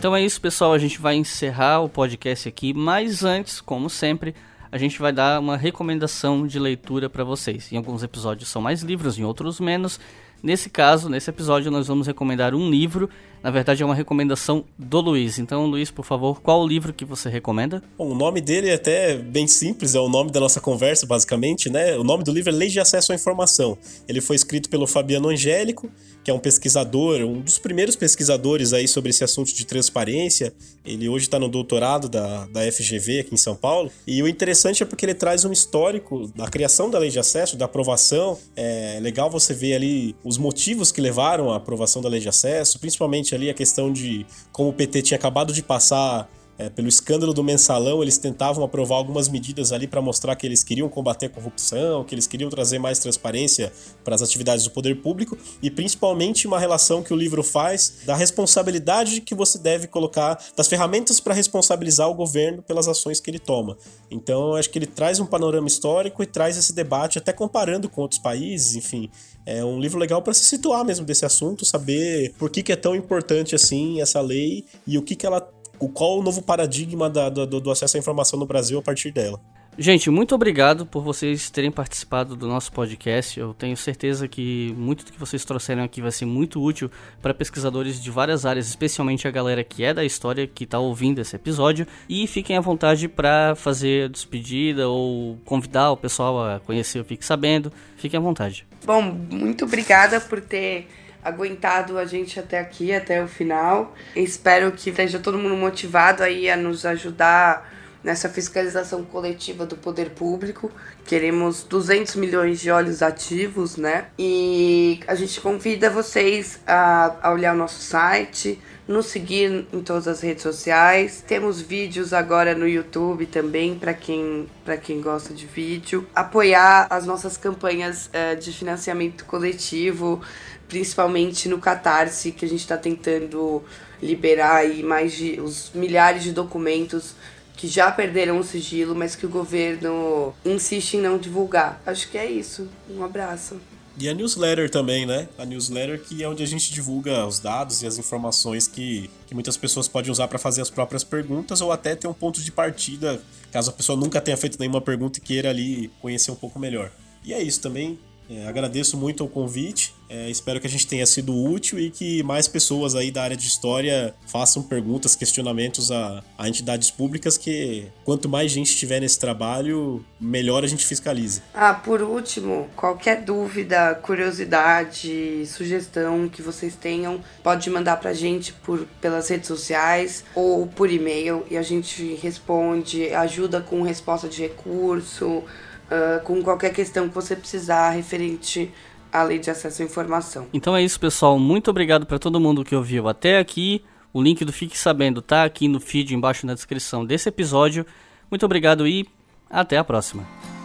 Então 0.00 0.16
é 0.16 0.24
isso, 0.24 0.40
pessoal. 0.40 0.72
A 0.72 0.78
gente 0.78 0.98
vai 0.98 1.14
encerrar 1.14 1.82
o 1.82 1.88
podcast 1.88 2.48
aqui, 2.48 2.72
mas 2.72 3.22
antes, 3.22 3.60
como 3.60 3.90
sempre, 3.90 4.34
a 4.72 4.78
gente 4.78 4.98
vai 4.98 5.12
dar 5.12 5.38
uma 5.38 5.58
recomendação 5.58 6.46
de 6.46 6.58
leitura 6.58 7.10
para 7.10 7.22
vocês. 7.22 7.70
Em 7.70 7.76
alguns 7.76 8.02
episódios 8.02 8.48
são 8.48 8.62
mais 8.62 8.80
livros, 8.80 9.18
em 9.18 9.24
outros 9.24 9.60
menos. 9.60 10.00
Nesse 10.42 10.70
caso, 10.70 11.10
nesse 11.10 11.28
episódio, 11.28 11.70
nós 11.70 11.86
vamos 11.86 12.06
recomendar 12.06 12.54
um 12.54 12.70
livro. 12.70 13.10
Na 13.42 13.50
verdade, 13.50 13.82
é 13.82 13.86
uma 13.86 13.94
recomendação 13.94 14.64
do 14.78 15.00
Luiz. 15.02 15.38
Então, 15.38 15.66
Luiz, 15.66 15.90
por 15.90 16.06
favor, 16.06 16.40
qual 16.40 16.62
o 16.62 16.66
livro 16.66 16.94
que 16.94 17.04
você 17.04 17.28
recomenda? 17.28 17.82
Bom, 17.98 18.10
o 18.10 18.14
nome 18.14 18.40
dele 18.40 18.70
é 18.70 18.74
até 18.76 19.16
bem 19.16 19.46
simples, 19.46 19.94
é 19.94 20.00
o 20.00 20.08
nome 20.08 20.30
da 20.30 20.40
nossa 20.40 20.62
conversa, 20.62 21.06
basicamente, 21.06 21.68
né? 21.68 21.98
O 21.98 22.04
nome 22.04 22.24
do 22.24 22.32
livro 22.32 22.48
é 22.48 22.54
Lei 22.54 22.68
de 22.68 22.80
Acesso 22.80 23.12
à 23.12 23.14
Informação. 23.14 23.76
Ele 24.08 24.22
foi 24.22 24.36
escrito 24.36 24.70
pelo 24.70 24.86
Fabiano 24.86 25.28
Angélico 25.28 25.90
que 26.22 26.30
é 26.30 26.34
um 26.34 26.38
pesquisador, 26.38 27.20
um 27.22 27.40
dos 27.40 27.58
primeiros 27.58 27.96
pesquisadores 27.96 28.72
aí 28.72 28.86
sobre 28.86 29.10
esse 29.10 29.24
assunto 29.24 29.54
de 29.54 29.64
transparência. 29.64 30.52
Ele 30.84 31.08
hoje 31.08 31.26
está 31.26 31.38
no 31.38 31.48
doutorado 31.48 32.08
da, 32.08 32.46
da 32.46 32.60
FGV 32.70 33.20
aqui 33.20 33.34
em 33.34 33.38
São 33.38 33.54
Paulo. 33.54 33.90
E 34.06 34.22
o 34.22 34.28
interessante 34.28 34.82
é 34.82 34.86
porque 34.86 35.04
ele 35.04 35.14
traz 35.14 35.44
um 35.44 35.52
histórico 35.52 36.30
da 36.34 36.46
criação 36.48 36.90
da 36.90 36.98
lei 36.98 37.10
de 37.10 37.18
acesso, 37.18 37.56
da 37.56 37.64
aprovação. 37.64 38.38
É 38.56 38.98
legal 39.00 39.30
você 39.30 39.54
ver 39.54 39.74
ali 39.74 40.14
os 40.24 40.36
motivos 40.36 40.92
que 40.92 41.00
levaram 41.00 41.50
à 41.50 41.56
aprovação 41.56 42.02
da 42.02 42.08
lei 42.08 42.20
de 42.20 42.28
acesso, 42.28 42.78
principalmente 42.78 43.34
ali 43.34 43.48
a 43.48 43.54
questão 43.54 43.92
de 43.92 44.26
como 44.52 44.70
o 44.70 44.72
PT 44.72 45.02
tinha 45.02 45.16
acabado 45.16 45.52
de 45.52 45.62
passar 45.62 46.28
é, 46.60 46.68
pelo 46.68 46.88
escândalo 46.88 47.32
do 47.32 47.42
mensalão, 47.42 48.02
eles 48.02 48.18
tentavam 48.18 48.62
aprovar 48.62 48.96
algumas 48.96 49.30
medidas 49.30 49.72
ali 49.72 49.86
para 49.86 50.02
mostrar 50.02 50.36
que 50.36 50.46
eles 50.46 50.62
queriam 50.62 50.90
combater 50.90 51.26
a 51.26 51.30
corrupção, 51.30 52.04
que 52.04 52.14
eles 52.14 52.26
queriam 52.26 52.50
trazer 52.50 52.78
mais 52.78 52.98
transparência 52.98 53.72
para 54.04 54.14
as 54.14 54.20
atividades 54.20 54.64
do 54.64 54.70
poder 54.70 55.00
público 55.00 55.38
e 55.62 55.70
principalmente 55.70 56.46
uma 56.46 56.58
relação 56.58 57.02
que 57.02 57.14
o 57.14 57.16
livro 57.16 57.42
faz 57.42 58.00
da 58.04 58.14
responsabilidade 58.14 59.22
que 59.22 59.34
você 59.34 59.58
deve 59.58 59.86
colocar, 59.86 60.38
das 60.54 60.68
ferramentas 60.68 61.18
para 61.18 61.32
responsabilizar 61.32 62.10
o 62.10 62.14
governo 62.14 62.62
pelas 62.62 62.86
ações 62.86 63.20
que 63.20 63.30
ele 63.30 63.38
toma. 63.38 63.78
Então, 64.10 64.54
acho 64.54 64.68
que 64.68 64.78
ele 64.78 64.86
traz 64.86 65.18
um 65.18 65.24
panorama 65.24 65.66
histórico 65.66 66.22
e 66.22 66.26
traz 66.26 66.58
esse 66.58 66.74
debate, 66.74 67.16
até 67.16 67.32
comparando 67.32 67.88
com 67.88 68.02
outros 68.02 68.20
países, 68.20 68.74
enfim. 68.74 69.10
É 69.46 69.64
um 69.64 69.80
livro 69.80 69.98
legal 69.98 70.20
para 70.20 70.34
se 70.34 70.44
situar 70.44 70.84
mesmo 70.84 71.06
desse 71.06 71.24
assunto, 71.24 71.64
saber 71.64 72.34
por 72.38 72.50
que, 72.50 72.62
que 72.62 72.70
é 72.70 72.76
tão 72.76 72.94
importante 72.94 73.54
assim 73.54 74.02
essa 74.02 74.20
lei 74.20 74.66
e 74.86 74.98
o 74.98 75.02
que, 75.02 75.16
que 75.16 75.24
ela 75.24 75.40
qual 75.88 76.18
o 76.18 76.22
novo 76.22 76.42
paradigma 76.42 77.08
da, 77.08 77.28
do, 77.28 77.60
do 77.60 77.70
acesso 77.70 77.96
à 77.96 78.00
informação 78.00 78.38
no 78.38 78.46
Brasil 78.46 78.78
a 78.78 78.82
partir 78.82 79.10
dela. 79.10 79.40
Gente, 79.78 80.10
muito 80.10 80.34
obrigado 80.34 80.84
por 80.84 81.02
vocês 81.02 81.48
terem 81.48 81.70
participado 81.70 82.36
do 82.36 82.46
nosso 82.46 82.70
podcast. 82.70 83.40
Eu 83.40 83.54
tenho 83.54 83.74
certeza 83.76 84.28
que 84.28 84.74
muito 84.76 85.06
do 85.06 85.12
que 85.12 85.18
vocês 85.18 85.42
trouxeram 85.42 85.82
aqui 85.82 86.02
vai 86.02 86.10
ser 86.10 86.26
muito 86.26 86.62
útil 86.62 86.90
para 87.22 87.32
pesquisadores 87.32 88.02
de 88.02 88.10
várias 88.10 88.44
áreas, 88.44 88.68
especialmente 88.68 89.26
a 89.26 89.30
galera 89.30 89.64
que 89.64 89.82
é 89.82 89.94
da 89.94 90.04
história 90.04 90.46
que 90.46 90.64
está 90.64 90.78
ouvindo 90.78 91.20
esse 91.20 91.34
episódio. 91.34 91.86
E 92.08 92.26
fiquem 92.26 92.58
à 92.58 92.60
vontade 92.60 93.08
para 93.08 93.54
fazer 93.54 94.04
a 94.04 94.08
despedida 94.08 94.86
ou 94.88 95.38
convidar 95.46 95.92
o 95.92 95.96
pessoal 95.96 96.44
a 96.44 96.60
conhecer 96.60 97.00
o 97.00 97.04
Fique 97.04 97.24
Sabendo. 97.24 97.72
Fiquem 97.96 98.18
à 98.18 98.22
vontade. 98.22 98.66
Bom, 98.84 99.00
muito 99.02 99.64
obrigada 99.64 100.20
por 100.20 100.42
ter 100.42 100.88
aguentado 101.24 101.98
a 101.98 102.04
gente 102.04 102.38
até 102.38 102.58
aqui, 102.58 102.92
até 102.92 103.22
o 103.22 103.28
final. 103.28 103.94
Espero 104.14 104.72
que 104.72 104.90
esteja 104.90 105.18
todo 105.18 105.38
mundo 105.38 105.56
motivado 105.56 106.22
aí 106.22 106.50
a 106.50 106.56
nos 106.56 106.84
ajudar 106.84 107.70
nessa 108.02 108.28
fiscalização 108.28 109.04
coletiva 109.04 109.66
do 109.66 109.76
poder 109.76 110.10
público. 110.10 110.70
Queremos 111.04 111.62
200 111.64 112.16
milhões 112.16 112.60
de 112.60 112.70
olhos 112.70 113.02
ativos, 113.02 113.76
né? 113.76 114.06
E 114.18 115.00
a 115.06 115.14
gente 115.14 115.40
convida 115.40 115.90
vocês 115.90 116.60
a, 116.66 117.16
a 117.22 117.32
olhar 117.32 117.54
o 117.54 117.58
nosso 117.58 117.80
site, 117.80 118.60
nos 118.88 119.06
seguir 119.06 119.66
em 119.72 119.82
todas 119.82 120.08
as 120.08 120.20
redes 120.20 120.42
sociais. 120.42 121.22
Temos 121.26 121.60
vídeos 121.60 122.12
agora 122.12 122.54
no 122.54 122.66
YouTube 122.66 123.26
também 123.26 123.78
para 123.78 123.94
quem 123.94 124.48
para 124.64 124.76
quem 124.76 125.00
gosta 125.00 125.34
de 125.34 125.46
vídeo. 125.46 126.06
Apoiar 126.14 126.86
as 126.90 127.04
nossas 127.06 127.36
campanhas 127.36 128.08
uh, 128.08 128.38
de 128.40 128.52
financiamento 128.52 129.24
coletivo 129.26 130.22
principalmente 130.70 131.48
no 131.48 131.58
Catarse, 131.58 132.30
que 132.30 132.44
a 132.44 132.48
gente 132.48 132.60
está 132.60 132.78
tentando 132.78 133.62
liberar 134.00 134.58
aí 134.58 134.82
mais 134.82 135.12
de 135.12 135.40
os 135.40 135.72
milhares 135.74 136.22
de 136.22 136.32
documentos 136.32 137.14
que 137.56 137.66
já 137.68 137.90
perderam 137.90 138.38
o 138.38 138.44
sigilo, 138.44 138.94
mas 138.94 139.14
que 139.14 139.26
o 139.26 139.28
governo 139.28 140.32
insiste 140.44 140.94
em 140.94 141.00
não 141.02 141.18
divulgar. 141.18 141.82
Acho 141.84 142.08
que 142.08 142.16
é 142.16 142.24
isso. 142.24 142.68
Um 142.88 143.04
abraço. 143.04 143.60
E 143.98 144.08
a 144.08 144.14
newsletter 144.14 144.70
também, 144.70 145.04
né? 145.04 145.28
A 145.36 145.44
newsletter 145.44 146.00
que 146.00 146.22
é 146.22 146.28
onde 146.28 146.42
a 146.42 146.46
gente 146.46 146.72
divulga 146.72 147.26
os 147.26 147.38
dados 147.38 147.82
e 147.82 147.86
as 147.86 147.98
informações 147.98 148.66
que, 148.66 149.10
que 149.26 149.34
muitas 149.34 149.58
pessoas 149.58 149.88
podem 149.88 150.10
usar 150.10 150.28
para 150.28 150.38
fazer 150.38 150.62
as 150.62 150.70
próprias 150.70 151.04
perguntas 151.04 151.60
ou 151.60 151.70
até 151.70 151.94
ter 151.94 152.06
um 152.06 152.14
ponto 152.14 152.40
de 152.40 152.50
partida, 152.50 153.20
caso 153.52 153.68
a 153.68 153.72
pessoa 153.74 153.98
nunca 153.98 154.20
tenha 154.20 154.38
feito 154.38 154.58
nenhuma 154.58 154.80
pergunta 154.80 155.18
e 155.18 155.20
queira 155.20 155.50
ali 155.50 155.90
conhecer 156.00 156.30
um 156.30 156.36
pouco 156.36 156.58
melhor. 156.58 156.90
E 157.22 157.34
é 157.34 157.42
isso 157.42 157.60
também. 157.60 157.98
É, 158.30 158.46
agradeço 158.46 158.96
muito 158.96 159.24
o 159.24 159.28
convite. 159.28 159.92
É, 160.08 160.30
espero 160.30 160.60
que 160.60 160.66
a 160.66 160.70
gente 160.70 160.86
tenha 160.86 161.04
sido 161.04 161.34
útil 161.34 161.80
e 161.80 161.90
que 161.90 162.22
mais 162.22 162.46
pessoas 162.46 162.94
aí 162.94 163.10
da 163.10 163.22
área 163.22 163.36
de 163.36 163.46
história 163.46 164.14
façam 164.26 164.62
perguntas, 164.62 165.16
questionamentos 165.16 165.90
a, 165.90 166.22
a 166.38 166.48
entidades 166.48 166.92
públicas, 166.92 167.36
que 167.36 167.86
quanto 168.04 168.28
mais 168.28 168.52
gente 168.52 168.76
tiver 168.76 169.00
nesse 169.00 169.18
trabalho, 169.18 170.04
melhor 170.20 170.64
a 170.64 170.68
gente 170.68 170.86
fiscalize. 170.86 171.42
Ah, 171.52 171.74
por 171.74 172.02
último, 172.02 172.68
qualquer 172.76 173.22
dúvida, 173.24 173.96
curiosidade, 173.96 175.44
sugestão 175.46 176.28
que 176.28 176.40
vocês 176.40 176.76
tenham, 176.76 177.20
pode 177.42 177.68
mandar 177.68 177.96
pra 177.96 178.12
gente 178.12 178.52
por, 178.52 178.86
pelas 179.00 179.28
redes 179.28 179.48
sociais 179.48 180.24
ou 180.36 180.68
por 180.68 180.90
e-mail 180.90 181.44
e 181.50 181.56
a 181.56 181.62
gente 181.62 182.14
responde, 182.16 183.12
ajuda 183.12 183.60
com 183.60 183.82
resposta 183.82 184.28
de 184.28 184.42
recurso 184.42 185.44
uh, 185.90 186.22
com 186.24 186.42
qualquer 186.42 186.72
questão 186.72 187.08
que 187.08 187.14
você 187.14 187.34
precisar 187.34 187.90
referente 187.90 188.72
à 189.12 189.22
lei 189.22 189.38
de 189.38 189.50
acesso 189.50 189.82
à 189.82 189.84
informação. 189.84 190.46
Então 190.52 190.76
é 190.76 190.82
isso, 190.82 190.98
pessoal. 190.98 191.38
Muito 191.38 191.70
obrigado 191.70 192.06
para 192.06 192.18
todo 192.18 192.40
mundo 192.40 192.64
que 192.64 192.74
ouviu 192.74 193.08
até 193.08 193.38
aqui. 193.38 193.84
O 194.12 194.22
link 194.22 194.44
do 194.44 194.52
Fique 194.52 194.76
Sabendo 194.76 195.22
tá 195.22 195.44
aqui 195.44 195.68
no 195.68 195.80
feed 195.80 196.14
embaixo 196.14 196.46
na 196.46 196.54
descrição 196.54 197.04
desse 197.04 197.28
episódio. 197.28 197.86
Muito 198.30 198.44
obrigado 198.44 198.86
e 198.86 199.06
até 199.48 199.76
a 199.76 199.84
próxima. 199.84 200.59